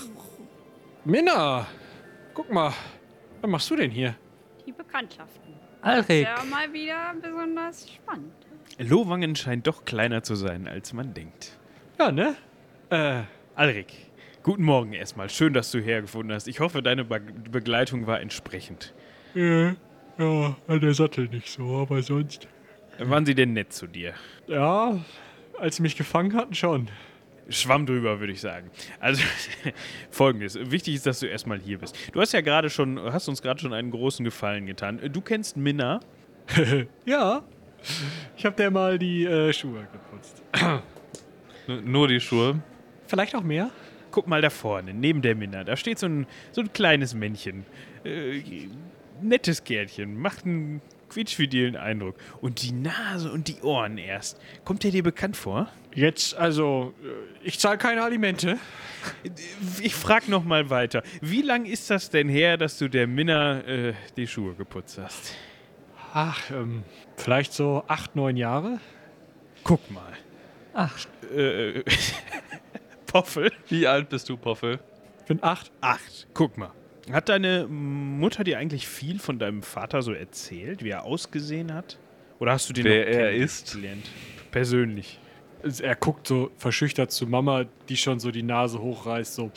Minna! 1.06 1.68
Guck 2.34 2.52
mal, 2.52 2.74
was 3.42 3.50
machst 3.50 3.70
du 3.70 3.76
denn 3.76 3.92
hier? 3.92 4.16
Die 4.66 4.72
Bekanntschaften. 4.72 5.45
Alrik. 5.86 6.28
Ist 6.28 6.40
ja 6.40 6.44
mal 6.50 6.74
wieder 6.74 7.14
besonders 7.22 7.88
spannend. 7.88 8.34
Lowangen 8.80 9.36
scheint 9.36 9.68
doch 9.68 9.86
kleiner 9.86 10.24
zu 10.24 10.34
sein, 10.34 10.68
als 10.68 10.94
man 10.94 11.14
denkt. 11.14 11.56
Ja, 12.00 12.12
ne? 12.12 12.36
Äh, 12.90 13.22
Alrik, 13.54 13.94
guten 14.42 14.64
Morgen 14.64 14.94
erstmal. 14.94 15.30
Schön, 15.30 15.54
dass 15.54 15.70
du 15.70 15.78
hergefunden 15.78 16.34
hast. 16.34 16.48
Ich 16.48 16.60
hoffe, 16.60 16.82
deine 16.82 17.06
Be 17.06 17.20
Begleitung 17.52 18.08
war 18.08 18.20
entsprechend. 18.20 18.96
Ja, 19.36 19.76
ja, 20.18 20.56
der 20.70 20.94
Sattel 20.96 21.28
nicht 21.28 21.50
so, 21.50 21.78
aber 21.78 22.02
sonst. 22.02 22.48
Waren 22.98 23.28
sie 23.28 23.36
denn 23.36 23.54
nett 23.54 23.72
zu 23.72 23.86
dir? 23.86 24.16
Ja, 24.48 25.00
als 25.60 25.76
sie 25.76 25.84
mich 25.84 25.96
gefangen 25.96 26.34
hatten, 26.34 26.56
schon. 26.56 26.90
Schwamm 27.50 27.86
drüber, 27.86 28.20
würde 28.20 28.34
ich 28.34 28.42
sagen. 28.42 28.70
Also, 29.00 29.24
folgendes. 30.10 30.58
Wichtig 30.72 30.96
ist, 30.96 31.06
dass 31.06 31.20
du 31.20 31.28
erstmal 31.28 31.60
hier 31.60 31.78
bist. 31.78 31.96
Du 32.12 32.22
hast 32.22 32.34
ja 32.34 32.42
gerade 32.42 32.70
schon, 32.70 33.00
hast 33.00 33.28
uns 33.28 33.42
gerade 33.42 33.60
schon 33.60 33.74
einen 33.74 33.92
großen 33.92 34.24
Gefallen 34.24 34.66
getan. 34.66 35.00
Du 35.12 35.22
kennst 35.22 35.58
Minna. 35.58 36.00
ja. 37.06 37.44
Ich 38.38 38.46
habe 38.46 38.56
der 38.56 38.72
mal 38.72 38.98
die 38.98 39.26
äh, 39.26 39.54
Schuhe 39.54 39.88
geputzt. 39.92 40.42
Nur 41.84 42.08
die 42.08 42.20
Schuhe. 42.20 42.62
Vielleicht 43.08 43.36
auch 43.36 43.44
mehr? 43.44 43.70
Guck 44.12 44.28
mal 44.28 44.42
da 44.42 44.50
vorne, 44.50 44.94
neben 44.94 45.22
der 45.22 45.36
Minna. 45.36 45.64
Da 45.64 45.76
steht 45.76 46.00
so 46.00 46.08
ein, 46.08 46.26
so 46.52 46.62
ein 46.62 46.74
kleines 46.74 47.14
Männchen. 47.14 47.66
Äh, 48.04 48.42
nettes 49.22 49.64
Kerlchen. 49.64 50.18
Macht 50.18 50.46
einen 50.46 50.82
quietschfidelen 51.16 51.78
Eindruck. 51.78 52.18
Und 52.42 52.62
die 52.62 52.74
Nase 52.74 53.32
und 53.32 53.48
die 53.48 53.62
Ohren 53.62 53.98
erst. 53.98 54.38
Kommt 54.66 54.84
der 54.84 54.92
dir 54.92 55.02
bekannt 55.04 55.38
vor? 55.38 55.70
Jetzt, 55.94 56.36
also, 56.36 56.94
äh, 57.04 57.48
ich 57.48 57.58
zahle 57.58 57.78
keine 57.78 58.04
Alimente. 58.04 58.58
Ich 59.82 59.96
frag 59.96 60.28
noch 60.28 60.44
mal 60.44 60.70
weiter. 60.70 61.04
Wie 61.22 61.42
lang 61.42 61.66
ist 61.66 61.90
das 61.90 62.10
denn 62.10 62.28
her, 62.28 62.58
dass 62.58 62.78
du 62.78 62.90
der 62.90 63.08
Minna 63.08 63.62
äh, 63.62 63.94
die 64.18 64.28
Schuhe 64.28 64.56
geputzt 64.56 64.98
hast? 65.02 65.34
Ach, 66.14 66.52
ähm, 66.52 66.84
vielleicht 67.16 67.54
so 67.54 67.84
acht, 67.88 68.16
neun 68.18 68.36
Jahre? 68.36 68.80
Guck 69.64 69.90
mal. 69.92 70.12
Ach, 70.74 70.98
Äh, 71.34 71.84
Poffel? 73.06 73.52
Wie 73.70 73.88
alt 73.88 74.10
bist 74.10 74.28
du, 74.28 74.36
Poffel? 74.36 74.80
Ich 75.20 75.26
bin 75.26 75.42
acht. 75.42 75.72
Acht. 75.80 76.28
Guck 76.34 76.58
mal. 76.58 76.72
Hat 77.12 77.30
deine 77.30 77.68
Mutter 77.68 78.44
dir 78.44 78.58
eigentlich 78.58 78.88
viel 78.88 79.20
von 79.20 79.38
deinem 79.38 79.62
Vater 79.62 80.02
so 80.02 80.12
erzählt, 80.12 80.84
wie 80.84 80.90
er 80.90 81.04
ausgesehen 81.04 81.74
hat? 81.74 82.00
Oder 82.40 82.54
hast 82.54 82.70
du 82.70 82.74
den 82.74 82.86
Wer 82.86 83.06
noch 83.06 83.12
er 83.12 83.32
kennengelernt? 83.32 84.10
Persönlich. 84.52 85.20
Er 85.82 85.96
guckt 85.96 86.28
so 86.28 86.52
verschüchtert 86.58 87.12
zu 87.12 87.28
Mama, 87.28 87.66
die 87.90 87.98
schon 87.98 88.20
so 88.20 88.32
die 88.32 88.44
Nase 88.44 88.80
hochreißt, 88.80 89.36
so. 89.36 89.52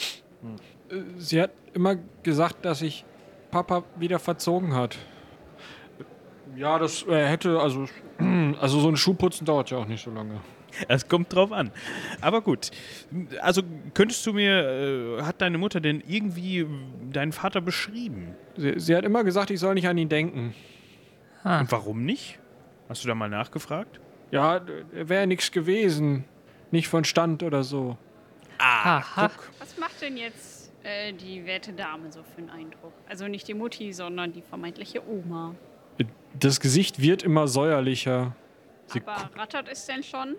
Äh, 0.91 0.97
Sie 1.19 1.41
hat 1.41 1.51
immer 1.75 1.97
gesagt, 2.23 2.65
dass 2.65 2.81
sich 2.81 3.05
Papa 3.51 3.85
wieder 3.97 4.19
verzogen 4.19 4.75
hat. 4.75 4.97
Ja, 6.57 6.79
das 6.79 7.07
äh, 7.07 7.27
hätte, 7.27 7.61
also, 7.61 7.87
also 8.61 8.81
so 8.81 8.89
ein 8.89 8.97
Schuhputzen 8.97 9.47
dauert 9.47 9.71
ja 9.71 9.79
auch 9.79 9.87
nicht 9.87 10.03
so 10.03 10.11
lange. 10.11 10.41
Es 10.89 11.09
kommt 11.09 11.33
drauf 11.33 11.51
an. 11.53 11.71
Aber 12.21 12.41
gut. 12.43 12.71
Also 13.41 13.63
könntest 13.95 14.25
du 14.27 14.33
mir, 14.33 15.19
äh, 15.19 15.23
hat 15.23 15.41
deine 15.41 15.59
Mutter 15.59 15.81
denn 15.81 16.03
irgendwie 16.07 16.67
deinen 17.11 17.33
Vater 17.33 17.61
beschrieben? 17.61 18.35
Sie, 18.57 18.75
sie 18.79 18.95
hat 18.97 19.05
immer 19.05 19.25
gesagt, 19.25 19.51
ich 19.51 19.61
soll 19.61 19.75
nicht 19.75 19.89
an 19.89 19.99
ihn 19.99 20.09
denken. 20.09 20.55
ah. 21.45 21.61
Und 21.61 21.73
warum 21.73 22.05
nicht? 22.05 22.39
Hast 22.89 23.05
du 23.05 23.09
da 23.09 23.15
mal 23.15 23.29
nachgefragt? 23.29 24.01
Ja, 24.31 24.61
wäre 24.93 25.27
nichts 25.27 25.51
gewesen. 25.53 26.25
Nicht 26.71 26.89
von 26.89 27.05
Stand 27.05 27.43
oder 27.43 27.63
so. 27.65 27.97
Aha. 28.59 29.31
Was 29.59 29.79
macht 29.79 30.01
denn 30.03 30.17
jetzt 30.17 30.71
äh, 30.83 31.13
die 31.13 31.47
werte 31.47 31.73
Dame 31.73 32.11
so 32.13 32.21
für 32.23 32.39
einen 32.39 32.51
Eindruck? 32.51 32.93
Also 33.09 33.27
nicht 33.27 33.49
die 33.49 33.55
Mutti, 33.55 33.93
sondern 33.93 34.33
die 34.33 34.43
vermeintliche 34.43 35.03
Oma. 35.09 35.55
Das 36.39 36.61
Gesicht 36.61 37.01
wird 37.01 37.23
immer 37.23 37.49
säuerlicher. 37.49 38.37
Sie 38.87 39.01
Aber 39.05 39.31
rattert 39.39 39.69
es 39.71 39.87
denn 39.87 40.03
schon? 40.03 40.37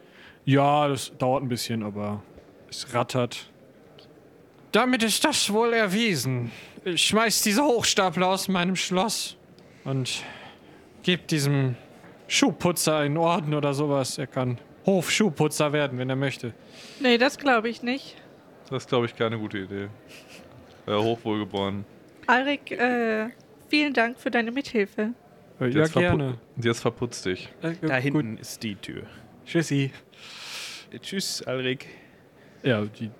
Ja, 0.49 0.87
das 0.87 1.15
dauert 1.19 1.43
ein 1.43 1.47
bisschen, 1.47 1.83
aber 1.83 2.23
es 2.71 2.91
rattert. 2.95 3.51
Damit 4.71 5.03
ist 5.03 5.23
das 5.23 5.53
wohl 5.53 5.73
erwiesen. 5.73 6.51
Ich 6.85 7.03
schmeiß 7.05 7.43
diese 7.43 7.63
Hochstapler 7.63 8.25
aus 8.29 8.47
meinem 8.47 8.75
Schloss 8.75 9.37
und 9.83 10.23
geb 11.03 11.27
diesem 11.27 11.75
Schuhputzer 12.27 12.97
einen 12.97 13.17
Orden 13.17 13.53
oder 13.53 13.75
sowas. 13.75 14.17
Er 14.17 14.25
kann 14.25 14.57
Hofschuhputzer 14.87 15.71
werden, 15.71 15.99
wenn 15.99 16.09
er 16.09 16.15
möchte. 16.15 16.55
Nee, 16.99 17.19
das 17.19 17.37
glaube 17.37 17.69
ich 17.69 17.83
nicht. 17.83 18.15
Das 18.71 18.85
ist, 18.85 18.89
glaube 18.89 19.05
ich, 19.05 19.15
keine 19.15 19.37
gute 19.37 19.59
Idee. 19.59 19.89
Wäre 20.87 21.03
hochwohlgeboren. 21.03 21.85
Alrik, 22.25 22.71
äh, 22.71 23.29
vielen 23.67 23.93
Dank 23.93 24.19
für 24.19 24.31
deine 24.31 24.51
Mithilfe. 24.51 25.13
Äh, 25.61 25.67
ja, 25.67 25.81
jetzt 25.81 25.93
gerne. 25.93 26.39
Und 26.55 26.65
jetzt 26.65 26.79
verputzt 26.79 27.27
dich. 27.27 27.49
Äh, 27.61 27.73
Da 27.81 27.95
gut. 27.97 28.01
hinten 28.01 28.37
ist 28.37 28.63
die 28.63 28.73
Tür. 28.75 29.03
Tschüssi. 29.45 29.91
Tschüss, 31.01 31.43
Alrik. 31.43 31.87
Ja, 32.63 32.85
die 32.85 33.11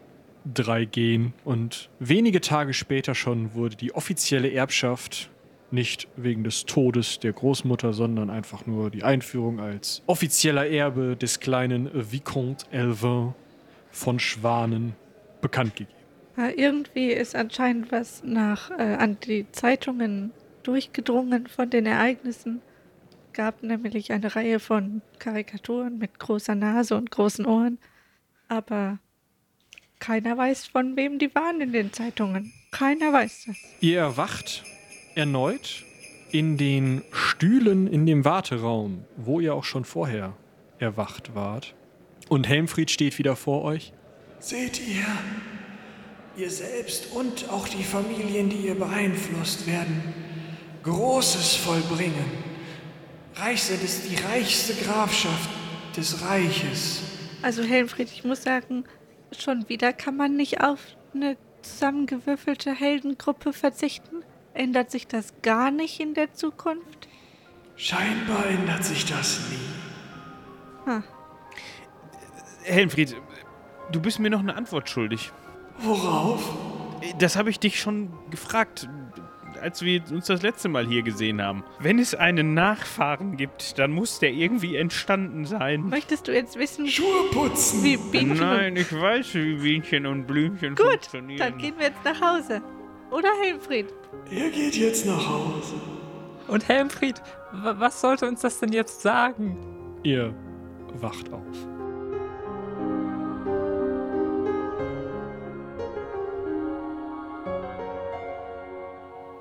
drei 0.54 0.86
gehen. 0.86 1.34
Und 1.44 1.90
wenige 2.00 2.42
Tage 2.42 2.74
später 2.74 3.16
schon 3.16 3.54
wurde 3.54 3.76
die 3.76 3.94
offizielle 3.94 4.52
Erbschaft 4.52 5.30
nicht 5.72 6.08
wegen 6.16 6.44
des 6.44 6.66
Todes 6.66 7.20
der 7.20 7.34
Großmutter, 7.34 7.94
sondern 7.94 8.30
einfach 8.30 8.66
nur 8.66 8.90
die 8.90 9.04
Einführung 9.04 9.60
als 9.60 10.02
offizieller 10.08 10.68
Erbe 10.68 11.16
des 11.16 11.40
kleinen 11.40 11.90
Vicomte 11.94 12.66
Elvin 12.72 13.34
von 13.92 14.20
Schwanen 14.20 14.96
bekannt 15.42 15.76
gegeben. 15.76 15.98
Ja, 16.38 16.50
irgendwie 16.56 17.12
ist 17.12 17.36
anscheinend 17.36 17.92
was 17.92 18.24
nach 18.24 18.72
äh, 18.72 18.96
an 18.96 19.18
die 19.26 19.46
Zeitungen 19.52 20.32
durchgedrungen 20.64 21.48
von 21.48 21.70
den 21.70 21.86
Ereignissen. 21.86 22.62
Gab 23.40 23.64
nämlich 23.64 24.12
eine 24.12 24.36
Reihe 24.36 24.60
von 24.60 25.02
Karikaturen 25.18 25.98
mit 25.98 26.20
großer 26.20 26.56
Nase 26.56 26.98
und 26.98 27.10
großen 27.10 27.46
Ohren. 27.46 27.78
Aber 28.50 29.00
keiner 30.00 30.38
weiß, 30.38 30.68
von 30.68 30.98
wem 30.98 31.20
die 31.20 31.34
waren 31.34 31.62
in 31.62 31.72
den 31.72 31.94
Zeitungen. 31.94 32.52
Keiner 32.72 33.14
weiß 33.14 33.46
das. 33.48 33.56
Ihr 33.80 34.00
erwacht 34.00 34.66
erneut 35.16 35.86
in 36.32 36.58
den 36.58 37.02
Stühlen 37.14 37.88
in 37.88 38.06
dem 38.06 38.26
Warteraum, 38.26 39.06
wo 39.16 39.40
ihr 39.40 39.56
auch 39.56 39.64
schon 39.64 39.86
vorher 39.86 40.36
erwacht 40.78 41.34
wart. 41.34 41.76
Und 42.28 42.46
Helmfried 42.46 42.92
steht 42.92 43.18
wieder 43.20 43.38
vor 43.38 43.64
euch. 43.64 43.94
Seht 44.40 44.86
ihr, 44.86 45.08
ihr 46.36 46.52
selbst 46.52 47.14
und 47.14 47.48
auch 47.50 47.70
die 47.70 47.86
Familien, 47.86 48.50
die 48.50 48.68
ihr 48.68 48.76
beeinflusst, 48.76 49.66
werden 49.66 50.14
Großes 50.84 51.56
vollbringen. 51.56 52.49
Reichsend 53.40 53.82
ist 53.84 54.10
die 54.10 54.16
reichste 54.16 54.74
Grafschaft 54.84 55.50
des 55.96 56.22
Reiches. 56.26 57.02
Also 57.42 57.64
Helmfried, 57.64 58.12
ich 58.12 58.26
muss 58.26 58.44
sagen, 58.44 58.84
schon 59.38 59.70
wieder 59.70 59.94
kann 59.94 60.18
man 60.18 60.36
nicht 60.36 60.62
auf 60.62 60.80
eine 61.14 61.38
zusammengewürfelte 61.62 62.74
Heldengruppe 62.74 63.54
verzichten. 63.54 64.24
Ändert 64.54 64.92
sich 64.92 65.08
das 65.08 65.34
gar 65.42 65.72
nicht 65.72 66.02
in 66.02 66.16
der 66.16 66.34
Zukunft? 66.34 67.08
Scheinbar 67.78 68.46
ändert 68.46 68.84
sich 68.84 69.06
das 69.06 69.40
nie. 69.50 70.92
Hm. 70.92 71.04
Helmfried, 72.64 73.16
du 73.92 74.02
bist 74.02 74.20
mir 74.20 74.30
noch 74.30 74.42
eine 74.42 74.56
Antwort 74.56 74.90
schuldig. 74.90 75.32
Worauf? 75.78 76.42
Das 77.20 77.38
habe 77.38 77.50
ich 77.50 77.60
dich 77.60 77.80
schon 77.80 78.12
gefragt, 78.30 78.90
als 79.62 79.82
wir 79.82 80.02
uns 80.12 80.28
das 80.28 80.42
letzte 80.42 80.70
Mal 80.70 80.86
hier 80.88 81.02
gesehen 81.04 81.42
haben. 81.42 81.64
Wenn 81.80 82.00
es 82.00 82.16
einen 82.16 82.54
Nachfahren 82.54 83.38
gibt, 83.38 83.78
dann 83.80 83.92
muss 83.92 84.20
der 84.20 84.32
irgendwie 84.32 84.76
entstanden 84.76 85.46
sein. 85.46 85.82
Möchtest 85.90 86.28
du 86.28 86.34
jetzt 86.34 86.58
wissen, 86.58 86.88
Schuhe 86.88 87.30
putzen. 87.32 87.84
wie 87.84 87.98
Bienchen 87.98 88.38
Nein, 88.38 88.76
ich 88.76 88.92
weiß, 88.94 89.34
wie 89.36 89.56
Bienchen 89.56 90.06
und 90.06 90.26
Blümchen 90.28 90.76
Gut, 90.76 90.86
funktionieren. 90.88 91.40
dann 91.40 91.58
gehen 91.58 91.74
wir 91.78 91.88
jetzt 91.88 92.04
nach 92.04 92.20
Hause. 92.22 92.62
Oder 93.12 93.30
Helmfried? 93.42 93.88
Er 94.32 94.50
geht 94.50 94.76
jetzt 94.76 95.06
nach 95.06 95.28
Hause. 95.30 95.76
Und 96.48 96.68
Helmfried, 96.68 97.22
wa- 97.52 97.76
was 97.78 98.02
sollte 98.02 98.28
uns 98.28 98.42
das 98.42 98.60
denn 98.60 98.72
jetzt 98.72 99.02
sagen? 99.02 99.58
Ihr 100.04 100.34
wacht 101.00 101.32
auf. 101.34 101.46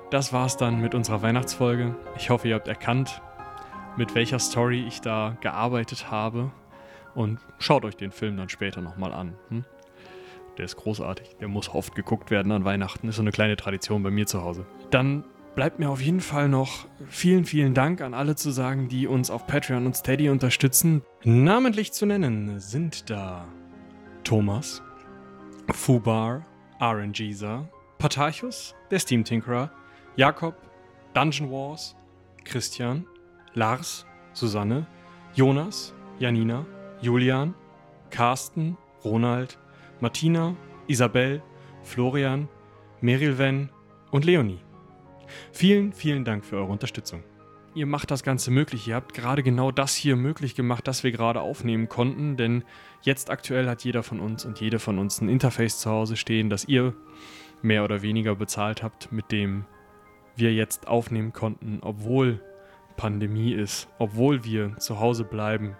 Das 0.09 0.33
war's 0.33 0.57
dann 0.57 0.81
mit 0.81 0.95
unserer 0.95 1.21
Weihnachtsfolge. 1.21 1.95
Ich 2.17 2.31
hoffe, 2.31 2.47
ihr 2.47 2.55
habt 2.55 2.67
erkannt, 2.67 3.21
mit 3.95 4.15
welcher 4.15 4.39
Story 4.39 4.83
ich 4.87 5.01
da 5.01 5.37
gearbeitet 5.41 6.09
habe. 6.09 6.51
Und 7.13 7.39
schaut 7.59 7.85
euch 7.85 7.95
den 7.95 8.11
Film 8.11 8.35
dann 8.35 8.49
später 8.49 8.81
nochmal 8.81 9.13
an. 9.13 9.35
Hm? 9.49 9.65
Der 10.57 10.65
ist 10.65 10.77
großartig. 10.77 11.35
Der 11.39 11.47
muss 11.47 11.69
oft 11.69 11.93
geguckt 11.93 12.31
werden 12.31 12.51
an 12.51 12.65
Weihnachten. 12.65 13.07
Ist 13.07 13.17
so 13.17 13.21
eine 13.21 13.31
kleine 13.31 13.55
Tradition 13.55 14.01
bei 14.01 14.09
mir 14.09 14.25
zu 14.25 14.41
Hause. 14.41 14.65
Dann 14.89 15.23
bleibt 15.53 15.77
mir 15.77 15.91
auf 15.91 16.01
jeden 16.01 16.21
Fall 16.21 16.49
noch 16.49 16.87
vielen, 17.07 17.45
vielen 17.45 17.75
Dank 17.75 18.01
an 18.01 18.15
alle 18.15 18.35
zu 18.35 18.49
sagen, 18.49 18.87
die 18.87 19.05
uns 19.05 19.29
auf 19.29 19.45
Patreon 19.45 19.85
und 19.85 19.95
Steady 19.95 20.29
unterstützen. 20.29 21.03
Namentlich 21.23 21.91
zu 21.93 22.07
nennen 22.07 22.59
sind 22.59 23.11
da 23.11 23.47
Thomas, 24.23 24.81
Fubar, 25.71 26.45
RNGeser, 26.81 27.69
Patarchus, 27.99 28.73
der 28.89 28.99
Steam 28.99 29.23
Tinkerer, 29.23 29.71
Jakob, 30.15 30.55
Dungeon 31.13 31.49
Wars, 31.51 31.95
Christian, 32.43 33.05
Lars, 33.53 34.05
Susanne, 34.33 34.85
Jonas, 35.33 35.93
Janina, 36.19 36.65
Julian, 37.01 37.53
Carsten, 38.09 38.77
Ronald, 39.03 39.57
Martina, 40.01 40.55
Isabel, 40.87 41.41
Florian, 41.83 42.47
Merilven 43.01 43.69
und 44.11 44.25
Leonie. 44.25 44.59
Vielen, 45.51 45.93
vielen 45.93 46.25
Dank 46.25 46.45
für 46.45 46.57
eure 46.57 46.71
Unterstützung. 46.71 47.23
Ihr 47.75 47.85
macht 47.85 48.09
das 48.09 48.23
Ganze 48.23 48.49
möglich. 48.49 48.87
Ihr 48.87 48.95
habt 48.95 49.13
gerade 49.13 49.43
genau 49.43 49.71
das 49.71 49.95
hier 49.95 50.15
möglich 50.15 50.55
gemacht, 50.55 50.87
das 50.87 51.03
wir 51.03 51.11
gerade 51.11 51.41
aufnehmen 51.41 51.87
konnten, 51.87 52.35
denn 52.35 52.63
jetzt 53.01 53.29
aktuell 53.29 53.69
hat 53.69 53.83
jeder 53.83 54.03
von 54.03 54.19
uns 54.19 54.43
und 54.43 54.59
jede 54.59 54.79
von 54.79 54.97
uns 54.97 55.21
ein 55.21 55.29
Interface 55.29 55.79
zu 55.79 55.89
Hause 55.89 56.17
stehen, 56.17 56.49
das 56.49 56.65
ihr 56.65 56.95
mehr 57.61 57.83
oder 57.83 58.01
weniger 58.01 58.35
bezahlt 58.35 58.81
habt, 58.81 59.11
mit 59.11 59.31
dem 59.31 59.65
wir 60.39 60.53
jetzt 60.53 60.87
aufnehmen 60.87 61.33
konnten, 61.33 61.79
obwohl 61.81 62.41
Pandemie 62.97 63.53
ist, 63.53 63.87
obwohl 63.97 64.43
wir 64.43 64.75
zu 64.77 64.99
Hause 64.99 65.23
bleiben, 65.23 65.75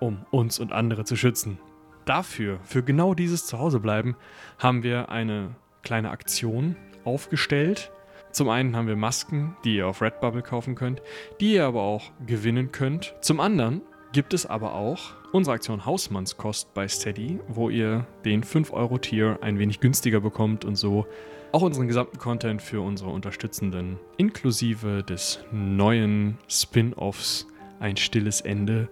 um 0.00 0.26
uns 0.30 0.58
und 0.58 0.72
andere 0.72 1.04
zu 1.04 1.16
schützen. 1.16 1.58
Dafür, 2.04 2.58
für 2.64 2.82
genau 2.82 3.14
dieses 3.14 3.46
Zuhausebleiben, 3.46 4.16
haben 4.58 4.82
wir 4.82 5.10
eine 5.10 5.54
kleine 5.82 6.10
Aktion 6.10 6.76
aufgestellt. 7.04 7.92
Zum 8.32 8.48
einen 8.48 8.76
haben 8.76 8.88
wir 8.88 8.96
Masken, 8.96 9.56
die 9.64 9.76
ihr 9.76 9.86
auf 9.86 10.02
Redbubble 10.02 10.42
kaufen 10.42 10.74
könnt, 10.74 11.00
die 11.40 11.54
ihr 11.54 11.66
aber 11.66 11.82
auch 11.82 12.10
gewinnen 12.26 12.72
könnt. 12.72 13.14
Zum 13.20 13.40
anderen 13.40 13.82
gibt 14.12 14.34
es 14.34 14.44
aber 14.44 14.74
auch 14.74 15.12
unsere 15.32 15.54
Aktion 15.54 15.86
Hausmannskost 15.86 16.74
bei 16.74 16.86
Steady, 16.86 17.40
wo 17.48 17.70
ihr 17.70 18.06
den 18.24 18.44
5-Euro-Tier 18.44 19.38
ein 19.40 19.58
wenig 19.58 19.80
günstiger 19.80 20.20
bekommt 20.20 20.64
und 20.64 20.76
so 20.76 21.06
auch 21.52 21.62
unseren 21.62 21.88
gesamten 21.88 22.18
Content 22.18 22.62
für 22.62 22.80
unsere 22.80 23.10
Unterstützenden 23.10 23.98
inklusive 24.18 25.02
des 25.02 25.40
neuen 25.50 26.38
Spin-offs 26.48 27.46
Ein 27.80 27.96
stilles 27.96 28.40
Ende 28.42 28.88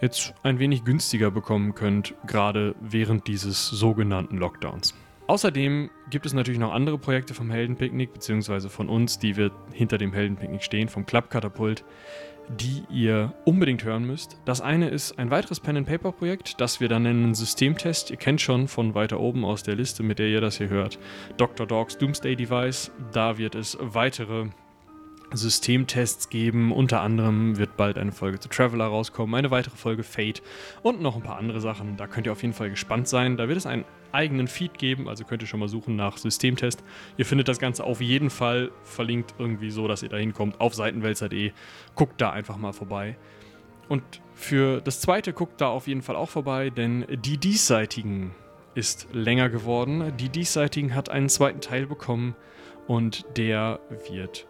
jetzt 0.00 0.34
ein 0.42 0.58
wenig 0.58 0.84
günstiger 0.84 1.30
bekommen 1.30 1.74
könnt, 1.74 2.14
gerade 2.26 2.74
während 2.80 3.26
dieses 3.26 3.68
sogenannten 3.68 4.36
Lockdowns. 4.36 4.94
Außerdem 5.26 5.88
gibt 6.10 6.26
es 6.26 6.34
natürlich 6.34 6.60
noch 6.60 6.72
andere 6.72 6.98
Projekte 6.98 7.32
vom 7.32 7.50
Heldenpicknick, 7.50 8.12
beziehungsweise 8.12 8.68
von 8.68 8.90
uns, 8.90 9.18
die 9.18 9.36
wir 9.38 9.50
hinter 9.72 9.96
dem 9.96 10.12
Heldenpicknick 10.12 10.62
stehen, 10.62 10.88
vom 10.88 11.06
Klappkatapult, 11.06 11.84
die 12.48 12.84
ihr 12.90 13.32
unbedingt 13.44 13.84
hören 13.84 14.04
müsst. 14.04 14.38
Das 14.44 14.60
eine 14.60 14.88
ist 14.88 15.18
ein 15.18 15.30
weiteres 15.30 15.60
Pen-and-Paper-Projekt, 15.60 16.60
das 16.60 16.80
wir 16.80 16.88
dann 16.88 17.04
nennen 17.04 17.34
Systemtest. 17.34 18.10
Ihr 18.10 18.16
kennt 18.16 18.40
schon 18.40 18.68
von 18.68 18.94
weiter 18.94 19.20
oben 19.20 19.44
aus 19.44 19.62
der 19.62 19.76
Liste, 19.76 20.02
mit 20.02 20.18
der 20.18 20.28
ihr 20.28 20.40
das 20.40 20.58
hier 20.58 20.68
hört, 20.68 20.98
Dr. 21.36 21.66
Dogs 21.66 21.98
Doomsday 21.98 22.36
Device. 22.36 22.90
Da 23.12 23.38
wird 23.38 23.54
es 23.54 23.76
weitere 23.80 24.46
Systemtests 25.36 26.28
geben. 26.28 26.72
Unter 26.72 27.00
anderem 27.00 27.58
wird 27.58 27.76
bald 27.76 27.98
eine 27.98 28.12
Folge 28.12 28.40
zu 28.40 28.48
Traveler 28.48 28.86
rauskommen, 28.86 29.34
eine 29.34 29.50
weitere 29.50 29.76
Folge 29.76 30.02
Fate 30.02 30.42
und 30.82 31.00
noch 31.00 31.16
ein 31.16 31.22
paar 31.22 31.36
andere 31.38 31.60
Sachen. 31.60 31.96
Da 31.96 32.06
könnt 32.06 32.26
ihr 32.26 32.32
auf 32.32 32.42
jeden 32.42 32.54
Fall 32.54 32.70
gespannt 32.70 33.08
sein. 33.08 33.36
Da 33.36 33.48
wird 33.48 33.58
es 33.58 33.66
einen 33.66 33.84
eigenen 34.12 34.48
Feed 34.48 34.78
geben, 34.78 35.08
also 35.08 35.24
könnt 35.24 35.42
ihr 35.42 35.48
schon 35.48 35.60
mal 35.60 35.68
suchen 35.68 35.96
nach 35.96 36.16
Systemtest. 36.16 36.82
Ihr 37.16 37.26
findet 37.26 37.48
das 37.48 37.58
Ganze 37.58 37.84
auf 37.84 38.00
jeden 38.00 38.30
Fall 38.30 38.70
verlinkt 38.84 39.34
irgendwie 39.38 39.70
so, 39.70 39.88
dass 39.88 40.02
ihr 40.02 40.08
da 40.08 40.16
hinkommt 40.16 40.60
auf 40.60 40.74
seitenwälzer.de. 40.74 41.52
Guckt 41.94 42.20
da 42.20 42.30
einfach 42.30 42.56
mal 42.56 42.72
vorbei. 42.72 43.16
Und 43.88 44.02
für 44.34 44.80
das 44.80 45.00
zweite 45.00 45.32
guckt 45.32 45.60
da 45.60 45.68
auf 45.68 45.86
jeden 45.86 46.02
Fall 46.02 46.16
auch 46.16 46.30
vorbei, 46.30 46.70
denn 46.70 47.06
die 47.24 47.38
Diesseitigen 47.38 48.34
ist 48.74 49.08
länger 49.12 49.48
geworden. 49.50 50.12
Die 50.18 50.28
Diesseitigen 50.28 50.94
hat 50.94 51.08
einen 51.08 51.28
zweiten 51.28 51.60
Teil 51.60 51.86
bekommen 51.86 52.34
und 52.86 53.24
der 53.36 53.80
wird 54.08 54.46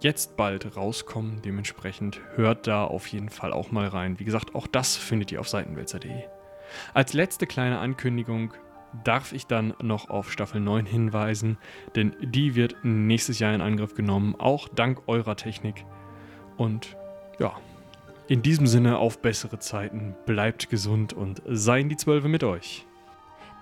jetzt 0.00 0.36
bald 0.36 0.76
rauskommen. 0.76 1.42
Dementsprechend 1.42 2.20
hört 2.34 2.66
da 2.66 2.84
auf 2.84 3.06
jeden 3.08 3.28
Fall 3.28 3.52
auch 3.52 3.70
mal 3.70 3.88
rein. 3.88 4.18
Wie 4.18 4.24
gesagt, 4.24 4.54
auch 4.54 4.66
das 4.66 4.96
findet 4.96 5.32
ihr 5.32 5.40
auf 5.40 5.48
seitenwälzer.de. 5.48 6.24
Als 6.94 7.12
letzte 7.12 7.46
kleine 7.46 7.78
Ankündigung 7.78 8.52
darf 9.04 9.32
ich 9.32 9.46
dann 9.46 9.74
noch 9.82 10.08
auf 10.10 10.32
Staffel 10.32 10.60
9 10.60 10.86
hinweisen, 10.86 11.58
denn 11.94 12.14
die 12.20 12.54
wird 12.54 12.76
nächstes 12.82 13.38
Jahr 13.38 13.54
in 13.54 13.60
Angriff 13.60 13.94
genommen, 13.94 14.34
auch 14.38 14.68
dank 14.68 15.02
eurer 15.06 15.36
Technik. 15.36 15.84
Und 16.56 16.96
ja, 17.38 17.54
in 18.28 18.42
diesem 18.42 18.66
Sinne 18.66 18.98
auf 18.98 19.20
bessere 19.20 19.58
Zeiten, 19.58 20.14
bleibt 20.26 20.68
gesund 20.70 21.12
und 21.12 21.42
seien 21.46 21.88
die 21.88 21.96
Zwölfe 21.96 22.28
mit 22.28 22.44
euch. 22.44 22.86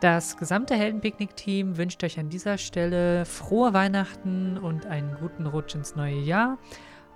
Das 0.00 0.36
gesamte 0.36 0.74
Heldenpicknick-Team 0.74 1.78
wünscht 1.78 2.04
euch 2.04 2.18
an 2.18 2.28
dieser 2.28 2.58
Stelle 2.58 3.24
frohe 3.24 3.72
Weihnachten 3.72 4.58
und 4.58 4.84
einen 4.84 5.16
guten 5.18 5.46
Rutsch 5.46 5.74
ins 5.74 5.96
neue 5.96 6.18
Jahr. 6.18 6.58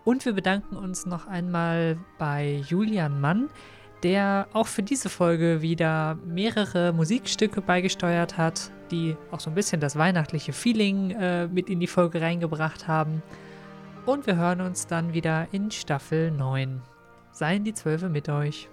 Und 0.05 0.25
wir 0.25 0.33
bedanken 0.33 0.77
uns 0.77 1.05
noch 1.05 1.27
einmal 1.27 1.99
bei 2.19 2.63
Julian 2.67 3.21
Mann, 3.21 3.51
der 4.03 4.49
auch 4.55 4.67
für 4.67 4.83
diese 4.83 5.11
Folge 5.11 5.61
wieder 5.61 6.15
mehrere 6.25 6.95
Musikstücke 6.95 7.61
beigesteuert 7.61 8.39
hat, 8.39 8.73
die 8.91 9.15
auch 9.31 9.41
so 9.41 9.51
ein 9.51 9.55
bisschen 9.55 9.83
das 9.83 9.97
weihnachtliche 9.97 10.55
Feeling 10.55 11.11
äh, 11.11 11.49
mit 11.49 11.69
in 11.69 11.81
die 11.81 11.87
Folge 11.87 12.23
reingebracht 12.23 12.89
haben. 12.89 13.23
Und 14.07 14.27
wir 14.27 14.37
hören 14.37 14.63
uns 14.63 14.87
dann 14.87 15.13
wieder 15.13 15.49
in 15.53 15.71
Staffel 15.71 16.31
9. 16.31 16.81
Seien 17.31 17.63
die 17.63 17.75
Zwölfe 17.75 18.09
mit 18.09 18.31
euch. 18.31 18.71